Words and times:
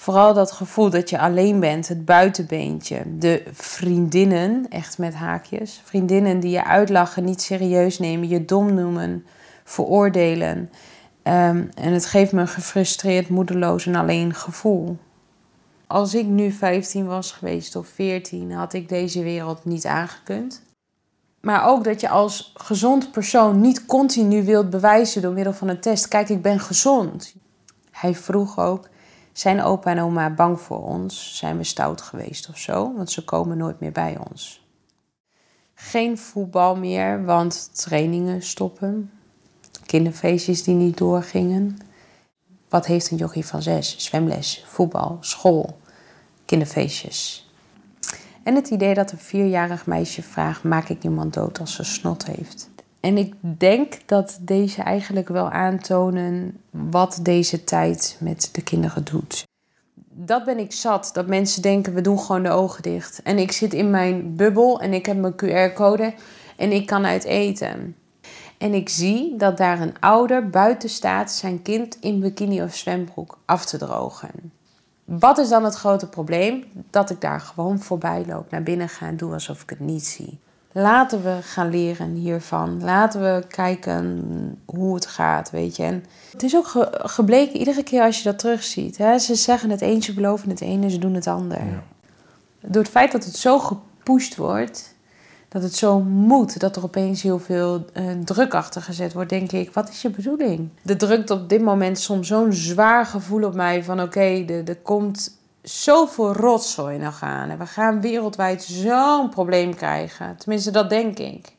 vooral 0.00 0.34
dat 0.34 0.52
gevoel 0.52 0.90
dat 0.90 1.10
je 1.10 1.18
alleen 1.18 1.60
bent, 1.60 1.88
het 1.88 2.04
buitenbeentje. 2.04 3.02
De 3.18 3.42
vriendinnen, 3.52 4.66
echt 4.68 4.98
met 4.98 5.14
haakjes. 5.14 5.80
Vriendinnen 5.84 6.40
die 6.40 6.50
je 6.50 6.64
uitlachen, 6.64 7.24
niet 7.24 7.42
serieus 7.42 7.98
nemen, 7.98 8.28
je 8.28 8.44
dom 8.44 8.74
noemen, 8.74 9.26
veroordelen. 9.64 10.70
Ehm, 11.22 11.64
en 11.74 11.92
het 11.92 12.06
geeft 12.06 12.32
me 12.32 12.40
een 12.40 12.48
gefrustreerd, 12.48 13.28
moedeloos 13.28 13.86
en 13.86 13.94
alleen 13.94 14.34
gevoel. 14.34 14.96
Als 15.86 16.14
ik 16.14 16.26
nu 16.26 16.52
15 16.52 17.06
was 17.06 17.32
geweest 17.32 17.76
of 17.76 17.88
14, 17.88 18.52
had 18.52 18.72
ik 18.72 18.88
deze 18.88 19.22
wereld 19.22 19.64
niet 19.64 19.86
aangekund. 19.86 20.62
Maar 21.40 21.66
ook 21.66 21.84
dat 21.84 22.00
je 22.00 22.08
als 22.08 22.52
gezond 22.56 23.10
persoon 23.10 23.60
niet 23.60 23.86
continu 23.86 24.44
wilt 24.44 24.70
bewijzen 24.70 25.22
door 25.22 25.32
middel 25.32 25.52
van 25.52 25.68
een 25.68 25.80
test: 25.80 26.08
kijk, 26.08 26.28
ik 26.28 26.42
ben 26.42 26.60
gezond. 26.60 27.34
Hij 27.90 28.14
vroeg 28.14 28.58
ook: 28.58 28.88
zijn 29.32 29.62
opa 29.62 29.90
en 29.90 30.00
oma 30.00 30.30
bang 30.30 30.60
voor 30.60 30.82
ons? 30.82 31.36
Zijn 31.36 31.56
we 31.56 31.64
stout 31.64 32.00
geweest 32.00 32.48
of 32.48 32.58
zo? 32.58 32.94
Want 32.96 33.10
ze 33.10 33.24
komen 33.24 33.56
nooit 33.56 33.80
meer 33.80 33.92
bij 33.92 34.16
ons. 34.30 34.68
Geen 35.74 36.18
voetbal 36.18 36.76
meer, 36.76 37.24
want 37.24 37.70
trainingen 37.82 38.42
stoppen. 38.42 39.10
Kinderfeestjes 39.86 40.62
die 40.62 40.74
niet 40.74 40.98
doorgingen. 40.98 41.78
Wat 42.68 42.86
heeft 42.86 43.10
een 43.10 43.16
jochie 43.16 43.46
van 43.46 43.62
zes? 43.62 43.98
Zwemles, 43.98 44.64
voetbal, 44.66 45.16
school, 45.20 45.78
kinderfeestjes. 46.44 47.50
En 48.42 48.54
het 48.54 48.68
idee 48.70 48.94
dat 48.94 49.12
een 49.12 49.18
vierjarig 49.18 49.86
meisje 49.86 50.22
vraagt: 50.22 50.62
maak 50.62 50.88
ik 50.88 51.04
iemand 51.04 51.34
dood 51.34 51.60
als 51.60 51.74
ze 51.74 51.84
snot 51.84 52.26
heeft? 52.26 52.68
En 53.00 53.16
ik 53.16 53.34
denk 53.40 53.98
dat 54.06 54.38
deze 54.40 54.82
eigenlijk 54.82 55.28
wel 55.28 55.50
aantonen 55.50 56.60
wat 56.70 57.18
deze 57.22 57.64
tijd 57.64 58.16
met 58.20 58.48
de 58.52 58.62
kinderen 58.62 59.04
doet. 59.04 59.48
Dat 60.12 60.44
ben 60.44 60.58
ik 60.58 60.72
zat, 60.72 61.10
dat 61.12 61.26
mensen 61.26 61.62
denken 61.62 61.94
we 61.94 62.00
doen 62.00 62.18
gewoon 62.18 62.42
de 62.42 62.50
ogen 62.50 62.82
dicht. 62.82 63.22
En 63.22 63.38
ik 63.38 63.52
zit 63.52 63.74
in 63.74 63.90
mijn 63.90 64.36
bubbel 64.36 64.80
en 64.80 64.92
ik 64.92 65.06
heb 65.06 65.16
mijn 65.16 65.34
QR-code 65.34 66.14
en 66.56 66.72
ik 66.72 66.86
kan 66.86 67.06
uit 67.06 67.24
eten. 67.24 67.96
En 68.58 68.74
ik 68.74 68.88
zie 68.88 69.36
dat 69.36 69.56
daar 69.56 69.80
een 69.80 70.00
ouder 70.00 70.50
buiten 70.50 70.88
staat 70.88 71.32
zijn 71.32 71.62
kind 71.62 71.96
in 72.00 72.20
bikini 72.20 72.62
of 72.62 72.74
zwembroek 72.74 73.38
af 73.44 73.64
te 73.64 73.78
drogen. 73.78 74.52
Wat 75.04 75.38
is 75.38 75.48
dan 75.48 75.64
het 75.64 75.74
grote 75.74 76.08
probleem? 76.08 76.64
Dat 76.90 77.10
ik 77.10 77.20
daar 77.20 77.40
gewoon 77.40 77.78
voorbij 77.78 78.24
loop, 78.26 78.50
naar 78.50 78.62
binnen 78.62 78.88
ga 78.88 79.06
en 79.06 79.16
doe 79.16 79.32
alsof 79.32 79.62
ik 79.62 79.70
het 79.70 79.80
niet 79.80 80.06
zie. 80.06 80.38
Laten 80.72 81.22
we 81.22 81.38
gaan 81.42 81.70
leren 81.70 82.14
hiervan. 82.14 82.84
Laten 82.84 83.20
we 83.20 83.46
kijken 83.46 84.24
hoe 84.64 84.94
het 84.94 85.06
gaat, 85.06 85.50
weet 85.50 85.76
je. 85.76 85.82
En 85.82 86.04
het 86.32 86.42
is 86.42 86.56
ook 86.56 86.88
gebleken, 86.90 87.58
iedere 87.58 87.82
keer 87.82 88.02
als 88.02 88.18
je 88.18 88.24
dat 88.24 88.38
terugziet. 88.38 88.98
Hè, 88.98 89.18
ze 89.18 89.34
zeggen 89.34 89.70
het 89.70 89.80
een, 89.80 90.02
ze 90.02 90.14
beloven 90.14 90.48
het 90.50 90.60
ene, 90.60 90.90
ze 90.90 90.98
doen 90.98 91.14
het 91.14 91.26
ander. 91.26 91.58
Ja. 91.58 91.82
Door 92.60 92.82
het 92.82 92.90
feit 92.90 93.12
dat 93.12 93.24
het 93.24 93.36
zo 93.36 93.58
gepusht 93.58 94.36
wordt, 94.36 94.94
dat 95.48 95.62
het 95.62 95.74
zo 95.74 96.00
moet, 96.00 96.60
dat 96.60 96.76
er 96.76 96.82
opeens 96.82 97.22
heel 97.22 97.38
veel 97.38 97.84
uh, 97.94 98.12
druk 98.24 98.54
achter 98.54 98.82
gezet 98.82 99.12
wordt, 99.12 99.30
denk 99.30 99.52
ik, 99.52 99.72
wat 99.72 99.88
is 99.88 100.02
je 100.02 100.10
bedoeling? 100.10 100.68
Er 100.84 100.98
drukt 100.98 101.30
op 101.30 101.48
dit 101.48 101.62
moment 101.62 101.98
soms 101.98 102.28
zo'n 102.28 102.52
zwaar 102.52 103.06
gevoel 103.06 103.44
op 103.44 103.54
mij 103.54 103.84
van 103.84 104.00
oké, 104.00 104.44
er, 104.46 104.68
er 104.68 104.76
komt 104.76 105.38
zoveel 105.62 106.32
rotzooi 106.32 106.98
nog 106.98 107.22
aan. 107.22 107.50
En 107.50 107.58
we 107.58 107.66
gaan 107.66 108.00
wereldwijd 108.00 108.62
zo'n 108.62 109.28
probleem 109.28 109.74
krijgen. 109.74 110.36
Tenminste, 110.36 110.70
dat 110.70 110.90
denk 110.90 111.18
ik. 111.18 111.56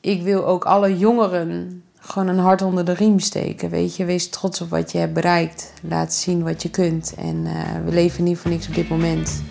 Ik 0.00 0.22
wil 0.22 0.46
ook 0.46 0.64
alle 0.64 0.98
jongeren 0.98 1.82
gewoon 2.06 2.28
een 2.28 2.38
hart 2.38 2.62
onder 2.62 2.84
de 2.84 2.92
riem 2.92 3.18
steken. 3.18 3.70
Weet 3.70 3.96
je, 3.96 4.04
wees 4.04 4.28
trots 4.28 4.60
op 4.60 4.70
wat 4.70 4.92
je 4.92 4.98
hebt 4.98 5.12
bereikt. 5.12 5.72
Laat 5.82 6.12
zien 6.12 6.42
wat 6.42 6.62
je 6.62 6.70
kunt. 6.70 7.14
En 7.16 7.36
uh, 7.36 7.52
we 7.84 7.92
leven 7.92 8.24
niet 8.24 8.38
voor 8.38 8.50
niks 8.50 8.68
op 8.68 8.74
dit 8.74 8.88
moment. 8.88 9.42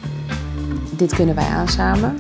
Dit 0.97 1.15
kunnen 1.15 1.35
wij 1.35 1.47
aan 1.47 1.67
samen. 1.67 2.17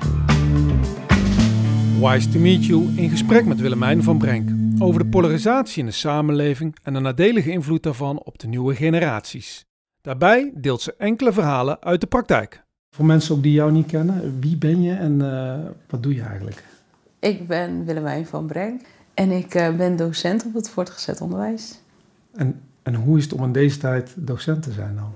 Wise 1.99 2.29
to 2.29 2.39
meet 2.39 2.65
you 2.65 2.93
in 2.95 3.09
gesprek 3.09 3.45
met 3.45 3.59
Willemijn 3.59 4.03
van 4.03 4.17
Brenk 4.17 4.49
over 4.79 5.03
de 5.03 5.09
polarisatie 5.09 5.79
in 5.79 5.85
de 5.85 5.91
samenleving 5.91 6.75
en 6.83 6.93
de 6.93 6.99
nadelige 6.99 7.51
invloed 7.51 7.83
daarvan 7.83 8.19
op 8.23 8.39
de 8.39 8.47
nieuwe 8.47 8.75
generaties. 8.75 9.65
Daarbij 10.03 10.51
deelt 10.55 10.81
ze 10.81 10.95
enkele 10.97 11.33
verhalen 11.33 11.81
uit 11.81 12.01
de 12.01 12.07
praktijk. 12.07 12.63
Voor 12.95 13.05
mensen 13.05 13.35
ook 13.35 13.43
die 13.43 13.51
jou 13.51 13.71
niet 13.71 13.87
kennen, 13.87 14.39
wie 14.39 14.57
ben 14.57 14.81
je 14.81 14.93
en 14.93 15.19
uh, 15.19 15.55
wat 15.89 16.03
doe 16.03 16.15
je 16.15 16.21
eigenlijk? 16.21 16.63
Ik 17.19 17.47
ben 17.47 17.85
Willemijn 17.85 18.27
van 18.27 18.45
Brenk 18.45 18.81
en 19.13 19.31
ik 19.31 19.55
uh, 19.55 19.75
ben 19.75 19.95
docent 19.95 20.45
op 20.45 20.53
het 20.53 20.69
voortgezet 20.69 21.21
onderwijs. 21.21 21.79
En, 22.33 22.61
en 22.81 22.95
hoe 22.95 23.17
is 23.17 23.23
het 23.23 23.33
om 23.33 23.43
in 23.43 23.51
deze 23.51 23.77
tijd 23.77 24.13
docent 24.15 24.63
te 24.63 24.71
zijn 24.71 24.95
dan? 24.95 25.11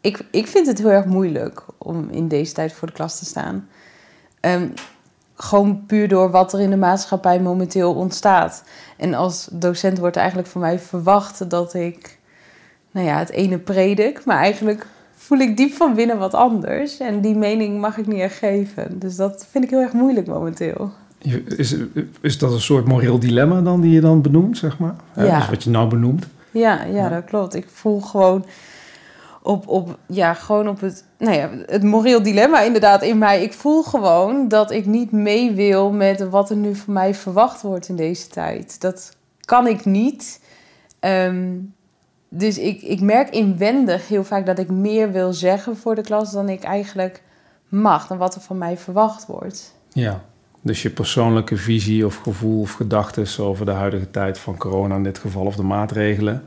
Ik, 0.00 0.26
ik 0.30 0.46
vind 0.46 0.66
het 0.66 0.78
heel 0.78 0.90
erg 0.90 1.04
moeilijk 1.04 1.64
om 1.78 2.08
in 2.10 2.28
deze 2.28 2.52
tijd 2.52 2.72
voor 2.72 2.88
de 2.88 2.94
klas 2.94 3.18
te 3.18 3.24
staan. 3.24 3.68
Um, 4.40 4.72
gewoon 5.34 5.86
puur 5.86 6.08
door 6.08 6.30
wat 6.30 6.52
er 6.52 6.60
in 6.60 6.70
de 6.70 6.76
maatschappij 6.76 7.40
momenteel 7.40 7.94
ontstaat. 7.94 8.64
En 8.96 9.14
als 9.14 9.48
docent 9.52 9.98
wordt 9.98 10.16
eigenlijk 10.16 10.48
van 10.48 10.60
mij 10.60 10.78
verwacht 10.78 11.50
dat 11.50 11.74
ik 11.74 12.22
nou 12.94 13.06
ja, 13.06 13.18
het 13.18 13.30
ene 13.30 13.58
predik, 13.58 14.24
maar 14.24 14.36
eigenlijk 14.36 14.86
voel 15.14 15.38
ik 15.38 15.56
diep 15.56 15.72
van 15.72 15.94
binnen 15.94 16.18
wat 16.18 16.34
anders. 16.34 16.98
En 16.98 17.20
die 17.20 17.36
mening 17.36 17.80
mag 17.80 17.98
ik 17.98 18.06
niet 18.06 18.20
echt 18.20 18.36
geven. 18.36 18.98
Dus 18.98 19.16
dat 19.16 19.46
vind 19.50 19.64
ik 19.64 19.70
heel 19.70 19.80
erg 19.80 19.92
moeilijk 19.92 20.26
momenteel. 20.26 20.90
Is, 21.56 21.76
is 22.20 22.38
dat 22.38 22.52
een 22.52 22.60
soort 22.60 22.86
moreel 22.86 23.18
dilemma 23.18 23.60
dan 23.60 23.80
die 23.80 23.92
je 23.92 24.00
dan 24.00 24.22
benoemt, 24.22 24.58
zeg 24.58 24.78
maar? 24.78 24.94
Ja. 25.16 25.38
Dus 25.38 25.48
wat 25.48 25.62
je 25.62 25.70
nou 25.70 25.88
benoemt? 25.88 26.26
Ja, 26.50 26.84
ja, 26.84 27.08
dat 27.08 27.24
klopt. 27.24 27.54
Ik 27.54 27.66
voel 27.72 28.00
gewoon 28.00 28.44
op, 29.42 29.68
op, 29.68 29.98
ja, 30.06 30.34
gewoon 30.34 30.68
op 30.68 30.80
het, 30.80 31.04
nou 31.18 31.36
ja, 31.36 31.50
het 31.66 31.82
moreel 31.82 32.22
dilemma 32.22 32.60
inderdaad 32.60 33.02
in 33.02 33.18
mij. 33.18 33.42
Ik 33.42 33.52
voel 33.52 33.82
gewoon 33.82 34.48
dat 34.48 34.70
ik 34.70 34.86
niet 34.86 35.12
mee 35.12 35.52
wil 35.52 35.92
met 35.92 36.28
wat 36.28 36.50
er 36.50 36.56
nu 36.56 36.74
van 36.74 36.92
mij 36.92 37.14
verwacht 37.14 37.62
wordt 37.62 37.88
in 37.88 37.96
deze 37.96 38.28
tijd. 38.28 38.80
Dat 38.80 39.16
kan 39.40 39.66
ik 39.66 39.84
niet. 39.84 40.40
Um, 41.00 41.73
dus 42.36 42.58
ik, 42.58 42.82
ik 42.82 43.00
merk 43.00 43.30
inwendig 43.30 44.08
heel 44.08 44.24
vaak 44.24 44.46
dat 44.46 44.58
ik 44.58 44.70
meer 44.70 45.12
wil 45.12 45.32
zeggen 45.32 45.76
voor 45.76 45.94
de 45.94 46.02
klas 46.02 46.32
dan 46.32 46.48
ik 46.48 46.62
eigenlijk 46.62 47.22
mag, 47.68 48.06
dan 48.06 48.18
wat 48.18 48.34
er 48.34 48.40
van 48.40 48.58
mij 48.58 48.76
verwacht 48.76 49.26
wordt. 49.26 49.74
Ja, 49.92 50.24
dus 50.60 50.82
je 50.82 50.90
persoonlijke 50.90 51.56
visie 51.56 52.06
of 52.06 52.16
gevoel 52.16 52.60
of 52.60 52.72
gedachten 52.72 53.44
over 53.44 53.66
de 53.66 53.72
huidige 53.72 54.10
tijd 54.10 54.38
van 54.38 54.56
corona 54.56 54.94
in 54.96 55.02
dit 55.02 55.18
geval 55.18 55.46
of 55.46 55.56
de 55.56 55.62
maatregelen. 55.62 56.42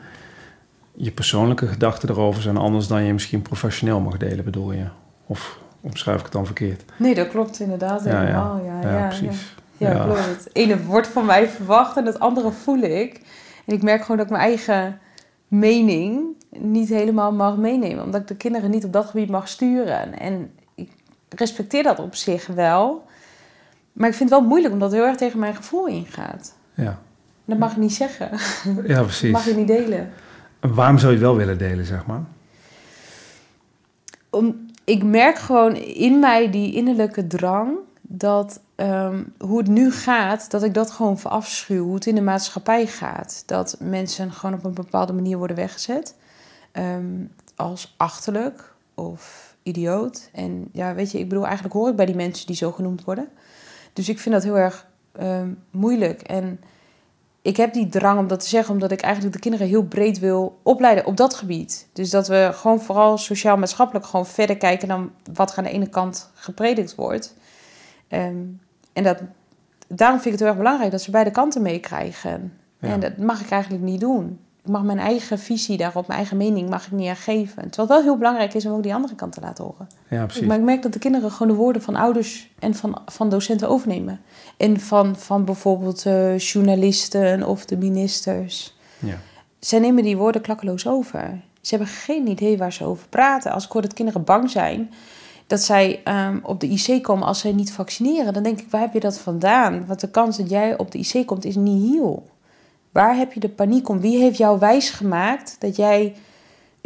Je 0.96 1.12
persoonlijke 1.12 1.68
gedachten 1.68 2.10
erover 2.10 2.42
zijn 2.42 2.58
anders 2.58 2.88
dan 2.88 3.04
je 3.04 3.14
misschien 3.14 3.42
professioneel 3.42 4.00
mag 4.00 4.18
delen, 4.18 4.46
bedoel 4.46 4.72
je? 4.72 4.86
Of 5.26 5.60
omschrijf 5.82 6.18
ik 6.18 6.24
het 6.24 6.34
dan 6.34 6.46
verkeerd? 6.46 6.84
Nee, 6.98 7.16
dat 7.16 7.28
klopt 7.28 7.60
inderdaad 7.60 8.04
helemaal. 8.04 8.62
Ja, 8.66 8.82
ja, 8.82 8.98
ja, 8.98 9.08
precies. 9.08 9.56
Ja, 9.78 9.92
ja, 9.92 10.04
klopt. 10.04 10.26
Het 10.26 10.50
ene 10.54 10.84
wordt 10.84 11.08
van 11.08 11.26
mij 11.26 11.48
verwacht 11.48 11.98
en 11.98 12.06
het 12.06 12.20
andere 12.20 12.52
voel 12.52 12.80
ik. 12.80 13.22
En 13.66 13.74
ik 13.74 13.84
merk 13.84 14.02
gewoon 14.02 14.18
dat 14.18 14.26
ik 14.26 14.32
mijn 14.32 14.44
eigen 14.44 15.00
mening 15.48 16.36
niet 16.50 16.90
helemaal 16.90 17.32
mag 17.32 17.58
meenemen. 17.58 18.04
Omdat 18.04 18.22
ik 18.22 18.28
de 18.28 18.36
kinderen 18.36 18.70
niet 18.70 18.86
op 18.86 18.94
dat 18.94 19.06
gebied 19.06 19.30
mag 19.30 19.48
sturen. 19.48 20.20
En 20.20 20.52
ik 20.76 20.90
respecteer 21.30 21.84
dat 21.84 22.00
op 22.00 22.16
zich 22.16 22.48
wel. 22.48 23.06
Maar 23.94 24.10
ik 24.10 24.16
vind 24.16 24.30
het 24.30 24.40
wel 24.40 24.48
moeilijk 24.48 24.74
omdat 24.74 24.92
het 24.92 25.00
heel 25.00 25.10
erg 25.10 25.18
tegen 25.18 25.40
mijn 25.40 25.56
gevoel 25.56 25.88
ingaat. 25.88 26.56
Ja. 26.74 27.00
Dat 27.46 27.58
mag 27.58 27.72
ik 27.72 27.78
niet 27.78 27.94
zeggen. 27.94 28.30
Ja, 28.94 29.02
precies. 29.02 29.22
Dat 29.22 29.32
mag 29.32 29.46
je 29.46 29.56
niet 29.56 29.68
delen. 29.68 30.10
En 30.60 30.74
waarom 30.74 30.98
zou 30.98 31.12
je 31.12 31.18
het 31.18 31.28
wel 31.28 31.36
willen 31.36 31.58
delen, 31.58 31.86
zeg 31.86 32.06
maar? 32.06 32.24
Om, 34.30 34.66
ik 34.84 35.04
merk 35.04 35.38
gewoon 35.38 35.76
in 35.76 36.20
mij 36.20 36.52
die 36.52 36.74
innerlijke 36.74 37.28
drang 37.28 37.78
dat 38.08 38.60
Ehm, 38.78 39.24
hoe 39.40 39.58
het 39.58 39.68
nu 39.68 39.92
gaat, 39.92 40.52
dat 40.52 40.64
ik 40.64 40.74
dat 40.74 40.92
gewoon 40.92 41.20
verafschuw. 41.20 41.84
Hoe 41.84 41.96
het 41.96 42.06
in 42.06 42.16
de 42.16 42.22
maatschappij 42.22 42.88
gaat. 42.88 43.44
Dat 43.46 43.76
mensen 43.80 44.32
gewoon 44.32 44.56
op 44.56 44.66
een 44.66 44.74
bepaalde 44.74 45.14
manier 45.14 45.38
worden 45.38 45.56
weggezet. 45.56 46.16
Ehm, 46.72 47.26
als 47.56 47.94
achterlijk 47.98 48.74
of 48.94 49.56
idioot. 49.64 50.30
En 50.34 50.70
ja, 50.72 50.94
weet 50.94 51.12
je, 51.12 51.20
ik 51.20 51.30
bedoel, 51.30 51.46
eigenlijk 51.46 51.74
hoor 51.74 51.90
ik 51.90 51.96
bij 51.96 52.06
die 52.06 52.16
mensen 52.16 52.48
die 52.48 52.56
zo 52.56 52.72
genoemd 52.72 53.04
worden. 53.04 53.30
Dus 53.94 54.10
ik 54.10 54.20
vind 54.20 54.36
dat 54.36 54.44
heel 54.44 54.58
erg 54.58 54.88
ehm, 55.12 55.50
moeilijk. 55.72 56.22
En 56.22 56.60
ik 57.42 57.58
heb 57.58 57.74
die 57.74 57.90
drang 57.90 58.20
om 58.20 58.28
dat 58.28 58.40
te 58.40 58.48
zeggen, 58.48 58.74
omdat 58.74 58.92
ik 58.92 59.02
eigenlijk 59.02 59.34
de 59.34 59.42
kinderen 59.42 59.68
heel 59.68 59.84
breed 59.84 60.20
wil 60.20 60.60
opleiden 60.64 61.06
op 61.06 61.18
dat 61.18 61.34
gebied. 61.34 61.88
Dus 61.94 62.10
dat 62.10 62.28
we 62.28 62.50
gewoon 62.54 62.82
vooral 62.82 63.18
sociaal-maatschappelijk 63.18 64.06
gewoon 64.06 64.28
verder 64.28 64.58
kijken 64.58 64.88
dan 64.88 65.12
wat 65.34 65.56
aan 65.56 65.64
de 65.64 65.70
ene 65.70 65.90
kant 65.90 66.30
gepredikt 66.34 66.96
wordt. 66.96 67.36
Um, 68.10 68.60
en 68.94 69.04
dat, 69.04 69.22
daarom 69.88 70.20
vind 70.20 70.26
ik 70.26 70.32
het 70.32 70.40
heel 70.40 70.50
erg 70.50 70.58
belangrijk 70.58 70.92
dat 70.92 71.02
ze 71.02 71.12
beide 71.12 71.32
kanten 71.32 71.62
meekrijgen. 71.62 72.54
En 72.80 73.00
dat 73.00 73.18
mag 73.18 73.42
ik 73.42 73.50
eigenlijk 73.50 73.84
niet 73.84 74.00
doen. 74.00 74.40
Ik 74.64 74.74
mag 74.74 74.84
mijn 74.84 75.00
eigen 75.00 75.40
visie 75.40 75.78
daarop, 75.78 76.08
mijn 76.08 76.20
eigen 76.20 76.38
mening, 76.38 76.70
mag 76.70 76.86
ik 76.86 76.92
niet 76.92 77.18
geven. 77.18 77.70
Terwijl 77.70 77.88
het 77.88 77.88
wel 77.88 78.02
heel 78.02 78.18
belangrijk 78.18 78.54
is 78.54 78.66
om 78.66 78.72
ook 78.72 78.84
die 78.84 78.94
andere 78.94 79.16
kant 79.16 79.32
te 79.32 79.42
laten 79.42 79.64
horen. 79.64 79.88
Ja, 80.10 80.26
precies. 80.26 80.48
Maar 80.48 80.58
ik 80.58 80.64
merk 80.64 80.82
dat 80.82 80.94
de 80.94 81.00
kinderen 81.00 81.32
gewoon 81.32 81.48
de 81.48 81.54
woorden 81.54 81.82
van 81.82 81.96
ouders 81.96 82.52
en 82.60 82.76
van, 82.76 83.02
van 83.06 83.30
docenten 83.30 83.70
overnemen. 83.70 84.22
En 84.58 84.80
van, 84.80 85.16
van 85.16 85.46
bijvoorbeeld 85.46 86.06
uh, 86.06 86.38
journalisten 86.38 87.44
of 87.44 87.66
de 87.66 87.78
ministers. 87.78 88.78
Ja. 89.00 89.18
Zij 89.60 89.80
nemen 89.80 90.04
die 90.04 90.18
woorden 90.18 90.42
klakkeloos 90.42 90.88
over. 90.88 91.42
Ze 91.62 91.76
hebben 91.76 91.94
geen 91.94 92.28
idee 92.28 92.58
waar 92.58 92.74
ze 92.74 92.86
over 92.86 93.08
praten. 93.08 93.52
Als 93.52 93.66
ik 93.66 93.72
hoor 93.72 93.82
dat 93.82 93.94
kinderen 93.94 94.24
bang 94.24 94.50
zijn 94.50 94.92
dat 95.48 95.62
zij 95.62 96.02
ehm, 96.04 96.40
op 96.44 96.60
de 96.60 96.68
IC 96.68 97.04
komen 97.04 97.28
als 97.28 97.40
zij 97.40 97.52
niet 97.52 97.72
vaccineren, 97.72 98.34
dan 98.34 98.44
denk 98.44 98.60
ik, 98.60 98.70
waar 98.70 98.82
heb 98.82 98.94
je 98.94 99.00
dat 99.00 99.20
vandaan? 99.20 99.86
Want 99.86 100.00
de 100.00 100.10
kans 100.10 100.38
dat 100.38 100.50
jij 100.50 100.78
op 100.78 100.92
de 100.92 100.98
IC 100.98 101.26
komt 101.26 101.46
is 101.46 101.56
niet 101.56 101.92
heel. 101.92 102.30
Waar 102.92 103.16
heb 103.16 103.34
je 103.34 103.40
de 103.40 103.50
paniek 103.50 103.90
om? 103.90 104.00
Wie 104.00 104.18
heeft 104.18 104.38
jou 104.38 104.60
wijsgemaakt 104.60 105.56
dat 105.60 105.76
jij 105.76 106.16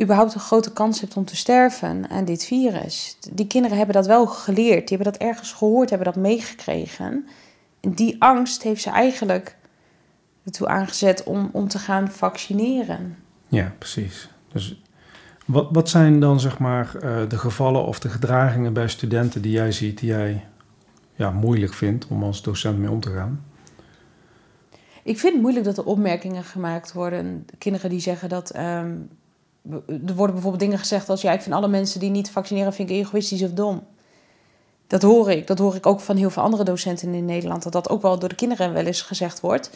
überhaupt 0.02 0.34
een 0.34 0.40
grote 0.40 0.74
kans 0.74 1.02
hebt 1.02 1.18
om 1.18 1.25
te 1.25 1.36
sterven 1.36 2.10
aan 2.10 2.25
dit 2.25 2.46
virus? 2.46 3.18
Die 3.34 3.48
kinderen 3.48 3.78
hebben 3.78 3.96
dat 3.96 4.08
wel 4.08 4.28
geleerd, 4.28 4.88
die 4.88 4.98
hebben 4.98 5.13
dat 5.13 5.28
ergens 5.28 5.52
gehoord, 5.52 5.90
hebben 5.90 6.13
dat 6.13 6.24
meegekregen. 6.24 7.28
En 7.80 7.94
die 7.94 8.16
angst 8.19 8.63
heeft 8.63 8.81
ze 8.81 8.90
eigenlijk 8.90 9.56
ertoe 10.46 10.68
aangezet 10.68 11.24
om, 11.24 11.50
om 11.52 11.68
te 11.68 11.80
gaan 11.80 12.12
vaccineren. 12.12 13.18
Ja, 13.48 13.74
precies. 13.78 14.30
Dus 14.52 14.81
wat, 15.45 15.67
wat 15.71 15.89
zijn 15.89 16.19
dan 16.19 16.39
zeg 16.39 16.59
maar 16.59 16.95
uh, 16.95 17.29
de 17.29 17.38
gevallen 17.38 17.85
of 17.85 17.99
de 17.99 18.09
gedragingen 18.09 18.73
bij 18.73 18.88
studenten 18.88 19.41
die 19.41 19.51
jij 19.51 19.71
ziet, 19.71 19.99
die 19.99 20.09
jij 20.09 20.45
ja, 21.15 21.31
moeilijk 21.31 21.73
vindt 21.73 22.07
om 22.07 22.23
als 22.23 22.41
docent 22.41 22.77
mee 22.77 22.91
om 22.91 22.99
te 22.99 23.09
gaan? 23.09 23.45
Ik 25.03 25.19
vind 25.19 25.33
het 25.33 25.41
moeilijk 25.41 25.65
dat 25.65 25.77
er 25.77 25.85
opmerkingen 25.85 26.43
gemaakt 26.43 26.93
worden. 26.93 27.45
Kinderen 27.57 27.89
die 27.89 27.99
zeggen 27.99 28.29
dat. 28.29 28.55
Um, 28.55 29.09
er 29.88 30.15
worden 30.15 30.33
bijvoorbeeld 30.33 30.59
dingen 30.59 30.77
gezegd 30.77 31.09
als: 31.09 31.21
ja, 31.21 31.31
ik 31.31 31.41
vind 31.41 31.55
alle 31.55 31.67
mensen 31.67 31.99
die 31.99 32.09
niet 32.09 32.29
vaccineren, 32.29 32.73
vind 32.73 32.89
ik 32.89 32.95
egoïstisch 32.95 33.43
of 33.43 33.51
dom. 33.51 33.83
Dat 34.88 35.01
hoor 35.01 35.31
ik. 35.31 35.47
Dat 35.47 35.59
hoor 35.59 35.75
ik 35.75 35.85
ook 35.85 35.99
van 35.99 36.17
heel 36.17 36.29
veel 36.29 36.43
andere 36.43 36.63
docenten 36.63 37.13
in 37.13 37.25
Nederland. 37.25 37.63
Dat 37.63 37.71
dat 37.71 37.89
ook 37.89 38.01
wel 38.01 38.19
door 38.19 38.29
de 38.29 38.35
kinderen 38.35 38.73
wel 38.73 38.85
eens 38.85 39.01
gezegd 39.01 39.39
wordt 39.39 39.69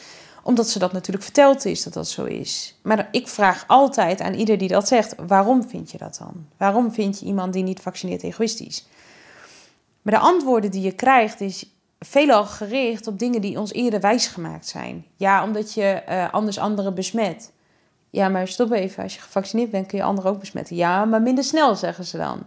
omdat 0.45 0.69
ze 0.69 0.79
dat 0.79 0.91
natuurlijk 0.91 1.23
verteld 1.23 1.65
is 1.65 1.83
dat 1.83 1.93
dat 1.93 2.07
zo 2.07 2.23
is. 2.23 2.79
Maar 2.81 3.07
ik 3.11 3.27
vraag 3.27 3.63
altijd 3.67 4.21
aan 4.21 4.33
ieder 4.33 4.57
die 4.57 4.67
dat 4.67 4.87
zegt: 4.87 5.15
waarom 5.27 5.69
vind 5.69 5.91
je 5.91 5.97
dat 5.97 6.17
dan? 6.17 6.47
Waarom 6.57 6.93
vind 6.93 7.19
je 7.19 7.25
iemand 7.25 7.53
die 7.53 7.63
niet 7.63 7.79
vaccineert 7.79 8.23
egoïstisch? 8.23 8.87
Maar 10.01 10.13
de 10.13 10.19
antwoorden 10.19 10.71
die 10.71 10.81
je 10.81 10.91
krijgt 10.91 11.41
is 11.41 11.69
veelal 11.99 12.45
gericht 12.45 13.07
op 13.07 13.19
dingen 13.19 13.41
die 13.41 13.59
ons 13.59 13.73
eerder 13.73 13.99
wijsgemaakt 13.99 14.67
zijn. 14.67 15.05
Ja, 15.15 15.43
omdat 15.43 15.73
je 15.73 16.03
uh, 16.09 16.33
anders 16.33 16.57
anderen 16.57 16.93
besmet. 16.93 17.51
Ja, 18.09 18.29
maar 18.29 18.47
stop 18.47 18.71
even. 18.71 19.03
Als 19.03 19.15
je 19.15 19.21
gevaccineerd 19.21 19.71
bent, 19.71 19.87
kun 19.87 19.97
je 19.97 20.03
anderen 20.03 20.31
ook 20.31 20.39
besmetten. 20.39 20.75
Ja, 20.75 21.05
maar 21.05 21.21
minder 21.21 21.43
snel, 21.43 21.75
zeggen 21.75 22.05
ze 22.05 22.17
dan. 22.17 22.45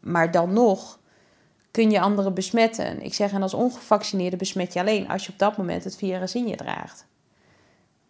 Maar 0.00 0.30
dan 0.30 0.52
nog 0.52 0.98
kun 1.72 1.90
je 1.90 2.00
anderen 2.00 2.34
besmetten. 2.34 3.02
Ik 3.02 3.14
zeg, 3.14 3.32
en 3.32 3.42
als 3.42 3.54
ongevaccineerde 3.54 4.36
besmet 4.36 4.72
je 4.72 4.80
alleen 4.80 5.08
als 5.08 5.26
je 5.26 5.32
op 5.32 5.38
dat 5.38 5.56
moment 5.56 5.84
het 5.84 5.96
virus 5.96 6.34
in 6.34 6.46
je 6.46 6.56
draagt. 6.56 7.06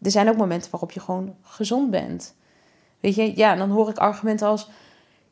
Er 0.03 0.11
zijn 0.11 0.29
ook 0.29 0.37
momenten 0.37 0.71
waarop 0.71 0.91
je 0.91 1.01
gewoon 1.01 1.35
gezond 1.43 1.91
bent. 1.91 2.35
Weet 3.01 3.15
je, 3.15 3.37
ja, 3.37 3.55
dan 3.55 3.71
hoor 3.71 3.89
ik 3.89 3.99
argumenten 3.99 4.47
als: 4.47 4.71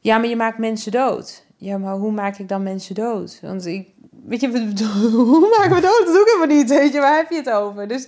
ja, 0.00 0.18
maar 0.18 0.28
je 0.28 0.36
maakt 0.36 0.58
mensen 0.58 0.92
dood. 0.92 1.44
Ja, 1.56 1.78
maar 1.78 1.94
hoe 1.94 2.12
maak 2.12 2.38
ik 2.38 2.48
dan 2.48 2.62
mensen 2.62 2.94
dood? 2.94 3.38
Want 3.42 3.66
ik, 3.66 3.88
weet 4.24 4.40
je, 4.40 4.48
hoe 5.12 5.56
maken 5.58 5.74
we 5.74 5.80
dood? 5.80 6.02
Dat 6.04 6.14
doe 6.14 6.20
ik 6.20 6.26
helemaal 6.26 6.56
niet. 6.56 6.68
Weet 6.68 6.92
je, 6.92 7.00
waar 7.00 7.16
heb 7.16 7.30
je 7.30 7.36
het 7.36 7.50
over? 7.50 7.88
Dus 7.88 8.06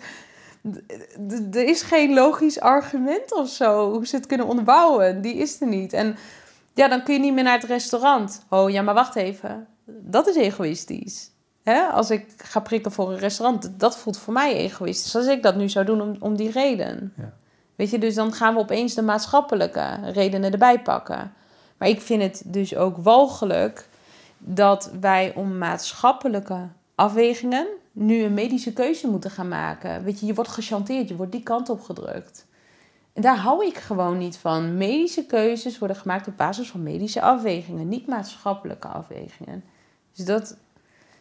er 1.53 1.65
is 1.65 1.83
geen 1.83 2.15
logisch 2.15 2.61
argument 2.61 3.35
of 3.35 3.49
zo 3.49 3.93
hoe 3.93 4.07
ze 4.07 4.17
het 4.17 4.27
kunnen 4.27 4.47
onderbouwen. 4.47 5.23
Die 5.23 5.35
is 5.35 5.61
er 5.61 5.67
niet. 5.67 5.93
En 5.93 6.17
ja, 6.75 6.89
dan 6.89 7.03
kun 7.03 7.15
je 7.15 7.21
niet 7.21 7.35
meer 7.35 7.45
naar 7.45 7.61
het 7.61 7.69
restaurant. 7.69 8.45
Oh 8.49 8.71
ja, 8.71 8.83
maar 8.83 8.95
wacht 8.95 9.15
even 9.15 9.67
dat 9.87 10.27
is 10.27 10.37
egoïstisch. 10.37 11.31
Als 11.93 12.11
ik 12.11 12.27
ga 12.37 12.61
prikken 12.61 12.93
voor 12.93 13.11
een 13.11 13.19
restaurant, 13.19 13.71
dat 13.81 13.99
voelt 13.99 14.19
voor 14.19 14.33
mij 14.33 14.57
egoïstisch. 14.57 15.17
Als 15.17 15.27
ik 15.27 15.43
dat 15.43 15.57
nu 15.57 15.69
zou 15.69 15.85
doen 15.85 16.01
om, 16.01 16.17
om 16.19 16.37
die 16.37 16.51
reden. 16.51 17.13
Ja. 17.17 17.33
Weet 17.77 17.91
je, 17.91 17.99
dus 17.99 18.15
dan 18.15 18.33
gaan 18.33 18.55
we 18.55 18.61
opeens 18.61 18.95
de 18.95 19.03
maatschappelijke 19.03 19.99
redenen 20.13 20.53
erbij 20.53 20.83
pakken. 20.83 21.33
Maar 21.79 21.89
ik 21.89 22.01
vind 22.01 22.23
het 22.23 22.43
dus 22.47 22.77
ook 22.77 22.97
walgelijk 22.97 23.89
dat 24.39 24.91
wij 25.01 25.33
om 25.35 25.59
maatschappelijke 25.59 26.69
afwegingen 26.95 27.67
nu 27.93 28.23
een 28.23 28.35
medische 28.35 28.73
keuze 28.73 29.09
moeten 29.09 29.31
gaan 29.31 29.49
maken. 29.49 30.05
Weet 30.05 30.21
je, 30.21 30.27
je 30.27 30.35
wordt 30.35 30.51
gechanteerd, 30.51 31.09
je 31.09 31.17
wordt 31.17 31.33
die 31.33 31.43
kant 31.43 31.69
op 31.69 31.81
gedrukt. 31.81 32.47
En 33.13 33.23
daar 33.23 33.37
hou 33.37 33.67
ik 33.67 33.77
gewoon 33.77 34.19
niet 34.19 34.37
van. 34.37 34.77
Medische 34.77 35.27
keuzes 35.27 35.79
worden 35.79 35.97
gemaakt 35.97 36.29
op 36.29 36.37
basis 36.37 36.71
van 36.71 36.83
medische 36.83 37.23
afwegingen, 37.23 37.89
niet 37.89 38.07
maatschappelijke 38.07 38.89
afwegingen. 38.89 39.65
Dus 40.15 40.25
dat, 40.25 40.57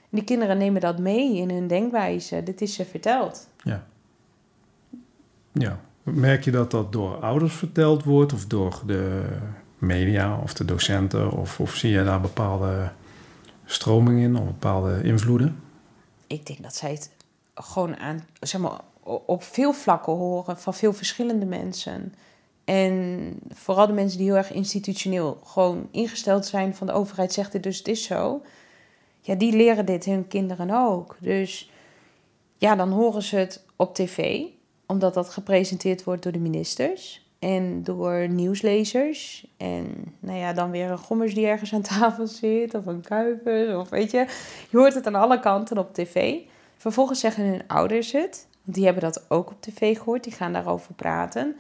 die 0.10 0.24
kinderen 0.24 0.58
nemen 0.58 0.82
dat 0.82 1.00
mee 1.00 1.38
in 1.38 1.50
hun 1.50 1.68
denkwijze. 1.68 2.44
Dit 2.44 2.62
is 2.62 2.74
ze 2.74 2.86
verteld. 2.86 3.48
Ja. 3.64 3.84
Ja. 5.52 5.80
Merk 6.04 6.44
je 6.44 6.52
dat 6.52 6.72
dat 6.72 6.92
door 6.92 7.16
ouders 7.16 7.54
verteld 7.54 8.04
wordt 8.04 8.34
of 8.34 8.46
door 8.46 8.82
de 8.86 9.26
media 9.78 10.40
of 10.40 10.54
de 10.54 10.66
docenten? 10.66 11.32
Of, 11.32 11.60
of 11.60 11.76
zie 11.76 11.92
je 11.92 12.04
daar 12.04 12.22
bepaalde 12.22 12.92
stromingen 13.66 14.24
in 14.24 14.36
of 14.36 14.46
bepaalde 14.46 15.04
invloeden? 15.04 15.62
Ik 16.28 16.46
denk 16.46 16.64
dat 16.64 16.76
zij 16.76 16.92
het 16.92 17.12
gewoon 17.56 17.98
aan, 17.98 18.26
zeg 18.40 18.62
maar, 18.62 18.80
op 19.26 19.44
veel 19.44 19.74
vlakken 19.74 20.14
horen 20.14 20.58
van 20.58 20.74
veel 20.74 20.94
verschillende 20.94 21.46
mensen. 21.46 22.14
En 22.66 23.34
vooral 23.50 23.88
de 23.88 23.94
mensen 23.94 24.18
die 24.18 24.28
heel 24.28 24.38
erg 24.38 24.52
institutioneel 24.52 25.40
gewoon 25.44 25.88
ingesteld 25.92 26.46
zijn 26.46 26.76
van 26.76 26.88
de 26.88 26.94
overheid 26.94 27.34
zegt 27.34 27.52
dit, 27.52 27.64
dus 27.64 27.78
het 27.78 27.88
is 27.88 28.04
zo. 28.04 28.42
Ja, 29.22 29.36
die 29.36 29.56
leren 29.56 29.86
dit 29.86 30.06
hun 30.06 30.28
kinderen 30.28 30.70
ook. 30.70 31.16
Dus 31.20 31.72
ja, 32.58 32.76
dan 32.76 32.92
horen 32.92 33.22
ze 33.24 33.36
het 33.36 33.66
op 33.76 33.96
tv, 33.96 34.44
omdat 34.86 35.14
dat 35.14 35.30
gepresenteerd 35.30 36.04
wordt 36.04 36.24
door 36.24 36.32
de 36.32 36.40
ministers 36.40 37.30
en 37.40 37.84
door 37.84 38.28
nieuwslezers. 38.30 39.48
En 39.58 40.16
nou 40.20 40.38
ja, 40.38 40.54
dan 40.54 40.72
weer 40.72 40.92
een 40.92 40.98
gommers 40.98 41.34
die 41.34 41.46
ergens 41.46 41.74
aan 41.74 41.82
tafel 41.82 42.28
zit, 42.28 42.74
of 42.74 42.86
een 42.86 43.02
kuiper, 43.02 43.80
of 43.80 43.90
weet 43.90 44.12
je. 44.12 44.26
Je 44.70 44.78
hoort 44.78 44.94
het 44.94 45.08
aan 45.08 45.16
alle 45.16 45.40
kanten 45.40 45.78
op 45.78 45.94
tv. 45.94 46.40
Vervolgens 46.78 47.20
zeggen 47.20 47.46
hun 47.46 47.68
ouders 47.68 48.12
het. 48.12 48.48
Die 48.64 48.86
hebben 48.86 49.04
dat 49.04 49.26
ook 49.30 49.50
op 49.50 49.62
tv 49.62 49.98
gehoord, 49.98 50.24
die 50.24 50.34
gaan 50.34 50.54
daarover 50.54 50.94
praten. 50.94 51.56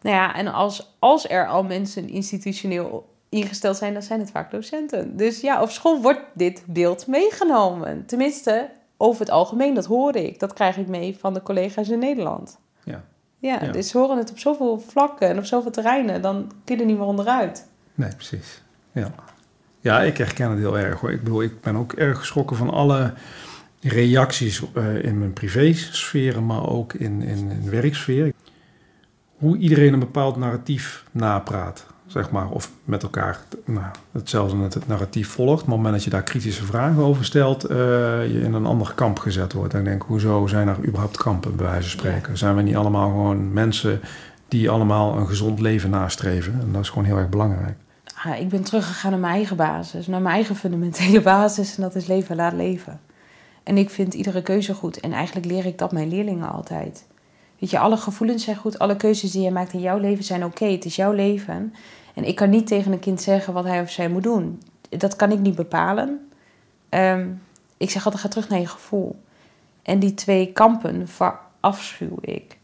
Nou 0.00 0.16
ja, 0.16 0.34
en 0.34 0.46
als, 0.46 0.94
als 0.98 1.28
er 1.28 1.48
al 1.48 1.64
mensen 1.64 2.08
institutioneel 2.08 3.13
ingesteld 3.34 3.76
zijn, 3.76 3.92
dan 3.92 4.02
zijn 4.02 4.20
het 4.20 4.30
vaak 4.30 4.50
docenten. 4.50 5.16
Dus 5.16 5.40
ja, 5.40 5.62
op 5.62 5.70
school 5.70 6.02
wordt 6.02 6.20
dit 6.34 6.62
beeld 6.66 7.06
meegenomen. 7.06 8.06
Tenminste, 8.06 8.70
over 8.96 9.20
het 9.20 9.30
algemeen, 9.30 9.74
dat 9.74 9.84
hoor 9.84 10.16
ik. 10.16 10.40
Dat 10.40 10.52
krijg 10.52 10.76
ik 10.76 10.88
mee 10.88 11.16
van 11.18 11.34
de 11.34 11.42
collega's 11.42 11.88
in 11.88 11.98
Nederland. 11.98 12.58
Ja. 12.84 13.04
Ja, 13.38 13.58
ja. 13.62 13.72
dus 13.72 13.88
ze 13.88 13.98
horen 13.98 14.18
het 14.18 14.30
op 14.30 14.38
zoveel 14.38 14.80
vlakken 14.80 15.28
en 15.28 15.38
op 15.38 15.44
zoveel 15.44 15.70
terreinen, 15.70 16.22
dan 16.22 16.52
kun 16.64 16.74
je 16.74 16.80
er 16.80 16.88
niet 16.88 16.98
meer 16.98 17.06
onderuit. 17.06 17.66
Nee, 17.94 18.14
precies. 18.14 18.62
Ja. 18.92 19.10
Ja, 19.80 20.00
ik 20.00 20.16
herken 20.16 20.50
het 20.50 20.58
heel 20.58 20.78
erg 20.78 21.00
hoor. 21.00 21.12
Ik 21.12 21.22
bedoel, 21.22 21.42
ik 21.42 21.60
ben 21.60 21.76
ook 21.76 21.92
erg 21.92 22.18
geschrokken 22.18 22.56
van 22.56 22.70
alle 22.70 23.12
reacties 23.80 24.62
uh, 24.74 25.04
in 25.04 25.18
mijn 25.18 25.32
privésfeer, 25.32 26.42
maar 26.42 26.68
ook 26.68 26.92
in, 26.92 27.22
in, 27.22 27.50
in 27.50 27.70
werksfeer. 27.70 28.32
Hoe 29.36 29.56
iedereen 29.56 29.92
een 29.92 29.98
bepaald 29.98 30.36
narratief 30.36 31.04
napraat, 31.10 31.86
zeg 32.14 32.30
maar, 32.30 32.48
of 32.48 32.70
met 32.84 33.02
elkaar 33.02 33.40
nou, 33.64 33.86
hetzelfde 34.12 34.56
het 34.62 34.88
narratief 34.88 35.28
volgt. 35.28 35.46
Maar 35.46 35.56
op 35.56 35.60
het 35.60 35.76
moment 35.76 35.94
dat 35.94 36.04
je 36.04 36.10
daar 36.10 36.22
kritische 36.22 36.64
vragen 36.64 37.02
over 37.02 37.24
stelt, 37.24 37.70
uh, 37.70 37.76
je 38.32 38.40
in 38.42 38.52
een 38.52 38.66
ander 38.66 38.92
kamp 38.94 39.18
gezet 39.18 39.52
wordt. 39.52 39.72
Denk 39.72 39.88
ik, 39.88 40.02
hoezo 40.02 40.46
zijn 40.46 40.68
er 40.68 40.76
überhaupt 40.86 41.16
kampen, 41.16 41.56
bij 41.56 41.66
wijze 41.66 41.90
van 41.90 41.98
spreken? 41.98 42.38
Zijn 42.38 42.56
we 42.56 42.62
niet 42.62 42.76
allemaal 42.76 43.08
gewoon 43.08 43.52
mensen 43.52 44.00
die 44.48 44.70
allemaal 44.70 45.16
een 45.16 45.26
gezond 45.26 45.60
leven 45.60 45.90
nastreven? 45.90 46.60
En 46.60 46.72
dat 46.72 46.82
is 46.82 46.88
gewoon 46.88 47.04
heel 47.04 47.16
erg 47.16 47.28
belangrijk. 47.28 47.76
Ah, 48.24 48.40
ik 48.40 48.48
ben 48.48 48.62
teruggegaan 48.62 49.10
naar 49.10 49.20
mijn 49.20 49.34
eigen 49.34 49.56
basis, 49.56 50.06
naar 50.06 50.22
mijn 50.22 50.34
eigen 50.34 50.56
fundamentele 50.56 51.20
basis. 51.34 51.76
En 51.76 51.82
dat 51.82 51.94
is 51.94 52.06
leven, 52.06 52.36
laat 52.36 52.52
leven. 52.52 53.00
En 53.62 53.76
ik 53.76 53.90
vind 53.90 54.14
iedere 54.14 54.42
keuze 54.42 54.74
goed. 54.74 55.00
En 55.00 55.12
eigenlijk 55.12 55.46
leer 55.46 55.66
ik 55.66 55.78
dat 55.78 55.92
mijn 55.92 56.08
leerlingen 56.08 56.52
altijd. 56.52 57.04
Weet 57.58 57.70
je, 57.70 57.78
alle 57.78 57.96
gevoelens 57.96 58.44
zijn 58.44 58.56
goed. 58.56 58.78
Alle 58.78 58.96
keuzes 58.96 59.30
die 59.30 59.42
je 59.42 59.50
maakt 59.50 59.72
in 59.72 59.80
jouw 59.80 59.98
leven 59.98 60.24
zijn 60.24 60.44
oké. 60.44 60.64
Het 60.64 60.84
is 60.84 60.96
jouw 60.96 61.12
leven. 61.12 61.74
En 62.14 62.24
ik 62.24 62.34
kan 62.34 62.50
niet 62.50 62.66
tegen 62.66 62.92
een 62.92 62.98
kind 62.98 63.22
zeggen 63.22 63.52
wat 63.52 63.64
hij 63.64 63.80
of 63.80 63.90
zij 63.90 64.08
moet 64.08 64.22
doen. 64.22 64.62
Dat 64.88 65.16
kan 65.16 65.32
ik 65.32 65.38
niet 65.38 65.54
bepalen. 65.54 66.28
Ehm, 66.88 67.28
ik 67.76 67.90
zeg 67.90 68.04
altijd, 68.04 68.22
ga 68.22 68.28
terug 68.28 68.48
naar 68.48 68.60
je 68.60 68.66
gevoel. 68.66 69.22
En 69.82 69.98
die 69.98 70.14
twee 70.14 70.52
kampen 70.52 71.08
verafschuw 71.08 72.16
ik. 72.20 72.58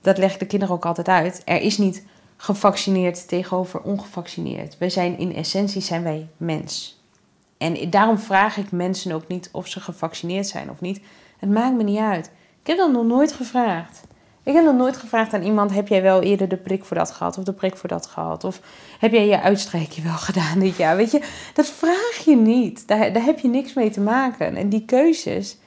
Dat 0.00 0.18
leg 0.18 0.32
ik 0.32 0.38
de 0.38 0.46
kinderen 0.46 0.74
ook 0.74 0.86
altijd 0.86 1.08
uit. 1.08 1.42
Er 1.44 1.60
is 1.60 1.78
niet 1.78 2.04
gevaccineerd 2.36 3.28
tegenover 3.28 3.80
ongevaccineerd. 3.80 4.78
Wij 4.78 4.90
zijn 4.90 5.18
in 5.18 5.34
essentie 5.34 5.82
zijn 5.82 6.02
wij 6.02 6.28
mens. 6.36 7.02
En 7.58 7.90
daarom 7.90 8.18
vraag 8.18 8.56
ik 8.56 8.72
mensen 8.72 9.12
ook 9.12 9.28
niet 9.28 9.48
of 9.52 9.66
ze 9.66 9.80
gevaccineerd 9.80 10.46
zijn 10.46 10.70
of 10.70 10.80
niet. 10.80 11.00
Het 11.38 11.50
maakt 11.50 11.76
me 11.76 11.82
niet 11.82 11.98
uit. 11.98 12.30
Ik 12.60 12.66
heb 12.66 12.76
dat 12.76 12.92
nog 12.92 13.04
nooit 13.04 13.32
gevraagd. 13.32 14.06
Ik 14.48 14.54
heb 14.54 14.64
nog 14.64 14.76
nooit 14.76 14.96
gevraagd 14.96 15.34
aan 15.34 15.42
iemand: 15.42 15.74
heb 15.74 15.88
jij 15.88 16.02
wel 16.02 16.22
eerder 16.22 16.48
de 16.48 16.56
prik 16.56 16.84
voor 16.84 16.96
dat 16.96 17.10
gehad 17.10 17.38
of 17.38 17.44
de 17.44 17.52
prik 17.52 17.76
voor 17.76 17.88
dat 17.88 18.06
gehad? 18.06 18.44
Of 18.44 18.60
heb 18.98 19.12
jij 19.12 19.26
je 19.26 19.40
uitstrijkje 19.40 20.02
wel 20.02 20.16
gedaan 20.28 20.58
dit 20.58 20.76
jaar? 20.76 20.96
Weet 20.96 21.10
je, 21.10 21.22
dat 21.54 21.66
vraag 21.66 22.22
je 22.24 22.36
niet. 22.36 22.88
Daar, 22.88 23.12
daar 23.12 23.24
heb 23.24 23.38
je 23.38 23.48
niks 23.48 23.74
mee 23.74 23.90
te 23.90 24.00
maken. 24.00 24.56
En 24.56 24.68
die 24.68 24.84
keuzes, 24.84 25.58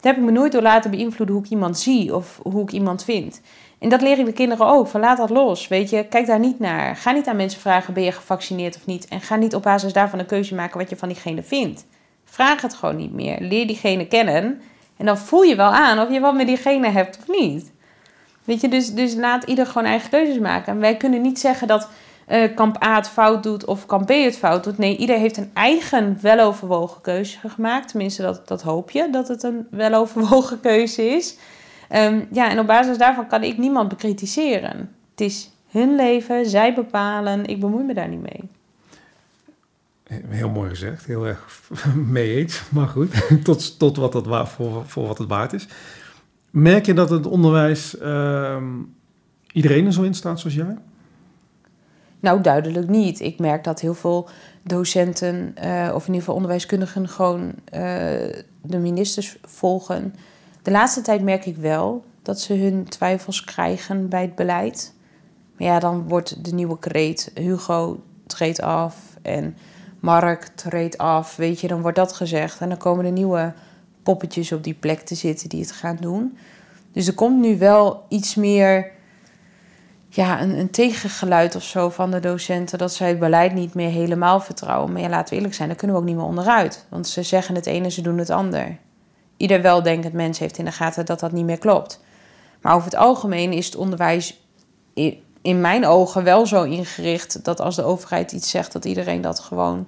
daar 0.00 0.12
heb 0.12 0.16
ik 0.16 0.28
me 0.28 0.30
nooit 0.30 0.52
door 0.52 0.62
laten 0.62 0.90
beïnvloeden 0.90 1.36
hoe 1.36 1.44
ik 1.44 1.50
iemand 1.50 1.78
zie 1.78 2.14
of 2.14 2.40
hoe 2.42 2.62
ik 2.62 2.72
iemand 2.72 3.04
vind. 3.04 3.40
En 3.78 3.88
dat 3.88 4.02
leer 4.02 4.18
ik 4.18 4.24
de 4.24 4.32
kinderen 4.32 4.66
ook. 4.66 4.88
Van 4.88 5.00
laat 5.00 5.16
dat 5.16 5.30
los. 5.30 5.68
Weet 5.68 5.90
je, 5.90 6.06
kijk 6.08 6.26
daar 6.26 6.38
niet 6.38 6.58
naar. 6.58 6.96
Ga 6.96 7.10
niet 7.10 7.26
aan 7.26 7.36
mensen 7.36 7.60
vragen: 7.60 7.94
ben 7.94 8.02
je 8.02 8.12
gevaccineerd 8.12 8.76
of 8.76 8.86
niet? 8.86 9.08
En 9.08 9.20
ga 9.20 9.36
niet 9.36 9.54
op 9.54 9.62
basis 9.62 9.92
daarvan 9.92 10.18
een 10.18 10.26
keuze 10.26 10.54
maken 10.54 10.78
wat 10.78 10.90
je 10.90 10.96
van 10.96 11.08
diegene 11.08 11.42
vindt. 11.42 11.86
Vraag 12.24 12.62
het 12.62 12.74
gewoon 12.74 12.96
niet 12.96 13.12
meer. 13.12 13.40
Leer 13.40 13.66
diegene 13.66 14.06
kennen. 14.06 14.60
En 14.96 15.06
dan 15.06 15.18
voel 15.18 15.42
je 15.42 15.56
wel 15.56 15.70
aan 15.70 15.98
of 15.98 16.10
je 16.10 16.20
wat 16.20 16.34
met 16.34 16.46
diegene 16.46 16.88
hebt 16.88 17.18
of 17.18 17.40
niet. 17.40 17.74
Weet 18.46 18.60
je, 18.60 18.68
dus, 18.68 18.94
dus 18.94 19.14
laat 19.14 19.44
ieder 19.44 19.66
gewoon 19.66 19.88
eigen 19.88 20.10
keuzes 20.10 20.38
maken. 20.38 20.72
En 20.72 20.78
wij 20.78 20.96
kunnen 20.96 21.20
niet 21.20 21.38
zeggen 21.38 21.68
dat 21.68 21.88
uh, 22.28 22.54
kamp 22.54 22.82
A 22.84 22.96
het 22.96 23.08
fout 23.08 23.42
doet 23.42 23.64
of 23.64 23.86
kamp 23.86 24.06
B 24.06 24.10
het 24.10 24.38
fout 24.38 24.64
doet. 24.64 24.78
Nee, 24.78 24.96
ieder 24.96 25.18
heeft 25.18 25.36
een 25.36 25.50
eigen 25.52 26.18
weloverwogen 26.20 27.00
keuze 27.00 27.38
gemaakt. 27.48 27.88
Tenminste, 27.88 28.22
dat, 28.22 28.48
dat 28.48 28.62
hoop 28.62 28.90
je, 28.90 29.08
dat 29.10 29.28
het 29.28 29.42
een 29.42 29.66
weloverwogen 29.70 30.60
keuze 30.60 31.04
is. 31.04 31.36
Ehm, 31.88 32.20
ja, 32.30 32.50
en 32.50 32.58
op 32.58 32.66
basis 32.66 32.98
daarvan 32.98 33.26
kan 33.26 33.42
ik 33.42 33.58
niemand 33.58 33.88
bekritiseren. 33.88 34.94
Het 35.10 35.20
is 35.20 35.50
hun 35.70 35.96
leven, 35.96 36.46
zij 36.46 36.74
bepalen. 36.74 37.46
Ik 37.46 37.60
bemoei 37.60 37.84
me 37.84 37.94
daar 37.94 38.08
niet 38.08 38.22
mee. 38.22 38.50
Heel 40.28 40.48
mooi 40.48 40.68
gezegd, 40.68 41.06
heel 41.06 41.26
erg 41.26 41.60
mee 41.94 42.36
eens. 42.36 42.62
Maar 42.68 42.88
goed, 42.88 43.10
tot, 43.44 43.78
tot 43.78 43.96
wat 43.96 44.26
waar, 44.26 44.48
voor, 44.48 44.82
voor 44.86 45.06
wat 45.06 45.18
het 45.18 45.28
waard 45.28 45.52
is. 45.52 45.68
Merk 46.50 46.86
je 46.86 46.94
dat 46.94 47.10
het 47.10 47.26
onderwijs 47.26 47.96
uh, 48.02 48.56
iedereen 49.52 49.86
er 49.86 49.92
zo 49.92 50.02
in 50.02 50.14
staat 50.14 50.40
zoals 50.40 50.56
jij? 50.56 50.76
Nou, 52.20 52.40
duidelijk 52.40 52.88
niet. 52.88 53.20
Ik 53.20 53.38
merk 53.38 53.64
dat 53.64 53.80
heel 53.80 53.94
veel 53.94 54.28
docenten, 54.62 55.54
uh, 55.64 55.90
of 55.94 56.00
in 56.00 56.06
ieder 56.06 56.20
geval 56.20 56.34
onderwijskundigen, 56.34 57.08
gewoon 57.08 57.44
uh, 57.46 57.52
de 58.62 58.78
ministers 58.78 59.36
volgen. 59.42 60.14
De 60.62 60.70
laatste 60.70 61.00
tijd 61.00 61.22
merk 61.22 61.46
ik 61.46 61.56
wel 61.56 62.04
dat 62.22 62.40
ze 62.40 62.54
hun 62.54 62.84
twijfels 62.84 63.44
krijgen 63.44 64.08
bij 64.08 64.22
het 64.22 64.34
beleid. 64.34 64.94
Maar 65.56 65.66
ja, 65.68 65.78
dan 65.78 66.08
wordt 66.08 66.44
de 66.44 66.54
nieuwe 66.54 66.78
kreet 66.78 67.30
Hugo 67.34 68.00
treedt 68.26 68.60
af 68.60 69.16
en 69.22 69.56
Mark 70.00 70.48
treedt 70.54 70.98
af. 70.98 71.36
Weet 71.36 71.60
je, 71.60 71.68
dan 71.68 71.80
wordt 71.82 71.96
dat 71.96 72.12
gezegd. 72.12 72.60
En 72.60 72.68
dan 72.68 72.78
komen 72.78 73.04
de 73.04 73.10
nieuwe 73.10 73.52
poppetjes 74.06 74.52
op 74.52 74.64
die 74.64 74.74
plek 74.74 75.00
te 75.00 75.14
zitten 75.14 75.48
die 75.48 75.60
het 75.60 75.72
gaan 75.72 75.96
doen. 76.00 76.38
Dus 76.92 77.06
er 77.06 77.14
komt 77.14 77.40
nu 77.40 77.58
wel 77.58 78.04
iets 78.08 78.34
meer 78.34 78.90
ja, 80.08 80.42
een, 80.42 80.58
een 80.58 80.70
tegengeluid 80.70 81.54
of 81.54 81.62
zo 81.62 81.88
van 81.88 82.10
de 82.10 82.20
docenten 82.20 82.78
dat 82.78 82.92
zij 82.92 83.08
het 83.08 83.18
beleid 83.18 83.54
niet 83.54 83.74
meer 83.74 83.90
helemaal 83.90 84.40
vertrouwen. 84.40 84.92
Maar 84.92 85.02
ja, 85.02 85.08
laten 85.08 85.28
we 85.28 85.36
eerlijk 85.36 85.54
zijn, 85.54 85.68
daar 85.68 85.76
kunnen 85.76 85.96
we 85.96 86.02
ook 86.02 86.08
niet 86.08 86.16
meer 86.16 86.26
onderuit. 86.26 86.86
Want 86.88 87.08
ze 87.08 87.22
zeggen 87.22 87.54
het 87.54 87.66
ene, 87.66 87.90
ze 87.90 88.02
doen 88.02 88.18
het 88.18 88.30
ander. 88.30 88.76
Ieder 89.36 89.62
weldenkend 89.62 90.12
mens 90.12 90.38
heeft 90.38 90.58
in 90.58 90.64
de 90.64 90.72
gaten 90.72 91.06
dat 91.06 91.20
dat 91.20 91.32
niet 91.32 91.44
meer 91.44 91.58
klopt. 91.58 92.00
Maar 92.60 92.74
over 92.74 92.84
het 92.84 92.96
algemeen 92.96 93.52
is 93.52 93.66
het 93.66 93.76
onderwijs 93.76 94.40
in 95.42 95.60
mijn 95.60 95.86
ogen 95.86 96.24
wel 96.24 96.46
zo 96.46 96.62
ingericht 96.62 97.44
dat 97.44 97.60
als 97.60 97.76
de 97.76 97.82
overheid 97.82 98.32
iets 98.32 98.50
zegt, 98.50 98.72
dat 98.72 98.84
iedereen 98.84 99.20
dat 99.20 99.40
gewoon 99.40 99.86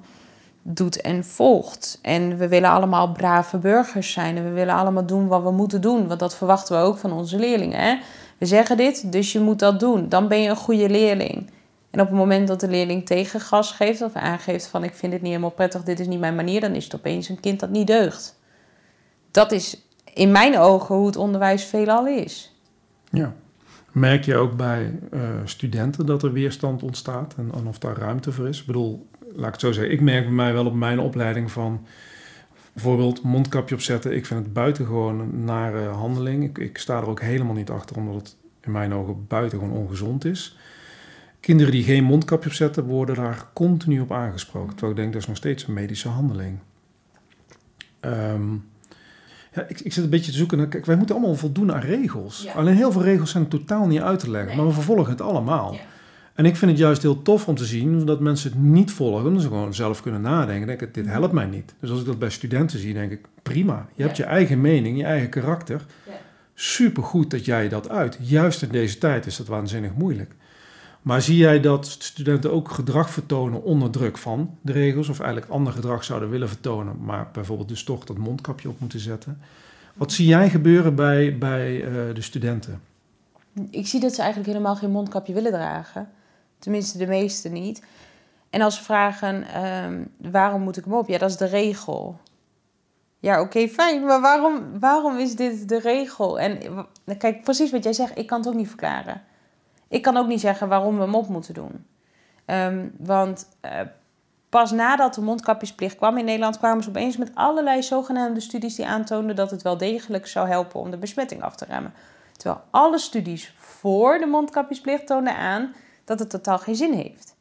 doet 0.75 1.01
en 1.01 1.25
volgt. 1.25 1.99
En 2.03 2.37
we 2.37 2.49
willen 2.49 2.71
allemaal 2.71 3.13
brave 3.13 3.59
burgers 3.59 4.13
zijn 4.13 4.37
en 4.37 4.45
we 4.45 4.51
willen 4.51 4.75
allemaal 4.75 5.07
doen 5.07 5.27
wat 5.27 5.43
we 5.43 5.51
moeten 5.51 5.81
doen, 5.81 6.07
want 6.07 6.21
dat 6.21 6.37
verwachten 6.37 6.77
we 6.77 6.83
ook 6.83 6.99
van 6.99 7.13
onze 7.13 7.39
leerlingen. 7.39 7.81
Hè? 7.81 7.99
We 8.39 8.47
zeggen 8.47 8.77
dit, 8.77 9.13
dus 9.13 9.33
je 9.33 9.41
moet 9.41 9.59
dat 9.59 9.81
doen. 9.81 10.09
Dan 10.09 10.29
ben 10.29 10.43
je 10.43 10.49
een 10.49 10.57
goede 10.57 10.89
leerling. 10.89 11.51
En 11.91 12.01
op 12.01 12.07
het 12.07 12.17
moment 12.17 12.49
dat 12.49 12.61
de 12.61 12.69
leerling 12.69 13.07
tegengas 13.07 13.73
geeft 13.73 14.03
of 14.03 14.15
aangeeft 14.15 14.67
van 14.67 14.85
ik 14.85 14.95
vind 14.95 15.13
het 15.13 15.23
niet 15.23 15.31
helemaal 15.31 15.51
prettig, 15.51 15.83
dit 15.83 16.01
is 16.01 16.07
niet 16.07 16.21
mijn 16.21 16.35
manier, 16.35 16.61
dan 16.61 16.75
is 16.75 16.85
het 16.85 16.95
opeens 16.95 17.29
een 17.29 17.41
kind 17.41 17.61
dat 17.61 17.71
niet 17.71 17.87
deugt. 17.87 18.39
Dat 19.31 19.53
is 19.53 19.87
in 20.15 20.33
mijn 20.33 20.59
ogen 20.59 20.95
hoe 20.95 21.07
het 21.07 21.17
onderwijs 21.17 21.65
veelal 21.65 22.07
is. 22.07 22.57
Ja. 23.11 23.35
Merk 23.93 24.25
je 24.25 24.37
ook 24.37 24.57
bij 24.57 24.99
uh, 25.13 25.21
studenten 25.45 26.07
dat 26.07 26.23
er 26.23 26.33
weerstand 26.33 26.83
ontstaat 26.83 27.35
en, 27.37 27.51
en, 27.55 27.67
of 27.67 27.79
daar 27.79 27.97
ruimte 27.97 28.33
voor 28.33 28.49
is? 28.49 28.61
Ik 28.61 28.67
bedoel, 28.67 29.07
laat 29.35 29.47
ik 29.47 29.53
het 29.53 29.61
zo 29.61 29.73
zeggen, 29.73 29.93
ik 29.93 30.01
merk 30.01 30.25
bij 30.25 30.33
mij 30.33 30.53
wel 30.53 30.67
op 30.67 30.75
mijn 30.75 30.99
opleiding 30.99 31.51
van 31.51 31.87
bijvoorbeeld 32.73 33.23
mondkapje 33.23 33.75
opzetten. 33.75 34.17
Ik 34.17 34.27
vind 34.27 34.45
het 34.45 34.53
buitengewoon 34.53 35.21
een 35.21 35.45
nare 35.45 35.89
handeling. 35.89 36.45
Ik, 36.45 36.59
ik 36.59 36.79
sta 36.79 36.97
er 37.01 37.09
ook 37.09 37.21
helemaal 37.21 37.55
niet 37.55 37.71
achter, 37.71 37.97
omdat 37.97 38.15
het 38.15 38.37
in 38.61 38.73
mijn 38.73 38.95
ogen 38.95 39.27
buitengewoon 39.29 39.77
ongezond 39.77 40.25
is. 40.25 40.59
Kinderen 41.41 41.73
die 41.73 41.85
geen 41.85 42.05
mondkapje 42.05 42.49
opzetten, 42.49 42.85
worden 42.85 43.15
daar 43.15 43.47
continu 43.53 44.01
op 44.01 44.13
aangesproken. 44.13 44.71
Terwijl 44.71 44.91
ik 44.91 44.97
denk, 44.97 45.13
dat 45.13 45.23
is 45.23 45.29
nog 45.29 45.37
steeds 45.37 45.67
een 45.67 45.73
medische 45.73 46.09
handeling. 46.09 46.59
Um, 48.01 48.65
ja, 49.55 49.63
ik, 49.69 49.81
ik 49.81 49.93
zit 49.93 50.05
een 50.05 50.11
beetje 50.11 50.31
te 50.31 50.37
zoeken 50.37 50.59
naar. 50.59 50.67
Kijk, 50.67 50.87
wij 50.87 50.97
moeten 50.97 51.15
allemaal 51.15 51.35
voldoen 51.35 51.73
aan 51.73 51.81
regels. 51.81 52.49
Alleen 52.55 52.77
heel 52.77 52.93
veel 52.93 53.03
regels 53.03 53.31
zijn 53.31 53.49
totaal 53.49 53.87
niet 53.87 54.01
uit 54.01 54.19
te 54.19 54.31
leggen, 54.31 54.57
maar 54.57 54.67
we 54.67 54.73
vervolgen 54.73 55.11
het 55.11 55.21
allemaal. 55.21 55.73
Ja. 55.73 55.81
En 56.39 56.45
ik 56.45 56.57
vind 56.57 56.71
het 56.71 56.81
juist 56.81 57.03
heel 57.03 57.23
tof 57.23 57.49
om 57.49 57.55
te 57.55 57.65
zien 57.65 58.07
dat 58.07 58.21
mensen 58.21 58.51
het 58.51 58.61
niet 58.61 58.93
volgen, 58.93 59.27
omdat 59.27 59.43
ze 59.43 59.49
gewoon 59.49 59.75
zelf 59.75 60.03
kunnen 60.03 60.21
nadenken. 60.21 60.67
Denk 60.67 60.95
dit 60.95 61.07
helpt 61.07 61.33
mij 61.33 61.47
niet. 61.47 61.75
Dus 61.81 61.91
als 61.91 62.01
ik 62.01 62.07
dat 62.07 62.19
bij 62.19 62.31
studenten 62.31 62.79
zie, 62.79 62.95
denk 62.95 63.11
ik, 63.11 63.27
prima. 63.43 63.89
Je 63.95 64.03
hebt 64.03 64.17
je 64.17 64.25
eigen 64.25 64.61
mening, 64.61 64.99
je 64.99 65.05
eigen 65.05 65.29
karakter. 65.29 65.87
Super 66.55 67.03
goed 67.03 67.31
dat 67.31 67.45
jij 67.45 67.69
dat 67.69 67.89
uit. 67.89 68.19
Juist 68.21 68.63
in 68.63 68.69
deze 68.69 68.99
tijd 68.99 69.27
is 69.27 69.37
dat 69.37 69.47
waanzinnig 69.47 69.95
moeilijk. 69.95 70.35
Maar 71.03 71.23
zie 71.23 71.37
jij 71.37 71.61
dat 71.61 71.87
studenten 71.87 72.53
ook 72.53 72.71
gedrag 72.71 73.11
vertonen 73.11 73.63
onder 73.63 73.91
druk 73.91 74.19
van 74.19 74.57
de 74.61 74.73
regels, 74.73 75.09
of 75.09 75.21
eigenlijk 75.21 75.51
ander 75.51 75.73
gedrag 75.73 76.05
zouden 76.05 76.31
willen 76.31 76.49
vertonen, 76.49 76.97
maar 77.05 77.29
bijvoorbeeld 77.33 77.69
dus 77.69 77.85
toch 77.85 78.05
dat 78.05 78.19
mondkapje 78.19 78.69
op 78.69 78.81
moeten 78.81 79.01
zetten? 79.01 79.39
Wat 79.95 80.13
zie 80.13 80.27
jij 80.27 80.51
gebeuren 80.51 80.95
bij, 80.95 81.39
bij 81.39 81.85
uh, 81.85 82.15
de 82.15 82.23
studenten? 82.23 82.81
Ik 83.71 83.87
zie 83.87 84.01
dat 84.01 84.15
ze 84.15 84.21
eigenlijk 84.23 84.53
helemaal 84.53 84.77
geen 84.77 84.91
mondkapje 84.91 85.33
willen 85.33 85.53
dragen. 85.53 86.09
Tenminste, 86.59 86.99
de 86.99 87.07
meeste 87.07 87.49
niet. 87.49 87.83
En 88.51 88.61
als 88.61 88.77
ze 88.77 88.83
vragen, 88.83 89.65
um, 89.65 90.15
waarom 90.17 90.63
moet 90.63 90.77
ik 90.77 90.85
hem 90.85 90.95
op? 90.95 91.09
Ja, 91.09 91.19
dat 91.19 91.31
is 91.31 91.37
de 91.37 91.47
regel. 91.47 92.19
Ja, 93.19 93.41
oké, 93.41 93.69
fijn. 93.69 94.05
Maar 94.05 94.21
waarom, 94.21 94.79
waarom 94.81 95.19
is 95.19 95.37
dit 95.37 95.69
de 95.69 95.79
regel? 95.79 96.41
En 96.41 96.59
kijk, 97.19 97.43
precies 97.43 97.71
wat 97.71 97.85
jij 97.85 97.93
zegt, 97.93 98.19
ik 98.19 98.27
kan 98.27 98.39
het 98.39 98.49
ook 98.49 98.55
niet 98.55 98.69
verklaren. 98.69 99.23
Ik 99.89 100.03
kan 100.03 100.17
ook 100.17 100.27
niet 100.27 100.41
zeggen 100.41 100.69
waarom 100.69 100.97
we 100.97 101.03
hem 101.03 101.15
op 101.15 101.29
moeten 101.29 101.55
doen. 101.55 101.87
Um, 102.47 102.93
want 102.99 103.49
uh, 103.65 103.81
pas 104.49 104.71
nadat 104.71 105.15
de 105.15 105.21
mondkapjesplicht 105.21 105.97
kwam 105.97 106.19
in 106.19 106.25
Nederland, 106.25 106.59
kwamen 106.59 106.83
ze 106.83 106.89
opeens 106.89 107.17
met 107.17 107.31
allerlei 107.35 107.83
zogenaamde 107.83 108.41
studies 108.41 108.75
die 108.75 108.87
aantoonden 108.87 109.37
dat 109.37 109.51
het 109.51 109.63
wel 109.63 109.77
degelijk 109.77 110.27
zou 110.27 110.49
helpen 110.49 110.81
om 110.81 110.91
de 110.91 110.97
besmetting 110.97 111.43
af 111.43 111.57
te 111.57 111.65
remmen. 111.65 111.93
Terwijl 112.37 112.63
alle 112.71 112.99
studies 112.99 113.55
voor 113.57 114.19
de 114.19 114.27
mondkapjesplicht 114.27 115.07
toonden 115.07 115.37
aan 115.37 115.75
dat 116.09 116.19
het 116.19 116.31
totaal 116.31 116.59
geen 116.59 116.77
zin 116.77 116.93
heeft. 116.93 117.37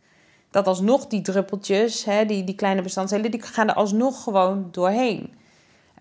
Dat 0.49 0.67
alsnog 0.67 1.07
die 1.07 1.21
druppeltjes, 1.21 2.05
hè, 2.05 2.25
die, 2.25 2.43
die 2.43 2.55
kleine 2.55 2.81
bestanddelen, 2.81 3.31
die 3.31 3.41
gaan 3.41 3.67
er 3.69 3.75
alsnog 3.75 4.23
gewoon 4.23 4.67
doorheen. 4.71 5.33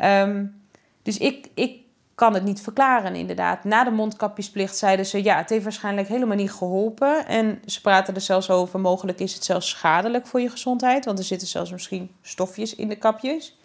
Um, 0.03 0.63
dus 1.03 1.19
ik, 1.19 1.51
ik 1.55 1.81
kan 2.15 2.35
het 2.35 2.45
niet 2.45 2.61
verklaren, 2.61 3.15
inderdaad. 3.15 3.65
Na 3.65 3.85
de 3.85 3.91
mondkapjesplicht 3.91 4.77
zeiden 4.77 5.07
ze, 5.07 5.23
ja, 5.23 5.37
het 5.37 5.51
heeft 5.51 5.63
waarschijnlijk 5.63 6.09
helemaal 6.09 6.37
niet 6.37 6.53
geholpen. 6.53 7.27
En 7.27 7.63
ze 7.67 7.81
praten 7.81 8.15
er 8.15 8.21
zelfs 8.21 8.51
over, 8.51 8.81
mogelijk 8.81 9.21
is 9.21 9.35
het 9.35 9.45
zelfs 9.45 9.69
schadelijk 9.69 10.27
voor 10.27 10.41
je 10.41 10.51
gezondheid. 10.51 11.05
Want 11.05 11.19
er 11.19 11.25
zitten 11.25 11.49
zelfs 11.49 11.71
misschien 11.71 12.11
stofjes 12.23 12.75
in 12.75 12.89
de 12.89 12.97
kapjes. 12.97 13.59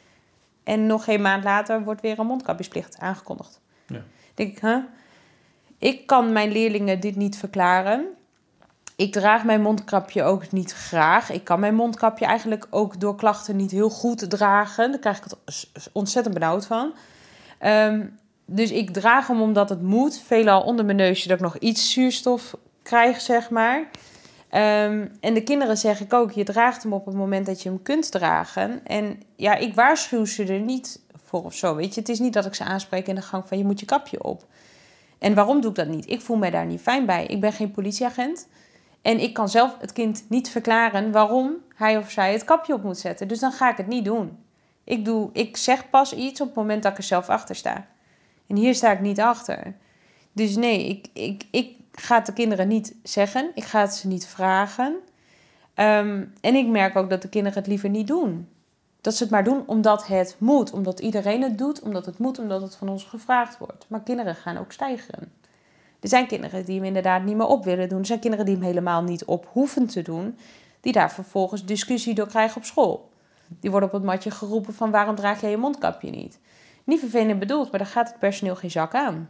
En 0.63 0.85
nog 0.85 1.03
geen 1.03 1.21
maand 1.21 1.43
later 1.43 1.83
wordt 1.83 2.01
weer 2.01 2.19
een 2.19 2.25
mondkapjesplicht 2.25 2.97
aangekondigd. 2.97 3.59
Ja. 3.87 4.03
Denk 4.33 4.51
ik, 4.51 4.61
huh? 4.61 4.77
Ik 5.77 6.07
kan 6.07 6.31
mijn 6.31 6.51
leerlingen 6.51 6.99
dit 6.99 7.15
niet 7.15 7.37
verklaren. 7.37 8.07
Ik 9.01 9.11
draag 9.11 9.43
mijn 9.43 9.61
mondkapje 9.61 10.23
ook 10.23 10.51
niet 10.51 10.73
graag. 10.73 11.31
Ik 11.31 11.43
kan 11.43 11.59
mijn 11.59 11.75
mondkapje 11.75 12.25
eigenlijk 12.25 12.67
ook 12.69 12.99
door 12.99 13.15
klachten 13.15 13.55
niet 13.55 13.71
heel 13.71 13.89
goed 13.89 14.29
dragen. 14.29 14.91
Daar 14.91 14.99
krijg 14.99 15.17
ik 15.17 15.23
het 15.23 15.89
ontzettend 15.91 16.33
benauwd 16.33 16.65
van. 16.65 16.93
Um, 17.65 18.19
dus 18.45 18.71
ik 18.71 18.89
draag 18.89 19.27
hem 19.27 19.41
omdat 19.41 19.69
het 19.69 19.81
moet. 19.81 20.21
Veelal 20.25 20.61
onder 20.61 20.85
mijn 20.85 20.97
neusje 20.97 21.27
dat 21.27 21.37
ik 21.37 21.43
nog 21.43 21.57
iets 21.57 21.91
zuurstof 21.91 22.57
krijg, 22.83 23.21
zeg 23.21 23.49
maar. 23.49 23.77
Um, 23.79 25.11
en 25.19 25.33
de 25.33 25.43
kinderen 25.43 25.77
zeg 25.77 25.99
ik 25.99 26.13
ook, 26.13 26.31
je 26.31 26.43
draagt 26.43 26.83
hem 26.83 26.93
op 26.93 27.05
het 27.05 27.15
moment 27.15 27.45
dat 27.45 27.61
je 27.61 27.69
hem 27.69 27.81
kunt 27.81 28.11
dragen. 28.11 28.81
En 28.85 29.21
ja, 29.35 29.55
ik 29.55 29.75
waarschuw 29.75 30.25
ze 30.25 30.45
er 30.45 30.59
niet 30.59 30.99
voor 31.25 31.43
of 31.43 31.53
zo, 31.53 31.75
weet 31.75 31.93
je. 31.93 31.99
Het 31.99 32.09
is 32.09 32.19
niet 32.19 32.33
dat 32.33 32.45
ik 32.45 32.55
ze 32.55 32.63
aanspreek 32.63 33.07
in 33.07 33.15
de 33.15 33.21
gang 33.21 33.47
van 33.47 33.57
je 33.57 33.65
moet 33.65 33.79
je 33.79 33.85
kapje 33.85 34.23
op. 34.23 34.45
En 35.19 35.33
waarom 35.33 35.61
doe 35.61 35.69
ik 35.69 35.75
dat 35.75 35.87
niet? 35.87 36.09
Ik 36.09 36.21
voel 36.21 36.37
mij 36.37 36.49
daar 36.49 36.65
niet 36.65 36.81
fijn 36.81 37.05
bij. 37.05 37.25
Ik 37.25 37.39
ben 37.39 37.53
geen 37.53 37.71
politieagent. 37.71 38.47
En 39.01 39.19
ik 39.19 39.33
kan 39.33 39.49
zelf 39.49 39.75
het 39.79 39.93
kind 39.93 40.25
niet 40.29 40.49
verklaren 40.49 41.11
waarom 41.11 41.55
hij 41.75 41.97
of 41.97 42.11
zij 42.11 42.31
het 42.33 42.43
kapje 42.43 42.73
op 42.73 42.83
moet 42.83 42.97
zetten. 42.97 43.27
Dus 43.27 43.39
dan 43.39 43.51
ga 43.51 43.69
ik 43.69 43.77
het 43.77 43.87
niet 43.87 44.05
doen. 44.05 44.37
Ik, 44.83 45.05
doe, 45.05 45.29
ik 45.33 45.57
zeg 45.57 45.89
pas 45.89 46.13
iets 46.13 46.41
op 46.41 46.47
het 46.47 46.55
moment 46.55 46.83
dat 46.83 46.91
ik 46.91 46.97
er 46.97 47.03
zelf 47.03 47.29
achter 47.29 47.55
sta. 47.55 47.87
En 48.47 48.55
hier 48.55 48.75
sta 48.75 48.91
ik 48.91 48.99
niet 48.99 49.19
achter. 49.19 49.75
Dus 50.31 50.55
nee, 50.55 50.87
ik, 50.87 51.07
ik, 51.13 51.43
ik 51.51 51.77
ga 51.91 52.15
het 52.15 52.25
de 52.25 52.33
kinderen 52.33 52.67
niet 52.67 52.95
zeggen. 53.03 53.51
Ik 53.55 53.63
ga 53.63 53.81
het 53.81 53.93
ze 53.93 54.07
niet 54.07 54.27
vragen. 54.27 54.95
Ehm, 55.73 56.25
en 56.41 56.55
ik 56.55 56.67
merk 56.67 56.95
ook 56.95 57.09
dat 57.09 57.21
de 57.21 57.29
kinderen 57.29 57.57
het 57.57 57.67
liever 57.67 57.89
niet 57.89 58.07
doen. 58.07 58.49
Dat 59.01 59.15
ze 59.15 59.23
het 59.23 59.31
maar 59.31 59.43
doen 59.43 59.63
omdat 59.65 60.07
het 60.07 60.35
moet. 60.37 60.71
Omdat 60.71 60.99
iedereen 60.99 61.41
het 61.41 61.57
doet. 61.57 61.81
Omdat 61.81 62.05
het 62.05 62.17
moet. 62.17 62.39
Omdat 62.39 62.61
het 62.61 62.75
van 62.75 62.89
ons 62.89 63.03
gevraagd 63.03 63.57
wordt. 63.57 63.85
Maar 63.87 64.01
kinderen 64.01 64.35
gaan 64.35 64.57
ook 64.57 64.71
stijgen. 64.71 65.31
Er 66.01 66.09
zijn 66.09 66.27
kinderen 66.27 66.65
die 66.65 66.75
hem 66.75 66.85
inderdaad 66.85 67.23
niet 67.23 67.35
meer 67.35 67.47
op 67.47 67.63
willen 67.63 67.89
doen. 67.89 67.99
Er 67.99 68.05
zijn 68.05 68.19
kinderen 68.19 68.45
die 68.45 68.55
hem 68.55 68.63
helemaal 68.63 69.03
niet 69.03 69.25
op 69.25 69.47
hoeven 69.51 69.87
te 69.87 70.01
doen. 70.01 70.37
Die 70.79 70.93
daar 70.93 71.11
vervolgens 71.11 71.65
discussie 71.65 72.13
door 72.13 72.27
krijgen 72.27 72.57
op 72.57 72.63
school. 72.63 73.09
Die 73.59 73.71
worden 73.71 73.89
op 73.89 73.95
het 73.95 74.03
matje 74.03 74.31
geroepen 74.31 74.73
van 74.73 74.91
waarom 74.91 75.15
draag 75.15 75.41
jij 75.41 75.49
je 75.49 75.57
mondkapje 75.57 76.09
niet? 76.09 76.39
Niet 76.83 76.99
vervelend 76.99 77.39
bedoeld, 77.39 77.71
maar 77.71 77.79
daar 77.79 77.89
gaat 77.89 78.07
het 78.07 78.19
personeel 78.19 78.55
geen 78.55 78.71
zak 78.71 78.93
aan. 78.93 79.29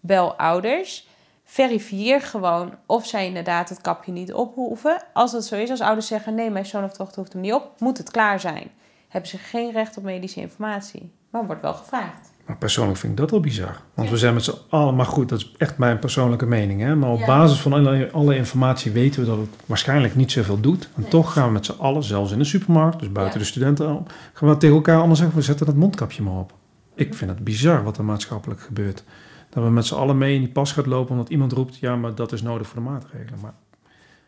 Bel 0.00 0.34
ouders. 0.34 1.08
Verifieer 1.44 2.20
gewoon 2.20 2.74
of 2.86 3.06
zij 3.06 3.26
inderdaad 3.26 3.68
het 3.68 3.80
kapje 3.80 4.12
niet 4.12 4.32
op 4.32 4.54
hoeven. 4.54 5.02
Als 5.12 5.32
dat 5.32 5.44
zo 5.44 5.56
is, 5.56 5.70
als 5.70 5.80
ouders 5.80 6.06
zeggen 6.06 6.34
nee, 6.34 6.50
mijn 6.50 6.66
zoon 6.66 6.84
of 6.84 6.92
dochter 6.92 7.18
hoeft 7.18 7.32
hem 7.32 7.42
niet 7.42 7.52
op, 7.52 7.80
moet 7.80 7.98
het 7.98 8.10
klaar 8.10 8.40
zijn. 8.40 8.70
Hebben 9.08 9.30
ze 9.30 9.38
geen 9.38 9.72
recht 9.72 9.96
op 9.96 10.02
medische 10.02 10.40
informatie. 10.40 11.12
Maar 11.30 11.46
wordt 11.46 11.62
wel 11.62 11.74
gevraagd. 11.74 12.31
Maar 12.52 12.60
persoonlijk 12.60 12.98
vind 12.98 13.12
ik 13.12 13.18
dat 13.18 13.30
wel 13.30 13.40
bizar. 13.40 13.80
Want 13.94 14.10
we 14.10 14.16
zijn 14.16 14.34
met 14.34 14.44
z'n 14.44 14.54
allen, 14.68 14.94
maar 14.94 15.06
goed, 15.06 15.28
dat 15.28 15.38
is 15.38 15.54
echt 15.58 15.78
mijn 15.78 15.98
persoonlijke 15.98 16.46
mening. 16.46 16.80
Hè? 16.80 16.96
Maar 16.96 17.10
op 17.10 17.26
basis 17.26 17.60
van 17.60 17.72
alle, 17.72 18.10
alle, 18.10 18.36
informatie 18.36 18.92
weten 18.92 19.20
we 19.20 19.26
dat 19.26 19.38
het 19.38 19.48
waarschijnlijk 19.66 20.16
niet 20.16 20.32
zoveel 20.32 20.60
doet. 20.60 20.88
En 20.96 21.08
toch 21.08 21.32
gaan 21.32 21.46
we 21.46 21.52
met 21.52 21.66
z'n 21.66 21.78
allen, 21.78 22.02
zelfs 22.02 22.32
in 22.32 22.38
de 22.38 22.44
supermarkt, 22.44 22.98
dus 22.98 23.12
buiten 23.12 23.38
de 23.38 23.44
studenten, 23.44 24.06
gaan 24.32 24.48
we 24.48 24.56
tegen 24.56 24.76
elkaar 24.76 24.96
allemaal 24.96 25.16
zeggen, 25.16 25.36
we 25.36 25.42
zetten 25.42 25.66
dat 25.66 25.74
mondkapje 25.74 26.22
maar 26.22 26.38
op. 26.38 26.52
Ik 26.94 27.14
vind 27.14 27.30
het 27.30 27.44
bizar 27.44 27.84
wat 27.84 27.98
er 27.98 28.04
maatschappelijk 28.04 28.60
gebeurt. 28.60 29.04
Dat 29.50 29.64
we 29.64 29.70
met 29.70 29.86
z'n 29.86 29.94
allen 29.94 30.18
mee 30.18 30.34
in 30.34 30.40
die 30.40 30.52
pas 30.52 30.72
gaat 30.72 30.86
lopen 30.86 31.12
omdat 31.12 31.28
iemand 31.28 31.52
roept, 31.52 31.78
ja, 31.78 31.96
maar 31.96 32.14
dat 32.14 32.32
is 32.32 32.42
nodig 32.42 32.66
voor 32.66 32.82
de 32.82 32.88
maatregelen. 32.88 33.40
Maar 33.42 33.54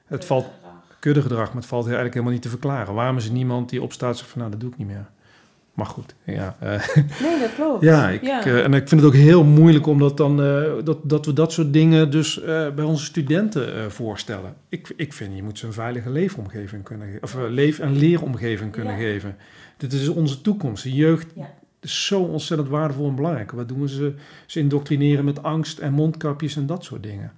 het 0.07 0.25
valt 0.25 0.47
kuddegedrag, 1.01 1.47
maar 1.47 1.57
het 1.57 1.67
valt 1.67 1.85
eigenlijk 1.85 2.15
helemaal 2.15 2.35
niet 2.35 2.43
te 2.43 2.49
verklaren. 2.49 2.95
Waarom 2.95 3.17
is 3.17 3.27
er 3.27 3.33
niemand 3.33 3.69
die 3.69 3.83
opstaat 3.83 4.11
en 4.11 4.17
zegt 4.17 4.31
van, 4.31 4.39
nou, 4.39 4.51
dat 4.51 4.61
doe 4.61 4.71
ik 4.71 4.77
niet 4.77 4.87
meer. 4.87 5.07
Maar 5.75 5.87
goed, 5.87 6.15
ja. 6.25 6.57
Uh, 6.63 6.69
nee, 7.23 7.41
dat 7.41 7.55
klopt. 7.55 7.83
ja, 7.83 8.09
ik, 8.09 8.23
uh, 8.23 8.65
en 8.65 8.75
ik 8.75 8.89
vind 8.89 9.01
het 9.01 9.11
ook 9.11 9.17
heel 9.17 9.45
moeilijk 9.45 9.87
omdat 9.87 10.17
dan, 10.17 10.41
uh, 10.41 10.73
dat, 10.85 10.99
dat 11.03 11.27
we 11.27 11.33
dat 11.33 11.53
soort 11.53 11.73
dingen 11.73 12.11
dus 12.11 12.41
bij 12.75 12.85
onze 12.85 13.05
studenten 13.05 13.93
voorstellen. 13.93 14.55
Ik, 14.69 14.93
ik 14.97 15.13
vind, 15.13 15.37
je 15.37 15.43
moet 15.43 15.59
ze 15.59 15.67
een 15.67 15.73
veilige 15.73 16.11
leefomgeving 16.11 16.83
kunnen 16.83 17.07
geven. 17.07 17.23
Of 17.23 17.37
leef- 17.49 17.79
en 17.79 17.97
leeromgeving 17.97 18.73
kunnen 18.73 18.93
ja. 18.93 18.99
geven. 18.99 19.37
Dit 19.77 19.93
is 19.93 20.09
onze 20.09 20.41
toekomst. 20.41 20.83
De 20.83 20.93
jeugd 20.93 21.33
ja. 21.35 21.51
is 21.81 22.07
zo 22.07 22.21
ontzettend 22.21 22.69
waardevol 22.69 23.09
en 23.09 23.15
belangrijk. 23.15 23.51
Wat 23.51 23.69
doen 23.69 23.81
we 23.81 23.89
ze? 23.89 24.15
Ze 24.47 24.59
indoctrineren 24.59 25.25
met 25.25 25.43
angst 25.43 25.79
en 25.79 25.93
mondkapjes 25.93 26.57
en 26.57 26.67
dat 26.67 26.85
soort 26.85 27.03
dingen. 27.03 27.33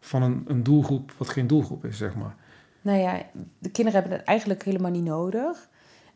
Van 0.00 0.22
een, 0.22 0.44
een 0.46 0.62
doelgroep 0.62 1.12
wat 1.16 1.28
geen 1.28 1.46
doelgroep 1.46 1.84
is, 1.84 1.96
zeg 1.96 2.14
maar. 2.14 2.34
Nou 2.82 2.98
ja, 2.98 3.22
de 3.58 3.70
kinderen 3.70 4.00
hebben 4.00 4.18
het 4.18 4.26
eigenlijk 4.28 4.64
helemaal 4.64 4.90
niet 4.90 5.04
nodig. 5.04 5.70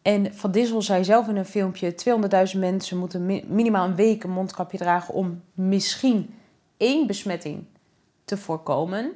En 0.07 0.35
Van 0.35 0.51
Dissel 0.51 0.83
zei 0.83 1.05
zelf 1.05 1.29
in 1.29 1.37
een 1.37 1.45
filmpje: 1.45 1.95
200.000 2.53 2.59
mensen 2.59 2.99
moeten 2.99 3.27
minimaal 3.47 3.85
een 3.85 3.95
week 3.95 4.25
een 4.25 4.31
mondkapje 4.31 4.79
dragen 4.79 5.15
om 5.15 5.43
misschien 5.55 6.35
één 6.77 7.07
besmetting 7.07 7.65
te 8.25 8.37
voorkomen. 8.37 9.13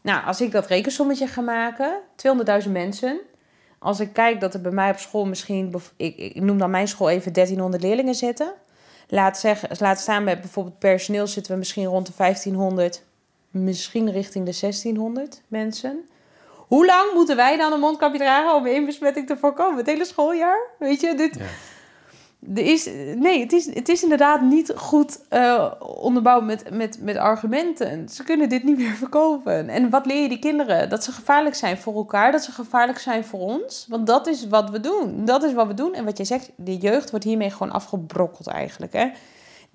Nou, 0.00 0.26
als 0.26 0.40
ik 0.40 0.52
dat 0.52 0.66
rekensommetje 0.66 1.26
ga 1.26 1.40
maken, 1.40 2.00
200.000 2.64 2.70
mensen. 2.70 3.20
Als 3.78 4.00
ik 4.00 4.12
kijk 4.12 4.40
dat 4.40 4.54
er 4.54 4.60
bij 4.60 4.72
mij 4.72 4.90
op 4.90 4.98
school 4.98 5.26
misschien, 5.26 5.74
ik, 5.96 6.16
ik 6.16 6.40
noem 6.42 6.58
dan 6.58 6.70
mijn 6.70 6.88
school 6.88 7.08
even 7.08 7.32
1300 7.32 7.82
leerlingen 7.82 8.14
zitten. 8.14 8.52
Laat, 9.08 9.38
zeggen, 9.38 9.68
laat 9.78 10.00
staan 10.00 10.24
bij 10.24 10.40
bijvoorbeeld 10.40 10.78
personeel 10.78 11.26
zitten 11.26 11.52
we 11.52 11.58
misschien 11.58 11.84
rond 11.84 12.06
de 12.06 12.12
1500, 12.16 13.02
misschien 13.50 14.10
richting 14.10 14.46
de 14.46 14.58
1600 14.60 15.42
mensen. 15.48 16.08
Hoe 16.66 16.86
lang 16.86 17.12
moeten 17.14 17.36
wij 17.36 17.56
dan 17.56 17.72
een 17.72 17.80
mondkapje 17.80 18.18
dragen 18.18 18.54
om 18.54 18.66
één 18.66 18.86
besmetting 18.86 19.26
te 19.26 19.36
voorkomen? 19.36 19.76
Het 19.76 19.86
hele 19.86 20.04
schooljaar? 20.04 20.58
Weet 20.78 21.00
je, 21.00 21.14
dit... 21.14 21.34
Ja. 21.38 21.44
Er 22.54 22.66
is, 22.66 22.88
nee, 23.16 23.40
het 23.40 23.52
is, 23.52 23.74
het 23.74 23.88
is 23.88 24.02
inderdaad 24.02 24.40
niet 24.40 24.72
goed 24.76 25.20
uh, 25.30 25.72
onderbouwd 25.78 26.44
met, 26.44 26.70
met, 26.70 26.98
met 27.00 27.16
argumenten. 27.16 28.08
Ze 28.08 28.24
kunnen 28.24 28.48
dit 28.48 28.64
niet 28.64 28.78
meer 28.86 28.94
verkopen. 28.94 29.68
En 29.68 29.90
wat 29.90 30.06
leer 30.06 30.22
je 30.22 30.28
die 30.28 30.38
kinderen? 30.38 30.88
Dat 30.88 31.04
ze 31.04 31.12
gevaarlijk 31.12 31.54
zijn 31.54 31.78
voor 31.78 31.94
elkaar, 31.94 32.32
dat 32.32 32.44
ze 32.44 32.52
gevaarlijk 32.52 32.98
zijn 32.98 33.24
voor 33.24 33.40
ons. 33.40 33.86
Want 33.88 34.06
dat 34.06 34.26
is 34.26 34.48
wat 34.48 34.70
we 34.70 34.80
doen. 34.80 35.24
Dat 35.24 35.42
is 35.42 35.52
wat 35.52 35.66
we 35.66 35.74
doen. 35.74 35.94
En 35.94 36.04
wat 36.04 36.16
jij 36.16 36.26
zegt, 36.26 36.50
de 36.56 36.76
jeugd 36.76 37.10
wordt 37.10 37.24
hiermee 37.24 37.50
gewoon 37.50 37.72
afgebrokkeld 37.72 38.46
eigenlijk. 38.46 38.92
Hè? 38.92 39.10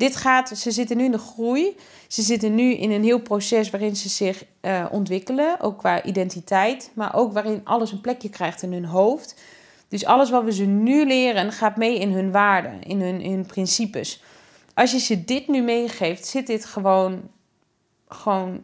Dit 0.02 0.16
gaat, 0.16 0.50
ze 0.50 0.72
zitten 0.72 0.98
nu 0.98 1.04
in 1.04 1.12
de 1.12 1.18
groei. 1.18 1.76
Ze 2.08 2.22
zitten 2.22 2.56
nu 2.56 2.74
in 2.74 2.92
een 2.92 3.04
heel 3.04 3.20
proces 3.20 3.70
waarin 3.70 3.96
ze 3.96 4.10
zich 4.10 4.46
uh, 4.62 4.86
ontwikkelen, 4.92 5.60
ook 5.60 5.78
qua 5.78 6.04
identiteit, 6.04 6.92
maar 6.94 7.16
ook 7.16 7.34
waarin 7.34 7.62
alles 7.64 7.92
een 7.92 8.02
plekje 8.02 8.30
krijgt 8.30 8.62
in 8.62 8.74
hun 8.74 8.86
hoofd. 8.86 9.42
Dus 9.88 10.06
alles 10.06 10.30
wat 10.30 10.44
we 10.44 10.54
ze 10.54 10.66
nu 10.66 11.06
leren 11.06 11.52
gaat 11.52 11.76
mee 11.76 12.00
in 12.00 12.12
hun 12.12 12.32
waarden, 12.32 12.84
in 12.84 13.02
hun, 13.02 13.22
in 13.22 13.32
hun 13.32 13.46
principes. 13.46 14.24
Als 14.74 14.92
je 14.92 15.00
ze 15.00 15.24
dit 15.26 15.48
nu 15.48 15.62
meegeeft, 15.62 16.26
zit 16.26 16.48
dit 16.48 16.66
gewoon, 16.66 17.30
gewoon 18.08 18.60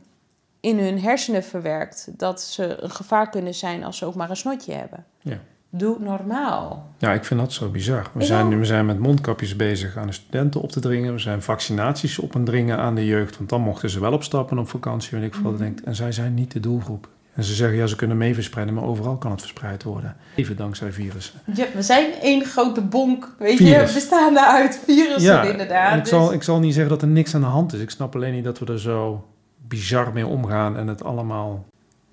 in 0.60 0.80
hun 0.80 1.02
hersenen 1.02 1.43
verwerkt. 1.43 2.08
Dat 2.12 2.41
ze 2.41 2.82
een 2.82 2.91
gevaar 2.91 3.30
kunnen 3.30 3.54
zijn 3.54 3.84
als 3.84 3.97
ze 3.97 4.06
ook 4.06 4.15
maar 4.15 4.30
een 4.30 4.36
snotje 4.36 4.73
hebben. 4.73 5.06
Ja. 5.21 5.39
Doe 5.69 5.97
normaal. 5.99 6.88
Ja, 6.97 7.13
ik 7.13 7.25
vind 7.25 7.39
dat 7.39 7.53
zo 7.53 7.69
bizar. 7.69 8.10
We, 8.13 8.25
zijn, 8.25 8.60
we 8.60 8.65
zijn 8.65 8.86
met 8.86 8.99
mondkapjes 8.99 9.56
bezig 9.56 9.97
aan 9.97 10.08
de 10.08 10.13
studenten 10.13 10.62
op 10.62 10.71
te 10.71 10.80
dringen. 10.80 11.13
We 11.13 11.19
zijn 11.19 11.41
vaccinaties 11.41 12.19
op 12.19 12.36
een 12.36 12.43
dringen 12.43 12.77
aan 12.77 12.95
de 12.95 13.06
jeugd. 13.06 13.38
Want 13.38 13.49
dan 13.49 13.62
mochten 13.62 13.89
ze 13.89 13.99
wel 13.99 14.13
opstappen 14.13 14.58
op 14.58 14.69
vakantie. 14.69 15.17
En 15.17 15.23
ik 15.23 15.39
mm. 15.39 15.58
denk, 15.58 15.80
en 15.80 15.95
zij 15.95 16.12
zijn 16.12 16.34
niet 16.34 16.51
de 16.51 16.60
doelgroep. 16.60 17.08
En 17.34 17.43
ze 17.43 17.53
zeggen, 17.53 17.77
ja, 17.77 17.88
ze 17.88 17.95
kunnen 17.95 18.17
mee 18.17 18.34
verspreiden, 18.34 18.75
maar 18.75 18.84
overal 18.84 19.17
kan 19.17 19.32
het 19.32 19.39
verspreid 19.39 19.84
worden. 19.84 20.15
Even 20.36 20.56
dankzij 20.56 20.91
virussen. 20.91 21.39
Ja, 21.53 21.65
we 21.73 21.82
zijn 21.82 22.13
één 22.21 22.45
grote 22.45 22.82
bonk, 22.82 23.36
weet 23.39 23.58
Virus. 23.58 23.89
je, 23.89 23.93
bestaande 23.93 24.45
uit 24.45 24.80
virussen 24.86 25.34
ja, 25.34 25.43
inderdaad. 25.43 25.95
ik, 25.95 26.01
dus... 26.01 26.10
zal, 26.10 26.34
ik 26.34 26.43
zal 26.43 26.60
niet 26.60 26.73
zeggen 26.73 26.91
dat 26.91 27.01
er 27.01 27.08
niks 27.08 27.36
aan 27.36 27.41
de 27.41 27.47
hand 27.47 27.73
is. 27.73 27.80
Ik 27.80 27.89
snap 27.89 28.15
alleen 28.15 28.34
niet 28.34 28.43
dat 28.43 28.60
we 28.60 28.65
er 28.65 28.80
zo 28.80 29.27
bizar 29.67 30.13
mee 30.13 30.25
omgaan 30.25 30.77
en 30.77 30.88
het 30.88 31.03
allemaal 31.03 31.65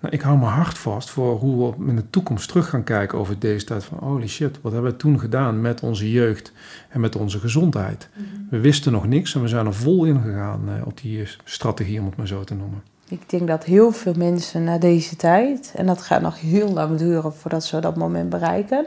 nou, 0.04 0.16
ik 0.16 0.22
hou 0.22 0.38
mijn 0.38 0.52
hart 0.52 0.78
vast 0.78 1.10
voor 1.10 1.38
hoe 1.38 1.74
we 1.78 1.88
in 1.88 1.96
de 1.96 2.10
toekomst 2.10 2.48
terug 2.48 2.68
gaan 2.68 2.84
kijken 2.84 3.18
over 3.18 3.38
deze 3.38 3.64
tijd 3.64 3.84
van 3.84 3.98
holy 3.98 4.28
shit, 4.28 4.60
wat 4.60 4.72
hebben 4.72 4.90
we 4.90 4.96
toen 4.96 5.20
gedaan 5.20 5.60
met 5.60 5.82
onze 5.82 6.10
jeugd 6.10 6.52
en 6.88 7.00
met 7.00 7.16
onze 7.16 7.38
gezondheid. 7.38 8.08
Mhm. 8.12 8.26
We 8.50 8.60
wisten 8.60 8.92
nog 8.92 9.06
niks 9.06 9.34
en 9.34 9.42
we 9.42 9.48
zijn 9.48 9.66
er 9.66 9.74
vol 9.74 10.04
in 10.04 10.20
gegaan 10.20 10.68
uh, 10.68 10.86
op 10.86 11.00
die 11.00 11.28
strategie, 11.44 12.00
om 12.00 12.06
het 12.06 12.16
maar 12.16 12.26
zo 12.26 12.44
te 12.44 12.54
noemen. 12.54 12.82
Ik 13.08 13.30
denk 13.30 13.46
dat 13.46 13.64
heel 13.64 13.90
veel 13.92 14.14
mensen 14.16 14.64
na 14.64 14.78
deze 14.78 15.16
tijd, 15.16 15.72
en 15.76 15.86
dat 15.86 16.02
gaat 16.02 16.22
nog 16.22 16.40
heel 16.40 16.72
lang 16.72 16.98
duren 16.98 17.34
voordat 17.34 17.64
ze 17.64 17.80
dat 17.80 17.96
moment 17.96 18.28
bereiken, 18.28 18.86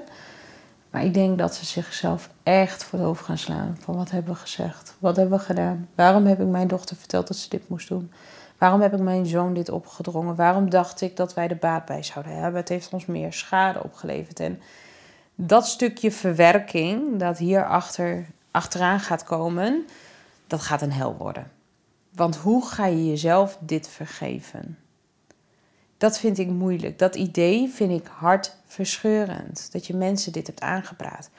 maar 0.90 1.06
ik 1.06 1.14
denk 1.14 1.38
dat 1.38 1.56
ze 1.56 1.66
zichzelf 1.66 2.30
echt 2.44 2.84
voor 2.84 3.00
de 3.00 3.06
hoofd 3.06 3.24
gaan 3.24 3.38
slaan 3.38 3.78
van 3.80 3.96
wat 3.96 4.12
hebben 4.12 4.34
we 4.34 4.40
gezegd, 4.40 4.96
wat 5.00 5.16
hebben 5.16 5.38
we 5.38 5.44
gedaan, 5.44 5.88
waarom 5.96 6.26
heb 6.26 6.42
ik 6.42 6.48
mijn 6.48 6.68
dochter 6.68 6.96
verteld 6.96 7.28
dat 7.28 7.38
ze 7.38 7.50
dit 7.50 7.70
moest 7.70 7.88
doen. 7.88 8.12
Waarom 8.58 8.82
heb 8.82 8.94
ik 8.94 9.00
mijn 9.00 9.26
zoon 9.26 9.54
dit 9.54 9.70
opgedrongen? 9.70 10.36
Waarom 10.36 10.70
dacht 10.70 11.02
ik 11.02 11.16
dat 11.16 11.34
wij 11.34 11.48
de 11.48 11.56
baat 11.56 11.86
bij 11.86 12.04
zouden 12.04 12.34
hebben? 12.34 12.60
Het 12.60 12.70
heeft 12.70 12.94
ons 12.94 13.06
meer 13.06 13.34
schade 13.34 13.84
opgeleverd. 13.84 14.40
En 14.40 14.62
dat 15.36 15.68
stukje 15.68 16.12
verwerking 16.12 17.20
dat 17.20 17.38
hier 17.38 17.66
achter, 17.68 18.26
achteraan 18.52 19.00
gaat 19.00 19.24
komen, 19.24 19.86
dat 20.48 20.62
gaat 20.62 20.82
een 20.82 20.92
hel 20.92 21.16
worden. 21.16 21.52
Want 22.14 22.36
hoe 22.36 22.66
ga 22.66 22.86
je 22.86 23.08
jezelf 23.08 23.58
dit 23.60 23.88
vergeven? 23.88 24.78
Dat 25.98 26.20
vind 26.20 26.38
ik 26.38 26.48
moeilijk. 26.48 27.00
Dat 27.00 27.16
idee 27.16 27.70
vind 27.70 27.92
ik 27.92 28.08
hartverscheurend. 28.12 29.72
Dat 29.72 29.88
je 29.88 29.96
mensen 29.96 30.32
dit 30.32 30.48
hebt 30.48 30.62
aangepraat. 30.62 31.30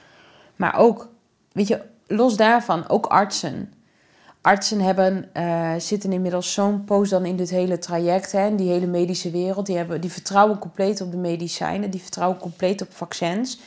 Maar 0.55 0.75
ook, 0.75 1.09
weet 1.51 1.67
je, 1.67 1.81
los 2.07 2.37
daarvan, 2.37 2.89
ook 2.89 3.05
artsen 3.05 3.73
artsen 4.41 4.79
hebben, 4.79 5.29
uh, 5.33 5.71
zitten 5.77 6.11
inmiddels 6.11 6.53
zo'n 6.53 6.83
poos 6.83 7.09
dan 7.09 7.25
in 7.25 7.35
dit 7.35 7.49
hele 7.49 7.77
traject, 7.77 8.31
hè, 8.31 8.55
die 8.55 8.69
hele 8.69 8.85
medische 8.85 9.31
wereld. 9.31 9.65
Die, 9.65 9.77
hebben, 9.77 10.01
die 10.01 10.11
vertrouwen 10.11 10.57
compleet 10.57 11.01
op 11.01 11.11
de 11.11 11.17
medicijnen, 11.17 11.89
die 11.89 12.01
vertrouwen 12.01 12.39
compleet 12.39 12.81
op 12.81 12.93
vaccins. 12.93 13.59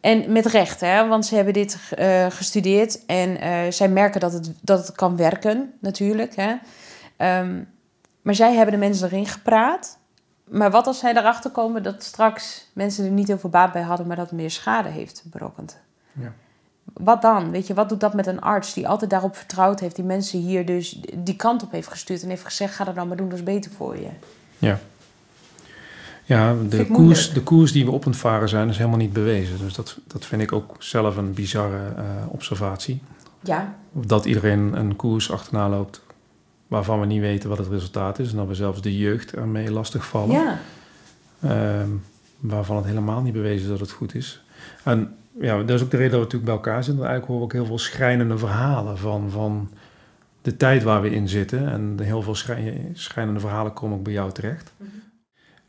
En 0.00 0.32
met 0.32 0.46
recht, 0.46 0.80
hè, 0.80 1.08
want 1.08 1.26
ze 1.26 1.34
hebben 1.34 1.52
dit 1.52 1.78
uh, 1.98 2.26
gestudeerd 2.30 3.06
en 3.06 3.44
uh, 3.44 3.70
zij 3.70 3.88
merken 3.88 4.20
dat 4.20 4.32
het, 4.32 4.52
dat 4.60 4.86
het 4.86 4.96
kan 4.96 5.16
werken, 5.16 5.72
natuurlijk. 5.78 6.36
Hè. 6.36 6.54
Um, 7.40 7.68
maar 8.22 8.34
zij 8.34 8.54
hebben 8.54 8.74
de 8.74 8.80
mensen 8.80 9.06
erin 9.06 9.26
gepraat. 9.26 9.98
Maar 10.50 10.70
wat 10.70 10.86
als 10.86 10.98
zij 10.98 11.16
erachter 11.16 11.50
komen 11.50 11.82
dat 11.82 12.02
straks 12.02 12.70
mensen 12.72 13.04
er 13.04 13.10
niet 13.10 13.28
heel 13.28 13.38
veel 13.38 13.50
baat 13.50 13.72
bij 13.72 13.82
hadden, 13.82 14.06
maar 14.06 14.16
dat 14.16 14.32
meer 14.32 14.50
schade 14.50 14.88
heeft 14.88 15.22
berokkend? 15.30 15.78
Ja 16.12 16.32
wat 16.94 17.22
dan? 17.22 17.50
Weet 17.50 17.66
je, 17.66 17.74
wat 17.74 17.88
doet 17.88 18.00
dat 18.00 18.14
met 18.14 18.26
een 18.26 18.40
arts 18.40 18.74
die 18.74 18.88
altijd 18.88 19.10
daarop 19.10 19.36
vertrouwd 19.36 19.80
heeft, 19.80 19.96
die 19.96 20.04
mensen 20.04 20.38
hier 20.38 20.66
dus 20.66 21.00
die 21.14 21.36
kant 21.36 21.62
op 21.62 21.72
heeft 21.72 21.88
gestuurd 21.88 22.22
en 22.22 22.28
heeft 22.28 22.44
gezegd: 22.44 22.74
ga 22.74 22.84
dat 22.84 22.94
dan 22.94 23.08
maar 23.08 23.16
doen, 23.16 23.28
dat 23.28 23.38
is 23.38 23.44
beter 23.44 23.70
voor 23.70 23.96
je. 23.96 24.08
Ja. 24.58 24.78
Ja, 26.26 26.54
de 26.68 26.86
koers, 26.86 27.32
de 27.32 27.42
koers 27.42 27.72
die 27.72 27.84
we 27.84 27.90
op 27.90 28.04
het 28.04 28.16
varen 28.16 28.48
zijn, 28.48 28.68
is 28.68 28.76
helemaal 28.76 28.98
niet 28.98 29.12
bewezen. 29.12 29.58
Dus 29.58 29.74
dat, 29.74 29.98
dat 30.06 30.26
vind 30.26 30.42
ik 30.42 30.52
ook 30.52 30.76
zelf 30.78 31.16
een 31.16 31.32
bizarre 31.32 31.92
uh, 31.96 32.02
observatie. 32.28 33.02
Ja. 33.40 33.74
Dat 33.92 34.24
iedereen 34.24 34.72
een 34.76 34.96
koers 34.96 35.30
achterna 35.30 35.68
loopt 35.68 36.02
waarvan 36.66 37.00
we 37.00 37.06
niet 37.06 37.20
weten 37.20 37.48
wat 37.48 37.58
het 37.58 37.68
resultaat 37.68 38.18
is. 38.18 38.30
En 38.30 38.36
dat 38.36 38.46
we 38.46 38.54
zelfs 38.54 38.80
de 38.80 38.96
jeugd 38.96 39.32
ermee 39.32 39.70
lastig 39.70 40.06
vallen. 40.06 40.40
Ja. 40.40 40.58
Uh, 41.44 41.82
waarvan 42.40 42.76
het 42.76 42.84
helemaal 42.84 43.22
niet 43.22 43.32
bewezen 43.32 43.62
is 43.62 43.70
dat 43.70 43.80
het 43.80 43.90
goed 43.90 44.14
is. 44.14 44.42
En 44.82 45.16
ja, 45.40 45.62
dat 45.62 45.70
is 45.70 45.82
ook 45.82 45.90
de 45.90 45.96
reden 45.96 46.12
dat 46.12 46.20
we 46.20 46.24
natuurlijk 46.24 46.44
bij 46.44 46.54
elkaar 46.54 46.84
zitten. 46.84 47.04
Eigenlijk 47.04 47.26
horen 47.26 47.48
we 47.48 47.54
ook 47.54 47.60
heel 47.60 47.76
veel 47.76 47.84
schrijnende 47.84 48.38
verhalen 48.38 48.98
van, 48.98 49.30
van 49.30 49.70
de 50.42 50.56
tijd 50.56 50.82
waar 50.82 51.02
we 51.02 51.10
in 51.10 51.28
zitten. 51.28 51.68
En 51.68 51.98
heel 52.02 52.22
veel 52.22 52.34
schijnende 52.92 53.40
verhalen 53.40 53.72
komen 53.72 53.98
ook 53.98 54.04
bij 54.04 54.12
jou 54.12 54.32
terecht. 54.32 54.72
Mm 54.76 54.88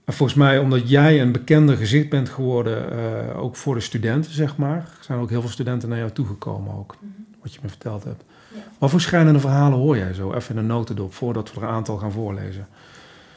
volgens 0.06 0.38
mij, 0.38 0.60
omdat 0.60 0.90
jij 0.90 1.22
een 1.22 1.32
bekender 1.32 1.78
gezicht 1.78 2.10
bent 2.10 2.30
geworden, 2.30 2.94
uh, 2.94 3.44
ook 3.44 3.56
voor 3.56 3.76
de 3.76 3.82
studenten, 3.82 4.32
zeg 4.32 4.58
maar, 4.58 4.90
zijn 5.02 5.20
ook 5.20 5.30
heel 5.30 5.42
veel 5.42 5.50
studenten 5.50 5.90
naar 5.90 5.98
jou 5.98 6.12
toegekomen 6.12 6.78
ook, 6.78 6.96
mhm. 7.00 7.12
wat 7.42 7.54
je 7.54 7.60
me 7.62 7.70
verteld 7.70 8.04
hebt. 8.04 8.24
Ja. 8.54 8.60
Wat 8.78 8.90
voor 8.90 9.02
schijnende 9.02 9.40
verhalen 9.40 9.80
hoor 9.80 9.98
jij 9.98 10.14
zo? 10.14 10.34
Even 10.34 10.56
in 10.56 10.62
een 10.62 10.68
notendop, 10.68 11.14
voordat 11.14 11.54
we 11.54 11.60
er 11.60 11.68
een 11.68 11.74
aantal 11.74 11.98
gaan 11.98 12.12
voorlezen. 12.12 12.68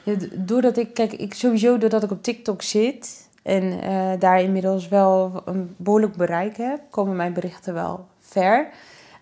Ja, 0.03 0.15
doordat 0.33 0.77
ik, 0.77 0.95
kijk, 0.95 1.13
ik 1.13 1.35
sowieso 1.35 1.79
doordat 1.79 2.03
ik 2.03 2.11
op 2.11 2.23
TikTok 2.23 2.63
zit 2.63 3.28
en 3.43 3.63
uh, 3.65 4.13
daar 4.19 4.41
inmiddels 4.41 4.89
wel 4.89 5.43
een 5.45 5.75
behoorlijk 5.77 6.17
bereik 6.17 6.57
heb, 6.57 6.81
komen 6.91 7.17
mijn 7.17 7.33
berichten 7.33 7.75
wel 7.75 8.07
ver. 8.21 8.69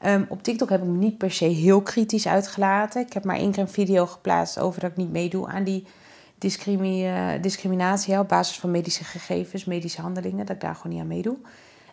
Um, 0.06 0.26
op 0.28 0.42
TikTok 0.42 0.68
heb 0.68 0.82
ik 0.82 0.88
me 0.88 0.96
niet 0.96 1.18
per 1.18 1.30
se 1.30 1.44
heel 1.44 1.82
kritisch 1.82 2.28
uitgelaten. 2.28 3.00
Ik 3.00 3.12
heb 3.12 3.24
maar 3.24 3.36
één 3.36 3.50
keer 3.50 3.62
een 3.62 3.68
video 3.68 4.06
geplaatst 4.06 4.58
over 4.58 4.80
dat 4.80 4.90
ik 4.90 4.96
niet 4.96 5.10
meedoe 5.10 5.48
aan 5.48 5.64
die 5.64 5.86
discriminatie 7.40 8.18
op 8.18 8.28
basis 8.28 8.58
van 8.58 8.70
medische 8.70 9.04
gegevens, 9.04 9.64
medische 9.64 10.00
handelingen, 10.00 10.46
dat 10.46 10.54
ik 10.54 10.60
daar 10.60 10.74
gewoon 10.74 10.92
niet 10.92 11.00
aan 11.00 11.08
meedoe. 11.08 11.36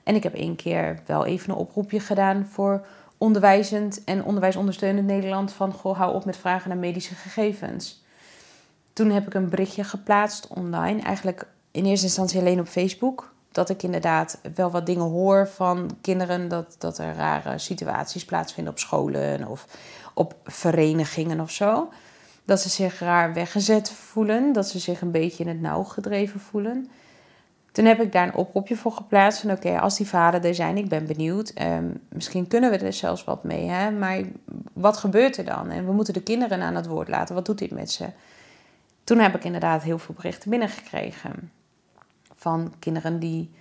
En 0.03 0.15
ik 0.15 0.23
heb 0.23 0.33
één 0.33 0.55
keer 0.55 0.99
wel 1.05 1.25
even 1.25 1.49
een 1.49 1.57
oproepje 1.57 1.99
gedaan 1.99 2.45
voor 2.45 2.86
onderwijzend 3.17 4.03
en 4.03 4.23
onderwijsondersteunend 4.23 5.07
Nederland 5.07 5.51
van 5.51 5.73
goh, 5.73 5.97
hou 5.97 6.13
op 6.13 6.25
met 6.25 6.38
vragen 6.38 6.69
naar 6.69 6.77
medische 6.77 7.15
gegevens. 7.15 8.03
Toen 8.93 9.09
heb 9.09 9.27
ik 9.27 9.33
een 9.33 9.49
berichtje 9.49 9.83
geplaatst 9.83 10.47
online, 10.47 11.01
eigenlijk 11.01 11.47
in 11.73 11.86
eerste 11.86 12.05
instantie 12.05 12.39
alleen 12.39 12.59
op 12.59 12.67
Facebook. 12.67 13.31
Dat 13.51 13.69
ik 13.69 13.83
inderdaad 13.83 14.39
wel 14.55 14.71
wat 14.71 14.86
dingen 14.86 15.09
hoor 15.09 15.47
van 15.47 15.97
kinderen, 16.01 16.47
dat, 16.47 16.75
dat 16.77 16.97
er 16.97 17.15
rare 17.15 17.57
situaties 17.57 18.25
plaatsvinden 18.25 18.73
op 18.73 18.79
scholen 18.79 19.47
of 19.47 19.67
op 20.13 20.36
verenigingen 20.43 21.39
of 21.39 21.51
zo 21.51 21.89
dat 22.45 22.62
ze 22.62 22.69
zich 22.69 22.99
raar 22.99 23.33
weggezet 23.33 23.91
voelen, 23.91 24.53
dat 24.53 24.67
ze 24.67 24.79
zich 24.79 25.01
een 25.01 25.12
beetje 25.12 25.43
in 25.43 25.49
het 25.49 25.62
nauw 25.62 25.83
gedreven 25.83 26.39
voelen. 26.39 26.89
Toen 27.71 27.86
heb 27.86 28.01
ik 28.01 28.12
daar 28.12 28.27
een 28.27 28.36
oproepje 28.36 28.75
voor 28.75 28.91
geplaatst 28.91 29.41
van 29.41 29.51
oké, 29.51 29.79
als 29.79 29.97
die 29.97 30.07
vader 30.07 30.45
er 30.45 30.55
zijn, 30.55 30.77
ik 30.77 30.89
ben 30.89 31.05
benieuwd. 31.05 31.49
Ehm, 31.49 31.86
misschien 32.09 32.47
kunnen 32.47 32.71
we 32.71 32.77
er 32.77 32.93
zelfs 32.93 33.23
wat 33.23 33.43
mee, 33.43 33.67
hè? 33.67 33.91
maar 33.91 34.21
wat 34.73 34.97
gebeurt 34.97 35.38
er 35.38 35.45
dan? 35.45 35.69
En 35.69 35.86
we 35.86 35.91
moeten 35.91 36.13
de 36.13 36.23
kinderen 36.23 36.62
aan 36.62 36.75
het 36.75 36.88
woord 36.88 37.07
laten, 37.07 37.36
wat 37.36 37.45
doet 37.45 37.57
dit 37.57 37.71
met 37.71 37.91
ze? 37.91 38.05
Toen 39.03 39.19
heb 39.19 39.36
ik 39.36 39.43
inderdaad 39.43 39.83
heel 39.83 39.99
veel 39.99 40.15
berichten 40.15 40.49
binnengekregen 40.49 41.51
van 42.43 42.73
kinderen 42.79 43.19
die, 43.19 43.51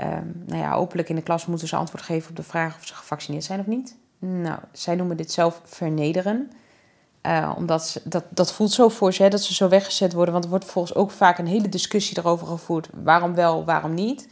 um, 0.00 0.42
nou 0.46 0.62
ja, 0.62 0.74
openlijk 0.74 1.08
in 1.08 1.16
de 1.16 1.22
klas 1.22 1.46
moeten 1.46 1.68
ze 1.68 1.76
antwoord 1.76 2.04
geven 2.04 2.30
op 2.30 2.36
de 2.36 2.42
vraag 2.42 2.76
of 2.76 2.86
ze 2.86 2.94
gevaccineerd 2.94 3.44
zijn 3.44 3.60
of 3.60 3.66
niet. 3.66 3.96
Nou, 4.18 4.58
zij 4.72 4.94
noemen 4.94 5.16
dit 5.16 5.32
zelf 5.32 5.60
vernederen. 5.64 6.50
Uh, 7.22 7.52
omdat 7.56 7.86
ze, 7.86 8.00
dat, 8.04 8.24
dat 8.30 8.52
voelt 8.52 8.72
zo 8.72 8.88
voor 8.88 9.12
ze, 9.12 9.22
hè, 9.22 9.28
dat 9.28 9.42
ze 9.42 9.54
zo 9.54 9.68
weggezet 9.68 10.12
worden. 10.12 10.32
Want 10.32 10.44
er 10.44 10.50
wordt 10.50 10.64
volgens 10.64 10.94
ook 10.94 11.10
vaak 11.10 11.38
een 11.38 11.46
hele 11.46 11.68
discussie 11.68 12.18
erover 12.18 12.46
gevoerd. 12.46 12.88
Waarom 13.02 13.34
wel, 13.34 13.64
waarom 13.64 13.94
niet? 13.94 14.28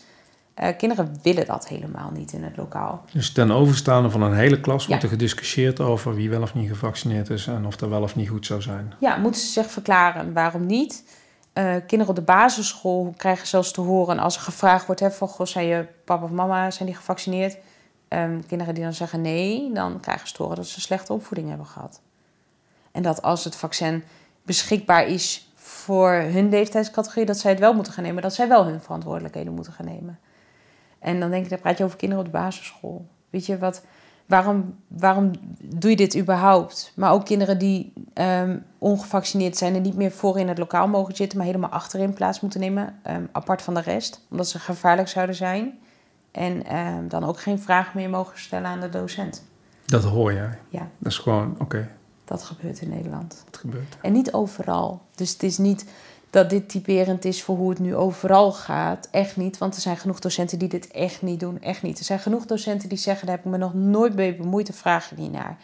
Uh, 0.62 0.68
kinderen 0.76 1.18
willen 1.22 1.46
dat 1.46 1.68
helemaal 1.68 2.10
niet 2.10 2.32
in 2.32 2.44
het 2.44 2.56
lokaal. 2.56 3.04
Dus 3.12 3.32
ten 3.32 3.50
overstaande 3.50 4.10
van 4.10 4.22
een 4.22 4.34
hele 4.34 4.60
klas 4.60 4.86
wordt 4.86 5.02
er 5.02 5.08
gediscussieerd 5.08 5.80
over 5.80 6.14
wie 6.14 6.30
wel 6.30 6.42
of 6.42 6.54
niet 6.54 6.68
gevaccineerd 6.68 7.30
is 7.30 7.46
en 7.46 7.66
of 7.66 7.76
dat 7.76 7.88
wel 7.88 8.02
of 8.02 8.16
niet 8.16 8.28
goed 8.28 8.46
zou 8.46 8.62
zijn. 8.62 8.92
Ja, 9.00 9.16
moeten 9.16 9.40
ze 9.40 9.46
zich 9.46 9.70
verklaren 9.70 10.32
waarom 10.32 10.66
niet? 10.66 11.04
Uh, 11.58 11.74
kinderen 11.86 12.08
op 12.08 12.14
de 12.14 12.22
basisschool 12.22 13.14
krijgen 13.16 13.46
zelfs 13.46 13.72
te 13.72 13.80
horen 13.80 14.18
als 14.18 14.36
er 14.36 14.42
gevraagd 14.42 14.86
wordt: 14.86 15.00
hè, 15.00 15.10
van, 15.10 15.46
zijn 15.46 15.66
je 15.66 15.86
papa 16.04 16.24
of 16.24 16.30
mama 16.30 16.70
zijn 16.70 16.88
die 16.88 16.96
gevaccineerd? 16.96 17.58
Um, 18.08 18.46
kinderen 18.46 18.74
die 18.74 18.82
dan 18.82 18.92
zeggen 18.92 19.20
nee, 19.20 19.72
dan 19.72 20.00
krijgen 20.00 20.28
ze 20.28 20.34
te 20.34 20.42
horen 20.42 20.56
dat 20.56 20.66
ze 20.66 20.80
slechte 20.80 21.12
opvoeding 21.12 21.48
hebben 21.48 21.66
gehad. 21.66 22.00
En 22.92 23.02
dat 23.02 23.22
als 23.22 23.44
het 23.44 23.56
vaccin 23.56 24.04
beschikbaar 24.42 25.06
is 25.06 25.52
voor 25.54 26.12
hun 26.12 26.48
leeftijdscategorie, 26.48 27.26
dat 27.26 27.38
zij 27.38 27.50
het 27.50 27.60
wel 27.60 27.74
moeten 27.74 27.92
gaan 27.92 28.04
nemen. 28.04 28.22
Dat 28.22 28.34
zij 28.34 28.48
wel 28.48 28.64
hun 28.64 28.80
verantwoordelijkheden 28.80 29.52
moeten 29.52 29.72
gaan 29.72 29.86
nemen. 29.86 30.18
En 30.98 31.20
dan 31.20 31.30
denk 31.30 31.44
ik, 31.44 31.50
dan 31.50 31.60
praat 31.60 31.78
je 31.78 31.84
over 31.84 31.96
kinderen 31.96 32.24
op 32.24 32.32
de 32.32 32.38
basisschool. 32.38 33.06
Weet 33.30 33.46
je, 33.46 33.58
wat, 33.58 33.82
waarom, 34.26 34.74
waarom 34.88 35.30
doe 35.62 35.90
je 35.90 35.96
dit 35.96 36.16
überhaupt? 36.16 36.92
Maar 36.94 37.12
ook 37.12 37.24
kinderen 37.24 37.58
die 37.58 37.92
um, 38.14 38.64
ongevaccineerd 38.78 39.56
zijn 39.56 39.74
en 39.74 39.82
niet 39.82 39.96
meer 39.96 40.10
voor 40.10 40.38
in 40.38 40.48
het 40.48 40.58
lokaal 40.58 40.88
mogen 40.88 41.16
zitten, 41.16 41.38
maar 41.38 41.46
helemaal 41.46 41.70
achterin 41.70 42.12
plaats 42.12 42.40
moeten 42.40 42.60
nemen, 42.60 42.94
ehm, 43.02 43.22
apart 43.32 43.62
van 43.62 43.74
de 43.74 43.80
rest, 43.80 44.20
omdat 44.30 44.48
ze 44.48 44.58
gevaarlijk 44.58 45.08
zouden 45.08 45.34
zijn. 45.34 45.78
En 46.30 46.64
ehm, 46.64 47.08
dan 47.08 47.24
ook 47.24 47.40
geen 47.40 47.58
vraag 47.58 47.94
meer 47.94 48.10
mogen 48.10 48.38
stellen 48.38 48.66
aan 48.66 48.80
de 48.80 48.88
docent. 48.88 49.44
Dat 49.86 50.04
hoor 50.04 50.32
jij? 50.32 50.58
Ja. 50.68 50.88
Dat 50.98 51.12
is 51.12 51.18
gewoon, 51.18 51.56
oké. 51.58 51.88
Dat 52.24 52.42
gebeurt 52.42 52.80
in 52.80 52.88
Nederland. 52.88 53.42
Dat 53.44 53.56
gebeurt. 53.56 53.96
En 54.02 54.12
niet 54.12 54.32
overal. 54.32 55.02
Dus 55.14 55.32
het 55.32 55.42
is 55.42 55.58
niet 55.58 55.86
dat 56.36 56.50
dit 56.50 56.68
typerend 56.68 57.24
is 57.24 57.42
voor 57.42 57.56
hoe 57.56 57.70
het 57.70 57.78
nu 57.78 57.94
overal 57.94 58.52
gaat. 58.52 59.08
Echt 59.10 59.36
niet, 59.36 59.58
want 59.58 59.74
er 59.74 59.80
zijn 59.80 59.96
genoeg 59.96 60.18
docenten 60.18 60.58
die 60.58 60.68
dit 60.68 60.90
echt 60.90 61.22
niet 61.22 61.40
doen. 61.40 61.60
Echt 61.60 61.82
niet. 61.82 61.98
Er 61.98 62.04
zijn 62.04 62.18
genoeg 62.18 62.46
docenten 62.46 62.88
die 62.88 62.98
zeggen, 62.98 63.26
daar 63.26 63.36
heb 63.36 63.44
ik 63.44 63.50
me 63.50 63.58
nog 63.58 63.74
nooit 63.74 64.14
mee 64.14 64.36
bemoeid, 64.36 64.66
daar 64.66 64.76
vraag 64.76 65.10
je 65.10 65.16
niet 65.16 65.32
naar. 65.32 65.56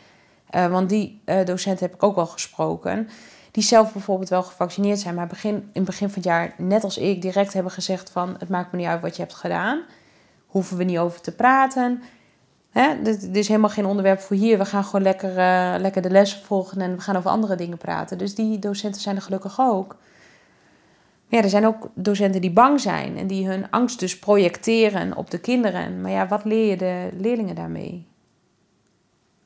Uh, 0.50 0.66
want 0.66 0.88
die 0.88 1.20
uh, 1.24 1.44
docenten 1.44 1.86
heb 1.86 1.94
ik 1.94 2.02
ook 2.02 2.14
wel 2.14 2.26
gesproken. 2.26 3.08
Die 3.50 3.62
zelf 3.62 3.92
bijvoorbeeld 3.92 4.28
wel 4.28 4.42
gevaccineerd 4.42 4.98
zijn, 4.98 5.14
maar 5.14 5.26
begin, 5.26 5.54
in 5.54 5.68
het 5.72 5.84
begin 5.84 6.08
van 6.08 6.16
het 6.16 6.24
jaar, 6.24 6.54
net 6.56 6.84
als 6.84 6.98
ik, 6.98 7.22
direct 7.22 7.52
hebben 7.52 7.72
gezegd 7.72 8.10
van... 8.10 8.36
het 8.38 8.48
maakt 8.48 8.72
me 8.72 8.78
niet 8.78 8.86
uit 8.86 9.00
wat 9.00 9.16
je 9.16 9.22
hebt 9.22 9.34
gedaan. 9.34 9.82
Hoeven 10.46 10.76
we 10.76 10.84
niet 10.84 10.98
over 10.98 11.20
te 11.20 11.34
praten. 11.34 12.02
Hè? 12.70 13.02
Dit, 13.02 13.36
is 13.36 13.48
helemaal 13.48 13.70
geen 13.70 13.86
onderwerp 13.86 14.20
voor 14.20 14.36
hier. 14.36 14.58
We 14.58 14.64
gaan 14.64 14.84
gewoon 14.84 15.02
lekker, 15.02 15.30
uh, 15.30 15.74
lekker 15.78 16.02
de 16.02 16.10
lessen 16.10 16.42
volgen 16.42 16.80
en 16.80 16.94
we 16.94 17.00
gaan 17.00 17.16
over 17.16 17.30
andere 17.30 17.56
dingen 17.56 17.78
praten. 17.78 18.18
Dus 18.18 18.34
die 18.34 18.58
docenten 18.58 19.00
zijn 19.00 19.16
er 19.16 19.22
gelukkig 19.22 19.60
ook. 19.60 19.96
Ja, 21.32 21.42
er 21.42 21.48
zijn 21.48 21.66
ook 21.66 21.90
docenten 21.94 22.40
die 22.40 22.50
bang 22.50 22.80
zijn 22.80 23.16
en 23.16 23.26
die 23.26 23.46
hun 23.46 23.70
angst 23.70 23.98
dus 23.98 24.18
projecteren 24.18 25.16
op 25.16 25.30
de 25.30 25.38
kinderen. 25.38 26.00
Maar 26.00 26.10
ja, 26.10 26.28
wat 26.28 26.44
leer 26.44 26.70
je 26.70 26.76
de 26.76 27.08
leerlingen 27.18 27.54
daarmee? 27.54 28.06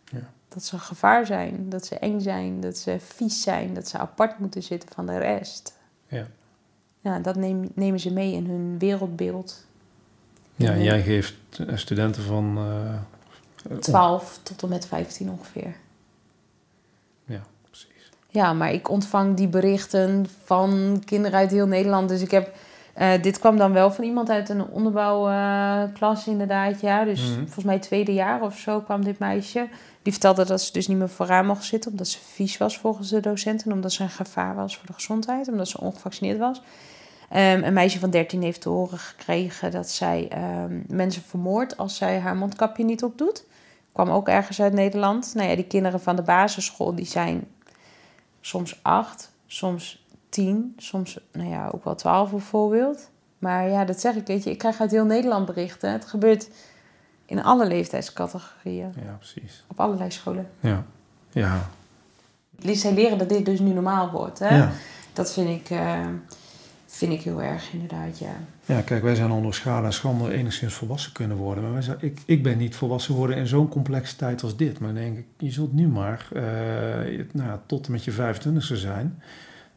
Ja. 0.05 0.31
Dat 0.49 0.65
ze 0.65 0.79
gevaar 0.79 1.27
zijn, 1.27 1.69
dat 1.69 1.87
ze 1.87 1.99
eng 1.99 2.21
zijn, 2.21 2.61
dat 2.61 2.77
ze 2.77 2.97
vies 3.01 3.43
zijn, 3.43 3.75
dat 3.75 3.89
ze 3.89 3.99
apart 3.99 4.39
moeten 4.39 4.63
zitten 4.63 4.89
van 4.95 5.07
de 5.07 5.19
rest. 5.19 5.79
Ja. 6.09 6.27
Ja, 7.01 7.19
dat 7.19 7.37
nemen 7.75 8.01
ze 8.01 8.13
mee 8.13 8.33
in 8.33 8.47
hun 8.47 8.79
wereldbeeld. 8.79 9.67
Ja, 10.57 10.77
jij 10.77 11.03
geeft 11.03 11.35
studenten 11.75 12.23
van 12.23 12.59
uh, 13.69 13.79
12 13.79 14.41
tot 14.43 14.63
en 14.63 14.69
met 14.69 14.87
15 14.87 15.31
ongeveer. 15.31 15.75
Ja, 18.37 18.53
maar 18.53 18.73
ik 18.73 18.89
ontvang 18.89 19.37
die 19.37 19.49
berichten 19.49 20.27
van 20.45 21.03
kinderen 21.05 21.39
uit 21.39 21.51
heel 21.51 21.67
Nederland. 21.67 22.09
Dus 22.09 22.21
ik 22.21 22.31
heb. 22.31 22.55
Uh, 22.99 23.23
dit 23.23 23.39
kwam 23.39 23.57
dan 23.57 23.73
wel 23.73 23.91
van 23.91 24.05
iemand 24.05 24.31
uit 24.31 24.49
een 24.49 24.67
onderbouwklas, 24.67 26.27
uh, 26.27 26.33
inderdaad. 26.33 26.81
Ja. 26.81 27.05
Dus 27.05 27.21
mm 27.21 27.27
-hmm. 27.27 27.45
volgens 27.45 27.65
mij 27.65 27.79
tweede 27.79 28.13
jaar 28.13 28.43
of 28.43 28.59
zo 28.59 28.81
kwam 28.81 29.05
dit 29.05 29.19
meisje. 29.19 29.69
Die 30.03 30.13
vertelde 30.13 30.45
dat 30.45 30.63
ze 30.63 30.73
dus 30.73 30.89
niet 30.89 30.99
meer 30.99 31.09
vooraan 31.09 31.47
mocht 31.47 31.65
zitten, 31.65 31.91
omdat 31.91 32.09
ze 32.09 32.19
vies 32.33 32.57
was 32.57 32.79
volgens 32.79 33.09
de 33.09 33.21
docenten. 33.21 33.73
Omdat 33.73 33.93
ze 33.93 34.03
een 34.03 34.11
gevaar 34.11 34.55
was 34.55 34.77
voor 34.77 34.87
de 34.87 34.93
gezondheid, 34.93 35.49
omdat 35.49 35.69
ze 35.69 35.81
ongevaccineerd 35.81 36.39
was. 36.39 36.63
Um, 37.33 37.65
een 37.65 37.73
meisje 37.73 37.99
van 37.99 38.11
13 38.11 38.43
heeft 38.43 38.61
te 38.61 38.69
horen 38.69 38.99
gekregen 38.99 39.71
dat 39.71 39.91
zij 39.91 40.31
um, 40.65 40.85
mensen 40.89 41.23
vermoordt 41.23 41.77
als 41.77 41.97
zij 41.97 42.19
haar 42.19 42.37
mondkapje 42.37 42.85
niet 42.85 43.05
opdoet 43.05 43.45
kwam 43.93 44.11
ook 44.11 44.29
ergens 44.29 44.61
uit 44.61 44.73
Nederland. 44.73 45.33
Nou 45.35 45.49
ja, 45.49 45.55
die 45.55 45.67
kinderen 45.67 46.01
van 46.01 46.17
de 46.17 46.23
basisschool 46.23 46.95
die 46.95 47.07
zijn 47.07 47.47
soms 48.47 48.79
acht, 48.83 49.33
soms 49.47 50.07
tien, 50.29 50.75
soms 50.77 51.19
nou 51.33 51.49
ja, 51.49 51.69
ook 51.73 51.85
wel 51.85 51.95
twaalf 51.95 52.31
bijvoorbeeld. 52.31 53.11
Maar 53.39 53.69
ja, 53.69 53.85
dat 53.85 54.01
zeg 54.01 54.15
ik, 54.15 54.27
weet 54.27 54.45
je, 54.45 54.51
ik 54.51 54.59
krijg 54.59 54.81
uit 54.81 54.91
heel 54.91 55.05
Nederland 55.05 55.47
berichten. 55.47 55.93
Het 55.93 56.05
gebeurt 56.05 56.49
in 57.25 57.43
alle 57.43 57.67
leeftijdscategorieën. 57.67 58.93
Ja, 59.05 59.17
precies. 59.19 59.65
Op 59.67 59.81
allerlei 59.81 60.11
scholen. 60.11 60.51
Ja, 60.61 60.85
ja. 61.31 61.69
Zij 62.73 62.93
leren 62.93 63.19
dat 63.19 63.29
dit 63.29 63.45
dus 63.45 63.61
nu 63.61 63.73
normaal 63.73 64.11
wordt. 64.11 64.39
Hè? 64.39 64.57
Ja. 64.57 64.71
Dat 65.13 65.33
vind 65.33 65.49
ik, 65.49 65.71
uh, 65.71 66.07
vind 66.97 67.13
ik 67.13 67.21
heel 67.21 67.43
erg, 67.43 67.73
inderdaad, 67.73 68.19
ja. 68.19 68.37
Ja, 68.65 68.81
kijk, 68.81 69.03
wij 69.03 69.15
zijn 69.15 69.31
onder 69.31 69.55
schade 69.55 69.87
en 69.87 69.93
schande 69.93 70.33
enigszins 70.33 70.75
volwassen 70.75 71.13
kunnen 71.13 71.37
worden. 71.37 71.63
Maar 71.63 71.73
wij 71.73 71.83
zijn, 71.83 71.97
ik, 72.01 72.21
ik 72.25 72.43
ben 72.43 72.59
niet 72.59 72.77
volwassen 72.77 73.13
geworden 73.13 73.37
in 73.37 73.47
zo'n 73.47 73.69
complexe 73.69 74.17
tijd 74.17 74.43
als 74.43 74.57
dit. 74.57 74.79
Maar 74.79 74.95
dan 74.95 75.03
denk 75.03 75.19
ik, 75.19 75.25
je 75.39 75.51
zult 75.51 75.73
nu 75.73 75.89
maar 75.89 76.29
uh, 76.33 76.43
nou, 77.33 77.59
tot 77.67 77.87
en 77.87 77.93
met 77.93 78.05
je 78.05 78.13
25e 78.13 78.57
zijn. 78.59 79.23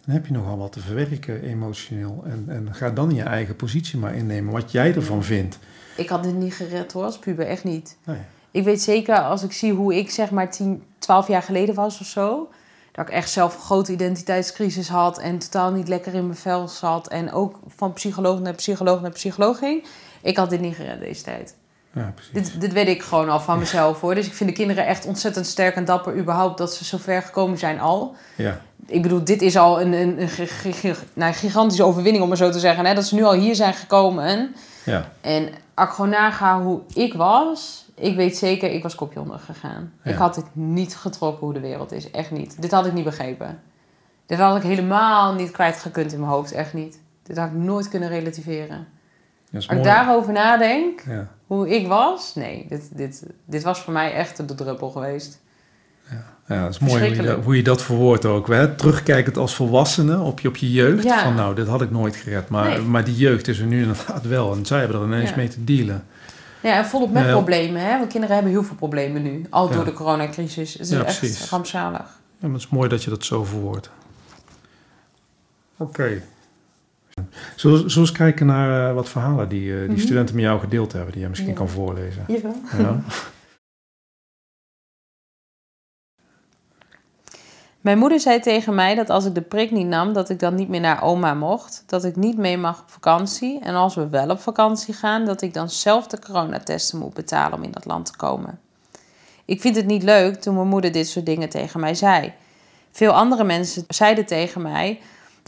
Dan 0.05 0.15
heb 0.15 0.25
je 0.25 0.34
nogal 0.34 0.58
wat 0.58 0.71
te 0.71 0.79
verwerken 0.79 1.43
emotioneel. 1.43 2.23
En, 2.25 2.45
en 2.47 2.73
ga 2.73 2.89
dan 2.89 3.15
je 3.15 3.23
eigen 3.23 3.55
positie 3.55 3.99
maar 3.99 4.15
innemen, 4.15 4.53
wat 4.53 4.71
jij 4.71 4.95
ervan 4.95 5.23
vindt. 5.23 5.60
Ik 5.97 6.10
had 6.10 6.23
dit 6.23 6.36
niet 6.36 6.53
gered 6.53 6.91
hoor, 6.91 7.03
als 7.03 7.19
puber, 7.19 7.45
echt 7.45 7.63
niet. 7.63 7.97
Nee. 8.05 8.17
Ik 8.51 8.63
weet 8.63 8.82
zeker, 8.82 9.19
als 9.19 9.43
ik 9.43 9.51
zie 9.51 9.73
hoe 9.73 9.95
ik 9.95 10.10
zeg 10.10 10.32
maar 10.32 10.51
10, 10.51 10.84
12 10.99 11.27
jaar 11.27 11.43
geleden 11.43 11.75
was 11.75 11.99
of 11.99 12.08
zo 12.08 12.49
dat 12.91 13.08
ik 13.08 13.13
echt 13.13 13.30
zelf 13.30 13.56
een 13.56 13.62
grote 13.62 13.91
identiteitscrisis 13.91 14.89
had 14.89 15.19
en 15.19 15.39
totaal 15.39 15.71
niet 15.71 15.88
lekker 15.88 16.13
in 16.13 16.25
mijn 16.25 16.38
vel 16.38 16.67
zat. 16.67 17.08
En 17.08 17.32
ook 17.32 17.60
van 17.67 17.93
psycholoog 17.93 18.39
naar 18.39 18.54
psycholoog 18.54 19.02
naar 19.02 19.12
psycholoog 19.12 19.58
ging. 19.58 19.86
Ik 20.21 20.38
had 20.38 20.49
dit 20.49 20.60
niet 20.60 20.75
gered 20.75 20.99
deze 20.99 21.23
tijd. 21.23 21.56
Ja, 21.93 22.12
precies. 22.15 22.34
Dit, 22.34 22.62
dit 22.62 22.73
weet 22.73 22.88
ik 22.88 23.02
gewoon 23.02 23.30
al 23.30 23.39
van 23.39 23.60
mezelf 23.60 24.02
hoor. 24.02 24.15
Dus 24.15 24.28
ik 24.28 24.34
vind 24.34 24.49
de 24.49 24.56
kinderen 24.56 24.86
echt 24.86 25.06
ontzettend 25.06 25.47
sterk 25.47 25.75
en 25.75 25.86
dapper 25.86 26.17
überhaupt 26.17 26.58
dat 26.58 26.73
ze 26.73 26.86
zo 26.86 26.97
ver 26.97 27.21
gekomen 27.21 27.58
zijn 27.58 27.80
al. 27.80 28.15
Ja, 28.36 28.62
Ik 28.86 29.02
bedoel, 29.02 29.23
dit 29.23 29.41
is 29.41 29.58
al 29.58 29.82
een, 29.82 29.93
een, 29.93 30.21
een 30.21 30.95
nou, 31.13 31.34
gigantische 31.34 31.84
overwinning 31.84 32.23
om 32.23 32.30
maar 32.30 32.38
zo 32.38 32.52
te 32.52 32.60
zeggen. 32.60 32.86
Hè? 32.86 32.93
Dat 32.93 33.06
ze 33.06 33.15
nu 33.15 33.23
al 33.23 33.34
hier 33.34 33.56
zijn 33.56 33.73
gekomen. 33.73 34.56
ja, 34.84 35.12
En 35.21 35.49
als 35.73 35.88
ik 35.88 35.93
gewoon 35.93 36.10
naga 36.10 36.62
hoe 36.62 36.82
ik 36.93 37.13
was, 37.13 37.86
ik 38.00 38.16
weet 38.16 38.38
zeker, 38.38 38.72
ik 38.72 38.84
was 38.84 38.96
kopje 38.96 39.20
onder 39.20 39.40
gegaan. 39.40 39.94
Ja. 40.04 40.12
Ik 40.12 40.18
had 40.18 40.36
dit 40.36 40.46
niet 40.54 40.96
getrokken 40.96 41.46
hoe 41.46 41.54
de 41.54 41.60
wereld 41.60 41.92
is. 41.92 42.12
Echt 42.12 42.32
niet. 42.32 42.62
Dit 42.62 42.72
had 42.72 42.86
ik 42.86 42.94
niet 42.94 43.04
begrepen. 43.04 43.60
Dit 44.26 44.38
had 44.40 44.56
ik 44.58 44.64
helemaal 44.64 45.34
niet 45.34 45.52
kwijtgekund 45.52 46.14
in 46.14 46.20
mijn 46.20 46.32
hoofd. 46.32 46.52
Echt 46.52 46.74
niet. 46.74 47.00
Dit 47.24 47.38
had 47.38 47.48
ik 47.48 47.54
nooit 47.56 47.90
kunnen 47.90 48.10
relativeren. 48.10 48.88
Als 49.54 49.66
ik 49.68 49.84
daarover 49.84 50.34
nadenk, 50.34 51.02
Ja, 51.08 51.28
hoe 51.48 51.70
ik 51.76 51.88
was, 51.88 52.36
nee, 52.36 52.66
dit, 52.70 52.98
dit, 52.98 53.26
dit 53.46 53.64
was 53.64 53.80
voor 53.82 53.94
mij 53.94 54.14
echt 54.14 54.48
de 54.48 54.56
druppel 54.56 54.90
geweest. 54.90 55.40
ja, 56.48 56.64
dat 56.64 56.70
is 56.70 56.80
mooi 56.80 57.08
hoe 57.08 57.16
je, 57.16 57.22
dat, 57.22 57.44
hoe 57.44 57.56
je 57.56 57.64
dat 57.64 57.82
verwoordt 57.82 58.26
ook. 58.26 58.48
Hè? 58.48 58.76
Terugkijkend 58.76 59.38
als 59.38 59.56
volwassene 59.56 60.20
op 60.20 60.40
je, 60.40 60.48
op 60.48 60.56
je 60.56 60.72
jeugd. 60.72 61.04
Ja. 61.04 61.24
Van 61.24 61.36
nou, 61.36 61.56
dit 61.56 61.68
had 61.68 61.82
ik 61.82 61.92
nooit 61.92 62.16
gered. 62.16 62.50
Maar, 62.50 62.68
Nee. 62.70 62.80
maar 62.82 63.04
die 63.04 63.16
jeugd 63.16 63.48
is 63.48 63.60
er 63.60 63.66
nu 63.66 63.82
inderdaad 63.82 64.24
wel. 64.26 64.54
En 64.56 64.66
zij 64.66 64.80
hebben 64.80 65.00
er 65.00 65.06
ineens 65.06 65.30
Ja. 65.30 65.36
mee 65.36 65.48
te 65.48 65.64
dealen. 65.64 66.04
Ja, 66.62 66.78
en 66.78 66.86
volop 66.86 67.12
met 67.12 67.28
problemen, 67.30 67.82
hè? 67.82 67.98
Want 67.98 68.12
kinderen 68.12 68.36
hebben 68.36 68.54
heel 68.54 68.63
veel 68.63 68.76
problemen 68.76 69.22
nu. 69.22 69.45
Al 69.50 69.69
door 69.69 69.86
de 69.86 69.93
coronacrisis. 69.93 70.74
Het 70.74 70.82
is 70.82 70.89
Ja, 70.89 71.04
echt 71.04 71.19
precies. 71.19 71.50
rampzalig. 71.50 72.00
Ja, 72.39 72.48
maar 72.48 72.52
het 72.52 72.60
is 72.62 72.69
mooi 72.69 72.89
dat 72.89 73.04
je 73.04 73.10
dat 73.10 73.24
zo 73.24 73.43
verwoordt. 73.43 73.89
Oké. 75.78 76.22
Zullen, 77.56 77.78
we- 77.84 77.89
zullen 77.89 77.93
we 77.93 78.00
eens 78.00 78.12
kijken 78.12 78.45
naar 78.45 78.89
eh, 78.89 78.95
wat 78.95 79.10
verhalen 79.10 79.50
die, 79.50 79.74
eh, 79.74 79.80
die 79.80 79.89
Mhm. 79.89 80.00
studenten 80.00 80.36
met 80.36 80.43
jou 80.43 80.60
gedeeld 80.60 80.91
hebben, 80.93 81.12
die 81.12 81.19
jij 81.19 81.30
misschien 81.30 81.50
Ja. 81.52 81.56
kan 81.58 81.69
voorlezen? 81.69 82.26
Ja? 82.28 82.39
Mijn 87.82 87.98
moeder 87.98 88.20
zei 88.20 88.39
tegen 88.39 88.76
mij 88.76 88.96
dat 88.96 89.10
als 89.10 89.26
ik 89.26 89.36
de 89.36 89.42
prik 89.42 89.72
niet 89.72 89.88
nam, 89.88 90.13
dat 90.13 90.30
ik 90.30 90.39
dan 90.39 90.56
niet 90.56 90.70
meer 90.70 90.80
naar 90.80 91.04
oma 91.04 91.34
mocht. 91.34 91.84
Dat 91.86 92.04
ik 92.04 92.15
niet 92.15 92.38
mee 92.38 92.58
mag 92.58 92.82
op 92.82 92.89
vakantie. 92.89 93.60
En 93.60 93.76
als 93.76 93.96
we 93.96 94.10
wel 94.10 94.30
op 94.30 94.39
vakantie 94.39 94.94
gaan, 94.94 95.26
dat 95.26 95.42
ik 95.42 95.54
dan 95.54 95.70
zelf 95.70 96.08
de 96.08 96.20
coronatesten 96.20 97.00
moet 97.00 97.13
betalen 97.13 97.58
om 97.58 97.63
in 97.63 97.72
dat 97.72 97.86
land 97.86 98.06
te 98.06 98.15
komen. 98.18 98.60
Ik 99.46 99.62
vind 99.62 99.76
het 99.76 99.86
niet 99.86 100.04
leuk 100.04 100.36
toen 100.36 100.56
mijn 100.56 100.68
moeder 100.68 100.92
dit 100.92 101.08
soort 101.08 101.26
dingen 101.26 101.50
tegen 101.50 101.80
mij 101.80 101.96
zei. 101.96 102.34
Veel 102.92 103.12
andere 103.12 103.44
mensen 103.44 103.84
zeiden 103.88 104.26
tegen 104.26 104.62
mij 104.62 105.00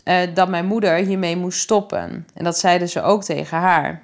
eh, 0.03 0.17
dat 0.33 0.49
mijn 0.49 0.65
moeder 0.65 0.95
hiermee 0.95 1.37
moest 1.37 1.59
stoppen. 1.59 2.27
En 2.33 2.43
dat 2.43 2.57
zeiden 2.57 2.89
ze 2.89 3.01
ook 3.01 3.23
tegen 3.23 3.57
haar. 3.57 4.03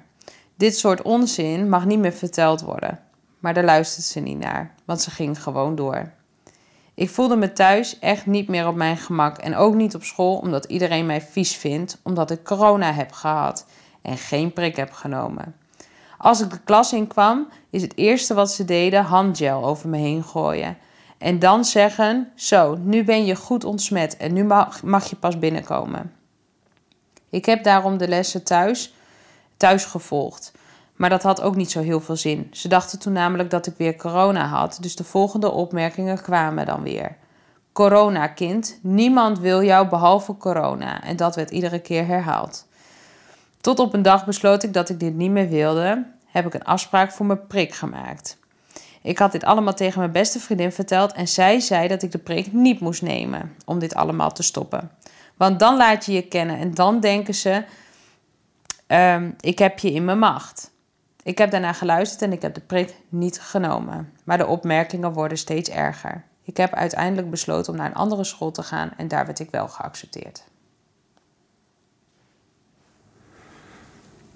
Dit 0.56 0.78
soort 0.78 1.02
onzin 1.02 1.68
mag 1.68 1.84
niet 1.84 1.98
meer 1.98 2.12
verteld 2.12 2.60
worden. 2.60 2.98
Maar 3.38 3.54
daar 3.54 3.64
luisterde 3.64 4.08
ze 4.08 4.20
niet 4.20 4.38
naar, 4.38 4.74
want 4.84 5.00
ze 5.00 5.10
ging 5.10 5.42
gewoon 5.42 5.74
door. 5.74 6.12
Ik 6.98 7.10
voelde 7.10 7.36
me 7.36 7.52
thuis 7.52 7.98
echt 7.98 8.26
niet 8.26 8.48
meer 8.48 8.66
op 8.66 8.74
mijn 8.74 8.96
gemak 8.96 9.38
en 9.38 9.56
ook 9.56 9.74
niet 9.74 9.94
op 9.94 10.02
school 10.02 10.36
omdat 10.36 10.64
iedereen 10.64 11.06
mij 11.06 11.20
vies 11.20 11.56
vindt 11.56 11.98
omdat 12.02 12.30
ik 12.30 12.44
corona 12.44 12.92
heb 12.92 13.12
gehad 13.12 13.66
en 14.02 14.16
geen 14.16 14.52
prik 14.52 14.76
heb 14.76 14.92
genomen. 14.92 15.56
Als 16.16 16.40
ik 16.40 16.50
de 16.50 16.60
klas 16.64 16.92
in 16.92 17.06
kwam, 17.06 17.48
is 17.70 17.82
het 17.82 17.96
eerste 17.96 18.34
wat 18.34 18.50
ze 18.50 18.64
deden 18.64 19.04
handgel 19.04 19.64
over 19.64 19.88
me 19.88 19.96
heen 19.96 20.24
gooien. 20.24 20.78
En 21.18 21.38
dan 21.38 21.64
zeggen: 21.64 22.32
Zo, 22.34 22.76
nu 22.80 23.04
ben 23.04 23.24
je 23.24 23.36
goed 23.36 23.64
ontsmet 23.64 24.16
en 24.16 24.32
nu 24.32 24.44
mag, 24.44 25.08
je 25.10 25.16
pas 25.16 25.38
binnenkomen. 25.38 26.12
Ik 27.30 27.44
heb 27.44 27.62
daarom 27.62 27.98
de 27.98 28.08
lessen 28.08 28.44
thuis, 28.44 28.94
thuis 29.56 29.84
gevolgd. 29.84 30.52
Maar 30.98 31.10
dat 31.10 31.22
had 31.22 31.40
ook 31.40 31.56
niet 31.56 31.70
zo 31.70 31.80
heel 31.80 32.00
veel 32.00 32.16
zin. 32.16 32.48
Ze 32.52 32.68
dachten 32.68 32.98
toen 32.98 33.12
namelijk 33.12 33.50
dat 33.50 33.66
ik 33.66 33.74
weer 33.76 33.96
corona 33.96 34.46
had, 34.46 34.78
dus 34.80 34.96
de 34.96 35.04
volgende 35.04 35.50
opmerkingen 35.50 36.22
kwamen 36.22 36.66
dan 36.66 36.82
weer. 36.82 37.16
Corona, 37.72 38.26
kind, 38.26 38.78
niemand 38.82 39.38
wil 39.38 39.62
jou 39.62 39.88
behalve 39.88 40.36
corona. 40.36 41.02
En 41.02 41.16
dat 41.16 41.36
werd 41.36 41.50
iedere 41.50 41.78
keer 41.78 42.06
herhaald. 42.06 42.66
Tot 43.60 43.78
op 43.78 43.94
een 43.94 44.02
dag 44.02 44.24
besloot 44.24 44.62
ik 44.62 44.72
dat 44.72 44.88
ik 44.88 45.00
dit 45.00 45.14
niet 45.14 45.30
meer 45.30 45.48
wilde, 45.48 46.06
heb 46.26 46.46
ik 46.46 46.54
een 46.54 46.64
afspraak 46.64 47.12
voor 47.12 47.26
mijn 47.26 47.46
prik 47.46 47.74
gemaakt. 47.74 48.38
Ik 49.02 49.18
had 49.18 49.32
dit 49.32 49.44
allemaal 49.44 49.74
tegen 49.74 49.98
mijn 49.98 50.12
beste 50.12 50.40
vriendin 50.40 50.72
verteld 50.72 51.12
en 51.12 51.28
zij 51.28 51.60
zei 51.60 51.88
dat 51.88 52.02
ik 52.02 52.12
de 52.12 52.18
prik 52.18 52.52
niet 52.52 52.80
moest 52.80 53.02
nemen 53.02 53.54
om 53.64 53.78
dit 53.78 53.94
allemaal 53.94 54.32
te 54.32 54.42
stoppen. 54.42 54.90
Want 55.36 55.58
dan 55.58 55.76
laat 55.76 56.04
je 56.04 56.12
je 56.12 56.22
kennen 56.22 56.58
en 56.58 56.74
dan 56.74 57.00
denken 57.00 57.34
ze: 57.34 57.64
ehm, 58.86 59.30
ik 59.40 59.58
heb 59.58 59.78
je 59.78 59.92
in 59.92 60.04
mijn 60.04 60.18
macht. 60.18 60.70
Ik 61.28 61.38
heb 61.38 61.50
daarna 61.50 61.72
geluisterd 61.72 62.22
en 62.22 62.32
ik 62.32 62.42
heb 62.42 62.54
de 62.54 62.60
prik 62.60 62.94
niet 63.08 63.40
genomen. 63.40 64.12
Maar 64.24 64.38
de 64.38 64.46
opmerkingen 64.46 65.12
worden 65.12 65.38
steeds 65.38 65.68
erger. 65.68 66.24
Ik 66.42 66.56
heb 66.56 66.74
uiteindelijk 66.74 67.30
besloten 67.30 67.72
om 67.72 67.78
naar 67.78 67.86
een 67.86 67.94
andere 67.94 68.24
school 68.24 68.50
te 68.50 68.62
gaan 68.62 68.90
en 68.96 69.08
daar 69.08 69.26
werd 69.26 69.38
ik 69.38 69.50
wel 69.50 69.68
geaccepteerd. 69.68 70.44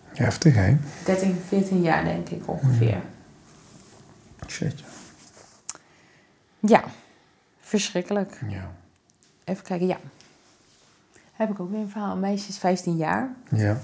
Heftig, 0.04 0.54
hè? 0.54 0.76
13, 1.04 1.36
14 1.46 1.82
jaar 1.82 2.04
denk 2.04 2.28
ik 2.28 2.48
ongeveer. 2.48 3.00
Shit. 4.46 4.82
Ja, 6.58 6.84
verschrikkelijk. 7.60 8.40
Ja. 8.48 8.70
Even 9.44 9.64
kijken, 9.64 9.86
ja. 9.86 9.98
Heb 11.32 11.50
ik 11.50 11.60
ook 11.60 11.70
weer 11.70 11.80
een 11.80 11.90
verhaal. 11.90 12.12
Een 12.12 12.20
meisje 12.20 12.48
is 12.48 12.58
15 12.58 12.96
jaar. 12.96 13.34
Ja. 13.50 13.78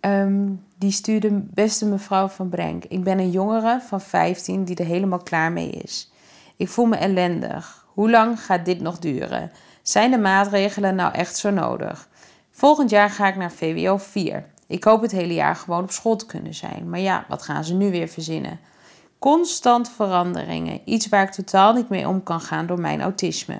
Ehm, 0.00 0.46
die 0.78 0.90
stuurde 0.90 1.28
beste 1.32 1.86
mevrouw 1.86 2.28
van 2.28 2.48
Brenk. 2.48 2.84
Ik 2.84 3.04
ben 3.04 3.18
een 3.18 3.30
jongere 3.30 3.80
van 3.86 4.00
15 4.00 4.64
die 4.64 4.76
er 4.76 4.84
helemaal 4.84 5.22
klaar 5.22 5.52
mee 5.52 5.70
is. 5.70 6.12
Ik 6.56 6.68
voel 6.68 6.86
me 6.86 6.96
ellendig. 6.96 7.86
Hoe 7.86 8.10
lang 8.10 8.40
gaat 8.44 8.64
dit 8.64 8.80
nog 8.80 8.98
duren? 8.98 9.52
Zijn 9.82 10.10
de 10.10 10.18
maatregelen 10.18 10.94
nou 10.94 11.12
echt 11.14 11.36
zo 11.36 11.50
nodig? 11.50 12.08
Volgend 12.50 12.90
jaar 12.90 13.10
ga 13.10 13.28
ik 13.28 13.36
naar 13.36 13.52
VWO 13.52 13.96
4. 13.96 14.46
Ik 14.66 14.84
hoop 14.84 15.02
het 15.02 15.10
hele 15.10 15.34
jaar 15.34 15.56
gewoon 15.56 15.82
op 15.82 15.90
school 15.90 16.16
te 16.16 16.26
kunnen 16.26 16.54
zijn. 16.54 16.88
Maar 16.90 17.00
ja, 17.00 17.24
wat 17.28 17.42
gaan 17.42 17.64
ze 17.64 17.74
nu 17.74 17.90
weer 17.90 18.08
verzinnen? 18.08 18.60
Constant 19.18 19.90
veranderingen. 19.90 20.80
Iets 20.84 21.08
waar 21.08 21.22
ik 21.22 21.30
totaal 21.30 21.72
niet 21.72 21.88
mee 21.88 22.08
om 22.08 22.22
kan 22.22 22.40
gaan 22.40 22.66
door 22.66 22.80
mijn 22.80 23.00
autisme. 23.00 23.58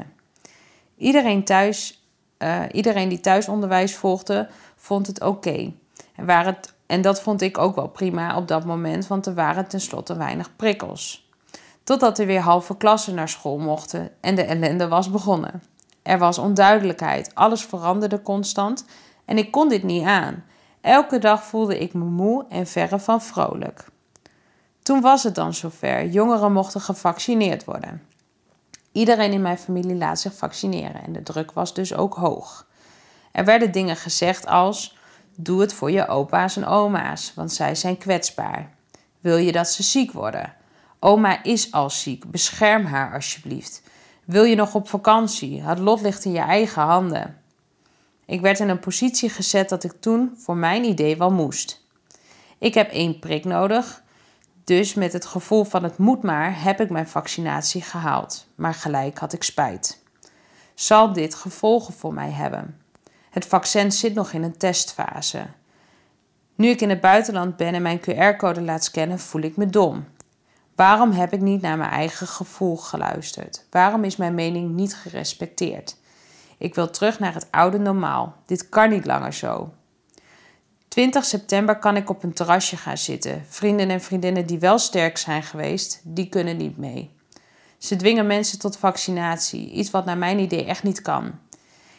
Iedereen 0.96 1.44
thuis, 1.44 2.02
eh, 2.37 2.61
iedereen 2.72 3.09
die 3.09 3.20
thuisonderwijs 3.20 3.94
volgde, 3.94 4.48
vond 4.76 5.07
het 5.07 5.20
oké. 5.22 5.72
En, 6.14 6.26
waar 6.26 6.46
het- 6.46 6.76
en 6.88 7.01
dat 7.01 7.20
vond 7.20 7.40
ik 7.40 7.59
ook 7.59 7.74
wel 7.74 7.88
prima 7.88 8.37
op 8.37 8.48
dat 8.48 8.64
moment, 8.64 9.07
want 9.07 9.27
er 9.27 9.35
waren 9.35 9.68
tenslotte 9.68 10.16
weinig 10.16 10.57
prikkels. 10.57 11.31
Totdat 11.85 12.18
er 12.18 12.27
weer 12.27 12.40
halve 12.40 12.77
klassen 12.77 13.14
naar 13.14 13.29
school 13.29 13.59
mochten 13.59 14.11
en 14.20 14.35
de 14.35 14.42
ellende 14.42 14.88
was 14.88 15.11
begonnen. 15.11 15.62
Er 16.03 16.18
was 16.18 16.38
onduidelijkheid, 16.38 17.35
alles 17.35 17.64
veranderde 17.64 18.22
constant 18.22 18.85
en 19.24 19.38
ik 19.38 19.51
kon 19.51 19.68
dit 19.68 19.83
niet 19.83 20.05
aan. 20.05 20.44
Elke 20.81 21.18
dag 21.18 21.44
voelde 21.44 21.79
ik 21.79 21.94
me 21.94 22.05
moe 22.05 22.44
en 22.48 22.66
verre 22.66 22.98
van 22.98 23.22
vrolijk. 23.22 23.85
Toen 24.83 25.01
was 25.01 25.22
het 25.22 25.35
dan 25.35 25.55
zover. 25.55 26.07
Jongeren 26.07 26.53
mochten 26.53 26.81
gevaccineerd 26.81 27.64
worden. 27.64 28.03
Iedereen 28.92 29.33
in 29.33 29.42
mijn 29.42 29.59
familie 29.59 29.96
laat 29.96 30.20
zich 30.20 30.35
vaccineren 30.35 31.03
en 31.03 31.12
de 31.12 31.22
druk 31.22 31.53
was 31.53 31.74
dus 31.74 31.94
ook 31.94 32.14
hoog. 32.14 32.66
Er 33.33 33.44
werden 33.44 33.72
dingen 33.72 33.96
gezegd 33.96 34.46
als: 34.46 34.97
Doe 35.40 35.61
het 35.61 35.72
voor 35.72 35.90
je 35.90 36.07
opa's 36.07 36.57
en 36.57 36.66
oma's, 36.66 37.33
want 37.35 37.53
zij 37.53 37.74
zijn 37.74 37.98
kwetsbaar. 37.98 38.70
Wil 39.20 39.37
je 39.37 39.53
dat 39.53 39.68
ze 39.68 39.83
ziek 39.83 40.12
worden? 40.12 40.55
Oma 40.98 41.42
is 41.42 41.72
al 41.72 41.90
ziek, 41.90 42.31
bescherm 42.31 42.85
haar 42.85 43.14
alsjeblieft. 43.14 43.83
Wil 44.24 44.44
je 44.44 44.55
nog 44.55 44.74
op 44.74 44.88
vakantie? 44.88 45.62
Het 45.62 45.79
lot 45.79 46.01
ligt 46.01 46.24
in 46.24 46.33
je 46.33 46.38
eigen 46.38 46.83
handen. 46.83 47.40
Ik 48.27 48.40
werd 48.40 48.59
in 48.59 48.68
een 48.68 48.81
positie 48.81 49.29
gezet 49.29 49.68
dat 49.68 49.85
ik 49.85 49.92
toen 50.01 50.35
voor 50.37 50.57
mijn 50.57 50.85
idee 50.85 51.16
wel 51.16 51.31
moest. 51.31 51.85
Ik 52.59 52.74
heb 52.74 52.90
één 52.90 53.18
prik 53.18 53.44
nodig, 53.44 54.03
dus 54.64 54.94
met 54.94 55.12
het 55.12 55.27
gevoel 55.27 55.64
van 55.64 55.83
het 55.83 55.98
moet 55.98 56.22
maar 56.22 56.62
heb 56.62 56.81
ik 56.81 56.90
mijn 56.90 57.09
vaccinatie 57.09 57.83
gehaald. 57.83 58.46
Maar 58.55 58.74
gelijk 58.74 59.18
had 59.18 59.33
ik 59.33 59.42
spijt. 59.42 60.03
Zal 60.74 61.12
dit 61.12 61.35
gevolgen 61.35 61.94
voor 61.94 62.14
mij 62.14 62.31
hebben? 62.31 62.78
Het 63.38 63.46
vaccin 63.46 63.92
zit 63.92 64.14
nog 64.14 64.33
in 64.33 64.42
een 64.42 64.57
testfase. 64.57 65.46
Nu 66.55 66.68
ik 66.68 66.81
in 66.81 66.88
het 66.88 67.01
buitenland 67.01 67.57
ben 67.57 67.74
en 67.74 67.83
mijn 67.83 68.01
QR-code 68.01 68.61
laat 68.61 68.85
scannen, 68.85 69.18
voel 69.18 69.42
ik 69.42 69.57
me 69.57 69.66
dom. 69.66 70.07
Waarom 70.74 71.12
heb 71.12 71.33
ik 71.33 71.40
niet 71.40 71.61
naar 71.61 71.77
mijn 71.77 71.90
eigen 71.90 72.27
gevoel 72.27 72.77
geluisterd? 72.77 73.64
Waarom 73.70 74.05
is 74.05 74.16
mijn 74.16 74.35
mening 74.35 74.74
niet 74.74 74.94
gerespecteerd? 74.94 75.96
Ik 76.59 76.74
wil 76.74 76.90
terug 76.90 77.18
naar 77.18 77.35
het 77.35 77.46
oude 77.51 77.79
normaal. 77.79 78.37
Dit 78.46 78.68
kan 78.68 78.90
niet 78.90 79.07
langer 79.07 79.35
zo. 79.35 79.72
20 80.88 81.24
september 81.24 81.79
kan 81.79 81.96
ik 81.96 82.11
op 82.11 82.22
een 82.22 82.33
terrasje 82.33 82.77
gaan 82.77 82.98
zitten. 82.98 83.44
Vrienden 83.48 83.90
en 83.90 84.01
vriendinnen 84.01 84.46
die 84.46 84.59
wel 84.59 84.79
sterk 84.79 85.18
zijn 85.18 85.42
geweest, 85.42 86.01
die 86.05 86.29
kunnen 86.29 86.57
niet 86.57 86.77
mee. 86.77 87.11
Ze 87.79 87.96
dwingen 87.96 88.27
mensen 88.27 88.59
tot 88.59 88.77
vaccinatie, 88.77 89.70
iets 89.70 89.90
wat 89.90 90.05
naar 90.05 90.18
mijn 90.18 90.38
idee 90.38 90.64
echt 90.64 90.83
niet 90.83 91.03
kan. 91.03 91.33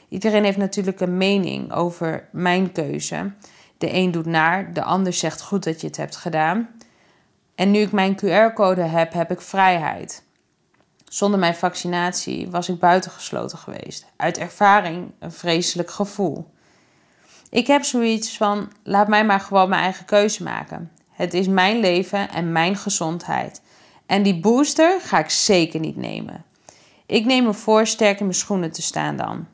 Iedereen 0.10 0.44
heeft 0.44 0.58
natuurlijk 0.58 1.00
een 1.00 1.18
mening 1.18 1.72
over 1.74 2.28
mijn 2.32 2.72
keuze. 2.72 3.32
De 3.78 3.94
een 3.94 4.12
doet 4.12 4.26
naar, 4.26 4.74
de 4.74 4.84
ander 4.84 5.14
zegt 5.14 5.42
goed 5.42 5.64
dat 5.64 5.82
je 5.82 5.88
het 5.88 5.98
hebt 5.98 6.16
gedaan. 6.16 6.70
En 7.56 7.72
nu 7.72 7.80
ik 7.80 7.92
mijn 7.92 8.16
QR-code 8.16 8.82
heb, 8.82 9.14
heb 9.14 9.32
ik 9.32 9.42
vrijheid. 9.42 10.24
Zonder 11.06 11.40
mijn 11.40 11.56
vaccinatie 11.56 12.50
was 12.50 12.70
ik 12.70 12.80
buitengesloten 12.80 13.58
geweest. 13.58 14.06
Uit 14.16 14.38
ervaring 14.38 15.12
een 15.20 15.32
vreselijk 15.32 15.92
gevoel. 15.92 16.52
Ik 17.50 17.68
heb 17.68 17.84
zoiets 17.84 18.38
van: 18.38 18.72
laat 18.84 19.08
mij 19.08 19.26
maar 19.26 19.40
gewoon 19.40 19.70
mijn 19.70 19.82
eigen 19.82 20.06
keuze 20.06 20.44
maken. 20.44 20.92
Het 21.10 21.34
is 21.34 21.48
mijn 21.48 21.80
leven 21.80 22.30
en 22.30 22.52
mijn 22.52 22.76
gezondheid. 22.76 23.62
En 24.06 24.24
die 24.24 24.40
booster 24.40 25.00
ga 25.02 25.20
ik 25.20 25.30
zeker 25.30 25.80
niet 25.80 25.96
nemen. 25.96 26.46
Ik 27.06 27.26
neem 27.26 27.44
me 27.44 27.54
voor 27.54 27.88
sterk 27.88 28.20
in 28.20 28.26
mijn 28.26 28.38
schoenen 28.38 28.72
te 28.72 28.82
staan 28.82 29.18
dan. 29.18 29.48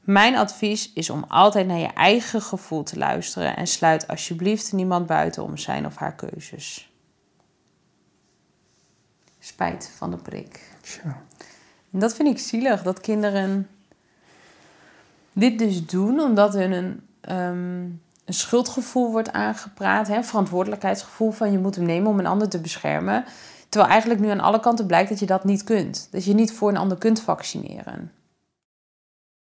Mijn 0.00 0.36
advies 0.36 0.92
is 0.92 1.10
om 1.10 1.24
altijd 1.28 1.66
naar 1.66 1.78
je 1.78 1.92
eigen 1.92 2.42
gevoel 2.42 2.82
te 2.82 2.98
luisteren 2.98 3.56
en 3.56 3.66
sluit 3.66 4.08
alsjeblieft 4.08 4.72
niemand 4.72 5.06
buiten 5.06 5.42
om 5.42 5.56
zijn 5.56 5.86
of 5.86 5.96
haar 5.96 6.14
keuzes. 6.14 6.92
Spijt 9.38 9.92
van 9.96 10.10
de 10.10 10.16
prik. 10.16 10.70
En 11.92 11.98
dat 11.98 12.14
vind 12.14 12.28
ik 12.28 12.38
zielig, 12.38 12.82
dat 12.82 13.00
kinderen 13.00 13.68
dit 15.32 15.58
dus 15.58 15.86
doen 15.86 16.20
omdat 16.20 16.54
hun 16.54 16.72
een, 16.72 17.06
ehm, 17.20 17.82
een 18.24 18.34
schuldgevoel 18.34 19.10
wordt 19.10 19.32
aangepraat, 19.32 20.08
hè, 20.08 20.22
verantwoordelijkheidsgevoel 20.22 21.30
van 21.30 21.52
je 21.52 21.58
moet 21.58 21.74
hem 21.74 21.84
nemen 21.84 22.10
om 22.10 22.18
een 22.18 22.26
ander 22.26 22.48
te 22.48 22.60
beschermen. 22.60 23.24
Terwijl 23.68 23.92
eigenlijk 23.92 24.20
nu 24.20 24.28
aan 24.28 24.40
alle 24.40 24.60
kanten 24.60 24.86
blijkt 24.86 25.08
dat 25.08 25.18
je 25.18 25.26
dat 25.26 25.44
niet 25.44 25.64
kunt. 25.64 26.08
Dat 26.10 26.24
je 26.24 26.34
niet 26.34 26.52
voor 26.52 26.68
een 26.68 26.76
ander 26.76 26.98
kunt 26.98 27.20
vaccineren. 27.20 28.12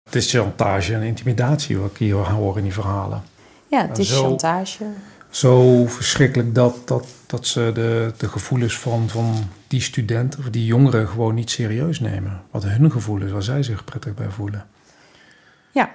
Het 0.09 0.17
is 0.17 0.31
chantage 0.31 0.95
en 0.95 1.03
intimidatie 1.03 1.79
wat 1.79 1.91
ik 1.91 1.97
hier 1.97 2.15
hoor 2.15 2.57
in 2.57 2.63
die 2.63 2.73
verhalen. 2.73 3.23
Ja, 3.67 3.87
het 3.89 3.99
is 3.99 4.09
zo- 4.09 4.23
chantage. 4.29 4.85
Zo 5.31 5.87
verschrikkelijk 5.87 6.55
dat, 6.55 6.89
dat, 6.89 7.07
dat 7.27 7.47
ze 7.47 7.71
de, 7.75 8.13
de 8.17 8.29
gevoelens 8.29 8.79
van, 8.79 9.09
van 9.09 9.35
die 9.67 9.81
studenten 9.81 10.41
of 10.41 10.51
die 10.51 10.65
jongeren 10.67 11.09
gewoon 11.09 11.35
niet 11.35 11.51
serieus 11.51 12.01
nemen. 12.01 12.43
Wat 12.51 12.65
hun 12.65 12.91
gevoel 12.91 13.23
is, 13.23 13.31
waar 13.31 13.43
zij 13.43 13.63
zich 13.63 13.85
prettig 13.85 14.15
bij 14.15 14.29
voelen. 14.31 14.67
Ja. 15.73 15.91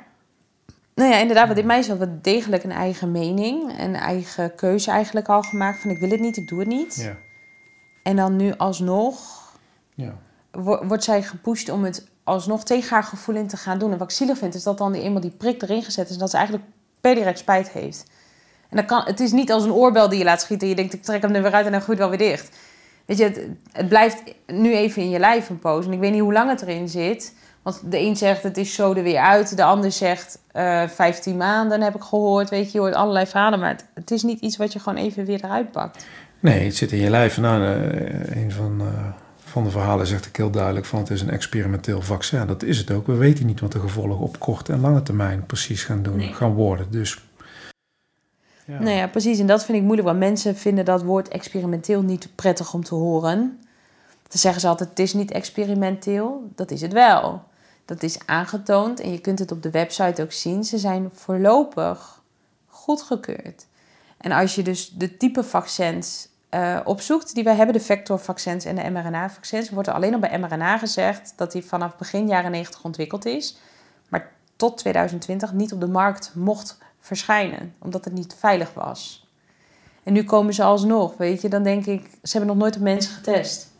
Nou 0.95 1.09
ja, 1.11 1.17
inderdaad, 1.17 1.45
want 1.45 1.55
dit 1.57 1.65
meisje 1.65 1.89
had 1.89 1.99
wel 1.99 2.19
degelijk 2.21 2.63
een 2.63 2.71
eigen 2.71 3.11
mening. 3.11 3.79
Een 3.79 3.95
eigen 3.95 4.55
keuze 4.55 4.91
eigenlijk 4.91 5.27
al 5.29 5.41
gemaakt 5.41 5.79
van 5.79 5.89
ik 5.91 5.99
wil 5.99 6.09
het 6.09 6.19
niet, 6.19 6.37
ik 6.37 6.47
doe 6.47 6.59
het 6.59 6.67
niet. 6.67 6.95
Ja. 6.95 7.15
En 8.03 8.15
dan 8.15 8.35
nu 8.35 8.53
alsnog 8.57 9.19
ja. 9.95 10.13
wo- 10.51 10.85
wordt 10.85 11.03
zij 11.03 11.23
gepusht 11.23 11.69
om 11.69 11.83
het 11.83 12.07
alsnog 12.23 12.63
tegen 12.63 12.89
haar 12.89 13.03
gevoel 13.03 13.35
in 13.35 13.47
te 13.47 13.57
gaan 13.57 13.79
doen. 13.79 13.91
En 13.91 13.97
wat 13.97 14.09
ik 14.09 14.15
zielig 14.15 14.37
vind, 14.37 14.55
is 14.55 14.63
dat 14.63 14.77
dan 14.77 14.93
eenmaal 14.93 15.21
die 15.21 15.35
prik 15.37 15.61
erin 15.61 15.83
gezet 15.83 16.07
is... 16.07 16.13
en 16.13 16.19
dat 16.19 16.29
ze 16.29 16.37
eigenlijk 16.37 16.67
per 17.01 17.15
direct 17.15 17.39
spijt 17.39 17.69
heeft. 17.69 18.05
En 18.69 18.77
dan 18.77 18.85
kan, 18.85 19.03
het 19.05 19.19
is 19.19 19.31
niet 19.31 19.51
als 19.51 19.63
een 19.63 19.71
oorbel 19.71 20.09
die 20.09 20.19
je 20.19 20.25
laat 20.25 20.41
schieten... 20.41 20.67
en 20.67 20.69
je 20.69 20.79
denkt, 20.79 20.93
ik 20.93 21.03
trek 21.03 21.21
hem 21.21 21.35
er 21.35 21.41
weer 21.41 21.53
uit 21.53 21.65
en 21.65 21.71
dan 21.71 21.81
goed 21.81 21.97
wel 21.97 22.09
weer 22.09 22.17
dicht. 22.17 22.57
Weet 23.05 23.17
je, 23.17 23.23
het, 23.23 23.39
het 23.71 23.87
blijft 23.87 24.23
nu 24.47 24.75
even 24.75 25.01
in 25.01 25.09
je 25.09 25.19
lijf 25.19 25.49
een 25.49 25.59
poos. 25.59 25.85
En 25.85 25.91
ik 25.91 25.99
weet 25.99 26.11
niet 26.11 26.21
hoe 26.21 26.33
lang 26.33 26.49
het 26.49 26.61
erin 26.61 26.89
zit. 26.89 27.33
Want 27.61 27.81
de 27.91 27.99
een 27.99 28.15
zegt, 28.15 28.43
het 28.43 28.57
is 28.57 28.73
zo 28.73 28.93
er 28.93 29.03
weer 29.03 29.19
uit. 29.19 29.57
De 29.57 29.63
ander 29.63 29.91
zegt, 29.91 30.39
eh 30.51 30.87
15 30.87 31.37
maanden 31.37 31.81
heb 31.81 31.95
ik 31.95 32.01
gehoord. 32.01 32.49
Weet 32.49 32.65
je, 32.65 32.71
je 32.71 32.79
hoort 32.79 32.95
allerlei 32.95 33.25
verhalen. 33.25 33.59
Maar 33.59 33.69
het, 33.69 33.85
het 33.93 34.11
is 34.11 34.23
niet 34.23 34.39
iets 34.39 34.57
wat 34.57 34.73
je 34.73 34.79
gewoon 34.79 35.03
even 35.03 35.25
weer 35.25 35.43
eruit 35.43 35.71
pakt. 35.71 36.05
Nee, 36.39 36.65
het 36.65 36.75
zit 36.75 36.91
in 36.91 36.99
je 36.99 37.09
lijf. 37.09 37.37
Nou, 37.37 37.63
eh, 37.63 38.43
een 38.43 38.51
van, 38.51 38.81
eh, 38.81 39.22
van 39.53 39.63
de 39.63 39.69
verhalen 39.69 40.07
zegt 40.07 40.25
ik 40.25 40.35
heel 40.35 40.49
duidelijk 40.49 40.85
van 40.85 40.99
het 40.99 41.09
is 41.09 41.21
een 41.21 41.29
experimenteel 41.29 42.01
vaccin. 42.01 42.47
Dat 42.47 42.63
is 42.63 42.77
het 42.77 42.91
ook. 42.91 43.07
We 43.07 43.15
weten 43.15 43.45
niet 43.45 43.59
wat 43.59 43.71
de 43.71 43.79
gevolgen 43.79 44.17
op 44.17 44.39
korte 44.39 44.71
en 44.73 44.79
lange 44.79 45.03
termijn 45.03 45.45
precies 45.45 45.83
gaan 45.83 46.03
doen, 46.03 46.15
Nee. 46.15 46.33
gaan 46.33 46.53
worden. 46.53 46.91
Dus 46.91 47.21
ja. 48.65 48.79
Nou 48.79 48.95
ja, 48.95 49.07
precies. 49.07 49.39
En 49.39 49.47
dat 49.47 49.65
vind 49.65 49.77
ik 49.77 49.83
moeilijk, 49.83 50.07
want 50.07 50.19
mensen 50.19 50.55
vinden 50.55 50.85
dat 50.85 51.03
woord 51.03 51.27
experimenteel 51.27 52.01
niet 52.01 52.29
prettig 52.35 52.73
om 52.73 52.83
te 52.83 52.95
horen. 52.95 53.59
Dan 54.27 54.37
zeggen 54.39 54.61
ze 54.61 54.67
altijd, 54.67 54.89
het 54.89 54.99
is 54.99 55.13
niet 55.13 55.31
experimenteel. 55.31 56.51
Dat 56.55 56.71
is 56.71 56.81
het 56.81 56.93
wel. 56.93 57.43
Dat 57.85 58.03
is 58.03 58.19
aangetoond 58.25 58.99
en 58.99 59.11
je 59.11 59.19
kunt 59.19 59.39
het 59.39 59.51
op 59.51 59.63
de 59.63 59.71
website 59.71 60.21
ook 60.21 60.31
zien. 60.31 60.63
Ze 60.63 60.77
zijn 60.77 61.09
voorlopig 61.13 62.21
goedgekeurd. 62.67 63.65
En 64.17 64.31
als 64.31 64.55
je 64.55 64.61
dus 64.63 64.89
de 64.89 65.17
type 65.17 65.43
vaccins 65.43 66.27
eh, 66.53 66.79
opzoekt 66.83 67.33
die 67.33 67.43
wij 67.43 67.55
hebben, 67.55 67.75
de 67.75 67.81
vectorvaccins 67.81 68.65
en 68.65 68.75
de 68.75 68.89
mRNA-vaccins, 68.89 69.69
wordt 69.69 69.87
er 69.87 69.93
alleen 69.93 70.13
al 70.13 70.19
bij 70.19 70.39
mRNA 70.39 70.77
gezegd 70.77 71.33
dat 71.35 71.51
die 71.51 71.63
vanaf 71.63 71.97
begin 71.97 72.27
jaren 72.27 72.51
90 72.51 72.83
ontwikkeld 72.83 73.25
is, 73.25 73.57
maar 74.09 74.31
tot 74.55 74.77
2020 74.77 75.53
niet 75.53 75.73
op 75.73 75.79
de 75.79 75.87
markt 75.87 76.31
mocht 76.35 76.77
verschijnen, 76.99 77.73
omdat 77.79 78.05
het 78.05 78.13
niet 78.13 78.35
veilig 78.39 78.73
was. 78.73 79.27
En 80.03 80.13
nu 80.13 80.23
komen 80.23 80.53
ze 80.53 80.63
alsnog, 80.63 81.17
weet 81.17 81.41
je, 81.41 81.49
dan 81.49 81.63
denk 81.63 81.85
ik, 81.85 82.09
ze 82.23 82.37
hebben 82.37 82.47
nog 82.47 82.57
nooit 82.57 82.75
op 82.75 82.81
mensen 82.81 83.13
getest. 83.13 83.71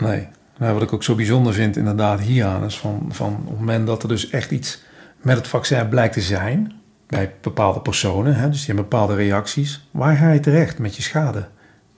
Nee. 0.00 0.28
Nou, 0.58 0.72
wat 0.72 0.82
ik 0.82 0.92
ook 0.92 1.02
zo 1.02 1.14
bijzonder 1.14 1.52
vind 1.52 1.76
inderdaad 1.76 2.20
hieraan 2.20 2.64
is 2.64 2.78
van, 2.78 3.06
van 3.08 3.36
op 3.40 3.48
het 3.48 3.58
moment 3.58 3.86
dat 3.86 4.02
er 4.02 4.08
dus 4.08 4.30
echt 4.30 4.50
iets 4.50 4.82
met 5.16 5.36
het 5.36 5.48
vaccin 5.48 5.88
blijkt 5.88 6.14
te 6.14 6.20
zijn, 6.20 6.72
bij 7.06 7.34
bepaalde 7.40 7.80
personen, 7.80 8.34
hè, 8.34 8.48
dus 8.48 8.58
die 8.58 8.66
hebben 8.66 8.84
bepaalde 8.84 9.14
reacties, 9.14 9.88
waar 9.90 10.16
ga 10.16 10.30
je 10.30 10.40
terecht 10.40 10.78
met 10.78 10.96
je 10.96 11.02
schade? 11.02 11.48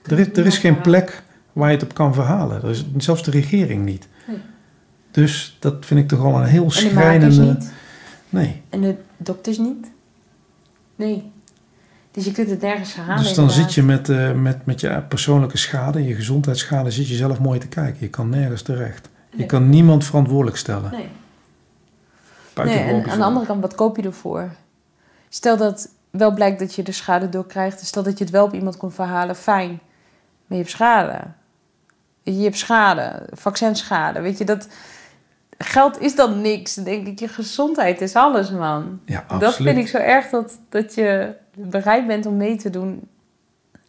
Er 0.07 0.19
is, 0.19 0.27
er 0.33 0.47
is 0.47 0.59
geen 0.59 0.81
plek 0.81 1.23
waar 1.53 1.69
je 1.69 1.75
het 1.75 1.85
op 1.85 1.95
kan 1.95 2.15
verhalen. 2.15 2.63
Er 2.63 2.71
is 2.71 2.85
zelfs 2.97 3.23
de 3.23 3.31
regering 3.31 3.85
niet. 3.85 4.09
Nee. 4.29 4.39
Dus 5.11 5.57
dat 5.61 5.87
vind 5.87 6.01
ik 6.01 6.09
toch 6.09 6.21
al 6.21 6.41
een 6.41 6.47
heel 6.47 6.63
En 6.63 6.69
de 6.69 6.75
schrijnende... 6.75 7.59
Nee. 8.29 8.63
En 8.69 8.81
de 8.81 8.97
dokters 9.17 9.59
niet. 9.59 9.91
Nee. 10.97 11.31
Dus 12.11 12.25
je 12.25 12.33
kunt 12.33 12.51
het 12.51 12.61
nergens 12.61 12.93
gaan 12.93 13.05
halen. 13.05 13.23
Dus 13.23 13.35
dan 13.35 13.45
inderdaad. 13.45 13.67
zit 13.67 13.75
je 13.75 13.83
met, 13.83 14.09
eh, 14.09 14.33
met, 14.33 14.67
met 14.67 14.81
je 14.81 15.03
persoonlijke 15.09 15.57
schade, 15.57 16.05
je 16.05 16.15
gezondheidsschade, 16.15 16.91
zit 16.91 17.09
je 17.09 17.15
zelf 17.15 17.39
mooi 17.39 17.59
te 17.59 17.69
kijken. 17.69 17.97
Je 18.01 18.09
kan 18.09 18.29
nergens 18.29 18.63
terecht. 18.63 19.09
Je 19.37 19.47
kan 19.47 19.69
niemand 19.69 20.05
verantwoordelijk 20.05 20.57
stellen. 20.57 20.91
Nee. 20.91 21.09
Nee, 22.65 22.79
en 22.79 23.11
aan 23.11 23.19
de 23.19 23.25
andere 23.25 23.47
kant, 23.47 23.61
wat 23.61 23.75
koop 23.75 23.97
je 23.97 24.03
ervoor? 24.03 24.51
Stel 25.29 25.57
dat 25.57 25.89
wel 26.11 26.35
blijkt 26.35 26.59
dat 26.59 26.75
je 26.75 26.83
er 26.83 26.95
schade 26.95 27.29
door 27.29 27.47
krijgt. 27.47 27.87
Stel 27.87 28.03
dat 28.03 28.19
je 28.19 28.25
het 28.25 28.33
wel 28.33 28.45
op 28.45 28.55
iemand 28.55 28.77
kon 28.77 28.93
verhalen, 28.93 29.37
fijn. 29.37 29.81
Maar 30.47 30.59
je 30.59 30.65
hebt 30.65 30.71
schade. 30.71 31.21
Je, 32.23 32.43
hebt 32.43 32.59
schade, 32.59 33.27
vaccinschade. 33.33 34.21
Weet 34.21 34.39
je, 34.39 34.45
dat... 34.45 34.69
Geld 35.59 36.01
is 36.01 36.15
dan 36.15 36.41
niks. 36.41 36.75
Dan 36.75 36.85
denk 36.85 37.07
ik, 37.07 37.19
je 37.19 37.29
gezondheid 37.29 38.01
is 38.01 38.15
alles, 38.15 38.51
man. 38.51 39.01
Ja, 39.05 39.25
Dat 39.29 39.43
absoluut. 39.43 39.73
vind 39.75 39.85
ik 39.85 39.91
zo 39.91 39.97
erg 39.99 40.29
dat, 40.29 40.59
dat 40.69 40.95
je 40.95 41.35
bereid 41.57 42.07
bent 42.07 42.27
om 42.27 42.37
mee 42.37 42.57
te 42.57 42.71
doen 42.71 43.09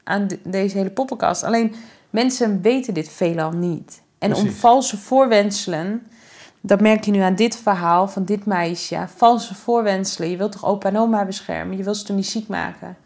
aan 0.03 0.27
de- 0.27 0.39
deze 0.43 0.77
hele 0.77 0.89
poppenkast. 0.89 1.43
Alleen 1.43 1.75
mensen 2.09 2.61
weten 2.61 2.93
dit 2.93 3.09
veelal 3.09 3.51
niet. 3.51 4.01
En 4.19 4.35
om 4.35 4.49
valse 4.51 4.97
voorwenselen, 4.97 6.07
dat 6.61 6.81
merk 6.81 7.03
je 7.03 7.11
nu 7.11 7.19
aan 7.19 7.35
dit 7.35 7.55
verhaal 7.55 8.07
van 8.07 8.25
dit 8.25 8.45
meisje. 8.45 9.05
Valse 9.15 9.55
voorwenselen. 9.55 10.29
Je 10.29 10.37
wilt 10.37 10.51
toch 10.51 10.65
opa 10.65 10.89
en 10.89 10.97
oma 10.97 11.25
beschermen? 11.25 11.77
Je 11.77 11.83
wilt 11.83 11.97
ze 11.97 12.03
toch 12.03 12.15
niet 12.15 12.27
ziek 12.27 12.47
maken? 12.47 12.97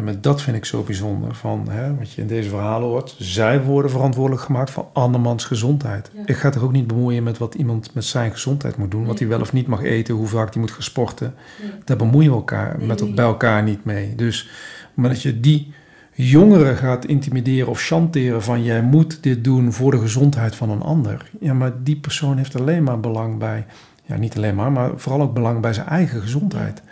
En 0.00 0.06
met 0.06 0.22
dat 0.22 0.42
vind 0.42 0.56
ik 0.56 0.64
zo 0.64 0.82
bijzonder. 0.82 1.34
Van, 1.34 1.66
hè, 1.70 1.94
wat 1.94 2.12
je 2.12 2.20
in 2.20 2.26
deze 2.26 2.48
verhalen 2.48 2.88
hoort. 2.88 3.14
Zij 3.18 3.62
worden 3.62 3.90
verantwoordelijk 3.90 4.42
gemaakt 4.42 4.70
voor 4.70 4.86
andermans 4.92 5.44
gezondheid. 5.44 6.10
Ja. 6.14 6.22
Ik 6.26 6.36
ga 6.36 6.50
toch 6.50 6.62
ook 6.62 6.72
niet 6.72 6.86
bemoeien 6.86 7.22
met 7.22 7.38
wat 7.38 7.54
iemand 7.54 7.94
met 7.94 8.04
zijn 8.04 8.32
gezondheid 8.32 8.76
moet 8.76 8.90
doen. 8.90 9.06
Wat 9.06 9.18
hij 9.18 9.28
wel 9.28 9.40
of 9.40 9.52
niet 9.52 9.66
mag 9.66 9.82
eten. 9.82 10.14
Hoe 10.14 10.26
vaak 10.26 10.52
hij 10.52 10.60
moet 10.60 10.70
gaan 10.70 10.82
sporten. 10.82 11.34
Nee. 11.62 11.70
Daar 11.84 11.96
bemoeien 11.96 12.30
we 12.30 12.36
elkaar 12.36 12.78
Nee, 12.78 12.86
met, 12.86 13.14
bij 13.14 13.24
elkaar 13.24 13.62
niet 13.62 13.84
mee. 13.84 14.14
Dus 14.14 14.48
moment 14.94 15.14
dat 15.14 15.22
je 15.22 15.40
die 15.40 15.72
jongeren 16.12 16.76
gaat 16.76 17.04
intimideren 17.04 17.68
of 17.68 17.80
chanteren 17.80 18.42
van 18.42 18.62
jij 18.62 18.82
moet 18.82 19.22
dit 19.22 19.44
doen 19.44 19.72
voor 19.72 19.90
de 19.90 19.98
gezondheid 19.98 20.56
van 20.56 20.70
een 20.70 20.82
ander. 20.82 21.30
Ja, 21.40 21.54
maar 21.54 21.72
die 21.82 21.96
persoon 21.96 22.36
heeft 22.36 22.60
alleen 22.60 22.82
maar 22.82 23.00
belang 23.00 23.38
bij, 23.38 23.66
ja 24.04 24.16
niet 24.16 24.36
alleen 24.36 24.54
maar, 24.54 24.72
maar 24.72 24.90
vooral 24.96 25.20
ook 25.22 25.34
belang 25.34 25.60
bij 25.60 25.72
zijn 25.72 25.86
eigen 25.86 26.20
gezondheid. 26.20 26.82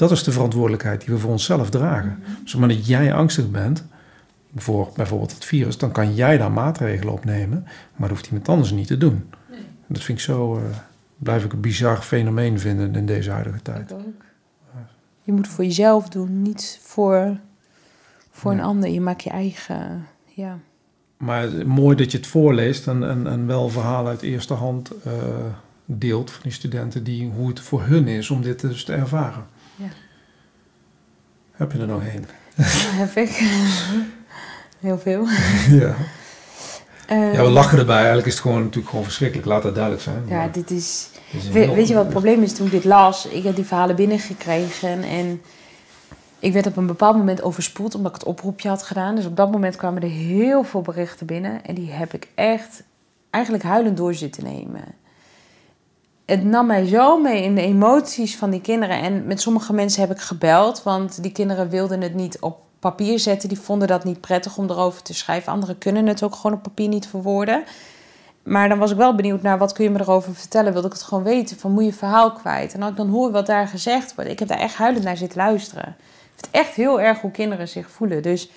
Dat 0.00 0.10
is 0.10 0.22
de 0.22 0.32
verantwoordelijkheid 0.32 1.00
die 1.00 1.14
we 1.14 1.20
voor 1.20 1.30
onszelf 1.30 1.70
dragen. 1.70 2.18
Dus 2.24 2.30
op 2.38 2.44
het 2.44 2.54
moment 2.54 2.78
dat 2.78 2.86
jij 2.86 3.12
angstig 3.12 3.50
bent 3.50 3.84
voor 4.56 4.88
bijvoorbeeld 4.96 5.32
het 5.32 5.44
virus, 5.44 5.78
dan 5.78 5.92
kan 5.92 6.14
jij 6.14 6.38
daar 6.38 6.52
maatregelen 6.52 7.12
op 7.12 7.24
nemen, 7.24 7.64
maar 7.64 8.08
dat 8.08 8.10
hoeft 8.10 8.26
iemand 8.26 8.48
anders 8.48 8.70
niet 8.70 8.86
te 8.86 8.98
doen. 8.98 9.30
Nee. 9.50 9.60
Dat 9.86 10.02
vind 10.02 10.18
ik 10.18 10.24
zo, 10.24 10.56
eh, 10.56 10.62
blijf 11.16 11.44
ik 11.44 11.52
een 11.52 11.60
bizar 11.60 11.96
fenomeen 11.96 12.58
vinden 12.58 12.94
in 12.94 13.06
deze 13.06 13.30
huidige 13.30 13.62
tijd. 13.62 13.94
Je 15.22 15.32
moet 15.32 15.46
het 15.46 15.54
voor 15.54 15.64
jezelf 15.64 16.08
doen, 16.08 16.42
niet 16.42 16.78
voor, 16.82 17.36
voor 18.30 18.52
een 18.52 18.60
ander. 18.60 18.90
Je 18.90 19.00
maakt 19.00 19.22
je 19.22 19.30
eigen... 19.30 20.06
Ja. 20.26 20.58
Maar 21.16 21.48
mooi 21.66 21.96
dat 21.96 22.10
je 22.10 22.18
het 22.18 22.26
voorleest 22.26 22.86
en, 22.86 23.08
en, 23.08 23.26
en 23.26 23.46
wel 23.46 23.68
verhalen 23.68 24.10
uit 24.10 24.22
eerste 24.22 24.54
hand 24.54 24.90
eh, 25.04 25.12
deelt 25.84 26.30
van 26.30 26.42
die 26.42 26.52
studenten 26.52 27.04
die, 27.04 27.30
hoe 27.36 27.48
het 27.48 27.60
voor 27.60 27.82
hun 27.82 28.08
is 28.08 28.30
om 28.30 28.42
dit 28.42 28.60
dus 28.60 28.84
te 28.84 28.92
ervaren. 28.92 29.44
Heb 31.60 31.72
je 31.72 31.78
er 31.78 31.86
nog 31.86 32.02
één? 32.02 32.24
heb 33.00 33.16
ik. 33.16 33.28
Heel 34.86 34.98
veel. 34.98 35.26
ja. 35.80 35.94
Eh, 37.06 37.32
ja, 37.32 37.42
we 37.42 37.50
lachen 37.50 37.78
erbij. 37.78 37.96
Eigenlijk 37.96 38.26
is 38.26 38.32
het 38.32 38.42
gewoon, 38.42 38.58
natuurlijk 38.60 38.88
gewoon 38.88 39.04
verschrikkelijk. 39.04 39.46
Laat 39.48 39.62
dat 39.62 39.74
duidelijk 39.74 40.02
zijn. 40.02 40.22
Ja, 40.28 40.48
dit 40.48 40.70
is... 40.70 41.08
We- 41.52 41.72
weet 41.74 41.88
je 41.88 41.94
wat 41.94 42.02
het 42.02 42.12
probleem 42.12 42.42
is 42.42 42.52
toen 42.52 42.66
ik 42.66 42.72
dit 42.72 42.84
las? 42.84 43.26
Ik 43.26 43.42
heb 43.42 43.54
die 43.54 43.64
verhalen 43.64 43.96
binnengekregen 43.96 45.02
en 45.02 45.42
ik 46.38 46.52
werd 46.52 46.66
op 46.66 46.76
een 46.76 46.86
bepaald 46.86 47.16
moment 47.16 47.42
overspoeld 47.42 47.94
omdat 47.94 48.12
ik 48.14 48.18
het 48.18 48.28
oproepje 48.28 48.68
had 48.68 48.82
gedaan. 48.82 49.14
Dus 49.14 49.26
op 49.26 49.36
dat 49.36 49.50
moment 49.50 49.76
kwamen 49.76 50.02
er 50.02 50.08
heel 50.08 50.64
veel 50.64 50.80
berichten 50.82 51.26
binnen. 51.26 51.64
En 51.64 51.74
die 51.74 51.90
heb 51.90 52.14
ik 52.14 52.28
echt 52.34 52.82
eigenlijk 53.30 53.64
huilend 53.64 53.96
door 53.96 54.14
zitten 54.14 54.44
nemen. 54.44 54.84
Het 56.30 56.44
nam 56.44 56.66
mij 56.66 56.86
zo 56.86 57.20
mee 57.20 57.42
in 57.42 57.54
de 57.54 57.60
emoties 57.60 58.36
van 58.36 58.50
die 58.50 58.60
kinderen. 58.60 59.00
En 59.00 59.26
met 59.26 59.40
sommige 59.40 59.72
mensen 59.72 60.00
heb 60.00 60.10
ik 60.10 60.20
gebeld, 60.20 60.82
want 60.82 61.22
die 61.22 61.32
kinderen 61.32 61.68
wilden 61.68 62.00
het 62.00 62.14
niet 62.14 62.38
op 62.40 62.58
papier 62.78 63.18
zetten. 63.18 63.48
Die 63.48 63.60
vonden 63.60 63.88
dat 63.88 64.04
niet 64.04 64.20
prettig 64.20 64.56
om 64.56 64.70
erover 64.70 65.02
te 65.02 65.14
schrijven. 65.14 65.52
Anderen 65.52 65.78
kunnen 65.78 66.06
het 66.06 66.22
ook 66.22 66.34
gewoon 66.34 66.56
op 66.56 66.62
papier 66.62 66.88
niet 66.88 67.06
verwoorden. 67.06 67.62
Maar 68.42 68.68
dan 68.68 68.78
was 68.78 68.90
ik 68.90 68.96
wel 68.96 69.14
benieuwd 69.14 69.42
naar 69.42 69.58
wat 69.58 69.72
kun 69.72 69.84
je 69.84 69.90
me 69.90 70.00
erover 70.00 70.34
vertellen. 70.34 70.72
Wilde 70.72 70.86
ik 70.86 70.92
het 70.92 71.02
gewoon 71.02 71.24
weten 71.24 71.58
van 71.58 71.72
moet 71.72 71.84
je 71.84 71.92
verhaal 71.92 72.32
kwijt. 72.32 72.74
En 72.74 72.82
ik 72.82 72.96
dan 72.96 73.08
hoor 73.08 73.30
wat 73.30 73.46
daar 73.46 73.68
gezegd 73.68 74.14
wordt. 74.14 74.30
Ik 74.30 74.38
heb 74.38 74.48
daar 74.48 74.58
echt 74.58 74.74
huilend 74.74 75.04
naar 75.04 75.16
zitten 75.16 75.38
luisteren. 75.38 75.96
Ik 76.36 76.44
vind 76.44 76.48
echt 76.50 76.74
heel 76.74 77.00
erg 77.00 77.20
hoe 77.20 77.30
kinderen 77.30 77.68
zich 77.68 77.90
voelen. 77.90 78.22
Dus 78.22 78.50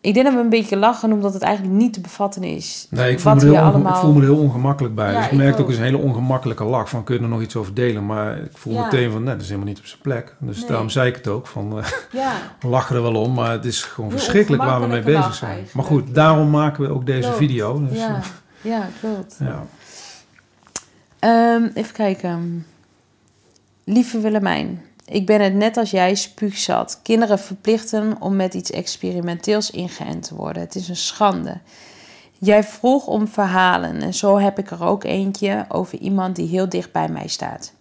ik 0.00 0.14
denk 0.14 0.26
dat 0.26 0.34
we 0.34 0.40
een 0.40 0.48
beetje 0.48 0.76
lachen 0.76 1.12
omdat 1.12 1.32
het 1.34 1.42
eigenlijk 1.42 1.76
niet 1.76 1.92
te 1.92 2.00
bevatten 2.00 2.44
is. 2.44 2.86
Nee, 2.90 3.12
ik 3.12 3.20
voel, 3.20 3.34
me, 3.34 3.40
heel 3.40 3.58
allemaal... 3.58 3.92
ik 3.92 3.98
voel 3.98 4.12
me 4.12 4.20
er 4.20 4.26
heel 4.26 4.38
ongemakkelijk 4.38 4.94
bij. 4.94 5.16
dus 5.16 5.26
ik 5.26 5.32
merkte 5.32 5.62
ook 5.62 5.68
eens 5.68 5.76
een 5.76 5.84
hele 5.84 5.98
ongemakkelijke 5.98 6.64
lach 6.64 6.88
van 6.88 7.04
kun 7.04 7.16
je 7.16 7.22
er 7.22 7.28
nog 7.28 7.42
iets 7.42 7.56
over 7.56 7.74
delen. 7.74 8.06
Maar 8.06 8.38
ik 8.38 8.56
voel 8.56 8.78
meteen 8.78 9.10
van 9.10 9.22
nee, 9.22 9.32
dat 9.32 9.42
is 9.42 9.48
helemaal 9.48 9.68
niet 9.68 9.78
op 9.78 9.86
zijn 9.86 10.00
plek. 10.00 10.36
Dus 10.38 10.66
daarom 10.66 10.88
zei 10.88 11.08
ik 11.08 11.16
het 11.16 11.28
ook 11.28 11.46
van 11.46 11.82
ja. 12.12 12.32
we 12.60 12.68
lachen 12.68 12.96
er 12.96 13.02
wel 13.02 13.14
om. 13.14 13.34
Maar 13.34 13.50
het 13.50 13.64
is 13.64 13.82
gewoon 13.82 14.10
verschrikkelijk 14.10 14.62
waar 14.62 14.80
we 14.80 14.86
mee 14.86 15.02
bezig 15.02 15.34
zijn. 15.34 15.66
Maar 15.72 15.84
goed, 15.84 16.14
daarom 16.14 16.50
maken 16.50 16.82
we 16.82 16.94
ook 16.94 17.06
deze 17.06 17.32
video. 17.32 17.86
Dus, 17.88 17.98
ja. 17.98 18.20
ja, 18.60 18.88
klopt. 19.00 19.38
Ja. 19.38 19.64
Um, 21.54 21.70
even 21.74 21.92
kijken. 21.92 22.66
Lieve 23.84 24.20
Willemijn, 24.20 24.82
ik 25.08 25.26
ben 25.26 25.40
het 25.40 25.54
net 25.54 25.76
als 25.76 25.90
jij 25.90 26.14
spuugzat. 26.14 27.00
Kinderen 27.02 27.38
verplichten 27.38 28.16
om 28.20 28.36
met 28.36 28.54
iets 28.54 28.70
experimenteels 28.70 29.70
ingeënt 29.70 30.22
te 30.22 30.34
worden. 30.34 30.62
Het 30.62 30.74
is 30.74 30.88
een 30.88 30.96
schande. 30.96 31.60
Jij 32.38 32.64
vroeg 32.64 33.06
om 33.06 33.28
verhalen 33.28 34.02
en 34.02 34.14
zo 34.14 34.38
heb 34.38 34.58
ik 34.58 34.70
er 34.70 34.84
ook 34.84 35.04
eentje 35.04 35.64
over 35.68 35.98
iemand 35.98 36.36
die 36.36 36.48
heel 36.48 36.68
dicht 36.68 36.92
bij 36.92 37.08
mij 37.08 37.28
staat. 37.28 37.72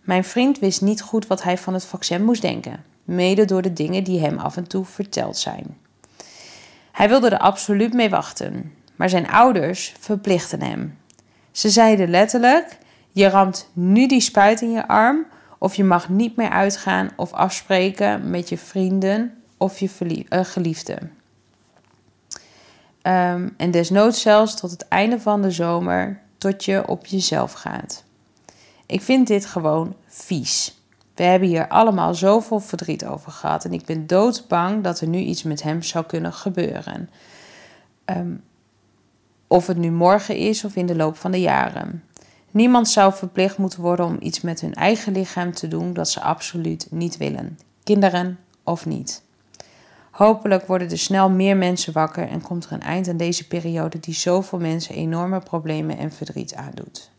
Mijn 0.00 0.24
vriend 0.24 0.58
wist 0.58 0.80
niet 0.80 1.02
goed 1.02 1.26
wat 1.26 1.42
hij 1.42 1.58
van 1.58 1.74
het 1.74 1.84
vaccin 1.84 2.24
moest 2.24 2.42
denken, 2.42 2.84
mede 3.04 3.44
door 3.44 3.62
de 3.62 3.72
dingen 3.72 4.04
die 4.04 4.20
hem 4.20 4.38
af 4.38 4.56
en 4.56 4.68
toe 4.68 4.84
verteld 4.84 5.36
zijn. 5.36 5.76
Hij 6.92 7.08
wilde 7.08 7.28
er 7.28 7.38
absoluut 7.38 7.92
mee 7.92 8.10
wachten, 8.10 8.72
maar 8.96 9.08
zijn 9.08 9.30
ouders 9.30 9.94
verplichten 9.98 10.62
hem. 10.62 10.98
Ze 11.50 11.70
zeiden 11.70 12.10
letterlijk: 12.10 12.78
Je 13.12 13.28
ramt 13.28 13.70
nu 13.72 14.06
die 14.06 14.20
spuit 14.20 14.60
in 14.60 14.70
je 14.70 14.88
arm 14.88 15.26
of 15.62 15.74
je 15.74 15.84
mag 15.84 16.08
niet 16.08 16.36
meer 16.36 16.48
uitgaan 16.48 17.10
of 17.16 17.32
afspreken 17.32 18.30
met 18.30 18.48
je 18.48 18.58
vrienden 18.58 19.42
of 19.56 19.78
je 19.78 19.90
uh, 20.28 20.44
geliefde. 20.44 20.98
Um, 23.02 23.54
en 23.56 23.70
desnoods 23.70 24.20
zelfs 24.20 24.56
tot 24.56 24.70
het 24.70 24.88
einde 24.88 25.20
van 25.20 25.42
de 25.42 25.50
zomer, 25.50 26.20
tot 26.38 26.64
je 26.64 26.88
op 26.88 27.06
jezelf 27.06 27.52
gaat. 27.52 28.04
Ik 28.86 29.00
vind 29.00 29.26
dit 29.26 29.46
gewoon 29.46 29.96
vies. 30.06 30.82
We 31.14 31.22
hebben 31.22 31.48
hier 31.48 31.68
allemaal 31.68 32.14
zoveel 32.14 32.60
verdriet 32.60 33.04
over 33.04 33.32
gehad 33.32 33.64
en 33.64 33.72
ik 33.72 33.84
ben 33.84 34.06
doodsbang 34.06 34.82
dat 34.82 35.00
er 35.00 35.08
nu 35.08 35.18
iets 35.18 35.42
met 35.42 35.62
hem 35.62 35.82
zou 35.82 36.04
kunnen 36.04 36.32
gebeuren. 36.32 37.10
Um, 38.04 38.42
of 39.46 39.66
het 39.66 39.76
nu 39.76 39.90
morgen 39.90 40.36
is 40.36 40.64
of 40.64 40.76
in 40.76 40.86
de 40.86 40.96
loop 40.96 41.16
van 41.16 41.30
de 41.30 41.40
jaren. 41.40 42.02
Niemand 42.52 42.88
zou 42.88 43.12
verplicht 43.12 43.58
moeten 43.58 43.80
worden 43.80 44.06
om 44.06 44.16
iets 44.20 44.40
met 44.40 44.60
hun 44.60 44.74
eigen 44.74 45.12
lichaam 45.12 45.52
te 45.52 45.68
doen 45.68 45.92
dat 45.92 46.08
ze 46.08 46.20
absoluut 46.20 46.86
niet 46.90 47.16
willen, 47.16 47.58
kinderen 47.84 48.38
of 48.62 48.86
niet. 48.86 49.22
Hopelijk 50.10 50.66
worden 50.66 50.90
er 50.90 50.98
snel 50.98 51.30
meer 51.30 51.56
mensen 51.56 51.92
wakker 51.92 52.28
en 52.28 52.42
komt 52.42 52.64
er 52.64 52.72
een 52.72 52.82
eind 52.82 53.08
aan 53.08 53.16
deze 53.16 53.46
periode 53.46 54.00
die 54.00 54.14
zoveel 54.14 54.58
mensen 54.58 54.94
enorme 54.94 55.40
problemen 55.40 55.98
en 55.98 56.12
verdriet 56.12 56.54
aandoet. 56.54 57.10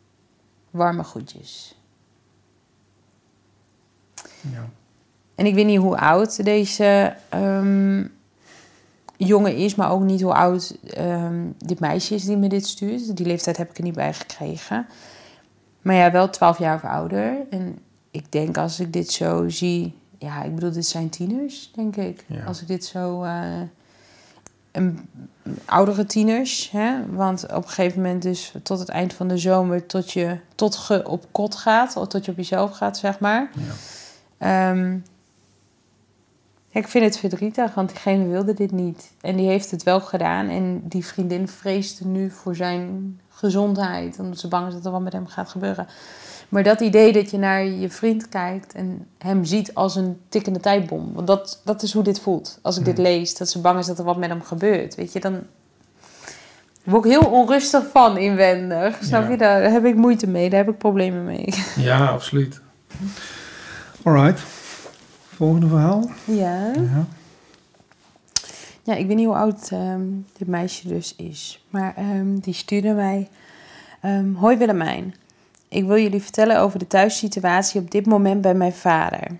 Warme 0.69 1.03
groetjes. 1.03 1.75
Ja. 4.51 4.69
En 5.35 5.45
ik 5.45 5.53
weet 5.53 5.65
niet 5.65 5.79
hoe 5.79 5.97
oud 5.97 6.43
deze 6.43 7.15
um, 7.33 8.11
jongen 9.17 9.55
is, 9.55 9.75
maar 9.75 9.91
ook 9.91 10.01
niet 10.01 10.21
hoe 10.21 10.33
oud 10.33 10.77
um, 10.97 11.55
dit 11.57 11.79
meisje 11.79 12.15
is 12.15 12.25
die 12.25 12.37
me 12.37 12.47
dit 12.47 12.67
stuurt. 12.67 13.17
Die 13.17 13.25
leeftijd 13.25 13.57
heb 13.57 13.69
ik 13.69 13.77
er 13.77 13.83
niet 13.83 13.95
bij 13.95 14.13
gekregen. 14.13 14.87
Maar 15.83 15.95
ja, 15.95 16.11
wel 16.11 16.29
12 16.29 16.57
jaar 16.57 16.75
of 16.75 16.83
ouder. 16.83 17.35
En 17.49 17.77
ik 18.11 18.31
denk 18.31 18.57
als 18.57 18.79
ik 18.79 18.93
dit 18.93 19.11
zo 19.11 19.49
zie... 19.49 19.95
Ja, 20.17 20.43
ik 20.43 20.55
bedoel, 20.55 20.71
dit 20.71 20.85
zijn 20.85 21.09
tieners, 21.09 21.71
denk 21.75 21.95
ik. 21.95 22.25
Als 22.45 22.61
ik 22.61 22.67
dit 22.67 22.85
zo... 22.85 23.23
Uh, 23.23 23.61
een, 24.71 25.09
oudere 25.65 26.05
tieners, 26.05 26.71
hè? 26.71 26.93
Want 27.09 27.43
op 27.43 27.63
een 27.63 27.69
gegeven 27.69 28.01
moment 28.01 28.21
dus 28.21 28.53
tot 28.63 28.79
het 28.79 28.89
eind 28.89 29.13
van 29.13 29.27
de 29.27 29.37
zomer... 29.37 29.85
tot 29.85 30.11
je 30.11 30.37
tot 30.55 30.75
ge 30.75 31.07
op 31.07 31.25
kot 31.31 31.55
gaat, 31.55 31.95
of 31.95 32.07
tot 32.07 32.25
je 32.25 32.31
op 32.31 32.37
jezelf 32.37 32.71
gaat, 32.71 32.97
zeg 32.97 33.19
maar. 33.19 33.51
Ja. 34.39 34.69
Um, 34.69 35.03
ik 36.73 36.87
vind 36.87 37.05
het 37.05 37.17
verdrietig, 37.17 37.73
want 37.73 37.89
diegene 37.89 38.27
wilde 38.27 38.53
dit 38.53 38.71
niet. 38.71 39.11
En 39.21 39.35
die 39.35 39.47
heeft 39.47 39.71
het 39.71 39.83
wel 39.83 40.01
gedaan. 40.01 40.49
En 40.49 40.81
die 40.83 41.05
vriendin 41.05 41.47
vreesde 41.47 42.05
nu 42.05 42.29
voor 42.29 42.55
zijn 42.55 43.19
gezondheid. 43.43 44.19
Omdat 44.19 44.39
ze 44.39 44.47
bang 44.47 44.67
is 44.67 44.73
dat 44.73 44.85
er 44.85 44.91
wat 44.91 45.01
met 45.01 45.13
hem 45.13 45.27
gaat 45.27 45.49
gebeuren. 45.49 45.87
Maar 46.49 46.63
dat 46.63 46.79
idee 46.79 47.13
dat 47.13 47.31
je 47.31 47.37
naar 47.37 47.65
je 47.65 47.89
vriend 47.89 48.29
kijkt 48.29 48.73
en 48.73 49.07
hem 49.17 49.45
ziet 49.45 49.73
als 49.73 49.95
een 49.95 50.19
tikkende 50.29 50.59
tijdbom. 50.59 51.13
Want 51.13 51.27
dat, 51.27 51.61
dat 51.63 51.83
is 51.83 51.93
hoe 51.93 52.03
dit 52.03 52.19
voelt. 52.19 52.59
Als 52.61 52.77
ik 52.77 52.85
dit 52.85 52.95
hmm. 52.95 53.03
lees, 53.03 53.37
dat 53.37 53.49
ze 53.49 53.59
bang 53.59 53.79
is 53.79 53.85
dat 53.85 53.97
er 53.97 54.03
wat 54.03 54.17
met 54.17 54.29
hem 54.29 54.41
gebeurt. 54.41 54.95
Weet 54.95 55.13
je, 55.13 55.19
dan 55.19 55.41
word 56.83 57.05
ik 57.05 57.11
heel 57.11 57.29
onrustig 57.29 57.83
van 57.91 58.17
inwendig. 58.17 58.97
Snap 59.01 59.29
je? 59.29 59.37
Daar 59.37 59.71
heb 59.71 59.85
ik 59.85 59.95
moeite 59.95 60.27
mee, 60.27 60.49
daar 60.49 60.59
heb 60.59 60.73
ik 60.73 60.77
problemen 60.77 61.23
mee. 61.23 61.53
Ja, 61.75 62.05
absoluut. 62.05 62.61
Alright. 64.03 64.41
Volgende 65.35 65.67
verhaal. 65.67 66.09
Ja. 66.23 66.71
ja. 66.73 67.05
Ja, 68.83 68.93
ik 68.93 69.07
weet 69.07 69.15
niet 69.15 69.25
hoe 69.25 69.35
oud 69.35 69.71
um, 69.71 70.25
dit 70.37 70.47
meisje 70.47 70.87
dus 70.87 71.15
is. 71.15 71.65
Maar 71.69 71.95
um, 71.97 72.39
die 72.39 72.53
stuurde 72.53 72.93
mij... 72.93 73.29
Um, 74.05 74.35
Hoi 74.35 74.57
Willemijn. 74.57 75.15
Ik 75.67 75.85
wil 75.85 75.97
jullie 75.97 76.21
vertellen 76.21 76.59
over 76.59 76.79
de 76.79 76.87
thuissituatie 76.87 77.81
op 77.81 77.91
dit 77.91 78.05
moment 78.05 78.41
bij 78.41 78.53
mijn 78.53 78.73
vader. 78.73 79.39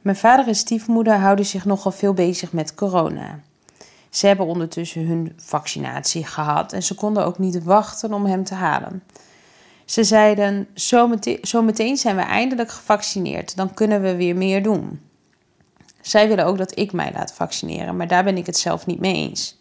Mijn 0.00 0.16
vader 0.16 0.46
en 0.46 0.54
stiefmoeder 0.54 1.14
houden 1.14 1.46
zich 1.46 1.64
nogal 1.64 1.92
veel 1.92 2.14
bezig 2.14 2.52
met 2.52 2.74
corona. 2.74 3.40
Ze 4.10 4.26
hebben 4.26 4.46
ondertussen 4.46 5.06
hun 5.06 5.32
vaccinatie 5.36 6.24
gehad 6.24 6.72
en 6.72 6.82
ze 6.82 6.94
konden 6.94 7.24
ook 7.24 7.38
niet 7.38 7.62
wachten 7.62 8.12
om 8.12 8.26
hem 8.26 8.44
te 8.44 8.54
halen. 8.54 9.02
Ze 9.84 10.04
zeiden: 10.04 10.68
Zometeen, 10.74 11.38
zometeen 11.42 11.96
zijn 11.96 12.16
we 12.16 12.22
eindelijk 12.22 12.70
gevaccineerd, 12.70 13.56
dan 13.56 13.74
kunnen 13.74 14.02
we 14.02 14.16
weer 14.16 14.36
meer 14.36 14.62
doen. 14.62 15.00
Zij 16.00 16.28
willen 16.28 16.44
ook 16.44 16.58
dat 16.58 16.78
ik 16.78 16.92
mij 16.92 17.12
laat 17.12 17.32
vaccineren, 17.32 17.96
maar 17.96 18.08
daar 18.08 18.24
ben 18.24 18.36
ik 18.36 18.46
het 18.46 18.56
zelf 18.56 18.86
niet 18.86 19.00
mee 19.00 19.14
eens. 19.14 19.58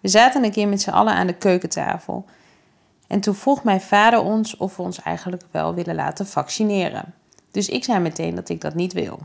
We 0.00 0.08
zaten 0.08 0.44
een 0.44 0.50
keer 0.50 0.68
met 0.68 0.80
z'n 0.80 0.90
allen 0.90 1.14
aan 1.14 1.26
de 1.26 1.36
keukentafel. 1.36 2.24
En 3.06 3.20
toen 3.20 3.34
vroeg 3.34 3.64
mijn 3.64 3.80
vader 3.80 4.20
ons 4.20 4.56
of 4.56 4.76
we 4.76 4.82
ons 4.82 5.02
eigenlijk 5.02 5.42
wel 5.50 5.74
willen 5.74 5.94
laten 5.94 6.26
vaccineren. 6.26 7.14
Dus 7.50 7.68
ik 7.68 7.84
zei 7.84 7.98
meteen 7.98 8.34
dat 8.34 8.48
ik 8.48 8.60
dat 8.60 8.74
niet 8.74 8.92
wil. 8.92 9.18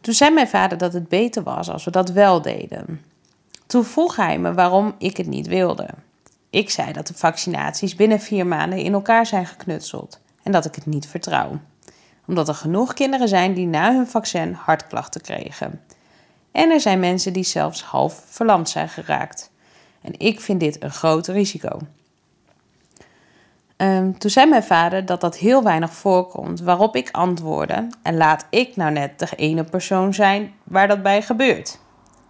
Toen 0.00 0.14
zei 0.14 0.30
mijn 0.30 0.48
vader 0.48 0.78
dat 0.78 0.92
het 0.92 1.08
beter 1.08 1.42
was 1.42 1.70
als 1.70 1.84
we 1.84 1.90
dat 1.90 2.10
wel 2.10 2.42
deden. 2.42 3.04
Toen 3.66 3.84
vroeg 3.84 4.16
hij 4.16 4.38
me 4.38 4.52
waarom 4.52 4.94
ik 4.98 5.16
het 5.16 5.26
niet 5.26 5.46
wilde. 5.46 5.88
Ik 6.50 6.70
zei 6.70 6.92
dat 6.92 7.06
de 7.06 7.14
vaccinaties 7.14 7.94
binnen 7.94 8.20
vier 8.20 8.46
maanden 8.46 8.78
in 8.78 8.92
elkaar 8.92 9.26
zijn 9.26 9.46
geknutseld 9.46 10.20
en 10.42 10.52
dat 10.52 10.64
ik 10.64 10.74
het 10.74 10.86
niet 10.86 11.06
vertrouw 11.06 11.60
omdat 12.32 12.48
er 12.48 12.54
genoeg 12.54 12.94
kinderen 12.94 13.28
zijn 13.28 13.54
die 13.54 13.66
na 13.66 13.94
hun 13.94 14.06
vaccin 14.06 14.52
hartklachten 14.52 15.20
kregen. 15.20 15.80
En 16.52 16.70
er 16.70 16.80
zijn 16.80 17.00
mensen 17.00 17.32
die 17.32 17.44
zelfs 17.44 17.82
half 17.82 18.22
verlamd 18.26 18.68
zijn 18.68 18.88
geraakt. 18.88 19.50
En 20.00 20.12
ik 20.18 20.40
vind 20.40 20.60
dit 20.60 20.82
een 20.82 20.90
groot 20.90 21.26
risico. 21.26 21.78
Um, 23.76 24.18
toen 24.18 24.30
zei 24.30 24.46
mijn 24.46 24.62
vader 24.62 25.06
dat 25.06 25.20
dat 25.20 25.36
heel 25.36 25.62
weinig 25.62 25.92
voorkomt, 25.92 26.60
waarop 26.60 26.96
ik 26.96 27.08
antwoordde: 27.10 27.86
En 28.02 28.16
laat 28.16 28.46
ik 28.50 28.76
nou 28.76 28.92
net 28.92 29.18
de 29.18 29.28
ene 29.36 29.64
persoon 29.64 30.14
zijn 30.14 30.52
waar 30.64 30.88
dat 30.88 31.02
bij 31.02 31.22
gebeurt. 31.22 31.78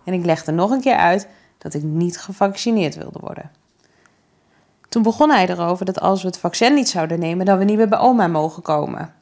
En 0.05 0.13
ik 0.13 0.25
legde 0.25 0.53
nog 0.53 0.71
een 0.71 0.81
keer 0.81 0.97
uit 0.97 1.29
dat 1.59 1.75
ik 1.75 1.83
niet 1.83 2.19
gevaccineerd 2.19 2.95
wilde 2.95 3.19
worden. 3.21 3.51
Toen 4.89 5.03
begon 5.03 5.31
hij 5.31 5.49
erover 5.49 5.85
dat 5.85 6.01
als 6.01 6.23
we 6.23 6.29
het 6.29 6.39
vaccin 6.39 6.75
niet 6.75 6.89
zouden 6.89 7.19
nemen, 7.19 7.47
dan 7.47 7.59
we 7.59 7.65
niet 7.65 7.77
meer 7.77 7.89
bij 7.89 7.99
oma 7.99 8.27
mogen 8.27 8.63
komen. 8.63 9.21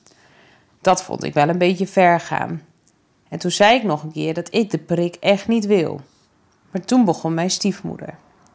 Dat 0.81 1.03
vond 1.03 1.25
ik 1.25 1.35
wel 1.35 1.49
een 1.49 1.59
beetje 1.59 1.87
ver 1.87 2.21
gaan. 2.21 2.63
En 3.29 3.39
toen 3.39 3.51
zei 3.51 3.77
ik 3.77 3.83
nog 3.83 4.03
een 4.03 4.13
keer 4.13 4.35
dat 4.35 4.55
ik 4.55 4.71
de 4.71 4.79
prik 4.79 5.15
echt 5.15 5.49
niet 5.49 5.67
wil. 5.67 6.01
Maar 6.71 6.85
toen 6.85 7.05
begon 7.05 7.35
mijn 7.35 7.51
stiefmoeder. 7.51 8.15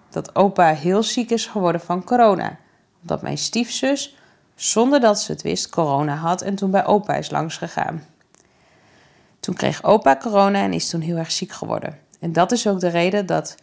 Dat 0.09 0.35
opa 0.35 0.73
heel 0.73 1.03
ziek 1.03 1.29
is 1.29 1.45
geworden 1.45 1.81
van 1.81 2.03
corona. 2.03 2.57
Omdat 3.01 3.21
mijn 3.21 3.37
stiefzus, 3.37 4.17
zonder 4.55 4.99
dat 4.99 5.19
ze 5.19 5.31
het 5.31 5.41
wist, 5.41 5.69
corona 5.69 6.15
had 6.15 6.41
en 6.41 6.55
toen 6.55 6.71
bij 6.71 6.85
opa 6.85 7.15
is 7.15 7.29
langsgegaan. 7.29 8.05
Toen 9.39 9.55
kreeg 9.55 9.83
opa 9.83 10.17
corona 10.17 10.59
en 10.59 10.73
is 10.73 10.89
toen 10.89 11.01
heel 11.01 11.17
erg 11.17 11.31
ziek 11.31 11.51
geworden. 11.51 11.99
En 12.19 12.33
dat 12.33 12.51
is 12.51 12.67
ook 12.67 12.79
de 12.79 12.87
reden 12.87 13.25
dat 13.25 13.55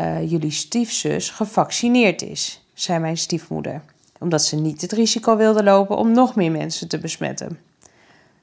uh, 0.00 0.30
jullie 0.30 0.50
stiefzus 0.50 1.30
gevaccineerd 1.30 2.22
is, 2.22 2.64
zei 2.74 2.98
mijn 2.98 3.16
stiefmoeder. 3.16 3.82
Omdat 4.18 4.44
ze 4.44 4.56
niet 4.56 4.80
het 4.80 4.92
risico 4.92 5.36
wilde 5.36 5.62
lopen 5.62 5.96
om 5.96 6.12
nog 6.12 6.34
meer 6.34 6.50
mensen 6.50 6.88
te 6.88 6.98
besmetten. 6.98 7.58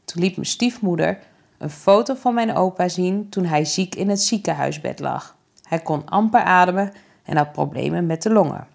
Toen 0.10 0.22
liet 0.22 0.36
mijn 0.36 0.48
stiefmoeder 0.48 1.20
een 1.58 1.70
foto 1.70 2.16
van 2.16 2.34
mijn 2.34 2.56
opa 2.56 2.88
zien 2.88 3.30
toen 3.30 3.46
hij 3.46 3.66
ziek 3.66 3.96
in 3.96 4.10
het 4.10 4.22
ziekenhuisbed 4.22 5.00
lag. 5.00 5.36
Hij 5.64 5.80
kon 5.80 6.06
amper 6.06 6.42
ademen 6.42 6.94
en 7.24 7.38
had 7.38 7.52
problemen 7.52 8.06
met 8.06 8.22
de 8.22 8.30
longen. 8.30 8.68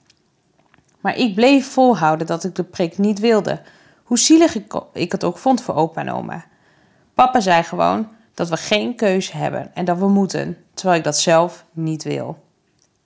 Maar 1.01 1.17
ik 1.17 1.35
bleef 1.35 1.67
volhouden 1.67 2.27
dat 2.27 2.45
ik 2.45 2.55
de 2.55 2.65
prik 2.65 2.99
niet 2.99 3.19
wilde, 3.19 3.63
hoe 4.03 4.19
zielig 4.19 4.57
ik 4.93 5.13
het 5.13 5.25
ook 5.25 5.39
vond 5.39 5.63
voor 5.63 5.75
opa 5.75 6.01
en 6.01 6.11
oma. 6.13 6.45
Papa 7.15 7.41
zei 7.41 7.63
gewoon 7.63 8.09
dat 8.35 8.49
we 8.49 8.57
geen 8.57 8.97
keuze 8.97 9.37
hebben 9.37 9.75
en 9.75 9.85
dat 9.85 9.99
we 9.99 10.09
moeten, 10.09 10.57
terwijl 10.75 10.99
ik 10.99 11.05
dat 11.05 11.19
zelf 11.19 11.65
niet 11.73 12.03
wil. 12.03 12.43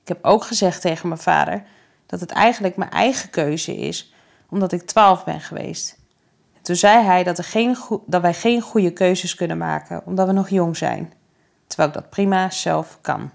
Ik 0.03 0.09
heb 0.09 0.25
ook 0.25 0.45
gezegd 0.45 0.81
tegen 0.81 1.09
mijn 1.09 1.21
vader 1.21 1.63
dat 2.07 2.21
het 2.21 2.31
eigenlijk 2.31 2.77
mijn 2.77 2.91
eigen 2.91 3.31
keuze 3.31 3.77
is, 3.77 4.13
omdat 4.49 4.73
ik 4.73 4.83
twaalf 4.83 5.25
ben 5.25 5.41
geweest. 5.41 5.98
Toen 6.69 6.77
zei 6.77 7.05
hij 7.05 7.25
dat, 7.25 7.39
er 7.39 7.45
geen 7.45 7.77
dat 8.07 8.23
wij 8.23 8.35
geen 8.35 8.61
goede 8.61 8.93
keuzes 8.93 9.35
kunnen 9.35 9.59
maken, 9.59 10.03
omdat 10.05 10.27
we 10.27 10.33
nog 10.33 10.49
jong 10.49 10.77
zijn, 10.77 11.13
terwijl 11.67 11.89
ik 11.89 11.95
dat 11.95 12.11
prima 12.11 12.51
zelf 12.51 12.99
kan. 13.01 13.31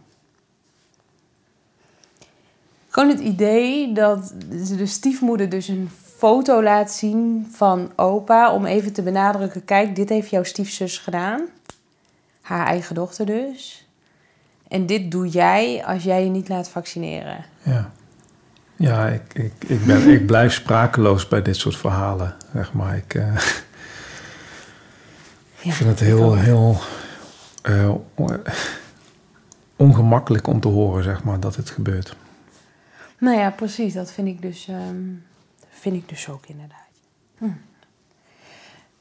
Gewoon 2.90 3.10
het 3.10 3.20
idee 3.20 3.94
dat 3.94 4.34
de 4.78 4.86
stiefmoeder 4.86 5.50
dus 5.50 5.68
een 5.68 5.90
foto 6.18 6.64
laat 6.64 6.92
zien 6.92 7.48
van 7.52 7.92
opa 7.96 8.54
om 8.54 8.66
even 8.66 8.94
te 8.94 9.02
benadrukken: 9.02 9.66
kijk, 9.66 9.96
dit 9.96 10.10
heeft 10.10 10.30
jouw 10.30 10.44
stiefzus 10.44 10.98
gedaan. 10.98 11.42
Haar 12.42 12.68
eigen 12.68 12.96
dochter 12.96 13.26
dus. 13.26 13.88
En 14.68 14.86
dit 14.86 15.12
doe 15.12 15.28
jij 15.28 15.84
als 15.86 16.04
jij 16.04 16.24
je 16.24 16.30
niet 16.30 16.50
laat 16.50 16.70
vaccineren. 16.70 17.46
Ja, 17.64 17.92
ja 18.84 19.08
ik, 19.08 19.34
ik, 19.34 19.54
ik, 19.68 19.86
ben, 19.86 20.10
ik 20.10 20.26
blijf 20.26 20.54
sprakeloos 20.54 21.28
bij 21.28 21.42
dit 21.42 21.56
soort 21.56 21.78
verhalen, 21.78 22.36
zeg 22.54 22.74
maar. 22.74 22.98
Ik, 22.98 23.14
uh, 23.14 23.36
ja, 25.62 25.72
vind 25.72 25.90
het 25.90 26.00
heel, 26.00 26.36
heel 26.36 26.80
uh, 27.70 27.94
ongemakkelijk 29.76 30.48
om 30.48 30.60
te 30.60 30.68
horen, 30.68 31.04
zeg 31.04 31.24
maar, 31.24 31.40
dat 31.40 31.56
het 31.56 31.70
gebeurt. 31.70 32.16
Nou 33.18 33.38
ja, 33.38 33.50
precies. 33.50 33.94
Dat 33.94 34.12
vind 34.12 34.28
ik 34.28 34.42
dus, 34.42 34.68
um, 34.68 35.24
vind 35.70 35.96
ik 35.96 36.10
dus 36.10 36.30
ook 36.30 36.46
inderdaad. 36.46 36.78
Hm. 37.38 37.50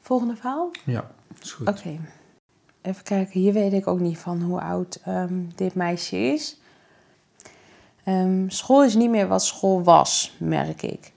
Volgende 0.01 0.35
verhaal? 0.35 0.71
Ja, 0.83 1.11
is 1.41 1.51
goed. 1.51 1.67
Oké. 1.67 1.99
Even 2.81 3.03
kijken, 3.03 3.39
hier 3.39 3.53
weet 3.53 3.73
ik 3.73 3.87
ook 3.87 3.99
niet 3.99 4.17
van 4.17 4.41
hoe 4.41 4.61
oud 4.61 4.99
um, 5.07 5.51
dit 5.55 5.75
meisje 5.75 6.17
is. 6.17 6.61
Um, 8.07 8.49
school 8.49 8.83
is 8.83 8.95
niet 8.95 9.09
meer 9.09 9.27
wat 9.27 9.43
school 9.43 9.83
was, 9.83 10.35
merk 10.39 10.81
ik. 10.81 11.11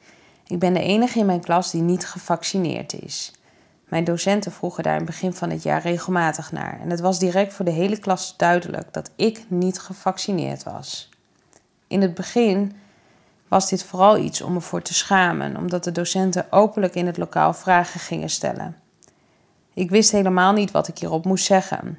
Ik 0.47 0.59
ben 0.59 0.73
de 0.73 0.81
enige 0.81 1.19
in 1.19 1.27
mijn 1.27 1.41
klas 1.41 1.71
die 1.71 1.83
niet 1.83 2.07
gevaccineerd 2.07 2.93
is. 2.93 3.33
Mijn 3.89 4.05
docenten 4.05 4.53
vroegen 4.53 4.83
daar 4.83 4.93
in 4.93 4.99
het 4.99 5.11
begin 5.11 5.33
van 5.33 5.51
het 5.51 5.63
jaar 5.63 5.83
regelmatig 5.83 6.53
naar. 6.53 6.81
En 6.81 6.91
het 6.91 7.01
was 7.01 7.19
direct 7.19 7.53
voor 7.55 7.65
de 7.65 7.71
hele 7.71 7.99
klas 7.99 8.35
duidelijk 8.37 8.93
dat 8.93 9.11
ik 9.17 9.45
niet 9.49 9.79
gevaccineerd 9.79 10.63
was. 10.63 11.09
In 11.87 12.03
het 12.03 12.15
begin 12.15 12.73
was 13.49 13.69
dit 13.69 13.85
vooral 13.85 14.19
iets 14.19 14.43
om 14.43 14.53
me 14.53 14.61
voor 14.61 14.83
te 14.83 14.95
schamen, 14.95 15.57
omdat 15.57 15.85
de 15.85 15.93
docenten 15.93 16.53
openlijk 16.53 16.95
in 16.95 17.07
het 17.07 17.17
lokaal 17.17 17.55
vragen 17.55 18.01
gingen 18.01 18.31
stellen. 18.31 18.77
Ik 19.75 19.91
wist 19.91 20.13
helemaal 20.13 20.53
niet 20.53 20.71
wat 20.71 20.89
ik 20.89 20.99
hierop 20.99 21.25
moest 21.25 21.45
zeggen. 21.45 21.99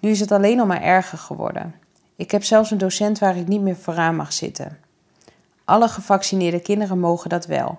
Nu 0.00 0.10
is 0.10 0.20
het 0.20 0.32
alleen 0.32 0.56
nog 0.56 0.66
maar 0.66 0.82
erger 0.82 1.18
geworden. 1.18 1.74
Ik 2.20 2.30
heb 2.30 2.44
zelfs 2.44 2.70
een 2.70 2.78
docent 2.78 3.18
waar 3.18 3.36
ik 3.36 3.48
niet 3.48 3.60
meer 3.60 3.76
vooraan 3.76 4.16
mag 4.16 4.32
zitten. 4.32 4.78
Alle 5.64 5.88
gevaccineerde 5.88 6.60
kinderen 6.60 6.98
mogen 6.98 7.30
dat 7.30 7.46
wel. 7.46 7.78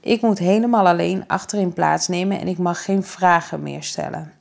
Ik 0.00 0.22
moet 0.22 0.38
helemaal 0.38 0.86
alleen 0.86 1.24
achterin 1.26 1.72
plaatsnemen 1.72 2.40
en 2.40 2.48
ik 2.48 2.58
mag 2.58 2.84
geen 2.84 3.02
vragen 3.02 3.62
meer 3.62 3.82
stellen. 3.82 4.32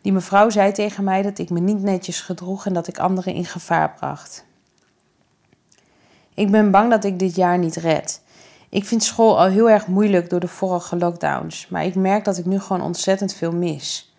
Die 0.00 0.12
mevrouw 0.12 0.50
zei 0.50 0.72
tegen 0.72 1.04
mij 1.04 1.22
dat 1.22 1.38
ik 1.38 1.50
me 1.50 1.60
niet 1.60 1.82
netjes 1.82 2.20
gedroeg 2.20 2.66
en 2.66 2.72
dat 2.72 2.86
ik 2.86 2.98
anderen 2.98 3.34
in 3.34 3.44
gevaar 3.44 3.94
bracht. 3.98 4.44
Ik 6.34 6.50
ben 6.50 6.70
bang 6.70 6.90
dat 6.90 7.04
ik 7.04 7.18
dit 7.18 7.34
jaar 7.34 7.58
niet 7.58 7.76
red. 7.76 8.20
Ik 8.68 8.84
vind 8.84 9.02
school 9.02 9.38
al 9.38 9.48
heel 9.48 9.70
erg 9.70 9.86
moeilijk 9.86 10.30
door 10.30 10.40
de 10.40 10.48
vorige 10.48 10.96
lockdowns, 10.96 11.68
maar 11.68 11.84
ik 11.84 11.94
merk 11.94 12.24
dat 12.24 12.38
ik 12.38 12.44
nu 12.44 12.60
gewoon 12.60 12.82
ontzettend 12.82 13.34
veel 13.34 13.52
mis. 13.52 14.13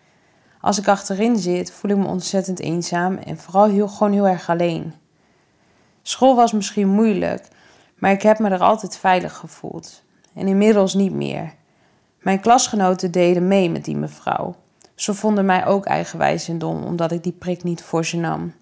Als 0.66 0.78
ik 0.78 0.88
achterin 0.88 1.36
zit, 1.36 1.72
voel 1.72 1.90
ik 1.90 1.96
me 1.96 2.06
ontzettend 2.06 2.60
eenzaam 2.60 3.16
en 3.16 3.38
vooral 3.38 3.66
heel, 3.66 3.88
gewoon 3.88 4.12
heel 4.12 4.28
erg 4.28 4.48
alleen. 4.48 4.94
School 6.02 6.36
was 6.36 6.52
misschien 6.52 6.88
moeilijk, 6.88 7.48
maar 7.96 8.10
ik 8.10 8.22
heb 8.22 8.38
me 8.38 8.48
er 8.48 8.60
altijd 8.60 8.96
veilig 8.96 9.36
gevoeld. 9.36 10.02
En 10.34 10.48
inmiddels 10.48 10.94
niet 10.94 11.12
meer. 11.12 11.54
Mijn 12.20 12.40
klasgenoten 12.40 13.10
deden 13.10 13.48
mee 13.48 13.70
met 13.70 13.84
die 13.84 13.96
mevrouw. 13.96 14.54
Ze 14.94 15.14
vonden 15.14 15.44
mij 15.44 15.66
ook 15.66 15.84
eigenwijs 15.84 16.48
en 16.48 16.58
dom 16.58 16.82
omdat 16.82 17.12
ik 17.12 17.22
die 17.22 17.32
prik 17.32 17.62
niet 17.62 17.82
voor 17.82 18.04
ze 18.04 18.16
nam. 18.16 18.52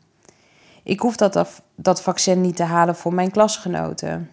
Ik 0.83 1.01
hoef 1.01 1.17
dat, 1.17 1.63
dat 1.75 2.03
vaccin 2.03 2.41
niet 2.41 2.57
te 2.57 2.63
halen 2.63 2.97
voor 2.97 3.15
mijn 3.15 3.31
klasgenoten. 3.31 4.31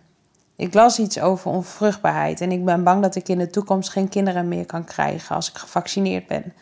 Ik 0.55 0.73
las 0.73 0.99
iets 0.99 1.19
over 1.19 1.51
onvruchtbaarheid 1.51 2.41
en 2.41 2.51
ik 2.51 2.65
ben 2.65 2.83
bang 2.83 3.01
dat 3.01 3.15
ik 3.15 3.29
in 3.29 3.37
de 3.37 3.49
toekomst 3.49 3.89
geen 3.89 4.09
kinderen 4.09 4.47
meer 4.47 4.65
kan 4.65 4.83
krijgen 4.83 5.35
als 5.35 5.49
ik 5.49 5.57
gevaccineerd 5.57 6.27
ben. 6.27 6.53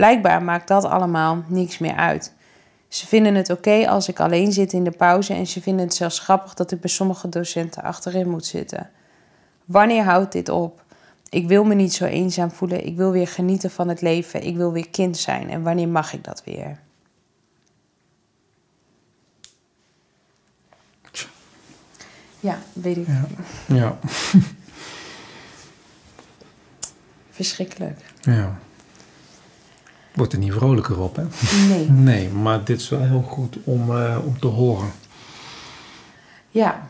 Blijkbaar 0.00 0.42
maakt 0.42 0.68
dat 0.68 0.84
allemaal 0.84 1.44
niks 1.46 1.78
meer 1.78 1.94
uit. 1.94 2.32
Ze 2.88 3.06
vinden 3.06 3.34
het 3.34 3.50
oké 3.50 3.88
als 3.88 4.08
ik 4.08 4.20
alleen 4.20 4.52
zit 4.52 4.72
in 4.72 4.84
de 4.84 4.90
pauze 4.90 5.34
en 5.34 5.46
ze 5.46 5.60
vinden 5.60 5.84
het 5.84 5.94
zelfs 5.94 6.18
grappig 6.18 6.54
dat 6.54 6.70
ik 6.70 6.80
bij 6.80 6.90
sommige 6.90 7.28
docenten 7.28 7.82
achterin 7.82 8.28
moet 8.28 8.46
zitten. 8.46 8.90
Wanneer 9.64 10.04
houdt 10.04 10.32
dit 10.32 10.48
op? 10.48 10.84
Ik 11.28 11.48
wil 11.48 11.64
me 11.64 11.74
niet 11.74 11.94
zo 11.94 12.04
eenzaam 12.04 12.50
voelen. 12.50 12.86
Ik 12.86 12.96
wil 12.96 13.10
weer 13.10 13.28
genieten 13.28 13.70
van 13.70 13.88
het 13.88 14.00
leven. 14.00 14.42
Ik 14.42 14.56
wil 14.56 14.72
weer 14.72 14.88
kind 14.88 15.16
zijn. 15.16 15.50
En 15.50 15.62
wanneer 15.62 15.88
mag 15.88 16.12
ik 16.12 16.24
dat 16.24 16.42
weer? 16.44 16.78
Ja, 22.40 22.58
weet 22.72 22.96
ik. 22.96 23.06
Ja. 23.06 23.26
ja. 23.66 23.98
Verschrikkelijk. 27.30 28.00
Ja. 28.20 28.58
Wordt 30.14 30.32
er 30.32 30.38
niet 30.38 30.52
vrolijker 30.52 31.00
op, 31.00 31.16
hè? 31.16 31.24
Nee. 31.68 31.90
Nee, 32.10 32.28
maar 32.28 32.64
dit 32.64 32.80
is 32.80 32.88
wel 32.88 33.02
heel 33.02 33.22
goed 33.22 33.56
om, 33.64 33.90
uh, 33.90 34.16
om 34.24 34.38
te 34.38 34.46
horen. 34.46 34.90
Ja. 36.50 36.88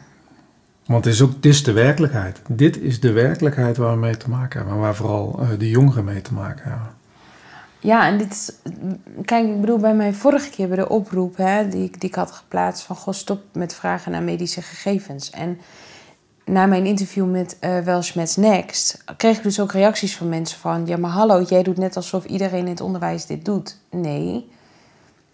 Want 0.87 1.05
het 1.05 1.15
is 1.15 1.23
ook 1.23 1.43
dit 1.43 1.53
is 1.53 1.63
de 1.63 1.73
werkelijkheid. 1.73 2.41
Dit 2.49 2.79
is 2.79 3.01
de 3.01 3.13
werkelijkheid 3.13 3.77
waar 3.77 3.93
we 3.93 3.99
mee 3.99 4.17
te 4.17 4.31
maken 4.31 4.61
hebben. 4.61 4.79
Waar 4.79 4.95
vooral 4.95 5.39
uh, 5.41 5.49
de 5.59 5.69
jongeren 5.69 6.05
mee 6.05 6.23
te 6.23 6.35
maken 6.35 6.71
hebben. 6.71 6.91
Ja, 7.81 8.07
en 8.07 8.19
dit 8.19 8.31
is, 8.31 8.53
kijk, 9.25 9.47
ik 9.47 9.61
bedoel, 9.61 9.79
bij 9.79 9.95
mijn 9.95 10.15
vorige 10.15 10.51
keer 10.51 10.69
bij 10.69 10.77
de 10.77 10.89
oproep 10.89 11.37
hè, 11.37 11.69
die, 11.69 11.91
die 11.99 12.09
ik 12.09 12.15
had 12.15 12.31
geplaatst 12.31 12.85
van 12.85 12.97
goh, 12.97 13.15
stop 13.15 13.43
met 13.53 13.75
vragen 13.75 14.13
naar 14.13 14.23
medische 14.23 14.63
gegevens. 14.63 15.31
En 15.31 15.59
na 16.45 16.67
mijn 16.67 16.87
interview 16.87 17.31
met 17.31 17.57
uh, 17.61 18.37
Next 18.37 19.05
kreeg 19.17 19.37
ik 19.37 19.43
dus 19.43 19.61
ook 19.61 19.73
reacties 19.73 20.17
van 20.17 20.29
mensen 20.29 20.59
van, 20.59 20.87
ja 20.87 20.97
maar 20.97 21.11
hallo, 21.11 21.43
jij 21.43 21.63
doet 21.63 21.77
net 21.77 21.97
alsof 21.97 22.25
iedereen 22.25 22.65
in 22.65 22.71
het 22.71 22.81
onderwijs 22.81 23.27
dit 23.27 23.45
doet. 23.45 23.79
Nee, 23.91 24.51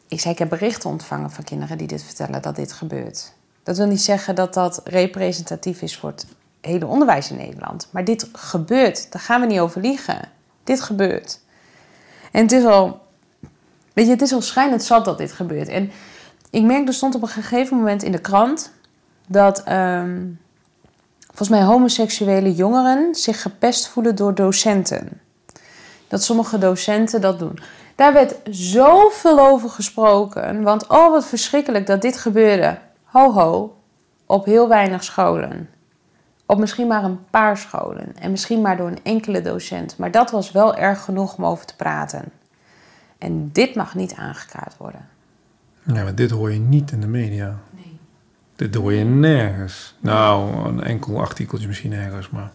ik 0.09 0.21
zei, 0.21 0.33
ik 0.33 0.39
heb 0.39 0.49
berichten 0.49 0.91
ontvangen 0.91 1.31
van 1.31 1.45
kinderen 1.45 1.79
die 1.79 1.87
dit 1.87 2.03
vertellen 2.03 2.43
dat 2.43 2.57
dit 2.57 2.73
gebeurt. 2.73 3.33
Dat 3.63 3.77
wil 3.77 3.87
niet 3.87 4.03
zeggen 4.03 4.35
dat 4.35 4.55
dat 4.55 4.81
representatief 4.85 5.83
is 5.83 5.97
voor 5.97 6.11
het 6.11 6.27
hele 6.61 6.87
onderwijs 6.87 7.31
in 7.31 7.37
Nederland. 7.37 7.89
Maar 7.91 8.05
dit 8.05 8.29
gebeurt, 8.33 9.13
daar 9.13 9.23
gaan 9.23 9.41
we 9.41 9.47
niet 9.47 9.59
over 9.59 9.81
liegen. 9.81 10.29
Dit 10.65 10.81
gebeurt. 10.81 11.41
En 12.33 12.43
het 12.43 12.53
is 12.53 12.65
al, 12.65 13.01
weet 13.93 14.07
je, 14.07 14.13
het 14.13 14.23
is 14.23 14.33
al 14.33 14.43
schijnend 14.43 14.83
zat 14.83 15.05
dat 15.05 15.19
dit 15.19 15.33
gebeurt. 15.33 15.69
En 15.69 15.91
ik 16.51 16.63
merkte, 16.63 16.87
er 16.87 16.95
stond 16.95 17.15
op 17.15 17.23
een 17.23 17.29
gegeven 17.29 17.77
moment 17.77 18.03
in 18.03 18.13
de 18.13 18.21
krant 18.21 18.73
dat 19.27 19.63
ehm, 19.63 20.23
volgens 21.37 21.59
mij 21.59 21.67
homoseksuele 21.67 22.55
jongeren 22.55 23.15
zich 23.15 23.43
gepest 23.43 23.89
voelen 23.89 24.15
door 24.15 24.35
docenten. 24.35 25.21
Dat 26.09 26.23
sommige 26.23 26.59
docenten 26.59 27.21
dat 27.21 27.39
doen. 27.39 27.59
Daar 27.95 28.13
werd 28.13 28.35
zoveel 28.51 29.41
over 29.41 29.71
gesproken. 29.71 30.63
Want 30.63 30.89
oh, 30.89 31.11
wat 31.11 31.27
verschrikkelijk 31.27 31.87
dat 31.87 32.03
dit 32.03 32.17
gebeurde. 32.17 32.79
Ho, 33.05 33.33
ho. 33.33 33.77
Op 34.27 34.45
heel 34.45 34.69
weinig 34.69 35.05
scholen. 35.05 35.69
Op 36.47 36.59
misschien 36.59 36.87
maar 36.87 37.05
een 37.05 37.27
paar 37.31 37.57
scholen 37.57 38.17
en 38.19 38.31
misschien 38.31 38.61
maar 38.61 38.77
door 38.77 38.89
een 38.89 39.03
enkele 39.03 39.43
docent. 39.43 39.99
Maar 39.99 40.11
dat 40.11 40.31
was 40.31 40.53
wel 40.53 40.77
erg 40.77 41.05
genoeg 41.05 41.37
om 41.37 41.47
over 41.47 41.67
te 41.67 41.77
praten. 41.77 42.25
En 43.19 43.51
dit 43.53 43.75
mag 43.75 43.95
niet 43.95 44.15
aangekaart 44.15 44.77
worden. 44.77 45.09
Ja, 45.83 46.03
maar 46.03 46.15
dit 46.15 46.31
hoor 46.31 46.53
je 46.53 46.59
niet 46.59 46.91
in 46.91 47.01
de 47.01 47.07
media. 47.07 47.57
Dit 48.57 48.75
hoor 48.75 48.93
je 48.93 49.05
nergens. 49.05 49.95
Nou, 50.01 50.67
een 50.69 50.83
enkel 50.83 51.21
artikeltje 51.21 51.67
misschien 51.67 51.93
ergens, 51.93 52.31
maar... 52.31 52.53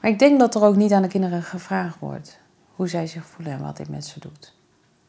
Maar 0.00 0.10
ik 0.10 0.18
denk 0.18 0.40
dat 0.40 0.54
er 0.54 0.62
ook 0.62 0.76
niet 0.76 0.92
aan 0.92 1.02
de 1.02 1.08
kinderen 1.08 1.42
gevraagd 1.42 1.98
wordt 1.98 2.38
hoe 2.74 2.88
zij 2.88 3.06
zich 3.06 3.24
voelen 3.24 3.54
en 3.54 3.62
wat 3.62 3.76
dit 3.76 3.88
met 3.88 4.06
ze 4.06 4.20
doet. 4.20 4.54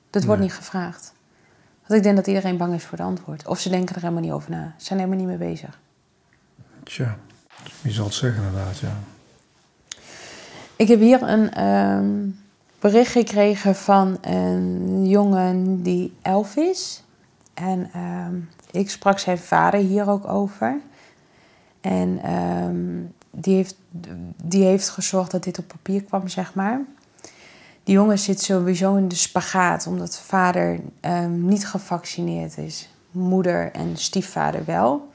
Dat 0.09 0.23
wordt 0.23 0.41
niet 0.41 0.53
gevraagd. 0.53 1.13
Want 1.87 1.93
ik 1.93 2.03
denk 2.03 2.15
dat 2.15 2.27
iedereen 2.27 2.57
bang 2.57 2.73
is 2.73 2.83
voor 2.83 2.97
het 2.97 3.07
antwoord. 3.07 3.47
Of 3.47 3.59
ze 3.59 3.69
denken 3.69 3.95
er 3.95 4.01
helemaal 4.01 4.21
niet 4.21 4.31
over 4.31 4.51
na. 4.51 4.73
Ze 4.77 4.85
zijn 4.85 4.99
helemaal 4.99 5.19
niet 5.19 5.39
mee 5.39 5.49
bezig. 5.49 5.79
Tja, 6.83 7.17
wie 7.81 7.93
zal 7.93 8.05
het 8.05 8.13
zeggen 8.13 8.43
inderdaad, 8.43 8.77
ja. 8.79 8.99
Ik 10.75 10.87
heb 10.87 10.99
hier 10.99 11.21
een 11.21 11.53
ehm, 11.53 12.29
bericht 12.79 13.11
gekregen 13.11 13.75
van 13.75 14.17
een 14.21 15.07
jongen 15.07 15.83
die 15.83 16.13
elf 16.21 16.55
is. 16.55 17.03
En 17.53 17.89
ehm, 17.93 18.35
ik 18.73 18.89
sprak 18.89 19.19
zijn 19.19 19.37
vader 19.37 19.79
hier 19.79 20.09
ook 20.09 20.27
over. 20.27 20.79
En 21.81 22.19
ehm, 22.23 23.01
die, 23.31 23.55
heeft, 23.55 23.75
die 24.43 24.63
heeft 24.63 24.89
gezorgd 24.89 25.31
dat 25.31 25.43
dit 25.43 25.59
op 25.59 25.67
papier 25.67 26.03
kwam, 26.03 26.27
zeg 26.27 26.53
maar. 26.53 26.81
Die 27.83 27.95
jongen 27.95 28.19
zit 28.19 28.41
sowieso 28.41 28.95
in 28.95 29.07
de 29.07 29.15
spagaat, 29.15 29.87
omdat 29.87 30.19
vader 30.19 30.79
ehm, 30.99 31.45
niet 31.45 31.67
gevaccineerd 31.67 32.57
is. 32.57 32.89
Moeder 33.11 33.71
en 33.71 33.97
stiefvader 33.97 34.65
wel. 34.65 35.09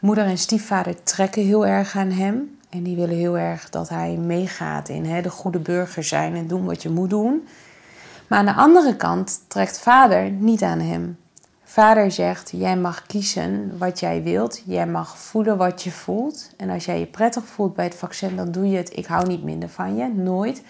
Moeder 0.00 0.24
en 0.24 0.38
stiefvader 0.38 1.02
trekken 1.02 1.44
heel 1.44 1.66
erg 1.66 1.96
aan 1.96 2.10
hem. 2.10 2.58
En 2.68 2.82
die 2.82 2.96
willen 2.96 3.16
heel 3.16 3.38
erg 3.38 3.70
dat 3.70 3.88
hij 3.88 4.16
meegaat 4.16 4.88
in 4.88 5.04
hè, 5.04 5.22
de 5.22 5.30
goede 5.30 5.58
burger 5.58 6.04
zijn 6.04 6.34
en 6.34 6.46
doen 6.46 6.64
wat 6.64 6.82
je 6.82 6.90
moet 6.90 7.10
doen. 7.10 7.48
Maar 8.26 8.38
aan 8.38 8.44
de 8.44 8.54
andere 8.54 8.96
kant 8.96 9.40
trekt 9.48 9.78
vader 9.78 10.30
niet 10.30 10.62
aan 10.62 10.80
hem. 10.80 11.18
Vader 11.78 12.10
zegt: 12.10 12.50
Jij 12.54 12.76
mag 12.76 13.06
kiezen 13.06 13.78
wat 13.78 14.00
jij 14.00 14.22
wilt. 14.22 14.62
Jij 14.66 14.86
mag 14.86 15.18
voelen 15.18 15.56
wat 15.56 15.82
je 15.82 15.90
voelt. 15.90 16.50
En 16.56 16.70
als 16.70 16.84
jij 16.84 16.98
je 16.98 17.06
prettig 17.06 17.44
voelt 17.44 17.74
bij 17.74 17.84
het 17.84 17.94
vaccin, 17.94 18.36
dan 18.36 18.50
doe 18.50 18.68
je 18.68 18.76
het. 18.76 18.96
Ik 18.96 19.06
hou 19.06 19.26
niet 19.26 19.42
minder 19.42 19.68
van 19.68 19.96
je, 19.96 20.08
nooit. 20.08 20.62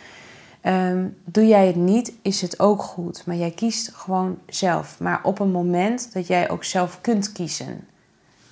Ehm, 0.60 1.06
doe 1.24 1.46
jij 1.46 1.66
het 1.66 1.76
niet, 1.76 2.12
is 2.22 2.40
het 2.40 2.60
ook 2.60 2.82
goed. 2.82 3.26
Maar 3.26 3.36
jij 3.36 3.50
kiest 3.50 3.90
gewoon 3.94 4.38
zelf. 4.46 5.00
Maar 5.00 5.20
op 5.22 5.38
een 5.38 5.50
moment 5.50 6.12
dat 6.12 6.26
jij 6.26 6.50
ook 6.50 6.64
zelf 6.64 7.00
kunt 7.00 7.32
kiezen. 7.32 7.86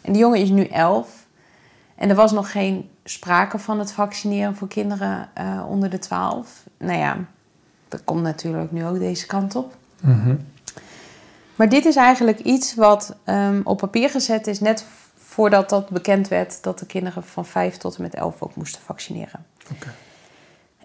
En 0.00 0.12
die 0.12 0.20
jongen 0.20 0.40
is 0.40 0.50
nu 0.50 0.64
elf. 0.64 1.26
En 1.94 2.08
er 2.08 2.16
was 2.16 2.32
nog 2.32 2.50
geen 2.50 2.88
sprake 3.04 3.58
van 3.58 3.78
het 3.78 3.92
vaccineren 3.92 4.56
voor 4.56 4.68
kinderen 4.68 5.28
eh, 5.34 5.64
onder 5.68 5.90
de 5.90 5.98
12. 5.98 6.64
Nou 6.78 6.98
ja, 6.98 7.16
dat 7.88 8.04
komt 8.04 8.22
natuurlijk 8.22 8.72
nu 8.72 8.86
ook 8.86 8.98
deze 8.98 9.26
kant 9.26 9.56
op. 9.56 9.76
Mhm. 10.00 10.36
Maar 11.56 11.68
dit 11.68 11.84
is 11.84 11.96
eigenlijk 11.96 12.38
iets 12.38 12.74
wat 12.74 13.16
ehm, 13.24 13.60
op 13.64 13.78
papier 13.78 14.10
gezet 14.10 14.46
is, 14.46 14.60
net 14.60 14.84
voordat 15.14 15.68
dat 15.68 15.88
bekend 15.88 16.28
werd 16.28 16.62
dat 16.62 16.78
de 16.78 16.86
kinderen 16.86 17.22
van 17.22 17.46
5 17.46 17.76
tot 17.76 17.96
en 17.96 18.02
met 18.02 18.14
11 18.14 18.42
ook 18.42 18.54
moesten 18.54 18.82
vaccineren. 18.82 19.46
Oké. 19.72 19.92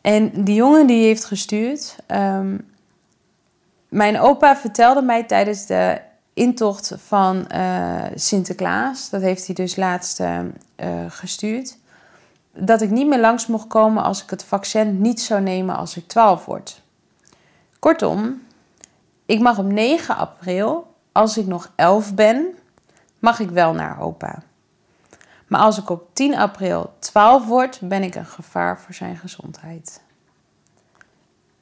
En 0.01 0.43
die 0.43 0.55
jongen 0.55 0.87
die 0.87 1.03
heeft 1.03 1.25
gestuurd. 1.25 1.95
ehm, 2.05 2.57
mijn 3.89 4.19
opa 4.19 4.57
vertelde 4.57 5.01
mij 5.01 5.23
tijdens 5.23 5.65
de 5.65 6.01
intocht 6.33 6.93
van 7.05 7.47
eh, 7.47 8.03
Sinterklaas, 8.15 9.09
dat 9.09 9.21
heeft 9.21 9.45
hij 9.45 9.55
dus 9.55 9.75
laatst 9.75 10.19
eh, 10.19 10.39
eh, 10.75 11.05
gestuurd, 11.07 11.77
dat 12.53 12.81
ik 12.81 12.89
niet 12.89 13.07
meer 13.07 13.19
langs 13.19 13.47
mocht 13.47 13.67
komen 13.67 14.03
als 14.03 14.23
ik 14.23 14.29
het 14.29 14.43
vaccin 14.43 15.01
niet 15.01 15.21
zou 15.21 15.41
nemen 15.41 15.75
als 15.75 15.97
ik 15.97 16.07
12 16.07 16.45
word. 16.45 16.81
Kortom, 17.79 18.41
ik 19.31 19.39
mag 19.39 19.57
op 19.57 19.65
9 19.65 20.15
april, 20.15 20.95
als 21.11 21.37
ik 21.37 21.45
nog 21.45 21.71
11 21.75 22.15
ben, 22.15 22.55
mag 23.19 23.39
ik 23.39 23.49
wel 23.49 23.73
naar 23.73 24.01
opa. 24.01 24.43
Maar 25.47 25.61
als 25.61 25.77
ik 25.77 25.89
op 25.89 26.09
10 26.13 26.35
april 26.35 26.93
12 26.99 27.45
word, 27.45 27.79
ben 27.83 28.03
ik 28.03 28.15
een 28.15 28.25
gevaar 28.25 28.79
voor 28.79 28.93
zijn 28.93 29.17
gezondheid. 29.17 30.01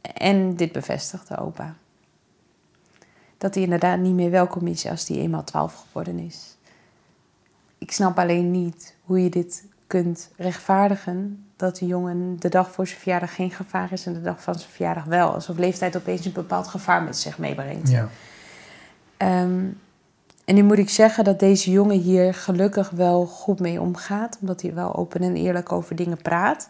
En 0.02 0.56
dit 0.56 0.72
bevestigde 0.72 1.38
opa. 1.38 1.76
Dat 3.38 3.54
hij 3.54 3.64
inderdaad 3.64 4.00
niet 4.00 4.14
meer 4.14 4.32
welkom 4.32 4.68
is 4.68 4.88
als 4.88 5.08
hij 5.08 5.18
eenmaal 5.18 5.44
12 5.44 5.86
geworden 5.88 6.20
is. 6.20 6.58
Ik 7.78 7.92
snap 7.92 8.20
alleen 8.20 8.52
niet 8.52 8.96
hoe 9.04 9.24
je 9.24 9.30
dit 9.30 9.66
kunt 9.88 10.32
rechtvaardigen. 10.38 11.49
Dat 11.60 11.78
de 11.78 11.86
jongen 11.86 12.36
de 12.40 12.50
dag 12.50 12.72
voor 12.72 12.88
zijn 12.88 13.00
verjaardag 13.00 13.36
geen 13.36 13.52
gevaar 13.52 13.92
is 13.92 14.06
en 14.06 14.14
de 14.14 14.22
dag 14.22 14.42
van 14.42 14.56
zijn 14.56 14.72
verjaardag 14.72 15.04
wel. 15.04 15.34
Alsof 15.34 15.58
leeftijd 15.58 15.98
opeens 15.98 16.26
een 16.26 16.32
bepaald 16.32 16.68
gevaar 16.68 17.04
met 17.04 17.18
zich 17.18 17.38
meebrengt. 17.38 17.90
Ja. 17.90 18.08
Ehm, 19.18 19.66
en 20.46 20.56
nu 20.56 20.64
moet 20.64 20.78
ik 20.78 20.90
zeggen 20.90 21.24
dat 21.24 21.40
deze 21.40 21.72
jongen 21.72 22.00
hier 22.00 22.34
gelukkig 22.34 22.90
wel 22.90 23.26
goed 23.26 23.60
mee 23.60 23.82
omgaat. 23.82 24.38
Omdat 24.42 24.62
hij 24.62 24.74
wel 24.74 24.96
open 24.96 25.22
en 25.22 25.36
eerlijk 25.36 25.72
over 25.72 25.96
dingen 25.96 26.22
praat. 26.22 26.70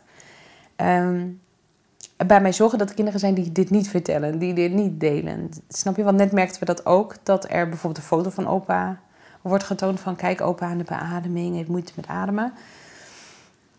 Ehm, 0.75 1.27
bij 2.27 2.41
mij 2.41 2.53
zorgen 2.53 2.77
dat 2.77 2.89
er 2.89 2.95
kinderen 2.95 3.19
zijn 3.19 3.33
die 3.33 3.51
dit 3.51 3.69
niet 3.69 3.89
vertellen. 3.89 4.39
Die 4.39 4.53
dit 4.53 4.73
niet 4.73 4.99
delen. 4.99 5.49
Snap 5.67 5.95
je? 5.95 6.03
Want 6.03 6.17
net 6.17 6.31
merkten 6.31 6.59
we 6.59 6.65
dat 6.65 6.85
ook. 6.85 7.15
Dat 7.23 7.49
er 7.49 7.69
bijvoorbeeld 7.69 7.97
een 7.97 8.09
foto 8.09 8.29
van 8.29 8.47
opa 8.47 8.99
wordt 9.41 9.63
getoond 9.63 9.99
van... 9.99 10.15
Kijk, 10.15 10.41
opa 10.41 10.65
aan 10.65 10.77
de 10.77 10.83
beademing, 10.83 11.55
heeft 11.55 11.69
moeite 11.69 11.93
met 11.95 12.07
ademen. 12.07 12.53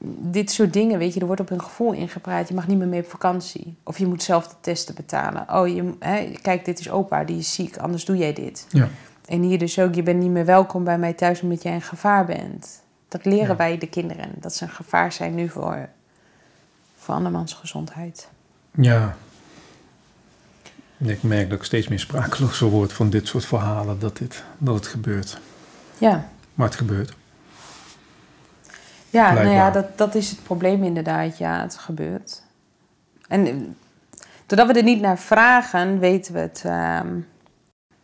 Dit 0.08 0.50
soort 0.50 0.72
dingen, 0.72 0.98
weet 0.98 1.14
je, 1.14 1.20
er 1.20 1.26
wordt 1.26 1.40
op 1.40 1.48
hun 1.48 1.62
gevoel 1.62 1.92
ingepraat. 1.92 2.48
Je 2.48 2.54
mag 2.54 2.66
niet 2.66 2.78
meer 2.78 2.88
mee 2.88 3.00
op 3.00 3.10
vakantie. 3.10 3.76
Of 3.84 3.98
je 3.98 4.06
moet 4.06 4.22
zelf 4.22 4.48
de 4.48 4.54
testen 4.60 4.94
betalen. 4.94 5.46
Oh, 5.54 5.68
je, 5.68 5.94
hè, 5.98 6.32
kijk, 6.42 6.64
dit 6.64 6.78
is 6.78 6.90
opa, 6.90 7.24
die 7.24 7.38
is 7.38 7.54
ziek, 7.54 7.76
anders 7.76 8.04
doe 8.04 8.16
jij 8.16 8.32
dit. 8.32 8.66
Ja. 8.68 8.88
En 9.26 9.42
hier 9.42 9.58
dus 9.58 9.78
ook, 9.78 9.94
je 9.94 10.02
bent 10.02 10.20
niet 10.20 10.30
meer 10.30 10.44
welkom 10.44 10.84
bij 10.84 10.98
mij 10.98 11.12
thuis 11.12 11.40
omdat 11.40 11.62
jij 11.62 11.74
een 11.74 11.82
gevaar 11.82 12.24
bent. 12.26 12.82
Dat 13.08 13.24
leren 13.24 13.48
Ja. 13.48 13.56
wij 13.56 13.78
de 13.78 13.88
kinderen. 13.88 14.28
Dat 14.40 14.54
ze 14.54 14.64
een 14.64 14.70
gevaar 14.70 15.12
zijn 15.12 15.34
nu 15.34 15.48
voor, 15.48 15.88
voor 16.98 17.14
andermans 17.14 17.52
gezondheid. 17.54 18.28
Ja. 18.70 19.16
Ik 20.98 21.22
merk 21.22 21.50
dat 21.50 21.58
ik 21.58 21.64
steeds 21.64 21.88
meer 21.88 21.98
sprakeloos 22.00 22.58
word 22.60 22.92
van 22.92 23.10
dit 23.10 23.26
soort 23.28 23.44
verhalen, 23.44 23.98
dat, 23.98 24.16
dit, 24.16 24.44
dat 24.58 24.74
het 24.74 24.86
gebeurt. 24.86 25.40
Ja, 25.98 26.28
Maar 26.54 26.66
het 26.66 26.76
gebeurt. 26.76 27.12
Ja 29.10 29.32
nou 29.32 29.48
ja, 29.48 29.70
dat, 29.70 29.98
dat 29.98 30.14
is 30.14 30.30
het 30.30 30.42
probleem 30.42 30.82
inderdaad. 30.84 31.38
Ja, 31.38 31.60
het 31.60 31.76
gebeurt. 31.76 32.42
En 33.28 33.46
eh, 33.46 33.54
doordat 34.46 34.66
we 34.66 34.72
er 34.72 34.82
niet 34.82 35.00
naar 35.00 35.18
vragen, 35.18 35.98
weten 35.98 36.34
we 36.34 36.40
het. 36.40 36.62
ehm. 36.64 37.20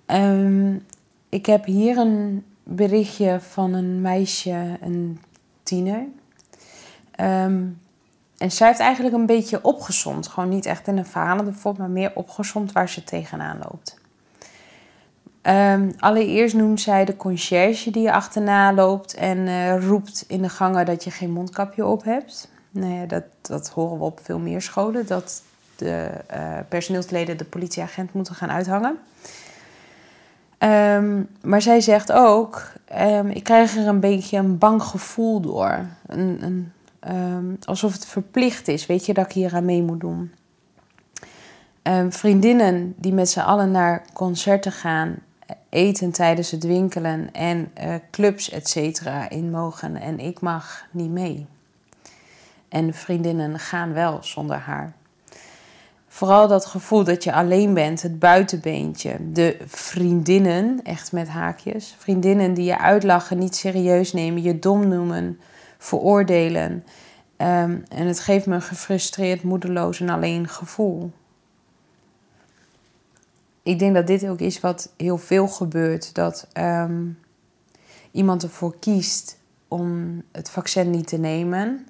Ehm, 0.07 0.74
ik 1.28 1.46
heb 1.46 1.64
hier 1.64 1.96
een 1.96 2.44
berichtje 2.62 3.40
van 3.40 3.72
een 3.72 4.00
meisje, 4.00 4.78
een 4.80 5.20
tiener. 5.62 6.04
Ehm, 7.11 7.62
en 8.38 8.50
zij 8.50 8.66
heeft 8.66 8.80
eigenlijk 8.80 9.14
een 9.14 9.26
beetje 9.26 9.62
opgezomd. 9.62 10.26
Gewoon 10.26 10.48
niet 10.48 10.66
echt 10.66 10.86
in 10.86 10.98
een 10.98 11.07
verhalende 11.07 11.52
vorm, 11.52 11.76
maar 11.78 11.90
meer 11.90 12.12
opgezomd 12.14 12.72
waar 12.72 12.88
ze 12.88 13.04
tegenaan 13.04 13.59
loopt. 13.62 13.98
Ehm, 15.47 15.90
allereerst 15.99 16.55
noemt 16.55 16.80
zij 16.80 17.05
de 17.05 17.16
conciërge 17.16 17.90
die 17.90 18.03
je 18.03 18.12
achterna 18.12 18.72
loopt 18.72 19.14
en 19.14 19.47
eh, 19.47 19.86
roept 19.86 20.24
in 20.28 20.42
de 20.42 20.49
gangen 20.49 20.86
dat 20.86 21.05
je 21.05 21.11
geen 21.11 21.30
mondkapje 21.30 21.86
op 21.86 22.05
hebt. 22.05 22.49
Nou 22.70 22.92
ja, 22.92 23.07
dat, 23.07 23.22
dat 23.40 23.68
horen 23.68 23.99
we 23.99 24.05
op 24.05 24.20
veel 24.22 24.38
meer 24.38 24.62
scholen, 24.62 25.07
dat 25.07 25.42
de 25.76 26.11
eh, 26.26 26.59
personeelsleden 26.68 27.36
de 27.36 27.44
politieagent 27.44 28.12
moeten 28.12 28.34
gaan 28.34 28.51
uithangen. 28.51 28.99
Ehm, 30.59 31.22
maar 31.42 31.62
zij 31.62 31.80
zegt 31.80 32.12
ook, 32.12 32.72
ehm, 32.84 33.28
ik 33.28 33.44
krijg 33.44 33.76
er 33.76 33.86
een 33.86 34.01
beetje 34.01 34.38
een 34.38 34.59
bang 34.59 34.82
gevoel 34.82 35.40
door. 35.40 35.86
Een, 36.07 36.38
een, 36.42 36.72
alsof 37.64 37.92
het 37.92 38.07
verplicht 38.07 38.68
is, 38.68 38.86
weet 38.86 39.07
je, 39.07 39.14
dat 39.14 39.24
ik 39.24 39.32
hier 39.32 39.55
aan 39.55 39.64
mee 39.64 39.82
moet 39.82 40.01
doen. 40.01 40.32
Vriendinnen 42.09 42.94
die 42.97 43.12
met 43.12 43.30
z'n 43.30 43.40
allen 43.40 43.70
naar 43.70 44.05
concerten 44.12 44.72
gaan, 44.72 45.18
eten 45.77 46.11
tijdens 46.11 46.51
het 46.51 46.64
winkelen 46.64 47.33
en 47.33 47.70
eh, 47.74 47.95
clubs, 48.11 48.51
et 48.51 48.68
cetera, 48.68 49.31
in 49.31 49.51
mogen. 49.51 49.97
En 49.97 50.18
ik 50.18 50.41
mag 50.41 50.87
niet 50.91 51.11
mee. 51.11 51.47
En 52.68 52.95
vriendinnen 52.95 53.59
gaan 53.59 53.93
wel 53.93 54.18
zonder 54.20 54.57
haar. 54.57 54.93
Vooral 56.09 56.49
dat 56.49 56.66
gevoel 56.66 57.05
dat 57.05 57.24
je 57.24 57.33
alleen 57.33 57.74
bent, 57.74 58.03
het 58.03 58.18
buitenbeentje. 58.18 59.16
De 59.33 59.57
vriendinnen, 59.66 60.81
echt 60.83 61.12
met 61.12 61.29
haakjes. 61.29 61.95
Vriendinnen 61.99 62.55
die 62.55 62.64
je 62.64 62.79
uitlachen, 62.79 63.39
niet 63.39 63.57
serieus 63.57 64.12
nemen, 64.12 64.43
je 64.43 64.59
dom 64.59 64.89
noemen, 64.89 65.41
veroordelen. 65.79 66.85
Ehm, 67.37 67.79
en 67.89 68.07
het 68.07 68.20
geeft 68.20 68.47
me 68.47 68.55
een 68.55 68.62
gefrustreerd, 68.62 69.43
moedeloos 69.43 70.01
en 70.01 70.09
alleen 70.09 70.49
gevoel. 70.49 71.11
Ik 73.67 73.79
denk 73.79 73.95
dat 73.95 74.07
dit 74.07 74.29
ook 74.29 74.41
is 74.41 74.61
wat 74.61 74.93
heel 74.97 75.19
veel 75.19 75.49
gebeurt. 75.49 76.14
Dat 76.14 76.47
ehm, 76.53 77.05
iemand 78.11 78.43
ervoor 78.43 78.79
kiest 78.79 79.39
om 79.69 80.23
het 80.33 80.51
vaccin 80.51 80.91
niet 80.91 81.07
te 81.07 81.17
nemen 81.17 81.87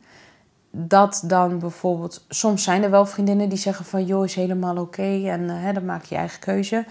dat 0.71 1.23
dan 1.27 1.59
bijvoorbeeld... 1.59 2.25
Soms 2.29 2.63
zijn 2.63 2.83
er 2.83 2.91
wel 2.91 3.07
vriendinnen 3.07 3.49
die 3.49 3.59
zeggen 3.59 3.85
van... 3.85 4.05
joh, 4.05 4.25
is 4.25 4.35
helemaal 4.35 4.77
oké 4.77 5.29
en 5.29 5.51
eh, 5.51 5.63
hè, 5.63 5.73
dan 5.73 5.85
maak 5.85 6.05
je 6.05 6.15
je 6.15 6.21
eigen 6.21 6.41
keuze. 6.41 6.85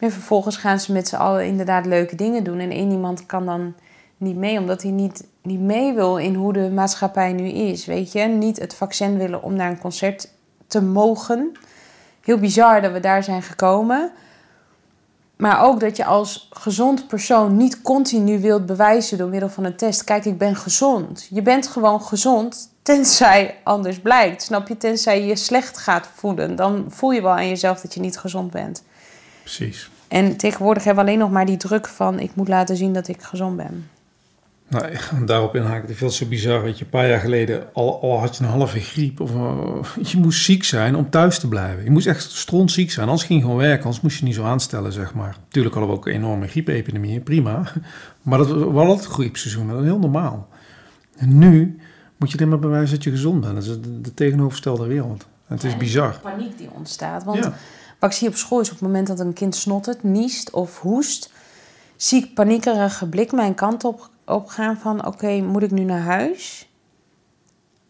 Maar 0.00 0.10
vervolgens 0.10 0.56
gaan 0.56 0.80
ze 0.80 0.92
met 0.92 1.08
z'n 1.08 1.16
allen 1.16 1.46
inderdaad 1.46 1.86
leuke 1.86 2.16
dingen 2.16 2.44
doen. 2.44 2.58
En 2.58 2.70
één 2.70 2.90
iemand 2.90 3.26
kan 3.26 3.46
dan 3.46 3.74
niet 4.16 4.36
mee, 4.36 4.58
omdat 4.58 4.82
hij 4.82 4.90
niet, 4.90 5.26
niet 5.42 5.60
mee 5.60 5.94
wil... 5.94 6.16
in 6.16 6.34
hoe 6.34 6.52
de 6.52 6.70
maatschappij 6.70 7.32
nu 7.32 7.48
is, 7.48 7.86
weet 7.86 8.12
je. 8.12 8.22
Niet 8.22 8.58
het 8.58 8.74
vaccin 8.74 9.18
willen 9.18 9.42
om 9.42 9.54
naar 9.54 9.70
een 9.70 9.80
concert 9.80 10.28
te 10.66 10.82
mogen. 10.82 11.52
Heel 12.20 12.38
bizar 12.38 12.80
dat 12.80 12.92
we 12.92 13.00
daar 13.00 13.22
zijn 13.22 13.42
gekomen. 13.42 14.12
maar 15.36 15.62
ook 15.62 15.80
dat 15.80 15.96
je 15.96 16.04
als 16.04 16.48
gezond 16.50 17.08
persoon 17.08 17.56
niet 17.56 17.82
continu 17.82 18.40
wilt 18.40 18.66
bewijzen 18.66 19.18
door 19.18 19.28
middel 19.28 19.48
van 19.48 19.64
een 19.64 19.76
test. 19.76 20.04
Kijk, 20.04 20.24
ik 20.24 20.38
ben 20.38 20.56
gezond. 20.56 21.26
Je 21.30 21.42
bent 21.42 21.66
gewoon 21.66 22.02
gezond, 22.02 22.70
tenzij 22.82 23.56
anders 23.64 24.00
blijkt. 24.00 24.42
Snap 24.42 24.68
je? 24.68 24.76
Tenzij 24.76 25.20
je 25.20 25.26
je 25.26 25.36
slecht 25.36 25.78
gaat 25.78 26.08
voelen. 26.14 26.56
Dan 26.56 26.84
voel 26.88 27.10
je 27.10 27.22
wel 27.22 27.32
aan 27.32 27.48
jezelf 27.48 27.80
dat 27.80 27.94
je 27.94 28.00
niet 28.00 28.18
gezond 28.18 28.50
bent. 28.50 28.82
Precies. 29.42 29.90
En 30.08 30.36
tegenwoordig 30.36 30.84
hebben 30.84 31.04
we 31.04 31.10
alleen 31.10 31.22
nog 31.22 31.30
maar 31.30 31.46
die 31.46 31.56
druk 31.56 31.88
van... 31.88 32.18
ik 32.18 32.34
moet 32.34 32.48
laten 32.48 32.76
zien 32.76 32.92
dat 32.92 33.08
ik 33.08 33.22
gezond 33.22 33.56
ben. 33.56 33.90
Nou, 34.70 34.86
ik 34.86 35.10
daarop 35.26 35.56
inhaken. 35.56 35.80
Het 35.80 35.90
is 35.90 35.96
veel 35.96 36.10
zo 36.10 36.26
bizar. 36.26 36.62
Weet 36.62 36.78
je, 36.78 36.84
een 36.84 36.90
paar 36.90 37.08
jaar 37.08 37.20
geleden, 37.20 37.68
al, 37.72 38.02
al 38.02 38.18
had 38.18 38.36
je 38.36 38.44
een 38.44 38.50
halve 38.50 38.80
griep... 38.80 39.20
of 39.20 39.34
uh, 39.34 39.82
je 40.10 40.18
moest 40.18 40.44
ziek 40.44 40.64
zijn 40.64 40.96
om 40.96 41.10
thuis 41.10 41.38
te 41.38 41.48
blijven. 41.48 41.84
Je 41.84 41.90
moest 41.90 42.06
echt 42.06 42.30
strontziek 42.30 42.90
zijn, 42.90 43.08
anders 43.08 43.26
ging 43.26 43.38
je 43.38 43.44
gewoon 43.44 43.60
werken. 43.60 43.84
Anders 43.84 44.02
moest 44.02 44.18
je 44.18 44.24
niet 44.24 44.34
zo 44.34 44.44
aanstellen, 44.44 44.92
zeg 44.92 45.14
maar. 45.14 45.36
Natuurlijk 45.44 45.74
hadden 45.74 45.92
we 45.92 45.98
ook 45.98 46.06
een 46.06 46.12
enorme 46.12 46.46
griepepidemie, 46.46 47.20
prima. 47.20 47.62
Maar 48.22 48.38
dat 48.38 48.48
was 48.48 48.72
wel 48.72 48.96
het 48.96 49.04
griepseizoen, 49.04 49.68
dat 49.68 49.78
is 49.78 49.84
heel 49.84 49.98
normaal. 49.98 50.48
En 51.16 51.38
nu 51.38 51.80
moet 52.16 52.30
je 52.30 52.38
er 52.38 52.48
maar 52.48 52.58
bewijzen 52.58 52.94
dat 52.94 53.04
je 53.04 53.10
gezond 53.10 53.40
bent. 53.40 53.54
Dat 53.54 53.62
is 53.62 53.68
de, 53.68 54.00
de 54.00 54.14
tegenovergestelde 54.14 54.86
wereld. 54.86 55.26
En 55.46 55.54
het 55.54 55.64
is 55.64 55.76
bizar. 55.76 56.18
paniek 56.22 56.58
die 56.58 56.68
ontstaat. 56.72 57.24
Want 57.24 57.44
ja. 57.44 57.54
wat 57.98 58.10
ik 58.10 58.16
zie 58.16 58.28
op 58.28 58.34
school 58.34 58.60
is 58.60 58.68
op 58.68 58.74
het 58.74 58.82
moment 58.82 59.06
dat 59.06 59.20
een 59.20 59.32
kind 59.32 59.54
snottert, 59.54 60.02
niest 60.02 60.50
of 60.50 60.78
hoest... 60.78 61.32
zie 61.96 62.24
ik 62.24 62.34
paniekerige 62.34 63.08
blik 63.08 63.32
mijn 63.32 63.54
kant 63.54 63.84
op 63.84 64.10
opgaan 64.30 64.76
van... 64.76 65.06
oké, 65.06 65.40
moet 65.40 65.62
ik 65.62 65.70
nu 65.70 65.84
naar 65.84 66.00
huis? 66.00 66.68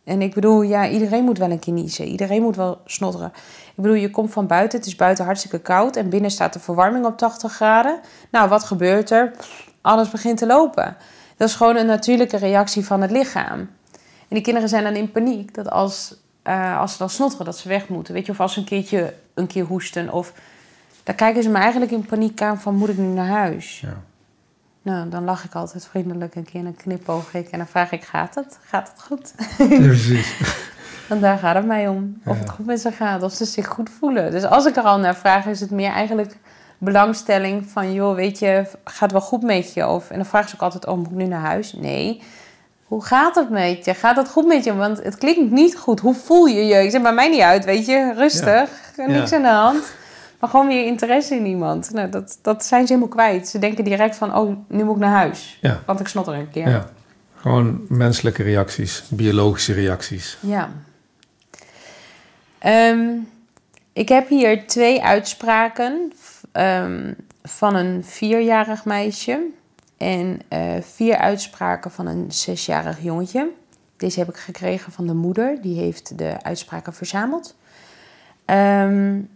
En 0.04 0.22
ik 0.22 0.34
bedoel, 0.34 0.62
ja, 0.62 0.88
iedereen 0.88 1.24
moet 1.24 1.38
wel 1.38 1.50
een 1.50 1.58
keer 1.58 1.72
niezen. 1.72 2.06
Iedereen 2.06 2.42
moet 2.42 2.56
wel 2.56 2.80
snotteren. 2.84 3.32
Ik 3.66 3.82
bedoel, 3.82 3.94
je 3.94 4.10
komt 4.10 4.32
van 4.32 4.46
buiten, 4.46 4.78
het 4.78 4.88
is 4.88 4.96
buiten 4.96 5.24
hartstikke 5.24 5.58
koud... 5.58 5.96
en 5.96 6.08
binnen 6.08 6.30
staat 6.30 6.52
de 6.52 6.60
verwarming 6.60 7.04
op 7.04 7.18
80 7.18 7.52
graden. 7.52 8.00
Nou, 8.30 8.48
wat 8.48 8.64
gebeurt 8.64 9.10
er? 9.10 9.32
Alles 9.80 10.10
begint 10.10 10.38
te 10.38 10.46
lopen. 10.46 10.96
Dat 11.36 11.48
is 11.48 11.54
gewoon 11.54 11.76
een 11.76 11.86
natuurlijke 11.86 12.36
reactie 12.36 12.84
van 12.84 13.00
het 13.00 13.10
lichaam. 13.10 13.58
En 14.30 14.36
die 14.36 14.40
kinderen 14.40 14.68
zijn 14.68 14.84
dan 14.84 14.94
in 14.94 15.10
paniek 15.10 15.54
dat 15.54 15.70
als, 15.70 16.14
uh, 16.44 16.78
als 16.78 16.92
ze 16.92 16.98
dan 16.98 17.10
snotteren, 17.10 17.44
dat 17.44 17.58
ze 17.58 17.68
weg 17.68 17.88
moeten. 17.88 18.14
Weet 18.14 18.26
je, 18.26 18.32
of 18.32 18.40
als 18.40 18.56
een 18.56 18.64
keertje 18.64 19.14
een 19.34 19.46
keer 19.46 19.64
hoesten. 19.64 20.12
Of 20.12 20.32
dan 21.02 21.14
kijken 21.14 21.42
ze 21.42 21.48
me 21.48 21.58
eigenlijk 21.58 21.92
in 21.92 22.06
paniek 22.06 22.42
aan 22.42 22.60
van 22.60 22.74
moet 22.74 22.88
ik 22.88 22.96
nu 22.96 23.06
naar 23.06 23.26
huis? 23.26 23.80
Ja. 23.80 24.02
Nou, 24.82 25.08
dan 25.08 25.24
lach 25.24 25.44
ik 25.44 25.54
altijd 25.54 25.86
vriendelijk 25.86 26.34
een 26.34 26.44
keer 26.44 26.64
een 26.64 26.76
knipoog 26.76 27.34
ik 27.34 27.48
en 27.48 27.58
dan 27.58 27.66
vraag 27.66 27.92
ik, 27.92 28.04
gaat 28.04 28.34
het? 28.34 28.58
Gaat 28.64 28.90
het 28.92 29.02
goed? 29.02 29.34
Ja, 29.58 29.78
precies. 29.78 30.38
Want 31.08 31.20
daar 31.20 31.38
gaat 31.38 31.54
het 31.54 31.66
mij 31.66 31.88
om. 31.88 32.20
Of 32.24 32.38
het 32.38 32.50
goed 32.50 32.66
met 32.66 32.80
ze 32.80 32.92
gaat, 32.92 33.22
of 33.22 33.32
ze 33.32 33.44
zich 33.44 33.66
goed 33.66 33.90
voelen. 33.98 34.30
Dus 34.30 34.44
als 34.44 34.66
ik 34.66 34.76
er 34.76 34.82
al 34.82 34.98
naar 34.98 35.16
vraag, 35.16 35.46
is 35.46 35.60
het 35.60 35.70
meer 35.70 35.90
eigenlijk 35.90 36.36
belangstelling 36.78 37.66
van... 37.66 37.92
joh, 37.92 38.14
weet 38.14 38.38
je, 38.38 38.66
gaat 38.84 39.00
het 39.00 39.12
wel 39.12 39.20
goed 39.20 39.42
met 39.42 39.74
je? 39.74 39.86
Of, 39.86 40.10
en 40.10 40.16
dan 40.16 40.26
vragen 40.26 40.48
ze 40.48 40.54
ook 40.54 40.62
altijd, 40.62 40.86
oh, 40.86 40.96
moet 40.96 41.06
ik 41.06 41.12
nu 41.12 41.26
naar 41.26 41.40
huis? 41.40 41.72
Nee. 41.72 42.22
Hoe 42.84 43.04
gaat 43.04 43.34
het 43.34 43.50
met 43.50 43.84
je? 43.84 43.94
Gaat 43.94 44.16
het 44.16 44.28
goed 44.28 44.46
met 44.46 44.64
je? 44.64 44.74
Want 44.74 45.02
het 45.02 45.18
klinkt 45.18 45.50
niet 45.50 45.76
goed. 45.76 46.00
Hoe 46.00 46.14
voel 46.14 46.46
je 46.46 46.66
je? 46.66 46.74
Ik 46.74 46.90
zeg, 46.90 47.02
maar 47.02 47.14
mij 47.14 47.28
niet 47.28 47.40
uit, 47.40 47.64
weet 47.64 47.86
je. 47.86 48.12
Rustig, 48.16 48.70
ja. 48.96 49.06
niks 49.06 49.32
aan 49.32 49.42
de 49.42 49.48
hand. 49.48 49.92
Maar 50.40 50.50
gewoon 50.50 50.66
weer 50.66 50.86
interesse 50.86 51.34
in 51.34 51.46
iemand. 51.46 51.90
Nou, 51.92 52.10
dat, 52.10 52.38
dat 52.42 52.64
zijn 52.64 52.86
ze 52.86 52.92
helemaal 52.92 53.14
kwijt. 53.14 53.48
Ze 53.48 53.58
denken 53.58 53.84
direct 53.84 54.16
van, 54.16 54.36
oh, 54.36 54.56
nu 54.68 54.84
moet 54.84 54.94
ik 54.94 55.00
naar 55.00 55.16
huis. 55.16 55.58
Ja. 55.60 55.82
Want 55.86 56.00
ik 56.00 56.08
snotter 56.08 56.34
een 56.34 56.50
keer. 56.50 56.68
Ja. 56.68 56.90
Gewoon 57.36 57.84
menselijke 57.88 58.42
reacties, 58.42 59.04
biologische 59.08 59.72
reacties. 59.72 60.38
Ja. 60.40 60.70
Um, 62.66 63.28
ik 63.92 64.08
heb 64.08 64.28
hier 64.28 64.66
twee 64.66 65.02
uitspraken 65.02 66.12
um, 66.52 67.16
van 67.42 67.74
een 67.74 68.04
vierjarig 68.04 68.84
meisje 68.84 69.46
en 69.96 70.40
uh, 70.52 70.60
vier 70.80 71.16
uitspraken 71.16 71.90
van 71.90 72.06
een 72.06 72.32
zesjarig 72.32 73.02
jongetje. 73.02 73.48
Deze 73.96 74.18
heb 74.18 74.28
ik 74.28 74.36
gekregen 74.36 74.92
van 74.92 75.06
de 75.06 75.14
moeder, 75.14 75.62
die 75.62 75.80
heeft 75.80 76.18
de 76.18 76.42
uitspraken 76.42 76.94
verzameld. 76.94 77.56
Um, 78.46 79.28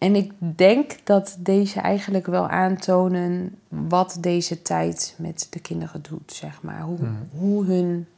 en 0.00 0.14
ik 0.14 0.32
denk 0.38 0.96
dat 1.04 1.36
deze 1.38 1.80
eigenlijk 1.80 2.26
wel 2.26 2.48
aantonen 2.48 3.58
wat 3.68 4.16
deze 4.20 4.62
tijd 4.62 5.14
met 5.18 5.46
de 5.50 5.60
kinderen 5.60 6.02
doet, 6.02 6.32
zeg 6.32 6.62
maar. 6.62 6.80
Hoe, 6.80 6.98
mm. 6.98 7.28
hoe 7.38 7.64
hun 7.64 8.08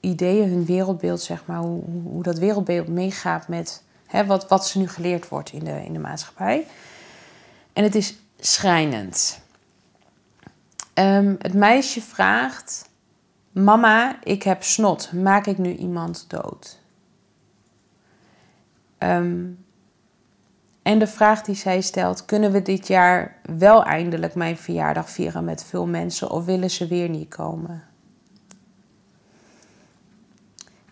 ideeën, 0.00 0.48
hun 0.48 0.64
wereldbeeld, 0.64 1.20
zeg 1.20 1.46
maar, 1.46 1.58
hoe, 1.58 1.82
hoe 2.02 2.22
dat 2.22 2.38
wereldbeeld 2.38 2.88
meegaat 2.88 3.48
met 3.48 3.82
hè, 4.06 4.26
wat, 4.26 4.48
wat 4.48 4.66
ze 4.66 4.78
nu 4.78 4.88
geleerd 4.88 5.28
wordt 5.28 5.52
in 5.52 5.64
de, 5.64 5.84
in 5.84 5.92
de 5.92 5.98
maatschappij. 5.98 6.66
En 7.72 7.82
het 7.82 7.94
is 7.94 8.16
schrijnend. 8.38 9.40
Um, 10.94 11.36
het 11.38 11.54
meisje 11.54 12.00
vraagt: 12.00 12.88
Mama, 13.52 14.24
ik 14.24 14.42
heb 14.42 14.62
snot. 14.62 15.12
Maak 15.12 15.46
ik 15.46 15.58
nu 15.58 15.74
iemand 15.74 16.24
dood? 16.28 16.78
Um, 18.98 19.64
en 20.86 20.98
de 20.98 21.06
vraag 21.06 21.42
die 21.42 21.54
zij 21.54 21.80
stelt: 21.80 22.24
kunnen 22.24 22.52
we 22.52 22.62
dit 22.62 22.86
jaar 22.86 23.36
wel 23.56 23.84
eindelijk 23.84 24.34
mijn 24.34 24.56
verjaardag 24.56 25.10
vieren 25.10 25.44
met 25.44 25.64
veel 25.64 25.86
mensen 25.86 26.30
of 26.30 26.44
willen 26.44 26.70
ze 26.70 26.86
weer 26.86 27.08
niet 27.08 27.28
komen? 27.28 27.82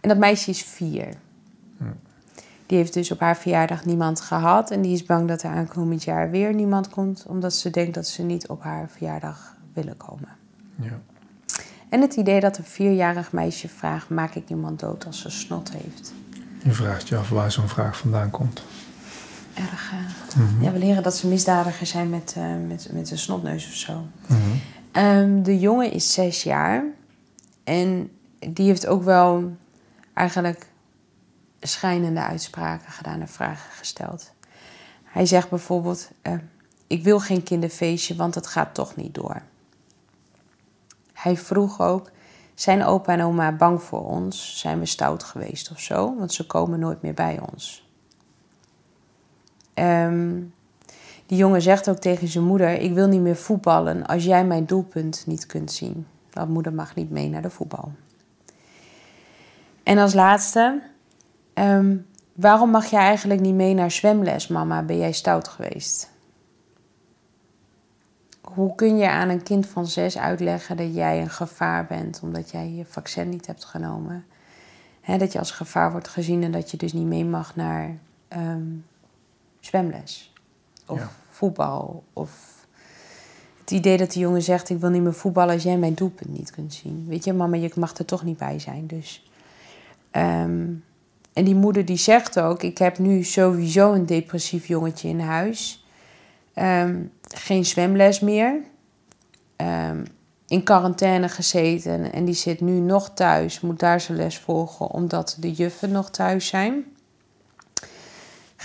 En 0.01 0.09
dat 0.09 0.19
meisje 0.19 0.51
is 0.51 0.63
vier. 0.63 1.09
Die 2.67 2.79
heeft 2.79 2.93
dus 2.93 3.11
op 3.11 3.21
haar 3.21 3.37
verjaardag 3.37 3.85
niemand 3.85 4.21
gehad 4.21 4.71
en 4.71 4.83
die 4.83 4.93
is 4.93 5.05
bang 5.05 5.29
dat 5.29 5.43
er 5.43 5.51
aankomend 5.51 6.05
jaar 6.05 6.31
weer 6.31 6.55
niemand 6.55 6.89
komt, 6.89 7.25
omdat 7.29 7.55
ze 7.55 7.71
denkt 7.71 7.95
dat 7.95 8.07
ze 8.07 8.23
niet 8.23 8.49
op 8.49 8.63
haar 8.63 8.89
verjaardag 8.89 9.57
willen 9.73 9.97
komen. 9.97 10.29
Ja. 10.77 11.01
En 11.89 12.01
het 12.01 12.15
idee 12.15 12.41
dat 12.41 12.59
een 12.59 12.65
vierjarig 12.65 13.33
meisje 13.33 13.69
vraagt: 13.69 14.09
maak 14.09 14.35
ik 14.35 14.49
iemand 14.49 14.81
dood 14.81 15.07
als 15.07 15.21
ze 15.21 15.31
snot 15.31 15.73
heeft? 15.73 16.13
Je 16.63 16.73
vraagt 16.73 17.09
je 17.09 17.17
af 17.17 17.29
waar 17.29 17.53
zo'n 17.53 17.69
vraag 17.69 17.97
vandaan 17.97 18.31
komt 18.31 18.63
erg. 19.55 19.93
Uh, 20.37 20.63
ja, 20.63 20.73
we 20.73 20.79
leren 20.79 21.03
dat 21.03 21.17
ze 21.17 21.27
misdadiger 21.27 21.87
zijn 21.87 22.11
met, 22.11 22.35
uh, 22.39 22.45
met, 22.67 22.89
met 22.93 23.11
een 23.11 23.19
snotneus 23.19 23.67
of 23.67 23.75
zo. 23.75 23.93
Mm 23.93 24.09
-hmm. 24.27 25.05
um, 25.05 25.43
de 25.43 25.59
jongen 25.59 25.93
is 25.93 26.13
zes 26.13 26.43
jaar. 26.43 26.85
En 27.65 28.11
die 28.39 28.67
heeft 28.67 28.87
ook 28.87 29.03
wel 29.03 29.57
eigenlijk 30.15 30.67
schijnende 31.61 32.21
uitspraken 32.21 32.93
gedaan 32.93 33.21
en 33.21 33.29
vragen 33.29 33.71
gesteld. 33.71 34.33
Hij 35.05 35.27
zegt 35.27 35.49
bijvoorbeeld: 35.49 36.11
uh, 36.23 36.33
Ik 36.87 37.05
wil 37.05 37.21
geen 37.21 37.43
kinderfeestje, 37.43 38.17
want 38.17 38.35
het 38.35 38.47
gaat 38.47 38.75
toch 38.75 38.97
niet 38.97 39.15
door. 39.15 39.43
Hij 41.13 41.37
vroeg 41.37 41.81
ook: 41.81 42.11
Zijn 42.55 42.85
opa 42.85 43.13
en 43.13 43.23
oma 43.23 43.53
bang 43.53 43.83
voor 43.83 44.07
ons? 44.07 44.59
Zijn 44.59 44.79
we 44.79 44.87
stout 44.87 45.23
geweest 45.23 45.71
of 45.71 45.81
zo? 45.81 46.15
Want 46.19 46.33
ze 46.33 46.47
komen 46.47 46.79
nooit 46.79 47.03
meer 47.03 47.15
bij 47.15 47.39
ons. 47.53 47.84
Um, 49.75 50.55
die 51.27 51.39
jongen 51.39 51.63
zegt 51.63 51.89
ook 51.89 51.99
tegen 51.99 52.29
zijn 52.29 52.45
moeder: 52.45 52.81
Ik 52.81 52.93
wil 52.93 53.09
niet 53.09 53.21
meer 53.21 53.37
voetballen 53.37 54.07
als 54.07 54.25
jij 54.25 54.45
mijn 54.45 54.65
doelpunt 54.65 55.25
niet 55.27 55.47
kunt 55.47 55.73
zien. 55.73 56.07
Dat 56.31 56.49
moeder 56.49 56.73
mag 56.73 56.95
niet 56.95 57.11
mee 57.11 57.29
naar 57.29 57.43
de 57.43 57.51
voetbal. 57.51 57.93
En 59.83 59.99
als 59.99 60.15
laatste: 60.15 60.83
um, 61.55 62.07
Waarom 62.35 62.71
mag 62.71 62.87
jij 62.87 63.01
eigenlijk 63.01 63.41
niet 63.41 63.55
mee 63.55 63.75
naar 63.75 63.91
zwemles, 63.91 64.49
mama? 64.49 64.83
Ben 64.83 64.99
jij 64.99 65.13
stout 65.13 65.49
geweest? 65.49 66.11
Hoe 68.41 68.75
kun 68.75 68.97
je 68.97 69.09
aan 69.09 69.29
een 69.29 69.43
kind 69.43 69.67
van 69.67 69.87
zes 69.87 70.19
uitleggen 70.19 70.77
dat 70.77 70.95
jij 70.95 71.21
een 71.21 71.31
gevaar 71.31 71.87
bent 71.87 72.21
omdat 72.23 72.51
jij 72.51 72.71
je 72.71 72.85
vaccin 72.85 73.29
niet 73.29 73.47
hebt 73.47 73.65
genomen? 73.65 74.25
dat 75.07 75.33
je 75.33 75.39
als 75.39 75.51
gevaar 75.51 75.91
wordt 75.93 76.09
gezien 76.09 76.43
en 76.43 76.51
dat 76.51 76.71
je 76.71 76.77
dus 76.77 76.93
niet 76.93 77.07
mee 77.07 77.25
mag 77.25 77.57
naar 77.57 77.99
um, 78.37 78.85
zwemles. 79.67 80.33
Of 80.87 81.09
voetbal. 81.31 82.05
Of 82.13 82.31
het 83.61 83.71
idee 83.71 83.97
dat 83.97 84.13
de 84.13 84.19
jongen 84.19 84.43
zegt: 84.43 84.71
Ik 84.71 84.79
wil 84.79 84.91
niet 84.91 85.03
meer 85.03 85.15
voetballen 85.15 85.55
als 85.55 85.63
jij 85.63 85.77
mijn 85.77 85.95
doelpunt 85.95 86.31
niet 86.31 86.51
kunt 86.51 86.75
zien. 86.75 87.07
Weet 87.09 87.25
je, 87.25 87.33
mama, 87.33 87.57
je 87.57 87.71
mag 87.75 87.97
er 87.97 88.05
toch 88.05 88.25
niet 88.25 88.39
bij 88.39 88.59
zijn. 88.59 88.87
Dus. 88.87 89.31
Um, 90.13 90.85
en 91.33 91.45
die 91.45 91.55
moeder 91.55 91.85
die 91.85 91.97
zegt 91.97 92.41
ook: 92.41 92.63
Ik 92.63 92.79
heb 92.79 92.99
nu 92.99 93.23
sowieso 93.23 93.93
een 93.93 94.07
depressief 94.07 94.67
jongetje 94.67 95.09
in 95.09 95.21
huis. 95.21 95.87
Um, 96.55 97.13
geen 97.23 97.65
zwemles 97.65 98.21
meer. 98.21 98.61
Um, 99.57 100.05
in 100.49 100.63
quarantaine 100.63 101.29
gezeten 101.29 102.13
en 102.13 102.25
die 102.25 102.35
zit 102.35 102.61
nu 102.61 102.73
nog 102.73 103.11
thuis, 103.15 103.61
moet 103.61 103.79
daar 103.79 104.01
zijn 104.01 104.19
les 104.19 104.39
volgen 104.39 104.91
omdat 104.91 105.37
de 105.41 105.53
juffen 105.53 105.91
nog 105.91 106.11
thuis 106.11 106.47
zijn. 106.47 106.85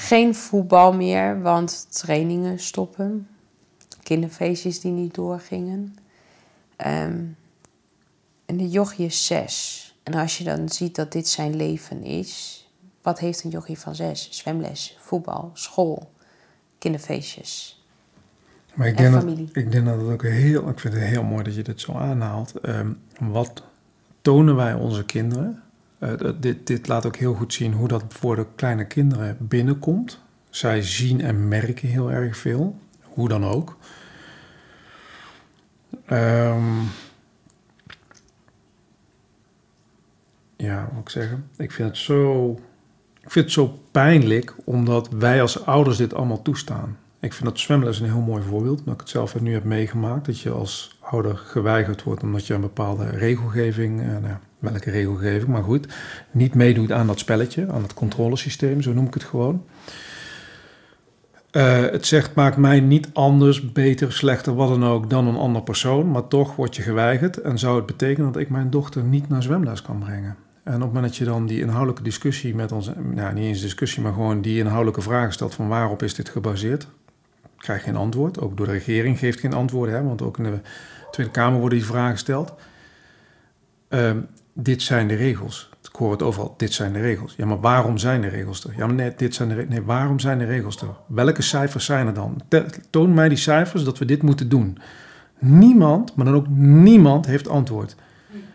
Geen 0.02 0.36
voetbal 0.36 0.94
meer, 0.94 1.42
want 1.42 1.88
trainingen 1.90 2.60
stoppen. 2.60 3.28
Kinderfeestjes 4.04 4.80
die 4.80 4.92
niet 4.92 5.14
doorgingen. 5.14 5.98
Um, 6.88 7.38
en 8.46 8.58
de 8.58 8.70
jochie 8.70 9.06
is 9.06 9.26
zes. 9.26 9.86
En 10.04 10.14
als 10.14 10.38
je 10.38 10.44
dan 10.44 10.70
ziet 10.70 10.96
dat 10.96 11.12
dit 11.12 11.28
zijn 11.28 11.56
leven 11.56 12.04
is, 12.04 12.64
wat 13.02 13.20
heeft 13.20 13.44
een 13.44 13.50
jochie 13.50 13.80
van 13.80 13.96
zes? 13.96 14.28
Zwemles, 14.32 14.98
voetbal, 15.00 15.52
school, 15.54 16.12
kinderfeestjes. 16.78 17.84
Maar 18.74 18.88
ik 18.88 18.98
denk, 18.98 19.14
dat, 19.14 19.24
ik 19.54 19.72
denk 19.72 19.86
dat 19.86 20.02
het 20.02 20.10
ook 20.10 20.24
heel, 20.24 20.70
ik 20.70 20.80
vind 20.80 20.94
het 20.94 21.04
heel 21.04 21.24
mooi 21.24 21.44
dat 21.44 21.56
je 21.56 21.64
dit 21.64 21.82
zo 21.82 21.94
aanhaalt. 21.94 22.54
Um, 22.66 23.02
wat 23.20 23.64
tonen 24.22 24.56
wij 24.56 24.74
onze 24.74 25.06
kinderen? 25.06 25.64
Uh, 26.00 26.32
dit, 26.40 26.68
dit 26.68 26.88
laat 26.88 27.06
ook 27.06 27.16
heel 27.16 27.34
goed 27.34 27.54
zien 27.54 27.74
hoe 27.74 27.88
dat 27.88 28.04
voor 28.10 28.36
de 28.36 28.46
kleine 28.56 28.88
kinderen 28.88 29.38
binnenkomt. 29.40 30.20
Zij 30.50 30.82
zien 30.82 31.22
en 31.22 31.48
merken 31.48 31.88
heel 31.88 32.12
erg 32.12 32.38
veel, 32.38 32.80
hoe 33.02 33.30
dan 33.30 33.46
ook. 33.46 33.78
Um, 36.12 36.88
ja, 40.56 40.90
wat 40.94 41.02
ik 41.02 41.10
zeggen? 41.10 41.50
Ik 41.58 41.72
vind 41.72 41.90
het 41.90 41.98
zo, 41.98 42.52
ik 43.22 43.32
vind 43.32 43.46
het 43.46 43.54
zo 43.54 43.80
pijnlijk 43.92 44.56
omdat 44.64 45.10
wij 45.10 45.42
als 45.42 45.66
ouders 45.66 45.98
dit 45.98 46.14
allemaal 46.14 46.42
toestaan. 46.42 46.98
Ik 47.20 47.34
vind 47.34 47.50
dat 47.50 47.60
zwemles 47.60 48.00
een 48.00 48.06
heel 48.06 48.22
mooi 48.22 48.44
voorbeeld, 48.44 48.80
omdat 48.80 48.94
ik 48.94 49.00
het 49.00 49.10
zelf 49.10 49.42
nu 49.42 49.54
heb 49.54 49.64
meegemaakt. 49.64 50.26
Dat 50.26 50.40
je 50.40 50.52
als 50.52 50.98
ouder 51.00 51.38
geweigerd 51.38 52.04
wordt 52.04 52.24
omdat 52.24 52.48
je 52.48 52.54
een 52.54 52.62
bepaalde 52.62 53.10
regelgeving, 53.10 54.02
eh, 54.02 54.08
nou, 54.08 54.38
welke 54.60 54.92
regelgeving, 54.92 55.48
maar 55.48 55.64
goed, 55.64 55.88
niet 56.32 56.56
meedoet 56.56 56.92
aan 56.92 57.08
dat 57.08 57.20
spelletje, 57.20 57.72
aan 57.72 57.82
het 57.82 57.94
controlesysteem, 57.94 58.82
zo 58.82 58.94
noem 58.94 59.06
ik 59.06 59.14
het 59.14 59.24
gewoon. 59.24 59.64
Uh, 61.52 61.80
het 61.80 62.06
zegt, 62.06 62.36
maakt 62.36 62.58
mij 62.58 62.80
niet 62.80 63.10
anders, 63.14 63.72
beter, 63.72 64.14
slechter, 64.14 64.56
wat 64.56 64.70
dan 64.70 64.86
ook, 64.86 65.10
dan 65.10 65.28
een 65.28 65.36
ander 65.36 65.62
persoon. 65.62 66.12
Maar 66.12 66.28
toch 66.28 66.56
word 66.56 66.76
je 66.76 66.82
geweigerd 66.82 67.42
en 67.42 67.60
zou 67.60 67.76
het 67.76 67.86
betekenen 67.86 68.32
dat 68.32 68.42
ik 68.42 68.50
mijn 68.50 68.70
dochter 68.70 69.04
niet 69.04 69.30
naar 69.30 69.44
zwemles 69.44 69.82
kan 69.82 70.00
brengen. 70.00 70.36
En 70.64 70.76
op 70.76 70.82
het 70.82 70.94
moment 70.94 71.06
dat 71.06 71.16
je 71.16 71.26
dan 71.26 71.46
die 71.46 71.62
inhoudelijke 71.62 72.04
discussie 72.04 72.56
met 72.56 72.72
ons, 72.72 72.92
nou 73.14 73.34
niet 73.34 73.44
eens 73.44 73.62
discussie, 73.62 74.04
maar 74.04 74.14
gewoon 74.14 74.42
die 74.42 74.58
inhoudelijke 74.58 75.02
vragen 75.02 75.34
stelt 75.34 75.54
van 75.54 75.68
waarop 75.68 76.04
is 76.04 76.14
dit 76.14 76.30
gebaseerd, 76.30 76.88
krijg 77.58 77.80
je 77.80 77.86
geen 77.86 77.96
antwoord. 77.96 78.40
Ook 78.40 78.58
door 78.58 78.66
de 78.66 78.72
regering 78.72 79.20
geeft 79.20 79.40
geen 79.40 79.54
antwoorden, 79.54 79.96
hè, 79.96 80.04
want 80.04 80.22
ook 80.22 80.38
in 80.38 80.44
de 80.44 80.60
Tweede 81.12 81.32
Kamer 81.32 81.60
worden 81.60 81.78
die 81.78 81.88
vragen 81.88 82.12
gesteld. 82.12 82.54
Uh, 83.90 84.12
dit 84.54 84.82
zijn 84.82 85.08
de 85.08 85.16
regels. 85.16 85.70
Ik 85.82 85.96
hoor 85.96 86.12
het 86.12 86.22
overal, 86.22 86.54
dit 86.58 86.74
zijn 86.74 86.94
de 86.94 87.00
regels. 87.00 87.34
Ja, 87.38 87.46
maar 87.46 87.60
waarom 87.60 87.98
zijn 87.98 88.22
de 88.22 88.28
regels 88.28 88.64
er? 88.64 88.74
Ja, 88.78 88.86
maar 88.86 88.96
nee, 88.96 89.14
dit 89.18 89.36
zijn 89.36 89.50
de 89.50 89.66
nee, 89.70 89.82
waarom 89.82 90.20
zijn 90.20 90.38
de 90.38 90.46
regels 90.46 90.82
er? 90.82 90.88
Welke 91.08 91.42
cijfers 91.42 91.86
zijn 91.86 92.08
er 92.08 92.14
dan? 92.14 92.42
Toon 92.90 93.14
mij 93.14 93.30
die 93.30 93.38
cijfers 93.38 93.84
dat 93.84 93.98
we 93.98 94.06
dit 94.06 94.22
moeten 94.22 94.50
doen. 94.50 94.78
Niemand, 95.40 96.16
maar 96.16 96.26
dan 96.26 96.36
ook 96.36 96.48
niemand 96.58 97.26
heeft 97.26 97.48
antwoord. 97.48 97.96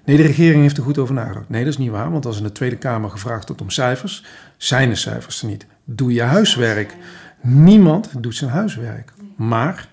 Nee, 0.05 0.17
de 0.17 0.23
regering 0.23 0.63
heeft 0.63 0.77
er 0.77 0.83
goed 0.83 0.99
over 0.99 1.15
nagedacht. 1.15 1.49
Nee, 1.49 1.65
dat 1.65 1.73
is 1.73 1.79
niet 1.79 1.91
waar, 1.91 2.11
want 2.11 2.27
als 2.27 2.37
in 2.37 2.43
de 2.43 2.53
Tweede 2.53 2.77
Kamer 2.77 3.11
gevraagd 3.11 3.47
wordt 3.47 3.63
om 3.63 3.71
cijfers, 3.71 4.25
zijn 4.57 4.89
de 4.89 4.95
cijfers 4.95 5.43
er 5.43 5.49
niet. 5.49 5.67
Doe 5.85 6.13
je 6.13 6.23
huiswerk. 6.23 6.97
Niemand 7.41 8.11
doet 8.19 8.35
zijn 8.35 8.51
huiswerk. 8.51 9.13
Maar 9.37 9.89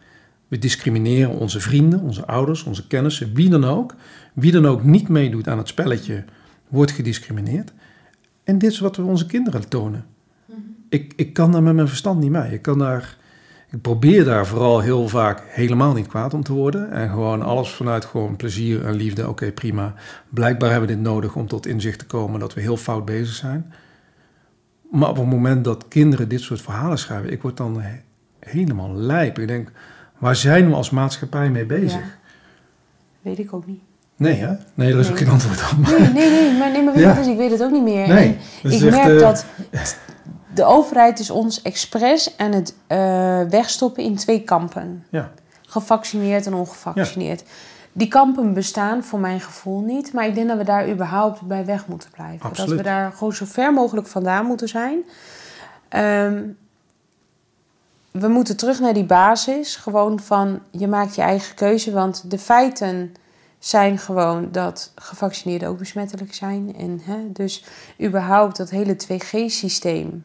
we 0.47 0.57
discrimineren 0.57 1.31
onze 1.31 1.59
vrienden, 1.59 2.01
onze 2.01 2.25
ouders, 2.25 2.63
onze 2.63 2.87
kennissen, 2.87 3.33
wie 3.33 3.49
dan 3.49 3.65
ook. 3.65 3.95
Wie 4.33 4.51
dan 4.51 4.65
ook 4.65 4.83
niet 4.83 5.07
meedoet 5.07 5.47
aan 5.47 5.57
het 5.57 5.67
spelletje, 5.67 6.23
wordt 6.67 6.91
gediscrimineerd. 6.91 7.73
En 8.43 8.57
dit 8.57 8.71
is 8.71 8.79
wat 8.79 8.95
we 8.95 9.03
onze 9.03 9.25
kinderen 9.25 9.69
tonen. 9.69 10.05
Mhm. 10.45 10.59
Ik, 10.89 11.13
ik 11.15 11.33
kan 11.33 11.51
daar 11.51 11.63
met 11.63 11.75
mijn 11.75 11.87
verstand 11.87 12.19
niet 12.19 12.31
mee. 12.31 12.53
Ik, 12.53 12.61
kan 12.61 12.79
daar, 12.79 13.17
ik 13.69 13.81
probeer 13.81 14.23
daar 14.23 14.47
vooral 14.47 14.79
heel 14.79 15.07
vaak 15.07 15.43
helemaal 15.47 15.93
niet 15.93 16.07
kwaad 16.07 16.33
om 16.33 16.43
te 16.43 16.53
worden. 16.53 16.91
En 16.91 17.09
gewoon 17.09 17.41
alles 17.41 17.69
vanuit 17.69 18.05
gewoon 18.05 18.35
plezier 18.35 18.85
en 18.85 18.93
liefde. 18.93 19.29
Oké, 19.29 19.51
prima. 19.51 19.93
Blijkbaar 20.29 20.71
hebben 20.71 20.89
we 20.89 20.95
dit 20.95 21.03
nodig 21.03 21.35
om 21.35 21.47
tot 21.47 21.65
inzicht 21.65 21.99
te 21.99 22.05
komen 22.05 22.39
dat 22.39 22.53
we 22.53 22.61
heel 22.61 22.77
fout 22.77 23.05
bezig 23.05 23.35
zijn. 23.35 23.73
Maar 24.91 25.09
op 25.09 25.17
het 25.17 25.25
moment 25.25 25.63
dat 25.63 25.87
kinderen 25.87 26.29
dit 26.29 26.41
soort 26.41 26.61
verhalen 26.61 26.97
schrijven, 26.97 27.31
ik 27.31 27.41
word 27.41 27.57
dan 27.57 27.81
helemaal 28.39 28.95
lijp. 28.95 29.39
Ik 29.39 29.47
denk, 29.47 29.71
waar 30.17 30.35
zijn 30.35 30.69
we 30.69 30.75
als 30.75 30.89
maatschappij 30.89 31.49
mee 31.49 31.65
bezig? 31.65 32.17
Weet 33.21 33.39
ik 33.39 33.53
ook 33.53 33.65
niet. 33.65 33.81
Nee, 34.21 34.35
hè? 34.35 34.53
Nee, 34.73 34.93
er 34.93 34.99
is 34.99 35.09
ook 35.09 35.17
geen 35.17 35.29
antwoord 35.29 35.71
op. 35.71 35.87
Nee, 35.87 36.09
nee, 36.09 36.29
nee, 36.29 36.57
maar, 36.57 36.71
nee, 36.71 36.83
maar 36.83 36.93
weet 36.93 37.15
dus, 37.15 37.27
ik 37.27 37.37
weet 37.37 37.51
het 37.51 37.63
ook 37.63 37.71
niet 37.71 37.83
meer. 37.83 38.07
Nee, 38.07 38.37
en 38.63 38.71
ik 38.71 38.81
merk 38.81 39.09
uh... 39.09 39.19
dat 39.19 39.45
de 40.53 40.63
overheid 40.63 41.19
is 41.19 41.29
ons 41.29 41.61
expres 41.61 42.37
aan 42.37 42.51
het 42.51 42.75
uh, 42.87 43.41
wegstoppen 43.49 44.03
in 44.03 44.15
twee 44.15 44.41
kampen. 44.41 45.05
Ja. 45.09 45.31
Gevaccineerd 45.61 46.45
en 46.45 46.53
ongevaccineerd. 46.53 47.39
Ja. 47.39 47.45
Die 47.91 48.07
kampen 48.07 48.53
bestaan 48.53 49.03
voor 49.03 49.19
mijn 49.19 49.39
gevoel 49.39 49.79
niet, 49.79 50.13
maar 50.13 50.27
ik 50.27 50.35
denk 50.35 50.47
dat 50.47 50.57
we 50.57 50.63
daar 50.63 50.89
überhaupt 50.89 51.41
bij 51.41 51.65
weg 51.65 51.87
moeten 51.87 52.09
blijven. 52.11 52.45
Absoluut. 52.45 52.69
Dat 52.69 52.77
we 52.77 52.83
daar 52.83 53.11
gewoon 53.11 53.33
zo 53.33 53.45
ver 53.47 53.73
mogelijk 53.73 54.07
vandaan 54.07 54.45
moeten 54.45 54.67
zijn. 54.67 54.97
Um, 56.25 56.57
we 58.11 58.27
moeten 58.27 58.57
terug 58.57 58.79
naar 58.79 58.93
die 58.93 59.03
basis. 59.03 59.75
Gewoon 59.75 60.19
van 60.19 60.59
je 60.71 60.87
maakt 60.87 61.15
je 61.15 61.21
eigen 61.21 61.55
keuze. 61.55 61.91
Want 61.91 62.31
de 62.31 62.39
feiten 62.39 63.15
zijn 63.61 63.97
gewoon 63.97 64.47
dat 64.51 64.91
gevaccineerden 64.95 65.67
ook 65.67 65.77
besmettelijk 65.77 66.33
zijn. 66.33 66.75
En 66.77 66.99
hè, 67.03 67.17
dus 67.33 67.63
überhaupt 68.01 68.57
dat 68.57 68.69
hele 68.69 68.95
2G-systeem. 68.95 70.23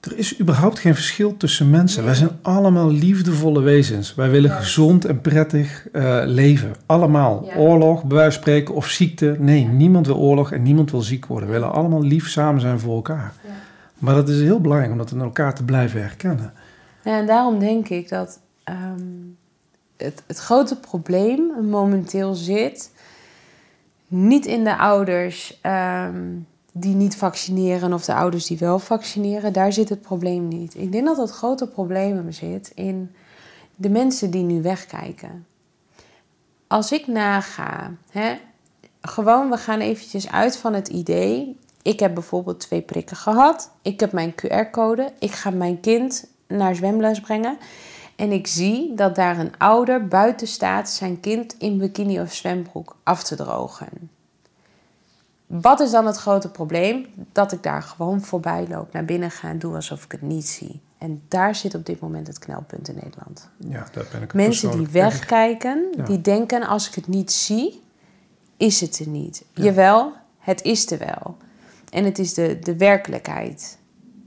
Er 0.00 0.18
is 0.18 0.40
überhaupt 0.40 0.78
geen 0.78 0.94
verschil 0.94 1.36
tussen 1.36 1.70
mensen. 1.70 2.04
Wij 2.04 2.14
zijn 2.14 2.38
allemaal 2.42 2.90
liefdevolle 2.90 3.60
wezens. 3.60 4.14
Wij 4.14 4.30
willen 4.30 4.50
gezond 4.50 5.04
en 5.04 5.20
prettig 5.20 5.86
uh, 5.92 6.22
leven. 6.24 6.74
Allemaal. 6.86 7.48
Oorlog, 7.56 8.04
bij 8.04 8.16
wijze 8.16 8.32
van 8.32 8.42
spreken, 8.42 8.74
of 8.74 8.86
ziekte. 8.88 9.36
Nee, 9.38 9.64
niemand 9.64 10.06
wil 10.06 10.16
oorlog 10.16 10.52
en 10.52 10.62
niemand 10.62 10.90
wil 10.90 11.02
ziek 11.02 11.26
worden. 11.26 11.48
We 11.48 11.54
willen 11.54 11.72
allemaal 11.72 12.02
lief 12.02 12.28
samen 12.28 12.60
zijn 12.60 12.80
voor 12.80 12.94
elkaar. 12.94 13.32
Maar 13.98 14.14
dat 14.14 14.28
is 14.28 14.40
heel 14.40 14.60
belangrijk 14.60 14.92
om 14.92 14.98
dat 14.98 15.10
in 15.10 15.20
elkaar 15.20 15.54
te 15.54 15.64
blijven 15.64 16.00
herkennen. 16.00 16.52
Ja, 17.04 17.18
en 17.18 17.26
daarom 17.26 17.58
denk 17.58 17.88
ik 17.88 18.08
dat 18.08 18.40
um, 18.64 19.36
het, 20.02 20.22
het 20.26 20.38
grote 20.38 20.76
probleem 20.76 21.68
momenteel 21.68 22.34
zit 22.34 22.90
niet 24.08 24.46
in 24.46 24.64
de 24.64 24.78
ouders 24.78 25.60
um, 25.66 26.46
die 26.72 26.94
niet 26.94 27.16
vaccineren 27.16 27.92
of 27.92 28.04
de 28.04 28.14
ouders 28.14 28.46
die 28.46 28.58
wel 28.58 28.78
vaccineren. 28.78 29.52
Daar 29.52 29.72
zit 29.72 29.88
het 29.88 30.00
probleem 30.00 30.48
niet. 30.48 30.74
Ik 30.76 30.92
denk 30.92 31.06
dat 31.06 31.16
het 31.16 31.30
grote 31.30 31.66
probleem 31.66 32.32
zit 32.32 32.72
in 32.74 33.14
de 33.76 33.88
mensen 33.88 34.30
die 34.30 34.42
nu 34.42 34.62
wegkijken. 34.62 35.46
Als 36.66 36.92
ik 36.92 37.06
naga, 37.06 37.92
hè, 38.10 38.34
gewoon 39.00 39.50
we 39.50 39.56
gaan 39.56 39.80
eventjes 39.80 40.30
uit 40.30 40.56
van 40.56 40.74
het 40.74 40.88
idee. 40.88 41.58
Ik 41.82 42.00
heb 42.00 42.14
bijvoorbeeld 42.14 42.60
twee 42.60 42.82
prikken 42.82 43.16
gehad. 43.16 43.70
Ik 43.82 44.00
heb 44.00 44.12
mijn 44.12 44.34
QR-code. 44.34 45.12
Ik 45.18 45.32
ga 45.32 45.50
mijn 45.50 45.80
kind 45.80 46.26
naar 46.46 46.74
zwemles 46.74 47.20
brengen. 47.20 47.58
En 48.16 48.32
ik 48.32 48.46
zie 48.46 48.94
dat 48.94 49.14
daar 49.14 49.38
een 49.38 49.58
ouder 49.58 50.08
buiten 50.08 50.46
staat 50.46 50.90
zijn 50.90 51.20
kind 51.20 51.54
in 51.58 51.78
bikini 51.78 52.20
of 52.20 52.32
zwembroek 52.32 52.96
af 53.02 53.22
te 53.22 53.36
drogen. 53.36 54.10
Wat 55.46 55.80
is 55.80 55.90
dan 55.90 56.06
het 56.06 56.16
grote 56.16 56.50
probleem? 56.50 57.06
Dat 57.32 57.52
ik 57.52 57.62
daar 57.62 57.82
gewoon 57.82 58.20
voorbij 58.20 58.66
loop, 58.68 58.92
naar 58.92 59.04
binnen 59.04 59.30
ga 59.30 59.48
en 59.48 59.58
doe 59.58 59.74
alsof 59.74 60.04
ik 60.04 60.12
het 60.12 60.22
niet 60.22 60.48
zie. 60.48 60.80
En 60.98 61.22
daar 61.28 61.54
zit 61.54 61.74
op 61.74 61.86
dit 61.86 62.00
moment 62.00 62.26
het 62.26 62.38
knelpunt 62.38 62.88
in 62.88 62.94
Nederland. 62.94 63.48
Ja, 63.56 63.86
daar 63.92 64.06
ben 64.12 64.22
ik 64.22 64.34
Mensen 64.34 64.70
die 64.70 64.88
wegkijken, 64.88 65.88
die 66.04 66.20
denken 66.20 66.66
als 66.66 66.88
ik 66.88 66.94
het 66.94 67.08
niet 67.08 67.32
zie, 67.32 67.82
is 68.56 68.80
het 68.80 68.98
er 68.98 69.08
niet. 69.08 69.44
Jawel, 69.52 70.12
het 70.38 70.62
is 70.62 70.90
er 70.90 70.98
wel. 70.98 71.36
En 71.90 72.04
het 72.04 72.18
is 72.18 72.34
de, 72.34 72.58
de 72.58 72.76
werkelijkheid. 72.76 73.78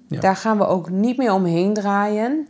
Daar 0.08 0.36
gaan 0.36 0.58
we 0.58 0.68
ook 0.68 0.90
niet 0.90 1.18
meer 1.18 1.34
omheen 1.34 1.74
draaien. 1.74 2.48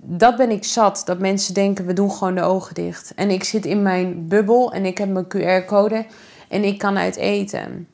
Dat 0.00 0.36
ben 0.36 0.50
ik 0.50 0.64
zat, 0.64 1.02
dat 1.04 1.18
mensen 1.18 1.54
denken 1.54 1.86
we 1.86 1.92
doen 1.92 2.10
gewoon 2.10 2.34
de 2.34 2.42
ogen 2.42 2.74
dicht. 2.74 3.14
En 3.14 3.30
ik 3.30 3.44
zit 3.44 3.66
in 3.66 3.82
mijn 3.82 4.28
bubbel 4.28 4.72
en 4.72 4.84
ik 4.84 4.98
heb 4.98 5.08
mijn 5.08 5.26
QR-code 5.26 6.06
en 6.48 6.64
ik 6.64 6.78
kan 6.78 6.98
uit 6.98 7.16
eten. 7.16 7.88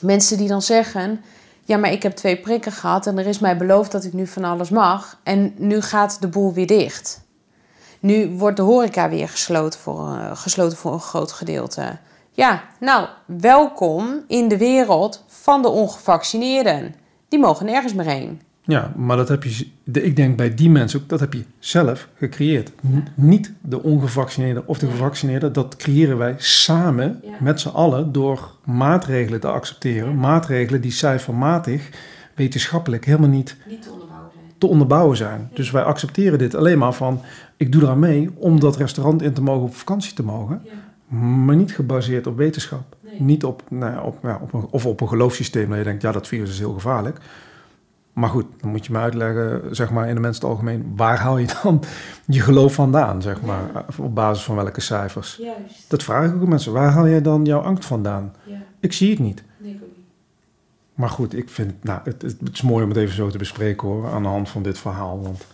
Mensen 0.00 0.38
die 0.38 0.48
dan 0.48 0.62
zeggen, 0.62 1.20
ja 1.64 1.76
maar 1.76 1.92
ik 1.92 2.02
heb 2.02 2.12
twee 2.12 2.36
prikken 2.36 2.72
gehad 2.72 3.06
en 3.06 3.18
er 3.18 3.26
is 3.26 3.38
mij 3.38 3.56
beloofd 3.56 3.92
dat 3.92 4.04
ik 4.04 4.12
nu 4.12 4.26
van 4.26 4.44
alles 4.44 4.70
mag. 4.70 5.20
En 5.22 5.54
nu 5.56 5.80
gaat 5.80 6.20
de 6.20 6.28
boel 6.28 6.52
weer 6.52 6.66
dicht. 6.66 7.20
Nu 8.00 8.28
wordt 8.28 8.56
de 8.56 8.62
horeca 8.62 9.08
weer 9.08 9.28
gesloten 9.28 9.80
voor, 9.80 10.08
uh, 10.08 10.30
gesloten 10.36 10.78
voor 10.78 10.92
een 10.92 11.00
groot 11.00 11.32
gedeelte. 11.32 11.98
Ja, 12.32 12.62
nou, 12.80 13.08
welkom 13.26 14.24
in 14.26 14.48
de 14.48 14.58
wereld 14.58 15.24
van 15.26 15.62
de 15.62 15.68
ongevaccineerden 15.68 16.94
die 17.28 17.38
mogen 17.38 17.66
nergens 17.66 17.94
meer 17.94 18.06
heen. 18.06 18.42
Ja, 18.62 18.92
maar 18.96 19.16
dat 19.16 19.28
heb 19.28 19.44
je, 19.44 19.66
ik 19.92 20.16
denk 20.16 20.36
bij 20.36 20.54
die 20.54 20.70
mensen 20.70 21.00
ook, 21.00 21.08
dat 21.08 21.20
heb 21.20 21.32
je 21.32 21.44
zelf 21.58 22.08
gecreëerd. 22.14 22.72
Niet 23.14 23.52
de 23.60 23.82
ongevaccineerde 23.82 24.62
of 24.66 24.78
de 24.78 24.86
gevaccineerde, 24.86 25.50
dat 25.50 25.76
creëren 25.76 26.18
wij 26.18 26.34
samen 26.38 27.22
met 27.40 27.60
z'n 27.60 27.68
allen 27.68 28.12
door 28.12 28.52
maatregelen 28.64 29.40
te 29.40 29.48
accepteren. 29.48 30.16
Maatregelen 30.18 30.80
die 30.80 30.90
cijfermatig, 30.90 31.90
wetenschappelijk 32.34 33.04
helemaal 33.04 33.28
niet, 33.28 33.56
niet 33.68 33.82
te, 33.82 33.90
onderbouwen 33.90 34.30
zijn. 34.32 34.44
te 34.58 34.66
onderbouwen 34.66 35.16
zijn. 35.16 35.50
Dus 35.54 35.70
wij 35.70 35.82
accepteren 35.82 36.38
dit 36.38 36.54
alleen 36.54 36.78
maar 36.78 36.94
van, 36.94 37.20
ik 37.56 37.72
doe 37.72 37.82
eraan 37.82 37.98
mee 37.98 38.30
om 38.34 38.60
dat 38.60 38.76
restaurant 38.76 39.22
in 39.22 39.32
te 39.32 39.42
mogen, 39.42 39.62
op 39.62 39.74
vakantie 39.74 40.14
te 40.14 40.22
mogen. 40.22 40.62
Maar 41.44 41.56
niet 41.56 41.72
gebaseerd 41.72 42.26
op 42.26 42.36
wetenschap. 42.36 42.96
Niet 43.18 43.44
op, 43.44 43.62
nou 43.68 43.92
ja, 43.92 44.02
op, 44.02 44.18
ja, 44.22 44.38
op 44.42 44.52
een, 44.52 44.66
of 44.70 44.86
op 44.86 45.00
een 45.00 45.08
geloofssysteem 45.08 45.68
dat 45.68 45.78
je 45.78 45.84
denkt, 45.84 46.02
ja, 46.02 46.12
dat 46.12 46.28
virus 46.28 46.50
is 46.50 46.58
heel 46.58 46.72
gevaarlijk. 46.72 47.20
Maar 48.20 48.28
goed, 48.28 48.46
dan 48.60 48.70
moet 48.70 48.86
je 48.86 48.92
me 48.92 48.98
uitleggen, 48.98 49.62
zeg 49.70 49.90
maar 49.90 50.08
in 50.08 50.14
de 50.14 50.20
mensen 50.20 50.42
het 50.42 50.50
algemeen, 50.50 50.92
waar 50.96 51.18
haal 51.18 51.38
je 51.38 51.48
dan 51.62 51.82
je 52.26 52.40
geloof 52.40 52.74
vandaan, 52.74 53.22
zeg 53.22 53.40
maar, 53.42 53.84
op 53.98 54.14
basis 54.14 54.44
van 54.44 54.56
welke 54.56 54.80
cijfers? 54.80 55.36
Juist. 55.36 55.84
Dat 55.90 56.02
vraag 56.02 56.28
ik 56.28 56.34
ook 56.34 56.48
mensen, 56.48 56.72
waar 56.72 56.90
haal 56.90 57.08
jij 57.08 57.22
dan 57.22 57.44
jouw 57.44 57.60
angst 57.60 57.84
vandaan? 57.84 58.34
Ja, 58.44 58.56
Ik 58.80 58.92
zie 58.92 59.10
het 59.10 59.18
niet. 59.18 59.42
nee, 59.58 59.72
ik 59.72 59.82
ook 59.82 59.96
niet. 59.96 60.06
Maar 60.94 61.08
goed, 61.08 61.36
ik 61.36 61.48
vind, 61.48 61.84
nou, 61.84 62.00
het, 62.04 62.36
is 62.52 62.62
mooi 62.62 62.82
om 62.82 62.88
het 62.88 62.98
even 62.98 63.14
zo 63.14 63.28
te 63.28 63.38
bespreken 63.38 63.88
hoor, 63.88 64.10
aan 64.10 64.22
de 64.22 64.28
hand 64.28 64.48
van 64.48 64.62
dit 64.62 64.78
verhaal. 64.78 65.22
Want 65.22 65.46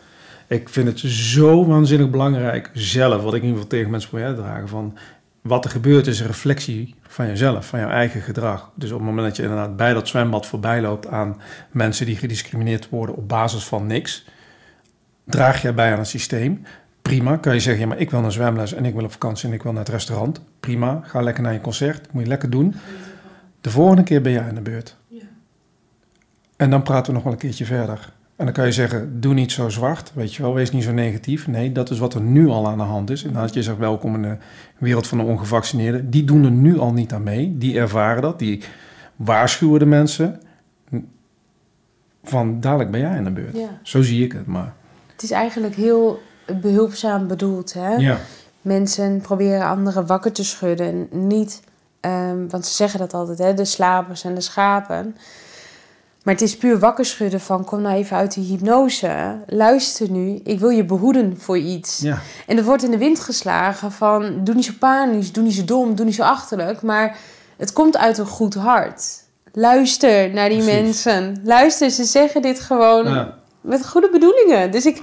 ik 0.47 0.69
vind 0.69 0.89
het 0.89 0.99
zo 1.13 1.67
waanzinnig 1.67 2.11
belangrijk 2.11 2.71
zelf, 2.73 3.23
wat 3.23 3.35
ik 3.35 3.43
in 3.43 3.49
ieder 3.49 3.63
geval 3.63 3.67
tegen 3.67 3.91
mensen 3.91 4.11
probeer 4.11 4.29
te 4.29 4.41
dragen, 4.41 4.69
van 4.69 4.95
wat 5.47 5.65
er 5.65 5.71
gebeurt 5.71 6.07
is 6.07 6.21
een 6.21 6.27
reflectie 6.27 6.95
van 7.03 7.27
jezelf, 7.27 7.67
van 7.67 7.79
jouw 7.79 7.89
eigen 7.89 8.21
gedrag. 8.21 8.71
Dus 8.75 8.91
op 8.91 8.99
het 8.99 9.09
moment 9.09 9.27
dat 9.27 9.37
je 9.37 9.43
inderdaad 9.43 9.77
bij 9.77 9.93
dat 9.93 10.09
zwembad 10.09 10.47
voorbij 10.47 10.81
loopt 10.81 11.07
aan 11.07 11.41
mensen 11.71 12.07
die 12.07 12.17
gediscrimineerd 12.17 12.89
worden 12.89 13.17
op 13.17 13.29
basis 13.29 13.65
van 13.65 13.87
niks, 13.87 14.25
draag 15.25 15.63
jij 15.63 15.75
bij 15.75 15.93
aan 15.93 15.99
het 15.99 16.09
systeem. 16.09 16.63
Prima, 17.03 17.37
kan 17.37 17.55
je 17.55 17.61
zeggen, 17.61 17.83
ja, 17.83 17.89
maar 17.89 17.99
ik 17.99 18.11
wil 18.11 18.21
naar 18.21 18.33
zwemles 18.33 18.73
en 18.73 18.85
ik 18.85 18.95
wil 18.95 19.05
op 19.05 19.13
vakantie 19.13 19.49
en 19.49 19.55
ik 19.55 19.63
wil 19.63 19.73
naar 19.73 19.85
het 19.85 19.93
restaurant. 19.93 20.41
Prima, 20.61 21.01
ga 21.05 21.21
lekker 21.21 21.43
naar 21.43 21.53
je 21.53 21.61
concert, 21.61 22.13
moet 22.13 22.23
je 22.23 22.29
lekker 22.29 22.51
doen. 22.51 22.75
De 23.61 23.71
volgende 23.71 24.03
keer 24.03 24.23
ben 24.23 24.33
jij 24.33 24.43
aan 24.43 24.55
de 24.55 24.61
beurt. 24.61 24.97
Ja. 25.09 25.23
En 26.57 26.71
dan 26.71 26.83
praten 26.83 27.07
we 27.07 27.13
nog 27.13 27.23
wel 27.23 27.33
een 27.33 27.39
keertje 27.39 27.65
verder. 27.65 28.13
En 28.37 28.45
dan 28.45 28.55
kan 28.55 28.65
je 28.65 28.73
zeggen, 28.73 29.21
doe 29.21 29.35
niet 29.35 29.53
zo 29.53 29.69
zwart, 29.69 30.13
weet 30.15 30.35
je 30.35 30.43
wel, 30.43 30.55
wees 30.55 30.71
niet 30.71 30.83
zo 30.83 30.93
negatief. 30.93 31.47
Nee, 31.47 31.73
dat 31.73 31.91
is 31.91 31.99
wat 31.99 32.15
er 32.15 32.21
nu 32.21 32.49
al 32.49 32.69
aan 32.69 32.79
de 32.79 32.85
hand 32.85 33.11
is. 33.11 33.25
En 33.25 33.37
als 33.37 33.53
je 33.53 33.63
zegt, 33.63 33.79
welkom 33.79 34.15
in 34.15 34.23
de 34.23 34.37
wereld 34.79 35.07
van 35.07 35.19
de 35.19 35.25
ongevaccineerden. 35.25 36.11
Die 36.11 36.25
doen 36.25 36.45
er 36.45 36.51
nu 36.51 36.79
al 36.79 36.93
niet 36.93 37.13
aan 37.13 37.23
mee. 37.23 37.59
Die 37.59 37.79
ervaren 37.79 38.23
dat, 38.23 38.39
die 38.39 38.63
waarschuwen 39.17 39.79
de 39.79 39.87
mensen. 39.87 40.41
Van, 42.25 42.61
dadelijk 42.61 42.91
ben 42.91 43.01
jij 43.01 43.17
aan 43.17 43.25
de 43.25 43.31
beurt. 43.31 43.57
Ja. 43.57 43.81
Zo 43.83 44.03
zie 44.03 44.25
ik 44.25 44.33
het, 44.33 44.47
maar... 44.47 44.75
Het 45.13 45.23
is 45.23 45.31
eigenlijk 45.31 45.75
heel 45.75 46.23
behulpzaam 46.61 47.27
bedoeld, 47.27 47.73
hè? 47.73 47.95
Ja, 47.95 48.19
Mensen 48.67 49.21
proberen 49.21 49.67
anderen 49.67 50.07
wakker 50.07 50.33
te 50.33 50.45
schudden. 50.45 51.09
Niet, 51.11 51.63
ehm, 52.01 52.49
want 52.49 52.67
ze 52.67 52.75
zeggen 52.75 52.99
dat 52.99 53.15
altijd, 53.15 53.39
hè? 53.39 53.55
De 53.55 53.65
slapers 53.65 54.25
en 54.25 54.35
de 54.35 54.41
schapen. 54.41 55.17
Maar 56.27 56.35
het 56.35 56.45
is 56.45 56.57
puur 56.57 56.79
wakker 56.79 57.05
schudden 57.05 57.41
van... 57.41 57.65
kom 57.65 57.81
nou 57.81 57.97
even 57.97 58.17
uit 58.17 58.35
die 58.35 58.45
hypnose. 58.45 59.37
Luister 59.47 60.11
nu, 60.11 60.41
ik 60.45 60.59
wil 60.59 60.69
je 60.69 60.85
behoeden 60.85 61.37
voor 61.39 61.59
iets. 61.59 61.99
ja, 61.99 62.19
En 62.47 62.57
er 62.57 62.65
wordt 62.65 62.83
in 62.83 62.91
de 62.91 62.99
wind 62.99 63.21
geslagen 63.21 63.93
van... 63.93 64.45
doe 64.45 64.55
niet 64.55 64.65
zo 64.65 64.73
panisch, 64.79 65.33
doe 65.33 65.45
niet 65.45 65.55
zo 65.55 65.65
dom, 65.65 65.95
doe 65.95 66.05
niet 66.05 66.15
zo 66.15 66.23
achterlijk. 66.23 66.83
Maar 66.83 67.17
het 67.57 67.73
komt 67.73 67.97
uit 67.97 68.19
een 68.19 68.27
goed 68.27 68.55
hart. 68.55 69.03
Luister 69.53 70.31
naar 70.31 70.49
die 70.49 70.59
Precies. 70.59 70.83
mensen. 70.83 71.41
Luister, 71.45 71.91
ze 71.91 72.05
zeggen 72.05 72.43
dit 72.43 72.61
gewoon 72.61 73.05
ja, 73.05 73.35
met 73.61 73.87
goede 73.89 74.11
bedoelingen. 74.11 74.71
Dus 74.71 74.87
ik. 74.87 75.01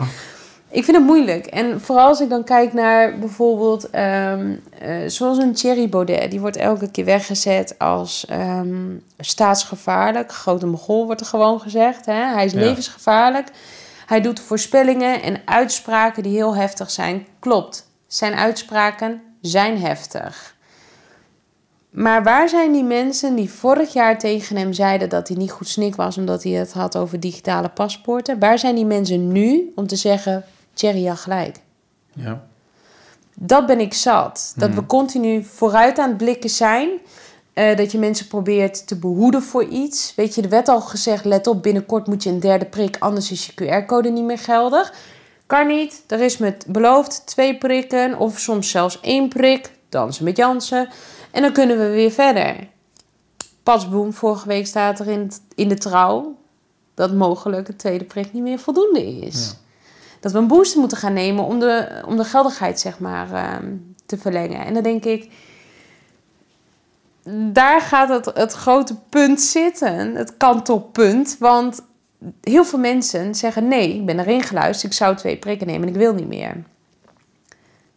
Ik 0.73 0.83
vind 0.83 0.97
het 0.97 1.05
moeilijk. 1.05 1.45
En 1.45 1.81
vooral 1.81 2.07
als 2.07 2.21
ik 2.21 2.29
dan 2.29 2.43
kijk 2.43 2.73
naar 2.73 3.19
bijvoorbeeld... 3.19 3.89
ehm, 3.89 4.55
eh, 4.79 4.95
zoals 5.07 5.37
een 5.37 5.53
Thierry 5.53 5.89
Baudet. 5.89 6.31
Die 6.31 6.39
wordt 6.39 6.55
elke 6.57 6.91
keer 6.91 7.05
weggezet 7.05 7.75
als 7.79 8.25
ehm, 8.25 8.95
staatsgevaarlijk. 9.19 10.31
Grote 10.31 10.65
mogol 10.65 11.05
wordt 11.05 11.21
er 11.21 11.27
gewoon 11.27 11.59
gezegd. 11.59 12.05
Hè? 12.05 12.13
Hij 12.33 12.45
is 12.45 12.51
Ja. 12.51 12.59
levensgevaarlijk. 12.59 13.47
Hij 14.05 14.21
doet 14.21 14.39
voorspellingen 14.39 15.21
en 15.21 15.41
uitspraken 15.45 16.23
die 16.23 16.31
heel 16.35 16.55
heftig 16.55 16.91
zijn. 16.91 17.27
Klopt, 17.39 17.87
zijn 18.07 18.33
uitspraken 18.33 19.21
zijn 19.41 19.79
heftig. 19.79 20.55
Maar 21.89 22.23
waar 22.23 22.49
zijn 22.49 22.71
die 22.71 22.83
mensen 22.83 23.35
die 23.35 23.49
vorig 23.49 23.93
jaar 23.93 24.19
tegen 24.19 24.55
hem 24.57 24.73
zeiden 24.73 25.09
dat 25.09 25.27
hij 25.27 25.37
niet 25.37 25.51
goed 25.51 25.67
snik 25.67 25.95
was 25.95 26.17
omdat 26.17 26.43
hij 26.43 26.51
het 26.51 26.73
had 26.73 26.97
over 26.97 27.19
digitale 27.19 27.69
paspoorten? 27.69 28.39
Waar 28.39 28.59
zijn 28.59 28.75
die 28.75 28.85
mensen 28.85 29.31
nu 29.31 29.71
om 29.75 29.87
te 29.87 29.95
zeggen: 29.95 30.43
Thierry 30.73 31.05
had 31.05 31.17
gelijk? 31.19 31.57
ja. 32.13 32.43
Dat 33.35 33.65
ben 33.65 33.79
ik 33.79 33.93
zat. 33.93 34.53
Dat 34.55 34.69
Hmm. 34.69 34.77
we 34.79 34.85
continu 34.85 35.43
vooruit 35.43 35.99
aan 35.99 36.07
het 36.09 36.17
blikken 36.17 36.49
zijn. 36.49 36.89
Eh, 37.53 37.77
dat 37.77 37.91
je 37.91 37.97
mensen 37.97 38.27
probeert 38.27 38.87
te 38.87 38.95
behoeden 38.95 39.41
voor 39.43 39.63
iets. 39.63 40.13
Weet 40.15 40.35
je, 40.35 40.41
er 40.41 40.49
werd 40.49 40.67
al 40.67 40.81
gezegd: 40.81 41.25
let 41.25 41.47
op, 41.47 41.63
binnenkort 41.63 42.07
moet 42.07 42.23
je 42.23 42.29
een 42.29 42.39
derde 42.39 42.65
prik, 42.65 42.95
anders 42.99 43.31
is 43.31 43.45
je 43.45 43.53
QR-code 43.83 44.09
niet 44.09 44.23
meer 44.23 44.37
geldig. 44.37 44.93
Kan 45.45 45.67
niet. 45.67 46.03
Er 46.07 46.21
is 46.21 46.37
met 46.37 46.65
beloofd 46.67 47.25
twee 47.25 47.57
prikken, 47.57 48.17
of 48.19 48.39
soms 48.39 48.69
zelfs 48.69 48.99
één 49.01 49.29
prik. 49.29 49.71
Dansen 49.89 50.23
met 50.23 50.37
Jansen. 50.37 50.89
En 51.31 51.41
dan 51.41 51.51
kunnen 51.53 51.77
we 51.77 51.89
weer 51.89 52.11
verder. 52.11 52.67
Pasboom, 53.63 54.13
vorige 54.13 54.47
week 54.47 54.67
staat 54.67 54.99
er 54.99 55.07
in, 55.07 55.19
het- 55.19 55.41
in 55.55 55.67
de 55.67 55.77
trouw 55.77 56.35
dat 56.93 57.13
mogelijk 57.13 57.67
een 57.67 57.75
tweede 57.75 58.03
prik 58.05 58.33
niet 58.33 58.43
meer 58.43 58.59
voldoende 58.59 59.05
is. 59.19 59.45
Ja. 59.49 59.61
Dat 60.23 60.31
we 60.31 60.37
een 60.37 60.47
booster 60.47 60.79
moeten 60.79 60.97
gaan 60.97 61.13
nemen 61.13 61.43
om 61.45 61.59
de, 61.59 62.01
om 62.07 62.17
de 62.17 62.23
geldigheid 62.23 62.79
zeg 62.79 62.99
maar, 62.99 63.31
ehm, 63.33 63.73
te 64.05 64.17
verlengen. 64.17 64.65
En 64.65 64.73
dan 64.73 64.83
denk 64.83 65.03
ik, 65.05 65.31
daar 67.51 67.81
gaat 67.81 68.09
het, 68.09 68.25
het 68.37 68.53
grote 68.53 68.95
punt 69.09 69.41
zitten, 69.41 70.15
het 70.15 70.37
kantelpunt. 70.37 71.35
Want 71.39 71.81
heel 72.41 72.65
veel 72.65 72.79
mensen 72.79 73.35
zeggen, 73.35 73.67
nee, 73.67 73.95
ik 73.95 74.05
ben 74.05 74.19
erin 74.19 74.41
geluisterd, 74.43 74.91
ik 74.91 74.97
zou 74.97 75.15
twee 75.15 75.37
prikken 75.37 75.67
nemen 75.67 75.81
en 75.87 75.93
ik 75.93 75.99
wil 75.99 76.13
niet 76.13 76.27
meer. 76.27 76.63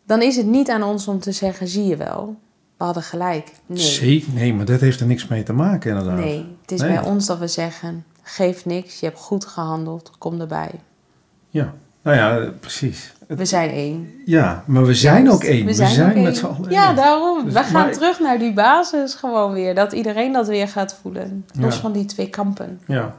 Dan 0.06 0.22
is 0.22 0.36
het 0.36 0.46
niet 0.46 0.70
aan 0.70 0.82
ons 0.82 1.08
om 1.08 1.20
te 1.20 1.32
zeggen, 1.32 1.68
zie 1.68 1.84
je 1.86 1.96
wel, 1.96 2.36
we 2.76 2.84
hadden 2.84 3.02
gelijk. 3.02 3.52
Nee, 3.66 3.78
Zee- 3.78 4.24
nee, 4.34 4.54
maar 4.54 4.64
dat 4.66 4.80
heeft 4.80 5.00
er 5.00 5.06
niks 5.06 5.26
mee 5.28 5.42
te 5.42 5.52
maken 5.52 5.90
inderdaad. 5.90 6.18
nee 6.18 6.56
het 6.62 6.70
is 6.72 6.80
Nee. 6.80 6.90
bij 6.94 7.02
ons 7.04 7.26
dat 7.26 7.38
we 7.38 7.48
zeggen, 7.48 8.04
geef 8.22 8.64
niks, 8.64 9.00
je 9.00 9.06
hebt 9.06 9.18
goed 9.18 9.44
gehandeld, 9.44 10.10
kom 10.18 10.40
erbij. 10.40 10.70
Ja, 11.48 11.74
nou 12.06 12.16
ja, 12.44 12.50
precies. 12.60 13.14
We 13.26 13.44
zijn 13.44 13.70
één. 13.70 14.10
Ja, 14.24 14.62
maar 14.66 14.84
we 14.86 14.94
zijn 14.94 15.30
ook 15.30 15.42
één. 15.44 15.66
We 15.66 15.72
zijn, 15.74 16.22
met 16.22 16.36
z'n 16.36 16.44
allen 16.46 16.70
Ja, 16.70 16.86
één. 16.86 16.96
daarom. 16.96 17.44
Dus- 17.44 17.52
we 17.52 17.58
gaan 17.62 17.72
maar- 17.72 17.92
terug 17.92 18.20
naar 18.20 18.38
die 18.38 18.52
basis 18.52 19.14
gewoon 19.14 19.52
weer. 19.52 19.74
Dat 19.74 19.92
iedereen 19.92 20.32
dat 20.32 20.46
weer 20.48 20.68
gaat 20.68 20.98
voelen. 21.02 21.44
Los 21.58 21.74
Ja. 21.74 21.80
van 21.80 21.92
die 21.92 22.04
twee 22.04 22.28
kampen. 22.30 22.80
Ja. 22.86 23.14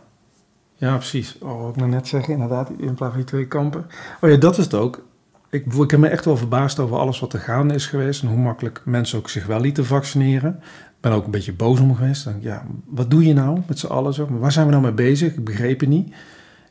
Ja, 0.75 0.95
precies. 0.95 1.37
Oh, 1.41 1.61
wat 1.61 1.69
ik 1.69 1.75
nou 1.75 1.89
net 1.89 2.07
zeggen, 2.07 2.33
inderdaad, 2.33 2.69
in 2.69 2.93
plaats 2.93 2.97
van 3.13 3.15
die 3.15 3.23
twee 3.23 3.47
kampen. 3.47 3.85
Oh 4.21 4.29
ja, 4.29 4.37
dat 4.37 4.57
is 4.57 4.63
het 4.63 4.73
ook. 4.73 5.05
Ik, 5.49 5.65
ik 5.73 5.91
heb 5.91 5.99
me 5.99 6.07
echt 6.07 6.25
wel 6.25 6.37
verbaasd 6.37 6.79
over 6.79 6.97
alles 6.97 7.19
wat 7.19 7.33
er 7.33 7.39
gaande 7.39 7.73
is 7.73 7.85
geweest 7.85 8.21
en 8.21 8.27
hoe 8.27 8.37
makkelijk 8.37 8.81
mensen 8.85 9.17
ook 9.17 9.29
zich 9.29 9.45
wel 9.45 9.59
lieten 9.59 9.85
vaccineren. 9.85 10.55
Ik 10.61 11.03
ben 11.03 11.11
ook 11.11 11.25
een 11.25 11.31
beetje 11.31 11.53
boos 11.53 11.79
om 11.79 11.95
geweest. 11.95 12.23
Dan, 12.23 12.33
ja, 12.39 12.63
wat 12.85 13.09
doe 13.11 13.25
je 13.25 13.33
nou 13.33 13.61
met 13.67 13.79
z'n 13.79 13.87
allen? 13.87 14.13
Zo? 14.13 14.27
Maar 14.29 14.39
waar 14.39 14.51
zijn 14.51 14.65
we 14.65 14.71
nou 14.71 14.83
mee 14.83 14.91
bezig? 14.93 15.33
Ik 15.33 15.43
begreep 15.43 15.79
het 15.79 15.89
niet. 15.89 16.13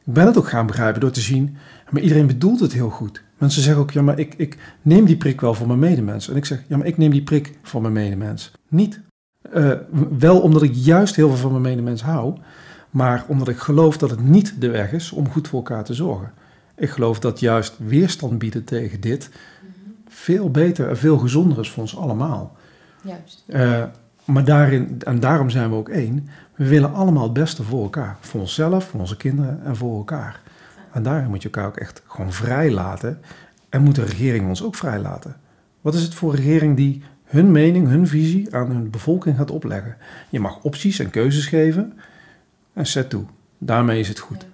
Ik 0.07 0.13
ben 0.13 0.27
het 0.27 0.39
ook 0.39 0.49
gaan 0.49 0.67
begrijpen 0.67 1.01
door 1.01 1.11
te 1.11 1.21
zien, 1.21 1.57
maar 1.91 2.03
iedereen 2.03 2.27
bedoelt 2.27 2.61
het 2.61 2.73
heel 2.73 2.91
goed. 2.91 3.23
Mensen 3.39 3.63
zeggen 3.63 3.83
ook, 3.83 3.91
ja, 3.91 4.03
maar 4.03 4.19
ik, 4.19 4.35
ik 4.37 4.57
neem 4.83 5.05
die 5.05 5.17
prik 5.17 5.41
wel 5.41 5.55
voor 5.55 5.67
mijn 5.67 5.79
medemens. 5.79 6.29
En 6.29 6.37
ik 6.37 6.45
zeg, 6.45 6.63
ja, 6.69 6.77
maar 6.77 6.87
ik 6.87 6.97
neem 6.97 7.11
die 7.11 7.23
prik 7.23 7.59
voor 7.63 7.81
mijn 7.81 7.93
medemens. 7.93 8.53
Niet. 8.69 9.01
Eh, 9.53 9.73
wel 10.19 10.41
omdat 10.41 10.63
ik 10.63 10.75
juist 10.75 11.17
heel 11.17 11.29
veel 11.29 11.37
van 11.37 11.51
mijn 11.51 11.63
medemens 11.63 12.03
hou, 12.03 12.37
maar 12.91 13.25
omdat 13.29 13.49
ik 13.49 13.59
geloof 13.59 13.97
dat 13.97 14.11
het 14.11 14.21
niet 14.21 14.61
de 14.61 14.71
weg 14.71 14.93
is 14.93 15.13
om 15.13 15.29
goed 15.29 15.49
voor 15.49 15.59
elkaar 15.59 15.85
te 15.85 15.95
zorgen. 15.95 16.33
Ik 16.77 16.91
geloof 16.91 17.19
dat 17.19 17.41
juist 17.41 17.75
weerstand 17.79 18.39
bieden 18.39 18.65
tegen 18.65 19.01
dit 19.01 19.31
veel 20.09 20.51
beter 20.51 20.89
en 20.89 20.99
veel 20.99 21.19
gezonder 21.19 21.59
is 21.59 21.71
voor 21.71 21.83
ons 21.83 21.97
allemaal. 21.97 22.57
Juist. 23.03 23.45
Eh, 23.47 23.83
maar 24.25 24.45
daarin, 24.45 24.97
en 25.05 25.21
daarom 25.21 25.51
zijn 25.51 25.71
we 25.71 25.77
ook 25.77 25.89
één. 25.89 26.29
We 26.57 26.69
willen 26.69 26.95
allemaal 26.95 27.23
het 27.23 27.33
beste 27.33 27.63
voor 27.63 27.83
elkaar. 27.83 28.17
Voor 28.21 28.41
onszelf, 28.41 28.85
voor 28.85 29.01
onze 29.01 29.17
kinderen 29.17 29.61
en 29.65 29.77
voor 29.77 29.97
elkaar. 29.97 30.41
En 30.93 31.03
daarin 31.03 31.29
moet 31.29 31.43
je 31.43 31.49
elkaar 31.49 31.67
ook 31.67 31.77
echt 31.77 32.03
gewoon 32.07 32.33
vrij 32.33 32.71
laten. 32.71 33.21
En 33.69 33.83
moet 33.83 33.95
de 33.95 34.05
regering 34.05 34.49
ons 34.49 34.63
ook 34.63 34.75
vrij 34.75 34.99
laten. 34.99 35.37
Wat 35.81 35.95
is 35.95 36.03
het 36.03 36.15
voor 36.15 36.31
een 36.31 36.37
regering 36.37 36.77
die 36.77 37.03
hun 37.25 37.51
mening, 37.51 37.89
hun 37.89 38.07
visie 38.07 38.55
aan 38.55 38.67
hun 38.67 38.91
bevolking 38.91 39.37
gaat 39.37 39.51
opleggen? 39.51 39.97
Je 40.31 40.41
mag 40.41 40.63
opties 40.63 40.99
en 40.99 41.11
keuzes 41.11 41.47
geven. 41.47 41.99
En 42.73 42.87
zet 42.87 43.11
toe. 43.11 43.25
Daarmee 43.59 44.01
is 44.01 44.09
het 44.09 44.19
goed. 44.19 44.47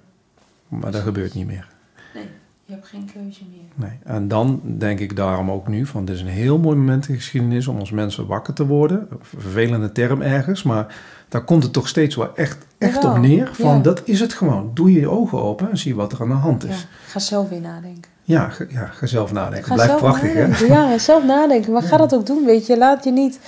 Maar 0.68 0.92
dat 0.92 1.02
gebeurt 1.02 1.34
niet 1.34 1.46
meer. 1.46 1.68
Nee, 2.14 2.26
je 2.64 2.72
hebt 2.72 2.86
geen 2.86 3.10
keuze 3.12 3.42
meer. 3.50 3.88
Nee. 3.88 3.98
En 4.04 4.28
dan 4.28 4.60
denk 4.64 5.00
ik 5.00 5.16
daarom 5.16 5.50
ook 5.50 5.68
nu 5.68 5.86
van 5.86 6.04
dit 6.04 6.14
is 6.14 6.20
een 6.20 6.26
heel 6.26 6.58
mooi 6.58 6.76
moment 6.76 7.08
in 7.08 7.14
de 7.14 7.20
geschiedenis 7.20 7.66
om 7.66 7.78
als 7.78 7.90
mensen 7.90 8.26
wakker 8.26 8.54
te 8.54 8.66
worden. 8.66 9.06
Een 9.10 9.18
vervelende 9.22 9.92
term 9.92 10.22
ergens, 10.22 10.62
maar 10.62 10.96
daar 11.32 11.44
komt 11.44 11.62
het 11.62 11.72
toch 11.72 11.88
steeds 11.88 12.16
wel 12.16 12.30
echt, 12.36 12.58
echt 12.78 12.94
Jawel, 12.94 13.10
op 13.10 13.18
neer. 13.18 13.50
Van 13.52 13.74
ja. 13.76 13.78
dat 13.82 14.02
is 14.04 14.20
het 14.20 14.32
gewoon. 14.32 14.70
Doe 14.74 14.92
je 14.92 15.00
je 15.00 15.08
ogen 15.08 15.42
open 15.42 15.70
en 15.70 15.78
zie 15.78 15.94
wat 15.94 16.12
er 16.12 16.20
aan 16.20 16.28
de 16.28 16.34
hand 16.34 16.62
Ja, 16.62 16.68
is. 16.68 16.86
ga 17.06 17.18
zelf 17.18 17.48
weer 17.48 17.60
nadenken. 17.60 18.10
Ja, 18.24 18.48
ga, 18.48 18.64
ja, 18.68 18.86
ga 18.86 19.06
zelf 19.06 19.32
nadenken. 19.32 19.64
Ga 19.68 19.74
Blijft 19.74 19.96
prachtig 19.96 20.32
hè? 20.32 20.40
nadenken. 20.48 20.66
Ja, 20.66 20.98
zelf 20.98 21.24
nadenken. 21.24 21.72
Maar 21.72 21.82
ga 21.82 21.96
dat 21.96 22.14
ook 22.14 22.26
doen, 22.26 22.44
weet 22.44 22.66
je. 22.66 22.78
Laat 22.78 23.04
je 23.04 23.10
niet... 23.12 23.38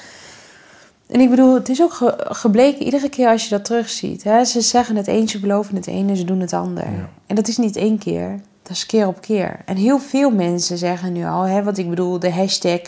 En 1.07 1.21
ik 1.21 1.31
bedoel, 1.31 1.55
het 1.55 1.69
is 1.69 1.83
ook 1.83 1.93
ge- 1.93 2.15
gebleken 2.29 2.83
iedere 2.85 3.09
keer 3.09 3.29
als 3.29 3.45
je 3.45 3.51
dat 3.51 3.65
terugziet. 3.65 4.25
Hè? 4.25 4.45
Ze 4.45 4.61
zeggen 4.61 4.97
het 4.97 5.07
een, 5.09 5.29
ze 5.29 5.41
beloven 5.41 5.77
het 5.77 5.87
ene, 5.87 6.17
ze 6.17 6.25
doen 6.25 6.41
het 6.41 6.53
ander. 6.53 6.85
Ja. 6.85 7.09
En 7.27 7.35
dat 7.35 7.49
is 7.49 7.57
niet 7.57 7.77
één 7.77 7.99
keer, 7.99 8.41
dat 8.63 8.73
is 8.73 8.87
keer 8.87 9.07
op 9.07 9.21
keer. 9.21 9.57
En 9.65 9.77
heel 9.77 9.99
veel 9.99 10.31
mensen 10.31 10.79
zeggen 10.79 11.13
nu 11.13 11.25
al, 11.25 11.43
hè, 11.43 11.63
wat 11.63 11.79
ik 11.79 11.89
bedoel, 11.89 12.19
de 12.19 12.33
hashtag 12.33 12.81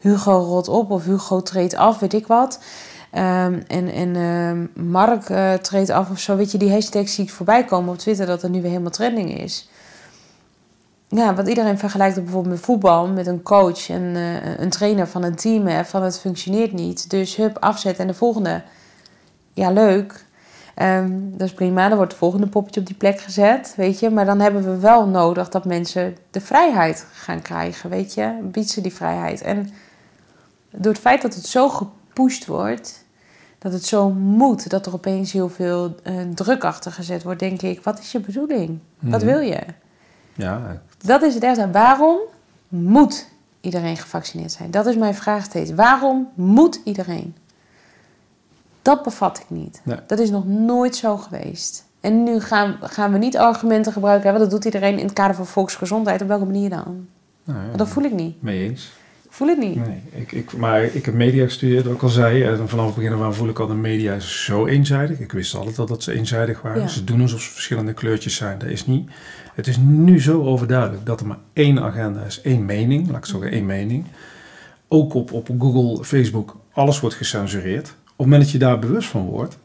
Hugo 0.00 0.32
rot 0.38 0.68
op 0.68 0.90
of 0.90 1.04
Hugo 1.04 1.42
treedt 1.42 1.74
af, 1.74 1.98
weet 1.98 2.12
ik 2.14 2.26
wat. 2.26 2.60
Ehm, 3.10 3.60
en 3.66 3.92
en 3.92 4.16
ehm, 4.16 4.90
Mark 4.90 5.28
uh, 5.28 5.52
treedt 5.54 5.90
af 5.90 6.10
of 6.10 6.18
zo. 6.18 6.36
Weet 6.36 6.52
je, 6.52 6.58
die 6.58 6.72
hashtags 6.72 7.14
zie 7.14 7.24
ik 7.24 7.30
voorbij 7.30 7.64
komen 7.64 7.92
op 7.92 7.98
Twitter 7.98 8.26
dat 8.26 8.42
er 8.42 8.50
nu 8.50 8.60
weer 8.60 8.70
helemaal 8.70 8.90
trending 8.90 9.38
is. 9.38 9.68
Ja, 11.08 11.34
wat 11.34 11.48
iedereen 11.48 11.78
vergelijkt 11.78 12.14
bijvoorbeeld 12.14 12.54
met 12.54 12.64
voetbal, 12.64 13.08
met 13.08 13.26
een 13.26 13.42
coach 13.42 13.88
en 13.88 14.02
uh, 14.02 14.58
een 14.58 14.70
trainer 14.70 15.06
van 15.06 15.22
een 15.22 15.34
team. 15.34 15.66
Hè, 15.66 15.84
van 15.84 16.02
het 16.02 16.18
functioneert 16.18 16.72
niet. 16.72 17.10
Dus 17.10 17.36
hup, 17.36 17.58
afzet 17.58 17.98
en 17.98 18.06
de 18.06 18.14
volgende. 18.14 18.62
Ja, 19.52 19.70
leuk. 19.70 20.24
Um, 20.82 21.30
dat 21.36 21.46
is 21.46 21.54
prima, 21.54 21.88
dan 21.88 21.96
wordt 21.96 22.12
het 22.12 22.20
volgende 22.20 22.46
poppetje 22.46 22.80
op 22.80 22.86
die 22.86 22.96
plek 22.96 23.20
gezet, 23.20 23.72
weet 23.76 23.98
je. 23.98 24.10
Maar 24.10 24.24
dan 24.24 24.40
hebben 24.40 24.62
we 24.62 24.78
wel 24.78 25.06
nodig 25.06 25.48
dat 25.48 25.64
mensen 25.64 26.16
de 26.30 26.40
vrijheid 26.40 27.06
gaan 27.12 27.42
krijgen, 27.42 27.90
weet 27.90 28.14
je. 28.14 28.38
Biedt 28.42 28.70
ze 28.70 28.80
die 28.80 28.94
vrijheid. 28.94 29.42
En 29.42 29.70
door 30.70 30.92
het 30.92 31.00
feit 31.00 31.22
dat 31.22 31.34
het 31.34 31.46
zo 31.46 31.68
gepusht 32.20 32.46
wordt, 32.46 33.04
dat 33.58 33.72
het 33.72 33.84
zo 33.84 34.10
moet, 34.10 34.70
dat 34.70 34.86
er 34.86 34.92
opeens 34.92 35.32
heel 35.32 35.48
veel 35.48 35.94
uh, 36.04 36.22
druk 36.34 36.64
achter 36.64 36.92
gezet 36.92 37.22
wordt, 37.22 37.40
denk 37.40 37.62
ik, 37.62 37.82
wat 37.82 37.98
is 37.98 38.12
je 38.12 38.20
bedoeling? 38.20 38.78
Wat 38.98 39.22
mhm. 39.22 39.30
wil 39.30 39.40
je? 39.40 39.60
Ja. 40.34 40.80
Dat 40.98 41.22
is 41.22 41.34
het 41.34 41.42
eerste. 41.42 41.70
Waarom 41.70 42.18
moet 42.68 43.28
iedereen 43.60 43.96
gevaccineerd 43.96 44.52
zijn? 44.52 44.70
Dat 44.70 44.86
is 44.86 44.96
mijn 44.96 45.14
vraag 45.14 45.44
steeds. 45.44 45.70
Waarom 45.70 46.28
moet 46.34 46.80
iedereen? 46.84 47.34
Dat 48.82 49.02
bevat 49.02 49.38
ik 49.38 49.44
niet. 49.48 49.82
Dat 50.06 50.18
is 50.18 50.30
nog 50.30 50.46
nooit 50.46 50.96
zo 50.96 51.16
geweest. 51.16 51.84
En 52.00 52.22
nu 52.22 52.40
gaan, 52.40 52.76
gaan 52.80 53.12
we 53.12 53.18
niet 53.18 53.36
argumenten 53.36 53.92
gebruiken, 53.92 54.28
want 54.28 54.38
dat 54.38 54.50
doet 54.50 54.64
iedereen 54.64 54.98
in 54.98 55.04
het 55.04 55.12
kader 55.12 55.36
van 55.36 55.46
volksgezondheid. 55.46 56.22
Op 56.22 56.28
welke 56.28 56.44
manier 56.44 56.70
dan? 56.70 57.06
Nou 57.44 57.70
ja, 57.70 57.76
dat 57.76 57.88
voel 57.88 58.04
ik 58.04 58.12
niet. 58.12 58.42
Mee 58.42 58.68
eens. 58.68 58.92
Voel 59.40 59.48
het 59.48 59.58
niet. 59.58 59.86
Nee, 59.86 60.00
ik, 60.10 60.32
ik, 60.32 60.56
maar 60.56 60.82
ik 60.82 61.04
heb 61.04 61.14
media 61.14 61.44
gestudeerd, 61.44 61.86
ik 61.86 62.02
al 62.02 62.08
zei. 62.08 62.42
En 62.42 62.68
vanaf 62.68 62.86
het 62.86 62.94
begin 62.94 63.12
af 63.12 63.20
aan 63.20 63.34
voel 63.34 63.48
ik 63.48 63.58
al, 63.58 63.66
de 63.66 63.74
media 63.74 64.14
is 64.14 64.44
zo 64.44 64.66
eenzijdig. 64.66 65.18
Ik 65.18 65.32
wist 65.32 65.54
altijd 65.54 65.78
al 65.78 65.86
dat 65.86 66.02
ze 66.02 66.12
eenzijdig 66.12 66.62
waren. 66.62 66.88
Ze 66.88 67.04
doen 67.04 67.20
alsof 67.20 67.40
ze 67.40 67.50
verschillende 67.50 67.92
kleurtjes 67.92 68.34
zijn. 68.34 68.58
Dat 68.58 68.68
is 68.68 68.86
niet. 68.86 69.10
Het 69.54 69.66
is 69.66 69.76
nu 69.76 70.20
zo 70.20 70.42
overduidelijk 70.42 71.06
dat 71.06 71.20
er 71.20 71.26
maar 71.26 71.38
één 71.52 71.82
agenda 71.82 72.22
is, 72.22 72.40
één 72.40 72.64
mening. 72.64 73.10
Laat 73.10 73.18
ik 73.18 73.24
zeggen, 73.24 73.50
één 73.50 73.66
mening. 73.66 74.04
Ook 74.88 75.14
op, 75.14 75.32
op 75.32 75.48
Google, 75.58 76.04
Facebook, 76.04 76.56
alles 76.72 77.00
wordt 77.00 77.16
gecensureerd 77.16 77.94
het 78.20 78.28
moment 78.28 78.42
dat 78.42 78.52
je 78.52 78.66
daar 78.66 78.78
bewust 78.78 79.08
van 79.08 79.22
wordt, 79.26 79.58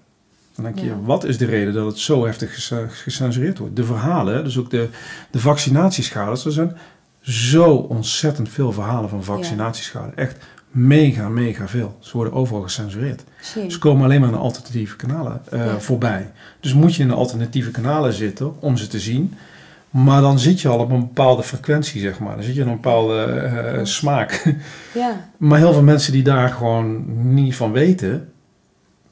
dan 0.55 0.63
denk 0.63 0.79
je, 0.79 1.01
wat 1.01 1.23
is 1.23 1.37
de 1.37 1.45
reden 1.45 1.73
dat 1.73 1.85
het 1.85 1.99
zo 1.99 2.25
heftig 2.25 2.69
gecensureerd 2.89 3.57
wordt? 3.57 3.75
De 3.75 3.83
verhalen, 3.83 4.43
dus 4.43 4.57
ook 4.57 4.69
de, 4.69 4.89
de 5.31 5.39
vaccinatieschade, 5.39 6.31
er 6.45 6.51
zijn 6.51 6.77
zo 7.25 7.73
ontzettend 7.73 8.49
veel 8.49 8.71
verhalen 8.71 9.09
van 9.09 9.23
vaccinatieschade. 9.23 10.11
Echt 10.15 10.37
mega, 10.69 11.29
mega 11.29 11.67
veel. 11.67 11.97
Ze 11.99 12.11
worden 12.17 12.33
overal 12.33 12.61
gecensureerd. 12.61 13.23
Ze 13.67 13.79
komen 13.79 14.03
alleen 14.03 14.19
maar 14.19 14.29
in 14.29 14.35
de 14.35 14.41
alternatieve 14.41 14.95
kanalen 14.95 15.41
uh, 15.53 15.75
voorbij. 15.75 16.31
Dus 16.59 16.73
moet 16.73 16.95
je 16.95 17.01
in 17.01 17.07
de 17.07 17.13
alternatieve 17.13 17.71
kanalen 17.71 18.13
zitten 18.13 18.61
om 18.61 18.77
ze 18.77 18.87
te 18.87 18.99
zien. 18.99 19.33
Maar 19.89 20.21
dan 20.21 20.39
zit 20.39 20.61
je 20.61 20.67
al 20.67 20.79
op 20.79 20.91
een 20.91 20.99
bepaalde 20.99 21.43
frequentie, 21.43 22.01
zeg 22.01 22.19
maar. 22.19 22.35
Dan 22.35 22.43
zit 22.43 22.55
je 22.55 22.61
in 22.61 22.67
een 22.67 22.73
bepaalde 22.73 23.51
uh, 23.75 23.85
smaak. 23.85 24.43
Ja. 24.93 25.29
maar 25.37 25.59
heel 25.59 25.73
veel 25.73 25.83
mensen 25.83 26.11
die 26.11 26.23
daar 26.23 26.49
gewoon 26.49 27.03
niet 27.33 27.55
van 27.55 27.71
weten, 27.71 28.31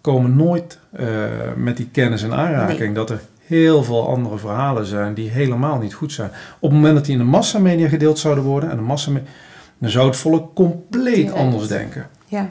komen 0.02 0.36
nooit 0.36 0.80
uh, 1.00 1.08
met 1.56 1.78
die 1.78 1.90
kennis 1.92 2.22
in 2.22 2.34
aanraking. 2.34 2.96
Dat 2.96 3.10
er 3.10 3.22
heel 3.54 3.84
veel 3.84 4.08
andere 4.08 4.38
verhalen 4.38 4.86
zijn 4.86 5.14
die 5.14 5.30
helemaal 5.30 5.78
niet 5.78 5.94
goed 5.94 6.12
zijn. 6.12 6.30
Op 6.60 6.70
het 6.70 6.72
moment 6.72 6.96
dat 6.96 7.06
die 7.06 7.14
in 7.14 7.20
de 7.20 7.30
massamedia 7.30 7.88
gedeeld 7.88 8.20
zouden 8.20 8.44
worden, 8.44 8.70
en 8.70 8.76
de 8.76 8.82
massamedia, 8.82 9.30
dan 9.78 9.90
zou 9.90 10.08
het 10.08 10.16
volk 10.16 10.56
compleet 10.56 11.32
anders 11.32 11.68
denken. 11.68 12.10
Ja. 12.26 12.50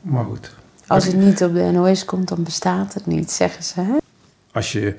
Maar 0.00 0.24
goed. 0.24 0.54
Als 0.86 1.06
het 1.06 1.16
niet 1.16 1.42
op 1.42 1.54
de 1.54 1.70
NOS 1.72 2.04
komt, 2.04 2.28
dan 2.28 2.42
bestaat 2.42 2.94
het 2.94 3.06
niet, 3.06 3.30
zeggen 3.30 3.64
ze. 3.64 3.80
Hè? 3.80 3.96
Als 4.52 4.72
je 4.72 4.96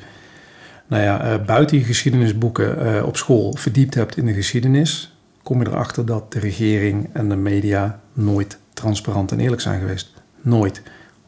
nou 0.88 1.04
ja, 1.04 1.34
uh, 1.34 1.46
buiten 1.46 1.78
je 1.78 1.84
geschiedenisboeken 1.84 2.96
uh, 2.96 3.06
op 3.06 3.18
school 3.18 3.54
verdiept 3.58 3.94
hebt 3.94 4.18
in 4.18 4.26
de 4.26 4.34
geschiedenis, 4.34 5.18
kom 5.44 5.60
je 5.60 5.68
erachter 5.68 6.06
dat 6.06 6.32
de 6.32 6.40
regering 6.40 7.10
en 7.14 7.30
de 7.30 7.36
media 7.36 8.00
nooit 8.14 8.58
transparant 8.74 9.32
en 9.32 9.40
eerlijk 9.40 9.62
zijn 9.62 9.80
geweest. 9.80 10.14
Nooit. 10.42 10.82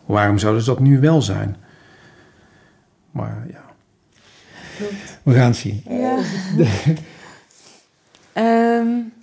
Waarom 0.06 0.38
zouden 0.38 0.64
ze 0.64 0.70
dat 0.70 0.80
nu 0.80 1.00
wel 1.00 1.22
zijn? 1.22 1.56
Maar 3.12 3.46
ja. 3.52 3.69
We 5.24 5.34
gaan 5.34 5.48
het 5.48 5.56
zien. 5.56 5.84
Ja. 5.90 6.20
um, 8.34 9.14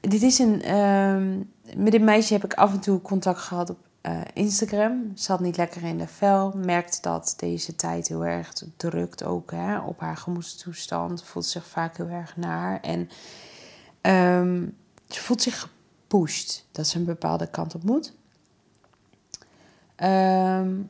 dit 0.10 0.22
is 0.22 0.38
een. 0.38 0.74
Um, 0.74 1.50
met 1.76 1.92
dit 1.92 2.02
meisje 2.02 2.32
heb 2.32 2.44
ik 2.44 2.54
af 2.54 2.72
en 2.72 2.80
toe 2.80 3.02
contact 3.02 3.40
gehad 3.40 3.70
op 3.70 3.78
uh, 4.02 4.20
Instagram. 4.34 5.12
Zat 5.14 5.40
niet 5.40 5.56
lekker 5.56 5.82
in 5.82 5.98
de 5.98 6.06
vel. 6.06 6.52
Merkt 6.56 7.02
dat 7.02 7.34
deze 7.36 7.76
tijd 7.76 8.08
heel 8.08 8.24
erg 8.24 8.52
drukt 8.76 9.24
ook 9.24 9.50
hè, 9.50 9.78
op 9.78 10.00
haar 10.00 10.16
gemoedstoestand. 10.16 11.24
Voelt 11.24 11.46
zich 11.46 11.66
vaak 11.66 11.96
heel 11.96 12.08
erg 12.08 12.36
naar. 12.36 12.80
En 12.80 13.10
um, 14.42 14.76
ze 15.08 15.20
voelt 15.20 15.42
zich 15.42 15.60
gepusht 15.60 16.66
dat 16.72 16.86
ze 16.86 16.98
een 16.98 17.04
bepaalde 17.04 17.46
kant 17.46 17.74
op 17.74 17.82
moet. 17.82 18.12
Um, 19.96 20.88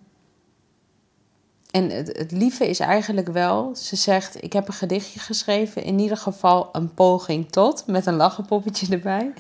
en 1.71 1.91
het, 1.91 2.31
lieve 2.31 2.69
is 2.69 2.81
eigenlijk 2.81 3.29
wel, 3.29 3.77
ze 3.77 3.97
zegt: 3.97 4.43
Ik 4.43 4.53
heb 4.53 4.69
een 4.69 4.75
gedichtje 4.75 5.21
geschreven, 5.21 5.85
in 5.85 5.99
ieder 5.99 6.17
geval 6.17 6.69
een 6.73 6.95
poging 6.95 7.51
tot, 7.51 7.87
met 7.87 8.07
een 8.07 8.17
lachenpoppetje 8.17 8.87
erbij. 8.97 9.33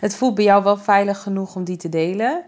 Het 0.00 0.14
voelt 0.14 0.34
bij 0.34 0.44
jou 0.44 0.62
wel 0.62 0.76
veilig 0.76 1.22
genoeg 1.22 1.54
om 1.54 1.64
die 1.64 1.76
te 1.76 1.88
delen. 1.88 2.44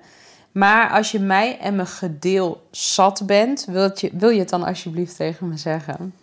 Maar 0.53 0.91
als 0.91 1.11
je 1.11 1.19
mij 1.19 1.59
en 1.59 1.77
mijn 1.77 1.89
gedeel 1.89 2.63
zat 2.71 3.23
bent, 3.27 3.65
wil 3.69 3.91
je, 3.95 4.11
wil 4.13 4.29
je 4.29 4.39
het 4.39 4.49
dan 4.49 4.63
alsjeblieft 4.63 5.17
tegen 5.17 5.49
me 5.49 5.57
zeggen? 5.57 6.15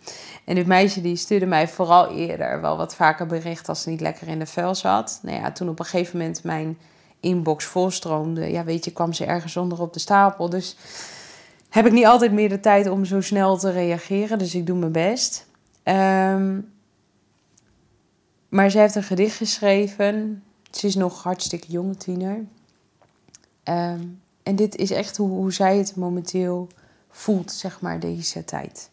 En 0.46 0.56
dit 0.56 0.66
meisje 0.66 1.02
die 1.02 1.16
stuurde 1.16 1.46
mij 1.46 1.68
vooral 1.68 2.12
eerder 2.12 2.62
wel 2.62 2.78
wat 2.78 2.96
vaker 2.96 3.26
bericht 3.26 3.70
als 3.70 3.82
ze 3.82 3.90
niet 3.90 4.02
lekker 4.02 4.28
in 4.28 4.40
de 4.40 4.46
vel 4.46 4.76
zat. 4.76 5.20
Nou 5.22 5.38
ja, 5.40 5.52
toen 5.52 5.70
op 5.70 5.80
een 5.80 5.86
gegeven 5.86 6.18
moment 6.18 6.44
mijn 6.44 6.78
inbox 7.20 7.66
volstroomde, 7.66 8.52
ja, 8.52 8.64
weet 8.64 8.86
je, 8.86 8.92
kwam 8.92 9.14
ze 9.14 9.26
ergens 9.26 9.58
onder 9.58 9.82
op 9.82 9.94
de 9.94 10.00
stapel. 10.00 10.50
Dus 10.50 10.76
heb 11.76 11.86
ik 11.86 11.92
niet 11.92 12.06
altijd 12.06 12.32
meer 12.32 12.50
de 12.50 12.60
tijd 12.60 12.88
om 12.88 13.06
zo 13.06 13.22
snel 13.22 13.58
te 13.58 13.72
reageren. 13.72 14.38
Dus 14.40 14.56
ik 14.56 14.66
doe 14.66 14.78
mijn 14.78 14.92
best. 14.92 15.48
Ehm, 15.84 16.60
maar 18.50 18.70
ze 18.70 18.80
heeft 18.80 18.96
een 18.96 19.04
gedicht 19.04 19.36
geschreven. 19.36 20.44
Ze 20.72 20.88
is 20.88 20.96
nog 20.96 21.24
hartstikke 21.24 21.68
jong, 21.72 22.00
tiener. 22.00 22.46
Ehm, 23.64 24.02
en 24.44 24.56
dit 24.56 24.76
is 24.76 24.92
echt 24.92 25.18
hoe, 25.18 25.30
hoe 25.30 25.54
zij 25.54 25.78
het 25.78 25.96
momenteel 25.96 26.68
voelt, 27.10 27.52
zeg 27.52 27.82
maar, 27.82 28.00
deze 28.00 28.46
tijd. 28.46 28.90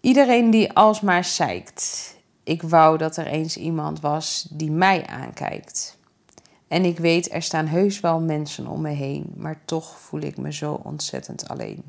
Iedereen 0.00 0.50
die 0.50 0.72
alsmaar 0.72 1.24
zeikt. 1.24 2.14
Ik 2.44 2.62
wou 2.62 2.98
dat 2.98 3.16
er 3.16 3.26
eens 3.26 3.56
iemand 3.56 4.00
was 4.00 4.46
die 4.50 4.70
mij 4.70 5.06
aankijkt. 5.06 5.97
En 6.68 6.84
ik 6.84 6.98
weet, 6.98 7.32
er 7.32 7.42
staan 7.42 7.66
heus 7.66 8.00
wel 8.00 8.20
mensen 8.20 8.66
om 8.66 8.80
me 8.80 8.90
heen, 8.90 9.32
maar 9.36 9.60
toch 9.64 9.98
voel 9.98 10.20
ik 10.20 10.36
me 10.36 10.52
zo 10.52 10.80
ontzettend 10.82 11.48
alleen. 11.48 11.82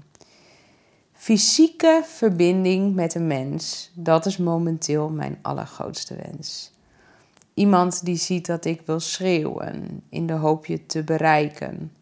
Fysieke 1.14 2.02
verbinding 2.06 2.96
met 2.96 3.16
een 3.16 3.28
mens, 3.28 3.92
dat 3.94 4.26
is 4.26 4.38
momenteel 4.38 5.10
mijn 5.10 5.40
allergrootste 5.42 6.16
wens. 6.16 6.72
Iemand 7.54 8.06
die 8.06 8.16
ziet 8.16 8.46
dat 8.46 8.66
ik 8.66 8.82
wil 8.86 9.00
schreeuwen 9.00 10.04
in 10.10 10.28
de 10.28 10.34
hoop 10.34 10.66
je 10.66 10.86
te 10.86 11.04
bereiken, 11.04 11.94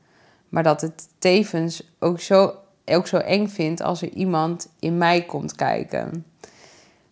maar 0.50 0.64
dat 0.64 0.82
het 0.82 1.08
tevens 1.20 1.84
ook 2.00 2.20
zo, 2.20 2.56
ook 2.86 3.08
zo 3.08 3.18
eng 3.18 3.48
vindt 3.48 3.82
als 3.82 4.02
er 4.02 4.10
iemand 4.10 4.70
in 4.80 4.98
mij 4.98 5.26
komt 5.26 5.56
kijken. 5.56 6.26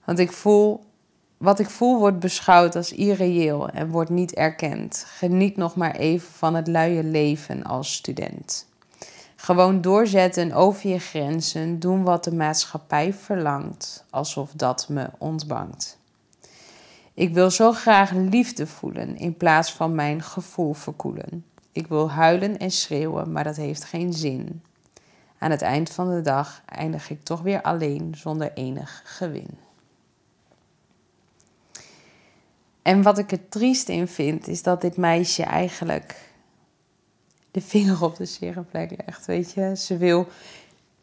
Want 0.05 0.19
ik 0.19 0.31
voel 0.31 0.83
wat 1.37 1.59
ik 1.59 1.69
voel 1.69 1.99
wordt 1.99 2.19
beschouwd 2.19 2.75
als 2.75 2.91
irreëel 2.91 3.69
en 3.69 3.89
wordt 3.89 4.09
niet 4.09 4.33
erkend. 4.33 5.05
Geniet 5.07 5.57
nog 5.57 5.75
maar 5.75 5.95
even 5.95 6.31
van 6.31 6.55
het 6.55 6.67
luie 6.67 7.03
leven 7.03 7.63
als 7.63 7.93
student. 7.93 8.67
Gewoon 9.35 9.81
doorzetten 9.81 10.51
over 10.51 10.89
je 10.89 10.99
grenzen, 10.99 11.79
doen 11.79 12.03
wat 12.03 12.23
de 12.23 12.35
maatschappij 12.35 13.13
verlangt, 13.13 14.05
alsof 14.09 14.51
dat 14.55 14.89
me 14.89 15.09
ontbangt. 15.17 15.97
Ik 17.13 17.33
wil 17.33 17.51
zo 17.51 17.71
graag 17.71 18.11
liefde 18.11 18.67
voelen 18.67 19.17
in 19.17 19.37
plaats 19.37 19.73
van 19.73 19.95
mijn 19.95 20.21
gevoel 20.21 20.73
verkoelen. 20.73 21.45
Ik 21.71 21.87
wil 21.87 22.11
huilen 22.11 22.57
en 22.57 22.71
schreeuwen, 22.71 23.31
maar 23.31 23.43
dat 23.43 23.55
heeft 23.55 23.83
geen 23.83 24.13
zin. 24.13 24.61
Aan 25.37 25.51
het 25.51 25.61
eind 25.61 25.89
van 25.89 26.09
de 26.09 26.21
dag 26.21 26.61
eindig 26.65 27.09
ik 27.09 27.23
toch 27.23 27.41
weer 27.41 27.61
alleen 27.61 28.13
zonder 28.17 28.51
enig 28.53 29.01
gewin. 29.05 29.64
En 32.85 33.01
wat 33.01 33.17
ik 33.17 33.31
er 33.31 33.49
triest 33.49 33.89
in 33.89 34.07
vind, 34.07 34.47
is 34.47 34.63
dat 34.63 34.81
dit 34.81 34.97
meisje 34.97 35.43
eigenlijk 35.43 36.15
de 37.51 37.61
vinger 37.61 38.03
op 38.03 38.15
de 38.15 38.25
zere 38.25 38.61
plek 38.61 38.91
legt. 39.05 39.25
Weet 39.25 39.51
je, 39.51 39.75
ze 39.77 39.97
wil 39.97 40.27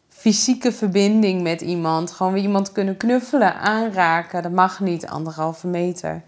fysieke 0.09 0.71
verbinding 0.71 1.41
met 1.41 1.61
iemand. 1.61 2.11
Gewoon 2.11 2.33
weer 2.33 2.41
iemand 2.41 2.71
kunnen 2.71 2.97
knuffelen, 2.97 3.55
aanraken. 3.55 4.43
Dat 4.43 4.51
mag 4.51 4.79
niet, 4.79 5.07
anderhalve 5.07 5.67
meter. 5.67 6.21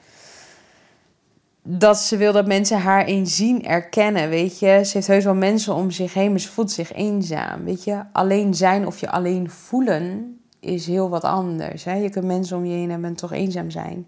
dat 1.61 1.97
ze 1.97 2.17
wil 2.17 2.33
dat 2.33 2.47
mensen 2.47 2.79
haar 2.79 3.05
eens 3.05 3.35
zien, 3.35 3.65
erkennen, 3.65 4.29
weet 4.29 4.59
je. 4.59 4.81
Ze 4.85 4.91
heeft 4.93 5.07
heus 5.07 5.23
wel 5.23 5.35
mensen 5.35 5.75
om 5.75 5.91
zich 5.91 6.13
heen, 6.13 6.29
maar 6.29 6.39
ze 6.39 6.51
voelt 6.51 6.71
zich 6.71 6.93
eenzaam, 6.93 7.63
weet 7.63 7.83
je. 7.83 8.03
Alleen 8.11 8.53
zijn 8.53 8.87
of 8.87 8.99
je 8.99 9.09
alleen 9.09 9.49
voelen 9.49 10.39
is 10.59 10.87
heel 10.87 11.09
wat 11.09 11.23
anders. 11.23 11.83
Hè? 11.83 11.93
Je 11.93 12.09
kunt 12.09 12.25
mensen 12.25 12.57
om 12.57 12.65
je 12.65 12.73
heen 12.73 12.89
hebben 12.89 13.09
en 13.09 13.15
toch 13.15 13.31
eenzaam 13.31 13.69
zijn. 13.69 14.07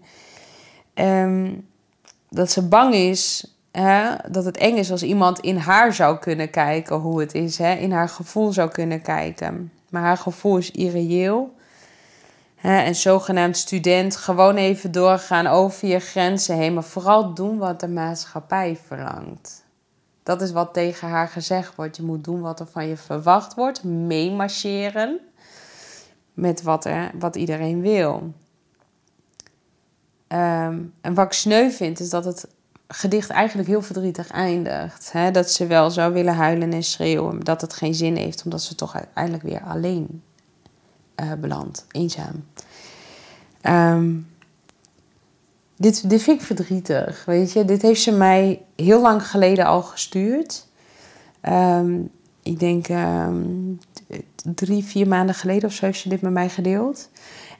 Ehm, 0.98 1.54
dat 2.28 2.50
ze 2.50 2.68
bang 2.68 2.94
is, 2.94 3.52
hè? 3.70 4.14
dat 4.30 4.44
het 4.44 4.56
eng 4.56 4.76
is 4.76 4.90
als 4.90 5.02
iemand 5.02 5.38
in 5.38 5.56
haar 5.56 5.94
zou 5.94 6.18
kunnen 6.18 6.50
kijken 6.50 6.96
hoe 6.96 7.20
het 7.20 7.34
is. 7.34 7.58
Hè? 7.58 7.74
In 7.74 7.92
haar 7.92 8.08
gevoel 8.08 8.52
zou 8.52 8.70
kunnen 8.70 9.02
kijken. 9.02 9.72
Maar 9.90 10.02
haar 10.02 10.16
gevoel 10.16 10.56
is 10.56 10.70
irreëel. 10.70 11.54
Hè? 12.54 12.78
En 12.78 12.94
zogenaamd 12.94 13.56
student, 13.56 14.16
gewoon 14.16 14.56
even 14.56 14.92
doorgaan 14.92 15.46
over 15.46 15.88
je 15.88 15.98
grenzen 15.98 16.56
heen. 16.56 16.74
Maar 16.74 16.84
vooral 16.84 17.34
doen 17.34 17.58
wat 17.58 17.80
de 17.80 17.88
maatschappij 17.88 18.78
verlangt. 18.86 19.64
Dat 20.22 20.42
is 20.42 20.52
wat 20.52 20.72
tegen 20.72 21.08
haar 21.08 21.28
gezegd 21.28 21.74
wordt. 21.74 21.96
Je 21.96 22.02
moet 22.02 22.24
doen 22.24 22.40
wat 22.40 22.60
er 22.60 22.66
van 22.66 22.86
je 22.86 22.96
verwacht 22.96 23.54
wordt. 23.54 23.84
Meemarcheren 23.84 25.20
met 26.34 26.62
wat, 26.62 26.84
er, 26.84 27.10
wat 27.18 27.36
iedereen 27.36 27.80
wil. 27.80 28.32
Ehm, 30.28 30.78
en 31.00 31.14
wat 31.14 31.26
ik 31.26 31.32
sneu 31.32 31.70
vind, 31.70 32.00
is 32.00 32.10
dat 32.10 32.24
het 32.24 32.46
gedicht 32.88 33.30
eigenlijk 33.30 33.68
heel 33.68 33.82
verdrietig 33.82 34.30
eindigt. 34.30 35.12
Hè? 35.12 35.30
Dat 35.30 35.50
ze 35.50 35.66
wel 35.66 35.90
zou 35.90 36.12
willen 36.12 36.34
huilen 36.34 36.72
en 36.72 36.82
schreeuwen, 36.82 37.40
dat 37.40 37.60
het 37.60 37.72
geen 37.72 37.94
zin 37.94 38.16
heeft, 38.16 38.44
omdat 38.44 38.62
ze 38.62 38.74
toch 38.74 38.94
uiteindelijk 38.94 39.42
weer 39.44 39.62
alleen 39.62 40.22
uh, 41.20 41.32
belandt, 41.32 41.86
eenzaam. 41.90 42.44
Ehm, 43.60 44.14
dit, 45.76 46.10
dit 46.10 46.22
vind 46.22 46.40
ik 46.40 46.46
verdrietig, 46.46 47.24
weet 47.24 47.52
je. 47.52 47.64
Dit 47.64 47.82
heeft 47.82 48.02
ze 48.02 48.12
mij 48.12 48.62
heel 48.76 49.00
lang 49.00 49.26
geleden 49.26 49.66
al 49.66 49.82
gestuurd. 49.82 50.66
Ehm, 51.40 52.00
ik 52.42 52.58
denk 52.58 52.86
drie, 54.54 54.84
vier 54.84 55.08
maanden 55.08 55.34
geleden 55.34 55.68
of 55.68 55.74
zo 55.74 55.84
heeft 55.84 56.00
ze 56.00 56.08
dit 56.08 56.20
met 56.20 56.32
mij 56.32 56.48
gedeeld. 56.48 57.10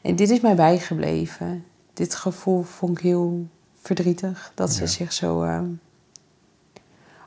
En 0.02 0.16
dit 0.16 0.30
is 0.30 0.40
mij 0.40 0.54
bijgebleven. 0.54 1.64
Dit 1.98 2.14
gevoel 2.14 2.62
vond 2.62 2.98
ik 2.98 3.04
heel 3.04 3.46
verdrietig. 3.80 4.52
Dat 4.54 4.72
ze 4.72 4.86
zich 4.86 5.12
zo 5.12 5.44
uh, 5.44 5.60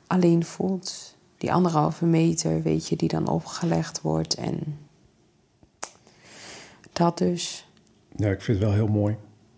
alleen 0.07 0.45
voelt. 0.45 1.17
Die 1.37 1.53
anderhalve 1.53 2.05
meter, 2.05 2.61
weet 2.61 2.87
je, 2.87 2.95
die 2.95 3.07
dan 3.09 3.27
opgelegd 3.27 4.01
wordt. 4.01 4.35
En 4.35 4.77
dat 6.93 7.17
dus. 7.17 7.67
Ja, 8.15 8.29
ik 8.29 8.41
vind 8.41 8.57
het 8.57 8.67
wel 8.67 8.75
heel 8.75 8.87
mooi. 8.87 9.15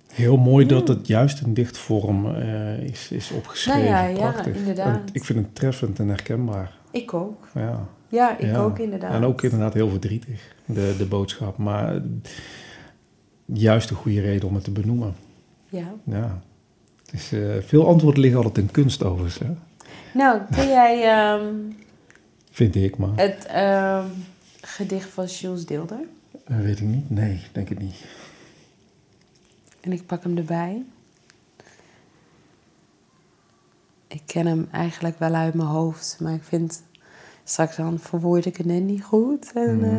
Heel 0.07 0.37
mooi 0.37 0.65
dat 0.65 0.87
het 0.87 1.07
juist 1.07 1.41
in 1.41 1.53
dichtvorm 1.53 2.25
uh, 2.25 2.79
is, 2.79 3.11
is 3.11 3.31
opgeschreven. 3.31 3.91
Nou 3.91 4.09
ja, 4.09 4.31
Prachtig. 4.31 4.53
Ja, 4.53 4.59
inderdaad. 4.59 5.09
ik 5.11 5.23
vind 5.23 5.39
het 5.39 5.55
treffend 5.55 5.99
en 5.99 6.07
herkenbaar. 6.07 6.77
Ik 6.91 7.13
ook. 7.13 7.47
Ja. 7.53 7.87
Ja, 8.07 8.37
ik 8.37 8.57
ook 8.57 8.79
inderdaad. 8.79 9.13
En 9.13 9.23
ook 9.23 9.41
inderdaad 9.41 9.73
heel 9.73 9.89
verdrietig, 9.89 10.55
de, 10.65 10.95
de 10.97 11.05
boodschap. 11.05 11.57
Maar 11.57 12.01
juist 13.45 13.89
een 13.89 13.95
goede 13.95 14.21
reden 14.21 14.47
om 14.47 14.55
het 14.55 14.63
te 14.63 14.71
benoemen. 14.71 15.15
Ja. 15.69 15.93
Ja. 16.03 16.41
is 17.11 17.33
uh, 17.33 17.55
veel 17.61 17.87
antwoorden 17.87 18.21
liggen 18.21 18.43
altijd 18.43 18.57
in 18.65 18.71
kunst 18.71 19.03
overigens. 19.03 19.39
Hè? 19.39 19.53
Nou, 20.13 20.41
kun 20.51 20.67
jij... 20.67 21.31
Um, 21.33 21.75
Vind 22.51 22.75
ik 22.75 22.97
maar. 22.97 23.15
Het 23.15 23.47
um, 23.55 24.11
gedicht 24.61 25.09
van 25.09 25.25
Jules 25.25 25.65
Deelder? 25.65 25.99
Uh, 26.47 26.57
weet 26.57 26.79
ik 26.79 26.85
niet. 26.85 27.09
Nee, 27.09 27.41
denk 27.51 27.69
ik 27.69 27.79
niet. 27.79 28.05
En 29.81 29.91
ik 29.91 30.05
pak 30.05 30.23
hem 30.23 30.37
erbij. 30.37 30.83
Ik 34.07 34.21
ken 34.25 34.45
hem 34.45 34.67
eigenlijk 34.71 35.19
wel 35.19 35.33
uit 35.33 35.53
mijn 35.53 35.67
hoofd, 35.67 36.17
maar 36.19 36.33
ik 36.33 36.43
vind 36.43 36.83
straks 37.43 37.75
dan 37.75 37.99
verwoord 37.99 38.45
ik 38.45 38.57
het 38.57 38.65
net 38.65 38.83
niet 38.83 39.03
goed. 39.03 39.51
En, 39.53 39.77
mhm. 39.77 39.85
eh, 39.85 39.97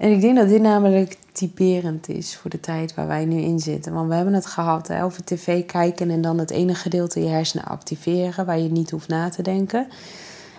en 0.00 0.10
ik 0.10 0.20
denk 0.20 0.36
dat 0.36 0.48
dit 0.48 0.62
namelijk 0.62 1.18
typerend 1.32 2.08
is 2.08 2.36
voor 2.36 2.50
de 2.50 2.60
tijd 2.60 2.94
waar 2.94 3.06
wij 3.06 3.24
nu 3.24 3.40
in 3.40 3.58
zitten. 3.58 3.92
Want 3.92 4.08
we 4.08 4.14
hebben 4.14 4.34
het 4.34 4.46
gehad 4.46 4.88
hè, 4.88 5.04
over 5.04 5.24
tv 5.24 5.66
kijken 5.66 6.10
en 6.10 6.20
dan 6.20 6.38
het 6.38 6.50
ene 6.50 6.74
gedeelte 6.74 7.20
je 7.20 7.28
hersenen 7.28 7.64
activeren, 7.64 8.46
waar 8.46 8.58
je 8.58 8.70
niet 8.70 8.90
hoeft 8.90 9.08
na 9.08 9.28
te 9.28 9.42
denken. 9.42 9.86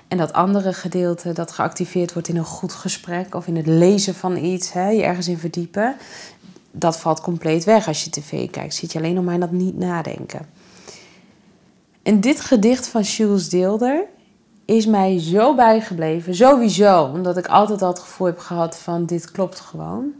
En 0.07 0.17
dat 0.17 0.33
andere 0.33 0.73
gedeelte 0.73 1.33
dat 1.33 1.51
geactiveerd 1.51 2.13
wordt 2.13 2.27
in 2.27 2.37
een 2.37 2.43
goed 2.43 2.73
gesprek 2.73 3.35
of 3.35 3.47
in 3.47 3.55
het 3.55 3.67
lezen 3.67 4.15
van 4.15 4.37
iets, 4.37 4.73
hè, 4.73 4.89
je 4.89 5.03
ergens 5.03 5.27
in 5.27 5.37
verdiepen, 5.37 5.95
dat 6.71 6.99
valt 6.99 7.21
compleet 7.21 7.63
weg 7.63 7.87
als 7.87 8.03
je 8.03 8.09
tv 8.09 8.49
kijkt. 8.49 8.75
Zit 8.75 8.91
je 8.91 8.99
alleen 8.99 9.13
nog 9.13 9.23
maar 9.23 9.33
in 9.33 9.39
dat 9.39 9.51
niet 9.51 9.77
nadenken. 9.77 10.45
En 12.03 12.21
dit 12.21 12.39
gedicht 12.39 12.87
van 12.87 13.01
Jules 13.01 13.49
Deelder 13.49 14.05
is 14.65 14.85
mij 14.85 15.19
zo 15.19 15.55
bijgebleven. 15.55 16.35
Sowieso, 16.35 17.03
omdat 17.03 17.37
ik 17.37 17.47
altijd 17.47 17.81
al 17.81 17.89
het 17.89 17.99
gevoel 17.99 18.27
heb 18.27 18.39
gehad 18.39 18.77
van 18.77 19.05
dit 19.05 19.31
klopt 19.31 19.59
gewoon. 19.59 20.13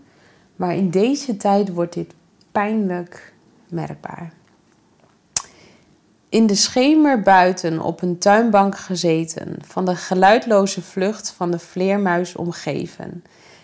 Maar 0.56 0.76
in 0.76 0.90
deze 0.90 1.38
tijd 1.38 1.74
wordt 1.74 1.94
dit 1.94 2.14
pijnlijk 2.52 3.34
merkbaar. 3.70 4.34
In 6.30 6.48
de 6.48 6.56
schemer 6.56 7.22
buiten 7.22 7.80
op 7.80 8.02
een 8.02 8.18
tuinbank 8.18 8.78
gezeten, 8.78 9.58
van 9.66 9.86
de 9.86 9.96
geluidloze 9.96 10.82
vlucht 10.82 11.32
van 11.32 11.52
de 11.52 11.60
vleermuis 11.60 12.36
omgeven, 12.36 13.24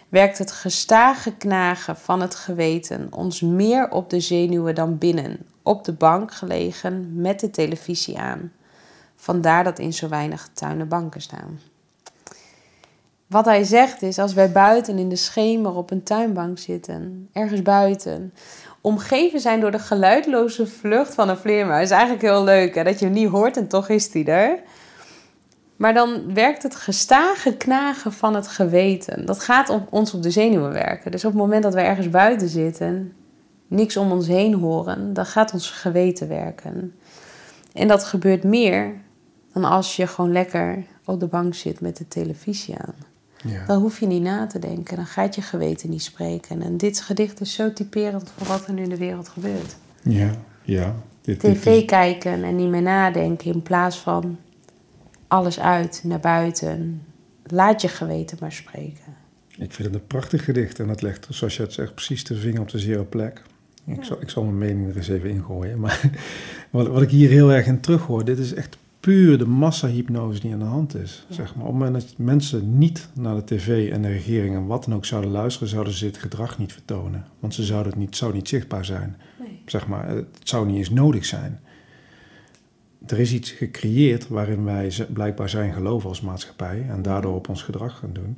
werkt 0.09 0.37
het 0.37 0.51
gestage 0.51 1.31
knagen 1.35 1.97
van 1.97 2.21
het 2.21 2.35
geweten 2.35 3.07
ons 3.11 3.41
meer 3.41 3.91
op 3.91 4.09
de 4.09 4.19
zenuwen 4.19 4.75
dan 4.75 4.97
binnen, 4.97 5.37
op 5.63 5.83
de 5.83 5.93
bank 5.93 6.33
gelegen 6.33 7.21
met 7.21 7.39
de 7.39 7.49
televisie 7.49 8.17
aan. 8.19 8.51
Vandaar 9.19 9.63
dat 9.63 9.79
in 9.79 9.93
zo 9.93 10.07
weinig 10.07 10.49
tuinen 10.53 10.87
banken 10.87 11.21
staan. 11.21 11.59
Wat 13.27 13.45
hij 13.45 13.63
zegt 13.63 14.01
is, 14.01 14.19
als 14.19 14.33
wij 14.33 14.51
buiten 14.51 14.97
in 14.97 15.09
de 15.09 15.15
schemer 15.15 15.75
op 15.75 15.91
een 15.91 16.03
tuinbank 16.03 16.57
zitten, 16.57 17.29
ergens 17.33 17.61
buiten, 17.61 18.33
omgeven 18.81 19.39
zijn 19.39 19.59
door 19.59 19.71
de 19.71 19.79
geluidloze 19.79 20.67
vlucht 20.67 21.13
van 21.13 21.29
een 21.29 21.37
vleermuis, 21.37 21.83
is 21.83 21.91
eigenlijk 21.91 22.21
heel 22.21 22.43
leuk 22.43 22.75
hè? 22.75 22.83
dat 22.83 22.99
je 22.99 23.05
hem 23.05 23.13
niet 23.13 23.29
hoort 23.29 23.57
en 23.57 23.67
toch 23.67 23.89
is 23.89 24.13
hij 24.13 24.25
er. 24.25 24.59
Maar 25.75 25.93
dan 25.93 26.33
werkt 26.33 26.63
het 26.63 26.75
gestage 26.75 27.57
knagen 27.57 28.13
van 28.13 28.35
het 28.35 28.47
geweten. 28.47 29.25
Dat 29.25 29.39
gaat 29.39 29.69
op 29.69 29.87
ons 29.89 30.13
op 30.13 30.23
de 30.23 30.31
zenuwen 30.31 30.71
werken. 30.71 31.11
Dus 31.11 31.25
op 31.25 31.31
het 31.31 31.41
moment 31.41 31.63
dat 31.63 31.73
we 31.73 31.81
ergens 31.81 32.09
buiten 32.09 32.49
zitten, 32.49 33.13
niks 33.67 33.97
om 33.97 34.11
ons 34.11 34.27
heen 34.27 34.53
horen, 34.53 35.13
dan 35.13 35.25
gaat 35.25 35.53
ons 35.53 35.69
geweten 35.69 36.27
werken. 36.27 36.99
En 37.73 37.87
dat 37.87 38.03
gebeurt 38.03 38.43
meer 38.43 38.93
dan 39.61 39.71
als 39.71 39.95
je 39.95 40.07
gewoon 40.07 40.31
lekker 40.31 40.83
op 41.05 41.19
de 41.19 41.27
bank 41.27 41.55
zit 41.55 41.81
met 41.81 41.97
de 41.97 42.07
televisie 42.07 42.75
aan. 42.77 42.93
Ja. 43.43 43.65
Dan 43.65 43.81
hoef 43.81 43.99
je 43.99 44.05
niet 44.05 44.21
na 44.21 44.47
te 44.47 44.59
denken, 44.59 44.95
dan 44.95 45.05
gaat 45.05 45.35
je 45.35 45.41
geweten 45.41 45.89
niet 45.89 46.03
spreken. 46.03 46.61
En 46.61 46.77
dit 46.77 47.01
gedicht 47.01 47.41
is 47.41 47.53
zo 47.53 47.73
typerend 47.73 48.31
voor 48.37 48.47
wat 48.47 48.67
er 48.67 48.73
nu 48.73 48.83
in 48.83 48.89
de 48.89 48.97
wereld 48.97 49.29
gebeurt. 49.29 49.75
Ja, 50.01 50.31
ja. 50.63 50.95
Dit, 51.21 51.39
TV 51.39 51.85
kijken 51.85 52.43
en 52.43 52.55
niet 52.55 52.69
meer 52.69 52.81
nadenken 52.81 53.53
in 53.53 53.61
plaats 53.61 53.97
van 53.97 54.37
alles 55.27 55.59
uit, 55.59 56.01
naar 56.03 56.19
buiten. 56.19 57.01
Laat 57.43 57.81
je 57.81 57.87
geweten 57.87 58.37
maar 58.41 58.51
spreken. 58.51 59.15
Ik 59.57 59.73
vind 59.73 59.87
het 59.87 59.93
een 59.93 60.07
prachtig 60.07 60.43
gedicht 60.43 60.79
en 60.79 60.89
het 60.89 61.01
legt, 61.01 61.27
zoals 61.29 61.55
je 61.57 61.63
het 61.63 61.73
zegt, 61.73 61.93
precies 61.93 62.23
de 62.23 62.35
vinger 62.35 62.61
op 62.61 62.69
de 62.69 62.79
zere 62.79 63.03
plek. 63.03 63.41
Ik, 63.85 64.03
zal, 64.03 64.21
ik 64.21 64.29
zal 64.29 64.43
mijn 64.43 64.57
mening 64.57 64.89
er 64.89 64.97
eens 64.97 65.07
even 65.07 65.29
ingooien. 65.29 65.79
Maar 65.79 66.01
wat, 66.69 66.87
wat 66.87 67.01
ik 67.01 67.09
hier 67.09 67.29
heel 67.29 67.51
erg 67.51 67.65
in 67.65 67.79
terughoor, 67.79 68.25
dit 68.25 68.37
is 68.37 68.53
echt 68.53 68.77
puur 69.07 69.37
de 69.37 69.47
massahypnose 69.47 70.39
die 70.39 70.53
aan 70.53 70.59
de 70.59 70.65
hand 70.65 70.95
is. 70.95 71.25
Zeg 71.29 71.55
maar. 71.55 71.65
Op 71.65 71.71
het 71.71 71.81
moment 71.81 72.03
dat 72.03 72.17
mensen 72.17 72.77
niet 72.77 73.09
naar 73.13 73.35
de 73.35 73.43
tv 73.43 73.91
en 73.91 74.01
de 74.01 74.07
regering 74.07 74.55
en 74.55 74.65
wat 74.65 74.83
dan 74.83 74.93
ook 74.93 75.05
zouden 75.05 75.31
luisteren, 75.31 75.67
zouden 75.67 75.93
ze 75.93 76.05
dit 76.05 76.17
gedrag 76.17 76.57
niet 76.57 76.73
vertonen. 76.73 77.25
Want 77.39 77.53
ze 77.53 77.63
zouden 77.63 77.91
het 77.91 78.01
niet, 78.01 78.15
zou 78.15 78.33
niet 78.33 78.47
zichtbaar 78.47 78.85
zijn. 78.85 79.17
Nee. 79.39 79.61
Zeg 79.65 79.87
maar, 79.87 80.09
het 80.09 80.27
zou 80.43 80.65
niet 80.65 80.75
eens 80.75 80.89
nodig 80.89 81.25
zijn. 81.25 81.59
Er 83.05 83.19
is 83.19 83.33
iets 83.33 83.51
gecreëerd 83.51 84.27
waarin 84.27 84.63
wij 84.63 84.91
blijkbaar 85.13 85.49
zijn 85.49 85.73
geloven 85.73 86.09
als 86.09 86.21
maatschappij 86.21 86.85
en 86.89 87.01
daardoor 87.01 87.35
op 87.35 87.49
ons 87.49 87.63
gedrag 87.63 87.97
gaan 87.97 88.13
doen. 88.13 88.37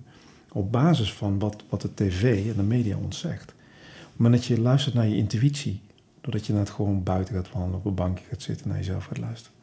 Op 0.51 0.71
basis 0.71 1.13
van 1.13 1.39
wat, 1.39 1.63
wat 1.69 1.81
de 1.81 1.93
tv 1.93 2.49
en 2.49 2.55
de 2.55 2.63
media 2.63 2.97
ons 2.97 3.19
zegt. 3.19 3.51
Op 3.51 4.09
het 4.11 4.17
moment 4.17 4.35
dat 4.35 4.57
je 4.57 4.61
luistert 4.61 4.95
naar 4.95 5.07
je 5.07 5.17
intuïtie, 5.17 5.81
doordat 6.21 6.45
je 6.45 6.53
net 6.53 6.69
gewoon 6.69 7.03
buiten 7.03 7.35
gaat 7.35 7.51
wandelen, 7.51 7.77
op 7.77 7.85
een 7.85 7.95
bankje 7.95 8.25
gaat 8.29 8.41
zitten, 8.41 8.67
naar 8.67 8.77
jezelf 8.77 9.05
gaat 9.05 9.17
luisteren 9.17 9.57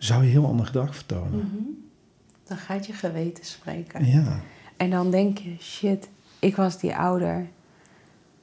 zou 0.00 0.24
je 0.24 0.30
heel 0.30 0.46
ander 0.46 0.66
gedrag 0.66 0.94
vertonen. 0.94 1.38
Mhm. 1.38 1.62
Dan 2.44 2.56
gaat 2.56 2.86
je 2.86 2.92
geweten 2.92 3.44
spreken. 3.44 4.06
Ja. 4.06 4.40
En 4.76 4.90
dan 4.90 5.10
denk 5.10 5.38
je, 5.38 5.56
shit, 5.60 6.08
ik 6.38 6.56
was 6.56 6.78
die 6.78 6.96
ouder 6.96 7.48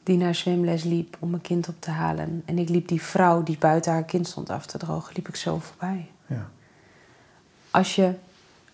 die 0.03 0.17
naar 0.17 0.35
zwemles 0.35 0.83
liep 0.83 1.17
om 1.19 1.29
mijn 1.29 1.41
kind 1.41 1.67
op 1.67 1.75
te 1.79 1.91
halen. 1.91 2.41
En 2.45 2.57
ik 2.57 2.69
liep 2.69 2.87
die 2.87 3.01
vrouw 3.01 3.43
die 3.43 3.57
buiten 3.57 3.91
haar 3.91 4.03
kind 4.03 4.27
stond 4.27 4.49
af 4.49 4.65
te 4.65 4.77
drogen, 4.77 5.13
liep 5.15 5.27
ik 5.27 5.35
zo 5.35 5.59
voorbij. 5.59 6.09
Ja. 6.27 6.49
Als 7.71 7.95
je 7.95 8.13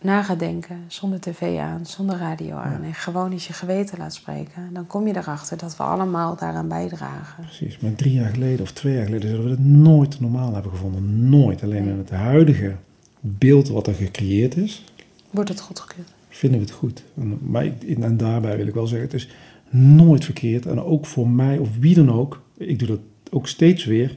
na 0.04 0.24
gaat 0.24 0.40
denken, 0.40 0.78
zonder 0.88 1.20
tv 1.20 1.58
aan, 1.58 1.86
zonder 1.86 2.18
radio 2.18 2.56
aan... 2.56 2.84
en 2.84 2.94
gewoon 2.94 3.32
eens 3.32 3.48
je 3.48 3.54
geweten 3.54 3.98
laat 3.98 4.14
spreken... 4.14 4.70
dan 4.74 4.88
kom 4.88 5.08
je 5.08 5.18
erachter 5.18 5.58
dat 5.58 5.78
we 5.78 5.84
allemaal 5.84 6.36
daaraan 6.36 6.68
bijdragen. 6.68 7.44
Precies, 7.44 7.80
maar 7.80 7.96
drie 7.96 8.14
jaar 8.14 8.30
geleden 8.30 8.62
of 8.62 8.72
twee 8.72 8.94
jaar 8.96 9.06
geleden... 9.06 9.30
zouden 9.30 9.50
we 9.50 9.56
het 9.56 9.66
nooit 9.66 10.20
normaal 10.20 10.54
hebben 10.54 10.72
gevonden. 10.72 11.30
Nooit. 11.30 11.64
Alleen 11.64 11.88
in 11.88 11.98
het 11.98 12.10
huidige 12.10 12.76
beeld 13.20 13.70
wat 13.70 13.88
er 13.88 13.94
gecreëerd 13.94 14.58
is... 14.58 14.84
Wordt 15.30 15.50
het 15.50 15.60
goedgekeurd? 15.60 16.14
Vinden 16.30 16.60
we 16.60 16.66
het 16.66 16.76
goed. 16.76 17.04
En, 17.18 17.38
maar 17.42 17.66
ik, 17.66 17.84
en 17.84 18.18
daarbij 18.18 18.58
wil 18.58 18.68
ik 18.68 18.74
wel 18.74 18.88
zeggen, 18.88 19.08
het 19.08 19.18
is 19.18 19.30
nooit 19.70 20.26
verkeerd. 20.26 20.66
En 20.66 20.82
ook 20.82 21.06
voor 21.06 21.30
mij 21.30 21.58
of 21.58 21.70
wie 21.80 21.96
dan 21.96 22.12
ook... 22.12 22.42
ik 22.58 22.80
doe 22.80 22.88
dat 22.88 23.00
ook 23.32 23.48
steeds 23.48 23.86
weer... 23.86 24.16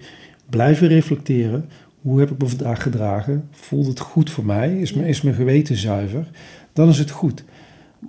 blijven 0.48 0.88
reflecteren 0.88 1.68
hoe 2.06 2.20
heb 2.20 2.30
ik 2.30 2.38
me 2.38 2.48
vandaag 2.48 2.82
gedragen? 2.82 3.48
Voelt 3.50 3.86
het 3.86 4.00
goed 4.00 4.30
voor 4.30 4.44
mij? 4.44 4.78
Is, 4.80 4.92
mijn, 4.92 5.08
is 5.08 5.22
mijn 5.22 5.34
geweten 5.34 5.76
zuiver? 5.76 6.30
Dan 6.72 6.88
is 6.88 6.98
het 6.98 7.10
goed. 7.10 7.44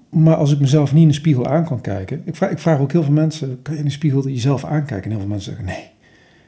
Maar 0.09 0.35
als 0.35 0.51
ik 0.51 0.59
mezelf 0.59 0.93
niet 0.93 1.01
in 1.01 1.07
de 1.07 1.13
spiegel 1.13 1.47
aan 1.47 1.65
kan 1.65 1.81
kijken. 1.81 2.21
Ik 2.25 2.35
vraag, 2.35 2.49
ik 2.49 2.59
vraag 2.59 2.79
ook 2.79 2.91
heel 2.91 3.03
veel 3.03 3.13
mensen: 3.13 3.61
kan 3.61 3.73
je 3.73 3.79
in 3.79 3.85
de 3.85 3.91
spiegel 3.91 4.27
jezelf 4.27 4.65
aankijken? 4.65 5.03
En 5.03 5.09
heel 5.09 5.19
veel 5.19 5.29
mensen 5.29 5.55
zeggen: 5.55 5.65
nee, 5.65 5.89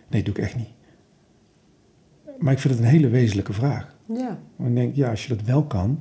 nee, 0.09 0.23
doe 0.23 0.34
ik 0.34 0.39
echt 0.39 0.55
niet. 0.55 0.69
Maar 2.39 2.53
ik 2.53 2.59
vind 2.59 2.73
het 2.73 2.84
een 2.84 2.89
hele 2.89 3.09
wezenlijke 3.09 3.53
vraag. 3.53 3.95
Ja. 4.13 4.39
ik 4.65 4.76
denk, 4.76 4.95
ja, 4.95 5.09
als 5.09 5.26
je 5.26 5.35
dat 5.35 5.45
wel 5.45 5.63
kan, 5.63 5.99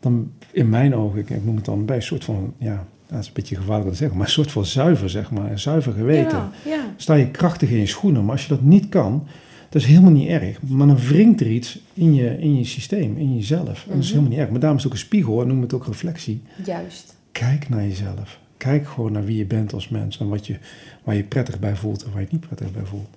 dan 0.00 0.32
in 0.50 0.68
mijn 0.68 0.94
ogen, 0.94 1.18
ik 1.18 1.44
noem 1.44 1.56
het 1.56 1.64
dan 1.64 1.84
bij 1.84 1.96
een 1.96 2.02
soort 2.02 2.24
van, 2.24 2.54
ja, 2.58 2.86
dat 3.06 3.20
is 3.20 3.26
een 3.26 3.32
beetje 3.32 3.56
gevaarlijk 3.56 3.90
te 3.90 3.96
zeggen, 3.96 4.16
maar 4.16 4.26
een 4.26 4.32
soort 4.32 4.52
van 4.52 4.64
zuiver, 4.64 5.10
zeg 5.10 5.30
maar, 5.30 5.50
een 5.50 5.58
zuiver 5.58 5.92
geweten. 5.92 6.38
Ja, 6.38 6.50
ja. 6.64 6.84
Sta 6.96 7.14
je 7.14 7.30
krachtig 7.30 7.70
in 7.70 7.78
je 7.78 7.86
schoenen, 7.86 8.22
maar 8.22 8.32
als 8.32 8.42
je 8.42 8.48
dat 8.48 8.62
niet 8.62 8.88
kan, 8.88 9.26
dat 9.72 9.82
is 9.82 9.88
helemaal 9.88 10.10
niet 10.10 10.28
erg. 10.28 10.62
Maar 10.62 10.86
dan 10.86 10.96
wringt 10.98 11.40
er 11.40 11.50
iets 11.50 11.80
in 11.94 12.14
je, 12.14 12.38
in 12.38 12.56
je 12.56 12.64
systeem, 12.64 13.16
in 13.16 13.34
jezelf. 13.34 13.84
En 13.84 13.88
dat 13.94 13.98
is 13.98 14.04
Mhm. 14.04 14.06
helemaal 14.06 14.28
niet 14.30 14.38
erg. 14.38 14.50
Maar 14.50 14.60
daarom 14.60 14.78
is 14.78 14.84
het 14.84 14.92
ook 14.92 14.98
een 14.98 15.04
spiegel 15.04 15.40
en 15.42 15.46
noem 15.48 15.60
het 15.62 15.72
ook 15.72 15.86
reflectie. 15.86 16.42
Juist. 16.64 17.16
Kijk 17.32 17.68
naar 17.68 17.82
jezelf. 17.82 18.40
Kijk 18.56 18.86
gewoon 18.88 19.12
naar 19.12 19.24
wie 19.24 19.36
je 19.36 19.44
bent 19.46 19.72
als 19.72 19.88
mens. 19.88 20.18
En 20.20 20.28
wat 20.28 20.46
je, 20.46 20.56
waar 21.04 21.14
je 21.14 21.22
prettig 21.24 21.58
bij 21.58 21.76
voelt 21.76 22.02
en 22.02 22.08
waar 22.10 22.18
je 22.18 22.24
het 22.24 22.32
niet 22.32 22.40
prettig 22.46 22.72
bij 22.72 22.84
voelt. 22.84 23.08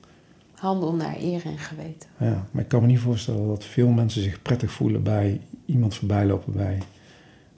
Handel 0.53 0.93
naar 0.95 1.15
eer 1.19 1.41
en 1.45 1.57
geweten. 1.57 2.09
Ja, 2.19 2.47
maar 2.51 2.61
ik 2.63 2.67
kan 2.67 2.81
me 2.81 2.87
niet 2.87 2.99
voorstellen 2.99 3.47
dat 3.47 3.63
veel 3.65 3.89
mensen 3.89 4.21
zich 4.21 4.41
prettig 4.41 4.71
voelen 4.71 5.03
bij 5.03 5.39
iemand 5.65 5.95
voorbij 5.95 6.25
lopen 6.25 6.53
bij. 6.53 6.77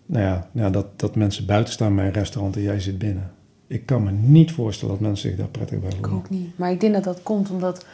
Nou 0.05 0.23
ja, 0.23 0.49
nou 0.51 0.71
dat, 0.71 0.99
dat 0.99 1.15
mensen 1.15 1.45
buiten 1.45 1.73
staan 1.73 1.95
bij 1.95 2.05
een 2.05 2.11
restaurant 2.13 2.55
en 2.55 2.61
jij 2.61 2.79
zit 2.79 2.97
binnen. 2.97 3.31
Ik 3.67 3.85
kan 3.85 4.03
me 4.03 4.11
niet 4.11 4.51
voorstellen 4.51 4.93
dat 4.93 5.03
mensen 5.07 5.29
zich 5.29 5.37
daar 5.37 5.47
prettig 5.47 5.79
bij 5.79 5.89
Ik 5.89 5.95
voelen. 5.95 6.13
ook 6.17 6.29
niet. 6.29 6.57
Maar 6.57 6.71
ik 6.71 6.79
denk 6.79 6.93
dat 6.93 7.03
dat 7.03 7.23
komt 7.23 7.49
omdat 7.49 7.85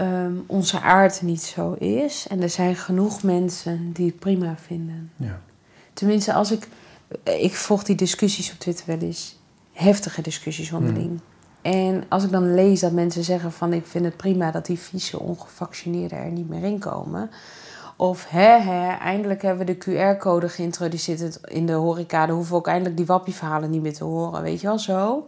ehm, 0.00 0.32
onze 0.46 0.80
aard 0.80 1.22
niet 1.22 1.42
zo 1.42 1.72
is. 1.72 2.26
En 2.28 2.42
er 2.42 2.48
zijn 2.48 2.76
genoeg 2.76 3.22
mensen 3.22 3.92
die 3.92 4.06
het 4.06 4.18
prima 4.18 4.56
vinden. 4.56 5.10
Ja. 5.16 5.40
Tenminste, 5.92 6.32
als 6.32 6.52
ik... 6.52 6.68
Ik 7.24 7.54
volg 7.54 7.82
die 7.82 7.96
discussies 7.96 8.52
op 8.52 8.58
Twitter 8.58 8.86
wel 8.86 8.98
eens. 8.98 9.38
Heftige 9.72 10.22
discussies 10.22 10.72
onderling. 10.72 11.20
En 11.62 12.04
als 12.08 12.24
ik 12.24 12.30
dan 12.30 12.54
lees 12.54 12.80
dat 12.80 12.92
mensen 12.92 13.24
zeggen 13.24 13.52
van... 13.52 13.72
ik 13.72 13.86
vind 13.86 14.04
het 14.04 14.16
prima 14.16 14.50
dat 14.50 14.66
die 14.66 14.78
vieze 14.78 15.18
ongevaccineerden 15.18 16.18
er 16.18 16.30
niet 16.30 16.48
meer 16.48 16.64
in 16.64 16.78
komen... 16.78 17.30
Of 17.96 18.26
hè, 18.28 18.58
hè, 18.58 18.96
eindelijk 18.96 19.42
hebben 19.42 19.66
we 19.66 19.76
de 19.78 20.14
QR-code 20.16 20.48
geïntroduceerd 20.48 21.40
in 21.46 21.66
de 21.66 21.72
horeca. 21.72 22.26
Dan 22.26 22.34
hoeven 22.34 22.52
we 22.52 22.58
ook 22.58 22.66
eindelijk 22.66 22.96
die 22.96 23.06
wappieverhalen 23.06 23.70
niet 23.70 23.82
meer 23.82 23.94
te 23.94 24.04
horen. 24.04 24.42
Weet 24.42 24.60
je 24.60 24.66
wel 24.66 24.78
zo? 24.78 25.26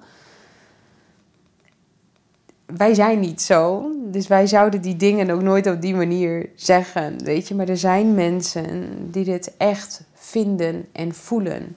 Wij 2.76 2.94
zijn 2.94 3.20
niet 3.20 3.42
zo. 3.42 3.90
Dus 4.04 4.26
wij 4.26 4.46
zouden 4.46 4.82
die 4.82 4.96
dingen 4.96 5.30
ook 5.30 5.42
nooit 5.42 5.66
op 5.66 5.80
die 5.80 5.94
manier 5.94 6.50
zeggen. 6.54 7.24
Weet 7.24 7.48
je, 7.48 7.54
maar 7.54 7.68
er 7.68 7.76
zijn 7.76 8.14
mensen 8.14 8.96
die 9.10 9.24
dit 9.24 9.56
echt 9.56 10.04
vinden 10.14 10.86
en 10.92 11.14
voelen. 11.14 11.76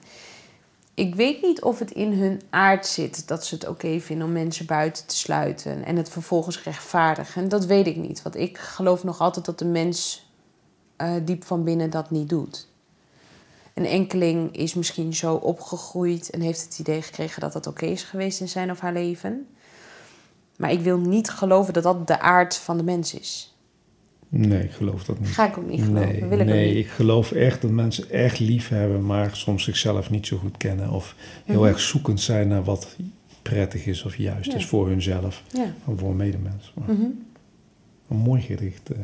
Ik 0.94 1.14
weet 1.14 1.42
niet 1.42 1.62
of 1.62 1.78
het 1.78 1.90
in 1.90 2.12
hun 2.12 2.40
aard 2.50 2.86
zit 2.86 3.28
dat 3.28 3.46
ze 3.46 3.54
het 3.54 3.68
oké 3.68 4.00
vinden 4.00 4.26
om 4.26 4.32
mensen 4.32 4.66
buiten 4.66 5.06
te 5.06 5.16
sluiten 5.16 5.84
en 5.84 5.96
het 5.96 6.08
vervolgens 6.08 6.62
rechtvaardigen. 6.62 7.48
Dat 7.48 7.66
weet 7.66 7.86
ik 7.86 7.96
niet, 7.96 8.22
want 8.22 8.36
ik 8.36 8.58
geloof 8.58 9.04
nog 9.04 9.20
altijd 9.20 9.46
dat 9.46 9.58
de 9.58 9.64
mens 9.64 10.30
eh, 10.96 11.12
diep 11.24 11.44
van 11.44 11.64
binnen 11.64 11.90
dat 11.90 12.10
niet 12.10 12.28
doet. 12.28 12.68
Een 13.74 13.86
enkeling 13.86 14.56
is 14.56 14.74
misschien 14.74 15.14
zo 15.14 15.34
opgegroeid 15.34 16.30
en 16.30 16.40
heeft 16.40 16.62
het 16.62 16.78
idee 16.78 17.02
gekregen 17.02 17.40
dat 17.40 17.52
dat 17.52 17.66
oké 17.66 17.86
is 17.86 18.02
geweest 18.02 18.40
in 18.40 18.48
zijn 18.48 18.70
of 18.70 18.80
haar 18.80 18.92
leven. 18.92 19.46
Maar 20.58 20.72
ik 20.72 20.80
wil 20.80 20.98
niet 20.98 21.30
geloven 21.30 21.72
dat 21.72 21.82
dat 21.82 22.06
de 22.06 22.20
aard 22.20 22.56
van 22.56 22.76
de 22.76 22.82
mens 22.82 23.14
is. 23.14 23.54
Nee, 24.28 24.62
ik 24.62 24.70
geloof 24.72 25.04
dat 25.04 25.18
niet. 25.20 25.28
Ga 25.28 25.46
ik 25.46 25.58
ook 25.58 25.66
niet 25.68 25.82
geloven. 25.82 26.08
Nee, 26.08 26.24
wil 26.24 26.38
ik 26.38 26.46
nee 26.46 26.74
niet. 26.74 26.84
ik 26.84 26.90
geloof 26.90 27.32
echt 27.32 27.62
dat 27.62 27.70
mensen 27.70 28.10
echt 28.10 28.38
lief 28.38 28.68
hebben, 28.68 29.06
maar 29.06 29.36
soms 29.36 29.64
zichzelf 29.64 30.10
niet 30.10 30.26
zo 30.26 30.36
goed 30.36 30.56
kennen. 30.56 30.90
Of 30.90 31.14
heel 31.44 31.58
Mhm. 31.60 31.66
erg 31.68 31.80
zoekend 31.80 32.20
zijn 32.20 32.48
naar 32.48 32.64
wat 32.64 32.96
prettig 33.42 33.86
is 33.86 34.02
of 34.04 34.16
juist 34.16 34.50
Ja. 34.50 34.56
is 34.56 34.66
voor 34.66 34.88
hunzelf 34.88 35.42
Ja. 35.52 35.74
of 35.84 35.98
voor 35.98 36.10
een 36.10 36.16
medemens. 36.16 36.72
Mhm. 36.74 36.90
Een 38.08 38.16
mooi 38.16 38.40
gedicht. 38.42 38.90
eh. 38.90 38.98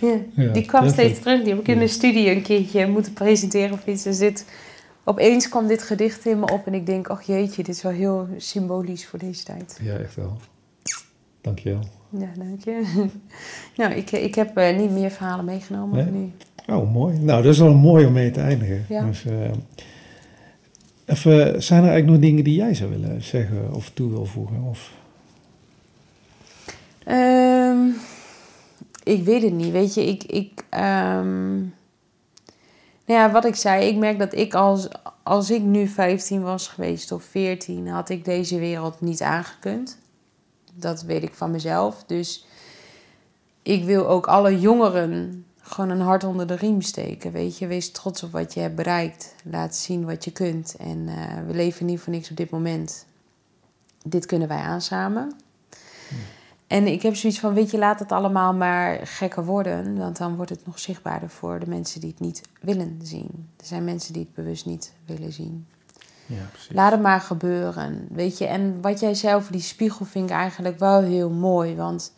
Ja. 0.00 0.16
Ja, 0.44 0.52
die 0.52 0.64
kwam 0.64 0.88
steeds 0.88 1.20
terug. 1.20 1.40
Die 1.42 1.48
heb 1.52 1.60
ik 1.60 1.68
in 1.68 1.78
de 1.78 1.88
studie 1.88 2.30
een 2.30 2.42
keertje 2.42 2.86
moeten 2.86 3.12
presenteren 3.12 3.72
of 3.72 3.86
iets. 3.86 4.02
Dus 4.02 4.18
dit, 4.18 4.44
opeens 5.04 5.48
kwam 5.48 5.66
dit 5.66 5.82
gedicht 5.82 6.26
in 6.26 6.38
me 6.40 6.46
op 6.52 6.66
en 6.66 6.74
ik 6.74 6.86
denk, 6.86 7.08
ach 7.08 7.22
jeetje, 7.22 7.62
dit 7.62 7.74
is 7.76 7.82
wel 7.82 7.92
heel 7.92 8.28
symbolisch 8.36 9.06
voor 9.06 9.18
deze 9.18 9.44
tijd. 9.44 9.78
Ja, 9.82 9.96
echt 9.96 10.14
wel. 10.14 10.36
Dankjewel. 11.42 11.80
Ja, 12.10 12.28
dank 12.38 12.64
je. 12.64 13.06
nou, 13.76 13.92
ik, 13.92 14.10
ik 14.10 14.34
heb 14.34 14.56
eh, 14.56 14.76
niet 14.76 14.90
meer 14.90 15.10
verhalen 15.10 15.44
meegenomen 15.44 15.96
Nee? 16.12 16.22
nu. 16.22 16.32
Oh, 16.74 16.92
mooi. 16.92 17.18
Nou, 17.18 17.42
dat 17.42 17.52
is 17.52 17.58
wel 17.58 17.74
mooi 17.74 18.06
om 18.06 18.12
mee 18.12 18.30
te 18.30 18.40
eindigen. 18.40 18.84
Ja. 18.88 19.04
Dus, 19.04 19.24
eh, 19.24 19.50
even, 21.04 21.62
zijn 21.62 21.82
er 21.82 21.88
eigenlijk 21.90 22.06
nog 22.06 22.18
dingen 22.18 22.44
die 22.44 22.54
jij 22.54 22.74
zou 22.74 22.90
willen 22.90 23.22
zeggen 23.22 23.74
of 23.74 23.90
toe 23.90 24.10
wil 24.10 24.24
voegen? 24.26 24.62
Of, 24.62 24.92
Ehm, 27.04 27.78
ik 29.02 29.24
weet 29.24 29.42
het 29.42 29.52
niet. 29.52 29.72
Weet 29.72 29.94
je, 29.94 30.06
ik. 30.06 30.22
ik 30.24 30.64
ehm, 30.68 31.58
nou 33.06 33.20
ja, 33.20 33.30
wat 33.30 33.44
ik 33.44 33.54
zei, 33.54 33.86
ik 33.86 33.96
merk 33.96 34.18
dat 34.18 34.34
ik 34.34 34.54
als, 34.54 34.88
als 35.22 35.50
ik 35.50 35.62
nu 35.62 35.88
15 35.88 36.42
was 36.42 36.68
geweest 36.68 37.12
of 37.12 37.22
14, 37.24 37.88
had 37.88 38.08
ik 38.08 38.24
deze 38.24 38.58
wereld 38.58 39.00
niet 39.00 39.22
aangekund. 39.22 39.98
Dat 40.74 41.02
weet 41.02 41.22
ik 41.22 41.34
van 41.34 41.50
mezelf. 41.50 42.04
Dus 42.06 42.46
ik 43.62 43.84
wil 43.84 44.08
ook 44.08 44.26
alle 44.26 44.60
jongeren 44.60 45.44
gewoon 45.62 45.90
een 45.90 46.00
hart 46.00 46.24
onder 46.24 46.46
de 46.46 46.54
riem 46.54 46.80
steken. 46.80 47.32
Weet 47.32 47.58
je, 47.58 47.66
wees 47.66 47.90
trots 47.90 48.22
op 48.22 48.32
wat 48.32 48.54
je 48.54 48.60
hebt 48.60 48.74
bereikt. 48.74 49.34
Laat 49.44 49.76
zien 49.76 50.04
wat 50.04 50.24
je 50.24 50.32
kunt. 50.32 50.76
En 50.78 51.08
eh, 51.08 51.46
we 51.46 51.54
leven 51.54 51.86
niet 51.86 52.00
voor 52.00 52.12
niks 52.12 52.30
op 52.30 52.36
dit 52.36 52.50
moment. 52.50 53.06
Dit 54.04 54.26
kunnen 54.26 54.48
wij 54.48 54.60
aan 54.60 54.80
samen. 54.80 55.36
En 56.66 56.86
ik 56.86 57.02
heb 57.02 57.16
zoiets 57.16 57.40
van, 57.40 57.54
weet 57.54 57.70
je, 57.70 57.78
laat 57.78 57.98
het 57.98 58.12
allemaal 58.12 58.54
maar 58.54 59.06
gekker 59.06 59.44
worden. 59.44 59.96
Want 59.98 60.16
dan 60.16 60.36
wordt 60.36 60.50
het 60.50 60.66
nog 60.66 60.78
zichtbaarder 60.78 61.28
voor 61.28 61.60
de 61.60 61.68
mensen 61.68 62.00
die 62.00 62.10
het 62.10 62.20
niet 62.20 62.42
willen 62.60 62.98
zien. 63.02 63.48
Er 63.56 63.66
zijn 63.66 63.84
mensen 63.84 64.12
die 64.12 64.22
het 64.22 64.34
bewust 64.34 64.66
niet 64.66 64.92
willen 65.06 65.32
zien. 65.32 65.66
Laat 66.68 66.92
het 66.92 67.00
maar 67.00 67.20
gebeuren, 67.20 68.06
weet 68.10 68.38
je. 68.38 68.46
En 68.46 68.80
wat 68.80 69.00
jij 69.00 69.34
over 69.34 69.52
die 69.52 69.60
spiegel 69.60 70.04
vind 70.04 70.30
ik 70.30 70.36
eigenlijk 70.36 70.78
wel 70.78 71.02
heel 71.02 71.30
mooi. 71.30 71.76
Want 71.76 72.12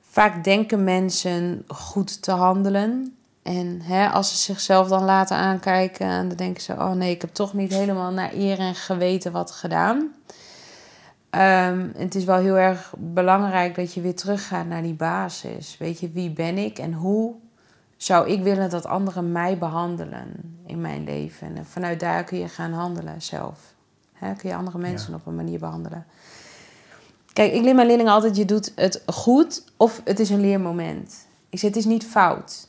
vaak 0.00 0.44
denken 0.44 0.84
mensen 0.84 1.64
goed 1.66 2.22
te 2.22 2.32
handelen. 2.32 3.16
En 3.42 3.80
hè, 3.82 4.08
als 4.08 4.30
ze 4.30 4.36
zichzelf 4.36 4.88
dan 4.88 5.04
laten 5.04 5.36
aankijken... 5.36 6.28
dan 6.28 6.36
denken 6.36 6.62
ze, 6.62 6.72
oh 6.72 6.92
nee, 6.92 7.14
ik 7.14 7.20
heb 7.20 7.34
toch 7.34 7.54
niet 7.54 7.72
helemaal 7.72 8.12
naar 8.12 8.32
eer 8.32 8.58
en 8.58 8.74
geweten 8.74 9.32
wat 9.32 9.50
gedaan. 9.50 10.12
Ehm, 11.30 11.88
het 11.96 12.14
is 12.14 12.24
wel 12.24 12.38
heel 12.38 12.58
erg 12.58 12.94
belangrijk 12.98 13.74
dat 13.74 13.94
je 13.94 14.00
weer 14.00 14.14
teruggaat 14.14 14.66
naar 14.66 14.82
die 14.82 14.94
basis. 14.94 15.76
Weet 15.78 16.00
je, 16.00 16.10
wie 16.10 16.30
ben 16.30 16.58
ik 16.58 16.78
en 16.78 16.92
hoe 16.92 17.34
zou 17.98 18.28
ik 18.28 18.42
willen 18.42 18.70
dat 18.70 18.86
anderen 18.86 19.32
mij 19.32 19.58
behandelen 19.58 20.58
in 20.66 20.80
mijn 20.80 21.04
leven? 21.04 21.56
En 21.56 21.66
vanuit 21.66 22.00
daar 22.00 22.24
kun 22.24 22.38
je 22.38 22.48
gaan 22.48 22.72
handelen 22.72 23.22
zelf. 23.22 23.74
Kun 24.18 24.48
je 24.48 24.54
andere 24.54 24.78
mensen 24.78 25.14
op 25.14 25.26
een 25.26 25.34
manier 25.34 25.58
behandelen. 25.58 26.06
Kijk, 27.32 27.52
ik 27.52 27.62
leer 27.62 27.74
mijn 27.74 27.86
leerlingen 27.86 28.12
altijd, 28.12 28.36
je 28.36 28.44
doet 28.44 28.72
het 28.74 29.02
goed 29.06 29.64
of 29.76 30.00
het 30.04 30.20
is 30.20 30.30
een 30.30 30.40
leermoment. 30.40 31.26
Ik 31.48 31.58
zeg, 31.58 31.70
het 31.70 31.78
is 31.78 31.84
niet 31.84 32.04
fout. 32.04 32.68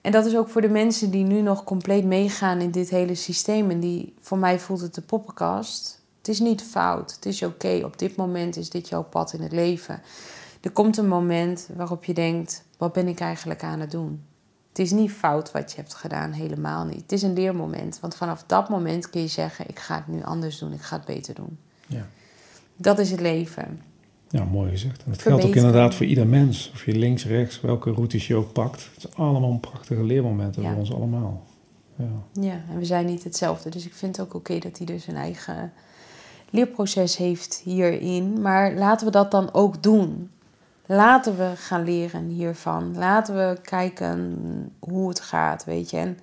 En 0.00 0.12
dat 0.12 0.26
is 0.26 0.36
ook 0.36 0.48
voor 0.48 0.60
de 0.60 0.68
mensen 0.68 1.10
die 1.10 1.24
nu 1.24 1.40
nog 1.40 1.64
compleet 1.64 2.04
meegaan 2.04 2.60
in 2.60 2.70
dit 2.70 2.90
hele 2.90 3.14
systeem. 3.14 3.70
En 3.70 3.80
die, 3.80 4.14
voor 4.20 4.38
mij 4.38 4.58
voelt 4.58 4.80
het 4.80 4.94
de 4.94 5.00
poppenkast. 5.00 6.00
Het 6.18 6.28
is 6.28 6.40
niet 6.40 6.62
fout. 6.62 7.14
Het 7.14 7.26
is 7.26 7.42
oké. 7.42 7.80
Op 7.84 7.98
dit 7.98 8.16
moment 8.16 8.56
is 8.56 8.70
dit 8.70 8.88
jouw 8.88 9.02
pad 9.02 9.32
in 9.32 9.42
het 9.42 9.52
leven. 9.52 10.02
Er 10.60 10.70
komt 10.70 10.96
een 10.96 11.08
moment 11.08 11.68
waarop 11.76 12.04
je 12.04 12.14
denkt: 12.14 12.64
wat 12.78 12.92
ben 12.92 13.08
ik 13.08 13.20
eigenlijk 13.20 13.62
aan 13.62 13.80
het 13.80 13.90
doen? 13.90 14.22
Het 14.68 14.78
is 14.78 14.90
niet 14.90 15.10
fout 15.10 15.52
wat 15.52 15.70
je 15.70 15.76
hebt 15.76 15.94
gedaan, 15.94 16.32
helemaal 16.32 16.84
niet. 16.84 17.02
Het 17.02 17.12
is 17.12 17.22
een 17.22 17.32
leermoment. 17.32 17.98
Want 18.00 18.14
vanaf 18.14 18.44
dat 18.46 18.68
moment 18.68 19.10
kun 19.10 19.20
je 19.20 19.28
zeggen: 19.28 19.68
ik 19.68 19.78
ga 19.78 19.94
het 19.94 20.08
nu 20.08 20.22
anders 20.22 20.58
doen, 20.58 20.72
ik 20.72 20.80
ga 20.80 20.96
het 20.96 21.04
beter 21.04 21.34
doen. 21.34 21.58
Ja. 21.86 22.06
Dat 22.76 22.98
is 22.98 23.10
het 23.10 23.20
leven. 23.20 23.80
Ja, 24.30 24.44
mooi 24.44 24.70
gezegd. 24.70 25.02
En 25.04 25.10
dat 25.10 25.22
geldt 25.22 25.44
ook 25.44 25.54
inderdaad 25.54 25.94
voor 25.94 26.06
ieder 26.06 26.26
mens. 26.26 26.70
Of 26.74 26.84
je 26.84 26.94
links, 26.94 27.26
rechts, 27.26 27.60
welke 27.60 27.90
routes 27.90 28.26
je 28.26 28.34
ook 28.34 28.52
pakt. 28.52 28.88
Het 28.92 29.00
zijn 29.00 29.14
allemaal 29.14 29.58
prachtige 29.58 30.02
leermomenten 30.02 30.62
voor 30.62 30.74
ons 30.74 30.92
allemaal. 30.92 31.42
Ja. 31.96 32.42
ja, 32.42 32.60
en 32.70 32.78
we 32.78 32.84
zijn 32.84 33.06
niet 33.06 33.24
hetzelfde. 33.24 33.70
Dus 33.70 33.86
ik 33.86 33.94
vind 33.94 34.16
het 34.16 34.26
ook 34.26 34.34
oké 34.34 34.58
dat 34.58 34.76
hij 34.76 34.86
dus 34.86 35.06
een 35.06 35.16
eigen 35.16 35.72
leerproces 36.50 37.16
heeft 37.16 37.60
hierin. 37.64 38.40
Maar 38.40 38.74
laten 38.74 39.06
we 39.06 39.12
dat 39.12 39.30
dan 39.30 39.52
ook 39.52 39.82
doen. 39.82 40.30
Laten 40.90 41.36
we 41.36 41.52
gaan 41.56 41.84
leren 41.84 42.28
hiervan. 42.28 42.98
Laten 42.98 43.34
we 43.34 43.58
kijken 43.62 44.38
hoe 44.78 45.08
het 45.08 45.20
gaat, 45.20 45.64
weet 45.64 45.90
je. 45.90 45.96
En 45.96 46.18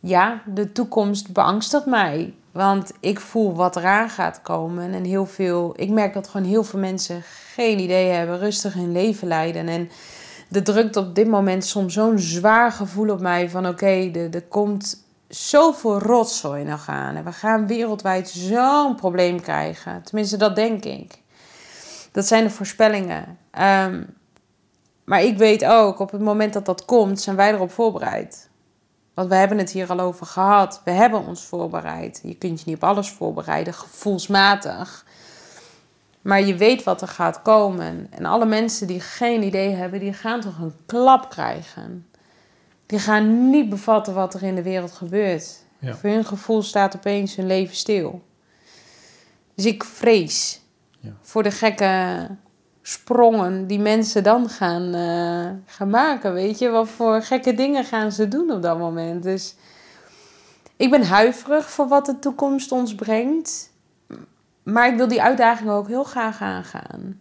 ja, 0.00 0.42
de 0.46 0.72
toekomst 0.72 1.32
beangstigt 1.32 1.86
mij. 1.86 2.34
Want 2.52 2.92
ik 3.00 3.20
voel 3.20 3.54
wat 3.54 3.76
eraan 3.76 4.10
gaat 4.10 4.42
komen. 4.42 4.92
En 4.92 5.04
heel 5.04 5.26
veel, 5.26 5.72
ik 5.76 5.90
merk 5.90 6.14
dat 6.14 6.28
gewoon 6.28 6.46
heel 6.46 6.64
veel 6.64 6.78
mensen 6.78 7.22
geen 7.54 7.78
idee 7.78 8.10
hebben, 8.10 8.38
rustig 8.38 8.74
hun 8.74 8.92
leven 8.92 9.28
leiden. 9.28 9.68
En 9.68 9.90
de 10.48 10.62
drukt 10.62 10.96
op 10.96 11.14
dit 11.14 11.28
moment 11.28 11.64
soms 11.64 11.94
zo'n 11.94 12.18
zwaar 12.18 12.72
gevoel 12.72 13.10
op 13.10 13.20
mij 13.20 13.50
van 13.50 13.68
oké, 13.68 14.10
er, 14.12 14.34
er 14.34 14.42
komt 14.42 15.04
zoveel 15.28 15.98
rotzooi 15.98 16.64
nog 16.64 16.88
aan. 16.88 17.16
En 17.16 17.24
we 17.24 17.32
gaan 17.32 17.66
wereldwijd 17.66 18.28
zo'n 18.28 18.94
probleem 18.94 19.40
krijgen. 19.40 20.02
Tenminste, 20.02 20.36
dat 20.36 20.56
denk 20.56 20.84
ik. 20.84 21.18
Dat 22.12 22.26
zijn 22.26 22.44
de 22.44 22.50
voorspellingen. 22.50 23.38
Ehm, 23.50 24.02
maar 25.04 25.22
ik 25.22 25.38
weet 25.38 25.64
ook, 25.64 25.98
op 25.98 26.10
het 26.10 26.20
moment 26.20 26.52
dat 26.52 26.66
dat 26.66 26.84
komt, 26.84 27.20
zijn 27.20 27.36
wij 27.36 27.52
erop 27.52 27.70
voorbereid. 27.70 28.50
Want 29.14 29.28
we 29.28 29.34
hebben 29.34 29.58
het 29.58 29.70
hier 29.70 29.88
al 29.88 30.00
over 30.00 30.26
gehad. 30.26 30.80
We 30.84 30.90
hebben 30.90 31.26
ons 31.26 31.44
voorbereid. 31.44 32.20
Je 32.22 32.34
kunt 32.34 32.60
je 32.60 32.64
niet 32.66 32.76
op 32.76 32.84
alles 32.84 33.10
voorbereiden, 33.10 33.74
gevoelsmatig. 33.74 35.04
Maar 36.22 36.42
je 36.42 36.56
weet 36.56 36.82
wat 36.82 37.00
er 37.00 37.08
gaat 37.08 37.42
komen. 37.42 38.06
En 38.10 38.24
alle 38.24 38.46
mensen 38.46 38.86
die 38.86 39.00
geen 39.00 39.42
idee 39.42 39.74
hebben, 39.74 40.00
die 40.00 40.12
gaan 40.12 40.40
toch 40.40 40.58
een 40.58 40.74
klap 40.86 41.30
krijgen. 41.30 42.06
Die 42.86 42.98
gaan 42.98 43.50
niet 43.50 43.68
bevatten 43.68 44.14
wat 44.14 44.34
er 44.34 44.42
in 44.42 44.54
de 44.54 44.62
wereld 44.62 44.92
gebeurt. 44.92 45.64
Voor 45.80 46.10
hun 46.10 46.24
gevoel 46.24 46.62
staat 46.62 46.96
opeens 46.96 47.36
hun 47.36 47.46
leven 47.46 47.76
stil. 47.76 48.22
Dus 49.54 49.64
ik 49.64 49.84
vrees 49.84 50.60
ja. 50.98 51.10
voor 51.22 51.42
de 51.42 51.50
gekke 51.50 52.26
sprongen 52.90 53.66
die 53.66 53.78
mensen 53.78 54.22
dan 54.22 54.48
gaan, 54.48 54.94
uh, 54.94 55.50
gaan 55.66 55.90
maken. 55.90 56.32
Weet 56.32 56.58
je, 56.58 56.68
wat 56.68 56.88
voor 56.88 57.22
gekke 57.22 57.54
dingen 57.54 57.84
gaan 57.84 58.12
ze 58.12 58.28
doen 58.28 58.50
op 58.50 58.62
dat 58.62 58.78
moment. 58.78 59.22
Dus 59.22 59.54
ik 60.76 60.90
ben 60.90 61.02
huiverig 61.04 61.70
voor 61.70 61.88
wat 61.88 62.06
de 62.06 62.18
toekomst 62.18 62.72
ons 62.72 62.94
brengt. 62.94 63.70
Maar 64.62 64.88
ik 64.88 64.96
wil 64.96 65.08
die 65.08 65.22
uitdaging 65.22 65.70
ook 65.70 65.88
heel 65.88 66.04
graag 66.04 66.40
aangaan. 66.40 67.20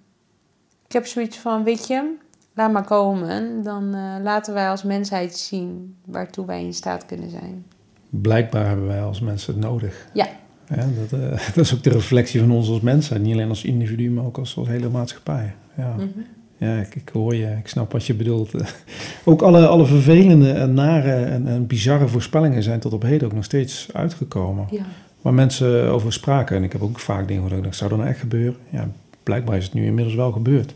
Ik 0.85 0.91
heb 0.91 1.05
zoiets 1.05 1.37
van, 1.37 1.63
weet 1.63 1.87
je, 1.87 2.15
laat 2.53 2.71
maar 2.71 2.85
komen. 2.85 3.63
Dan 3.63 3.95
uh, 3.95 4.15
laten 4.21 4.53
wij 4.53 4.69
als 4.69 4.83
mensheid 4.83 5.37
zien 5.37 5.97
waartoe 6.05 6.45
wij 6.45 6.63
in 6.63 6.73
staat 6.73 7.05
kunnen 7.05 7.29
zijn. 7.29 7.65
Blijkbaar 8.09 8.65
hebben 8.65 8.87
wij 8.87 9.01
als 9.01 9.19
mensen 9.19 9.53
het 9.53 9.63
nodig. 9.63 10.07
Ja. 10.13 10.27
Ja, 10.75 10.87
dat, 10.99 11.19
uh, 11.19 11.29
dat, 11.55 11.65
is 11.65 11.73
ook 11.73 11.83
de 11.83 11.89
reflectie 11.89 12.39
van 12.39 12.51
ons 12.51 12.69
als 12.69 12.79
mensen. 12.79 13.21
Niet 13.21 13.33
alleen 13.33 13.49
als 13.49 13.63
individu, 13.63 14.09
maar 14.09 14.25
ook 14.25 14.37
als, 14.37 14.57
als 14.57 14.67
hele 14.67 14.89
maatschappij. 14.89 15.53
Ja, 15.77 15.93
mm 15.93 16.11
-hmm. 16.13 16.25
ja 16.57 16.79
ik, 16.79 16.95
ik, 16.95 17.09
hoor 17.09 17.35
je, 17.35 17.55
ik 17.59 17.67
snap 17.67 17.91
wat 17.91 18.05
je 18.05 18.13
bedoelt. 18.13 18.51
ook 19.25 19.41
alle, 19.41 19.67
alle 19.67 19.85
vervelende 19.85 20.51
en 20.51 20.73
nare 20.73 21.11
en, 21.11 21.47
en, 21.47 21.67
bizarre 21.67 22.07
voorspellingen 22.07 22.63
zijn 22.63 22.79
tot 22.79 22.93
op 22.93 23.01
heden 23.01 23.27
ook 23.27 23.33
nog 23.33 23.43
steeds 23.43 23.87
uitgekomen. 23.93 24.67
Ja. 24.71 24.85
Waar 25.21 25.33
mensen 25.33 25.89
over 25.89 26.13
spraken. 26.13 26.55
En 26.55 26.63
ik 26.63 26.71
heb 26.71 26.81
ook 26.81 26.99
vaak 26.99 27.27
dingen 27.27 27.49
gedacht, 27.49 27.75
zou 27.75 27.89
dat 27.89 27.99
nou 27.99 28.11
echt 28.11 28.19
gebeuren? 28.19 28.59
Ja, 28.69 28.89
blijkbaar 29.23 29.57
is 29.57 29.63
het 29.63 29.73
nu 29.73 29.85
inmiddels 29.85 30.15
wel 30.15 30.31
gebeurd. 30.31 30.73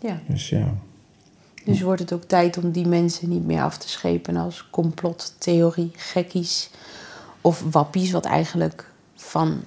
Ja. 0.00 0.20
Dus 0.26 0.48
ja. 0.48 0.74
Dus 1.64 1.80
wordt 1.80 2.00
het 2.00 2.12
ook 2.12 2.24
tijd 2.24 2.58
om 2.58 2.70
die 2.70 2.86
mensen 2.86 3.28
niet 3.28 3.46
meer 3.46 3.62
af 3.62 3.78
te 3.78 3.88
schepen 3.88 4.36
als 4.36 4.66
complottheorie, 4.70 5.90
gekkies 5.96 6.70
of 7.40 7.64
wappies, 7.70 8.10
wat 8.10 8.24
eigenlijk 8.24 8.90
van, 9.14 9.60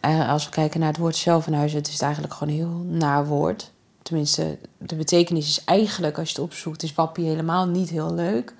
eh, 0.00 0.30
als 0.30 0.44
we 0.44 0.50
kijken 0.50 0.80
naar 0.80 0.88
het 0.88 0.98
woord 0.98 1.16
zelf 1.16 1.44
het 1.44 1.86
is 1.86 1.92
het 1.92 2.02
eigenlijk 2.02 2.34
gewoon 2.34 2.52
een 2.52 2.58
heel 2.58 2.86
naar 2.88 3.26
woord. 3.26 3.72
Tenminste, 4.02 4.58
de 4.78 4.96
betekenis 4.96 5.48
is 5.48 5.64
eigenlijk, 5.64 6.18
als 6.18 6.28
je 6.28 6.34
het 6.34 6.44
opzoekt, 6.44 6.82
is 6.82 6.94
wappie 6.94 7.26
helemaal 7.26 7.66
niet 7.66 7.90
heel 7.90 8.14
leuk. 8.14 8.54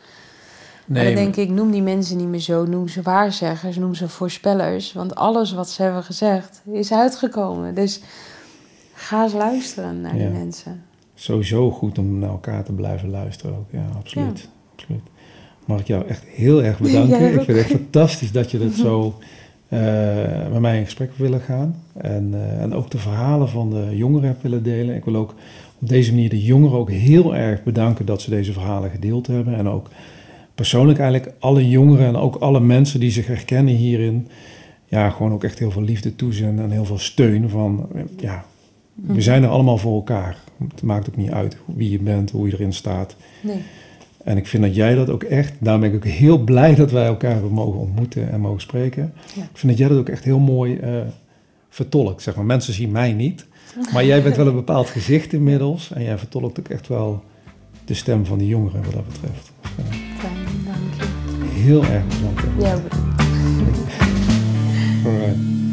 Nee, 0.86 1.04
maar 1.04 1.14
dan 1.14 1.22
denk 1.32 1.36
ik, 1.36 1.54
noem 1.54 1.70
die 1.70 1.82
mensen 1.82 2.16
niet 2.16 2.28
meer 2.28 2.40
zo, 2.40 2.64
noem 2.64 2.88
ze 2.88 3.02
waarzeggers, 3.02 3.76
noem 3.76 3.94
ze 3.94 4.08
voorspellers. 4.08 4.92
Want 4.92 5.14
alles 5.14 5.52
wat 5.52 5.70
ze 5.70 5.82
hebben 5.82 6.02
gezegd 6.02 6.62
is 6.72 6.92
uitgekomen. 6.92 7.74
Dus 7.74 8.00
ga 8.92 9.22
eens 9.22 9.32
luisteren 9.32 10.00
naar 10.00 10.12
die 10.12 10.28
mensen. 10.28 10.84
Sowieso 11.14 11.70
goed 11.70 11.98
om 11.98 12.18
naar 12.18 12.30
elkaar 12.30 12.64
te 12.64 12.72
blijven 12.72 13.10
luisteren 13.10 13.56
ook, 13.56 13.70
ja, 13.70 13.86
absoluut. 13.96 14.38
Ja. 14.38 14.48
absoluut. 14.76 15.02
Mag 15.64 15.80
ik 15.80 15.86
jou 15.86 16.06
echt 16.06 16.24
heel 16.26 16.62
erg 16.62 16.78
bedanken. 16.78 17.26
ik 17.26 17.32
vind 17.32 17.46
het 17.46 17.56
echt 17.56 17.70
fantastisch 17.70 18.32
dat 18.32 18.50
je 18.50 18.58
dat 18.58 18.72
zo 18.72 19.18
uh, 19.68 19.80
met 20.52 20.60
mij 20.60 20.78
in 20.78 20.84
gesprek 20.84 21.10
willen 21.16 21.40
gaan. 21.40 21.82
En, 21.92 22.30
uh, 22.34 22.62
en 22.62 22.74
ook 22.74 22.90
de 22.90 22.98
verhalen 22.98 23.48
van 23.48 23.70
de 23.70 23.96
jongeren 23.96 24.28
hebt 24.28 24.42
willen 24.42 24.62
delen. 24.62 24.96
Ik 24.96 25.04
wil 25.04 25.16
ook 25.16 25.34
op 25.78 25.88
deze 25.88 26.12
manier 26.12 26.28
de 26.28 26.42
jongeren 26.42 26.78
ook 26.78 26.90
heel 26.90 27.36
erg 27.36 27.62
bedanken 27.62 28.06
dat 28.06 28.22
ze 28.22 28.30
deze 28.30 28.52
verhalen 28.52 28.90
gedeeld 28.90 29.26
hebben. 29.26 29.54
En 29.54 29.68
ook 29.68 29.88
persoonlijk 30.54 30.98
eigenlijk 30.98 31.32
alle 31.38 31.68
jongeren 31.68 32.06
en 32.06 32.16
ook 32.16 32.36
alle 32.36 32.60
mensen 32.60 33.00
die 33.00 33.10
zich 33.10 33.26
herkennen 33.26 33.74
hierin. 33.74 34.28
Ja, 34.84 35.10
gewoon 35.10 35.32
ook 35.32 35.44
echt 35.44 35.58
heel 35.58 35.70
veel 35.70 35.82
liefde 35.82 36.16
toezenden 36.16 36.64
en 36.64 36.70
heel 36.70 36.84
veel 36.84 36.98
steun 36.98 37.48
van, 37.48 37.88
ja, 38.16 38.44
we 38.94 39.12
mhm. 39.12 39.20
zijn 39.20 39.42
er 39.42 39.48
allemaal 39.48 39.78
voor 39.78 39.94
elkaar. 39.94 40.38
Het 40.70 40.82
maakt 40.82 41.08
ook 41.08 41.16
niet 41.16 41.30
uit 41.30 41.56
wie 41.74 41.90
je 41.90 41.98
bent, 41.98 42.30
hoe 42.30 42.46
je 42.46 42.52
erin 42.52 42.72
staat. 42.72 43.16
Nee. 43.40 43.62
En 44.24 44.36
ik 44.36 44.46
vind 44.46 44.62
dat 44.62 44.74
jij 44.74 44.94
dat 44.94 45.10
ook 45.10 45.22
echt, 45.22 45.52
daarom 45.58 45.80
ben 45.82 45.90
ik 45.90 45.96
ook 45.96 46.04
heel 46.04 46.38
blij 46.38 46.74
dat 46.74 46.90
wij 46.90 47.06
elkaar 47.06 47.32
hebben 47.32 47.50
mogen 47.50 47.80
ontmoeten 47.80 48.30
en 48.30 48.40
mogen 48.40 48.60
spreken. 48.60 49.12
Ik 49.34 49.42
vind 49.52 49.72
dat 49.72 49.78
jij 49.78 49.88
dat 49.88 49.98
ook 49.98 50.08
echt 50.08 50.24
heel 50.24 50.38
mooi 50.38 50.78
uh, 50.82 51.00
vertolkt. 51.68 52.22
Zeg 52.22 52.36
maar. 52.36 52.44
Mensen 52.44 52.72
zien 52.74 52.90
mij 52.90 53.12
niet, 53.12 53.46
maar 53.92 54.04
jij 54.04 54.22
bent 54.22 54.36
wel 54.36 54.46
een 54.46 54.54
bepaald 54.54 54.88
gezicht 54.88 55.32
inmiddels. 55.32 55.92
En 55.92 56.02
jij 56.02 56.18
vertolkt 56.18 56.58
ook 56.58 56.68
echt 56.68 56.88
wel 56.88 57.24
de 57.84 57.94
stem 57.94 58.26
van 58.26 58.38
de 58.38 58.46
jongeren 58.46 58.82
wat 58.82 58.92
dat 58.92 59.06
betreft. 59.06 59.52
Fijn, 60.18 60.34
dank 60.64 60.94
je. 60.98 61.60
Heel 61.60 61.84
erg 61.84 62.04
bedankt. 62.06 62.42
Ja, 62.58 62.80
bedankt. 62.82 63.22
All 65.06 65.16
right. 65.18 65.63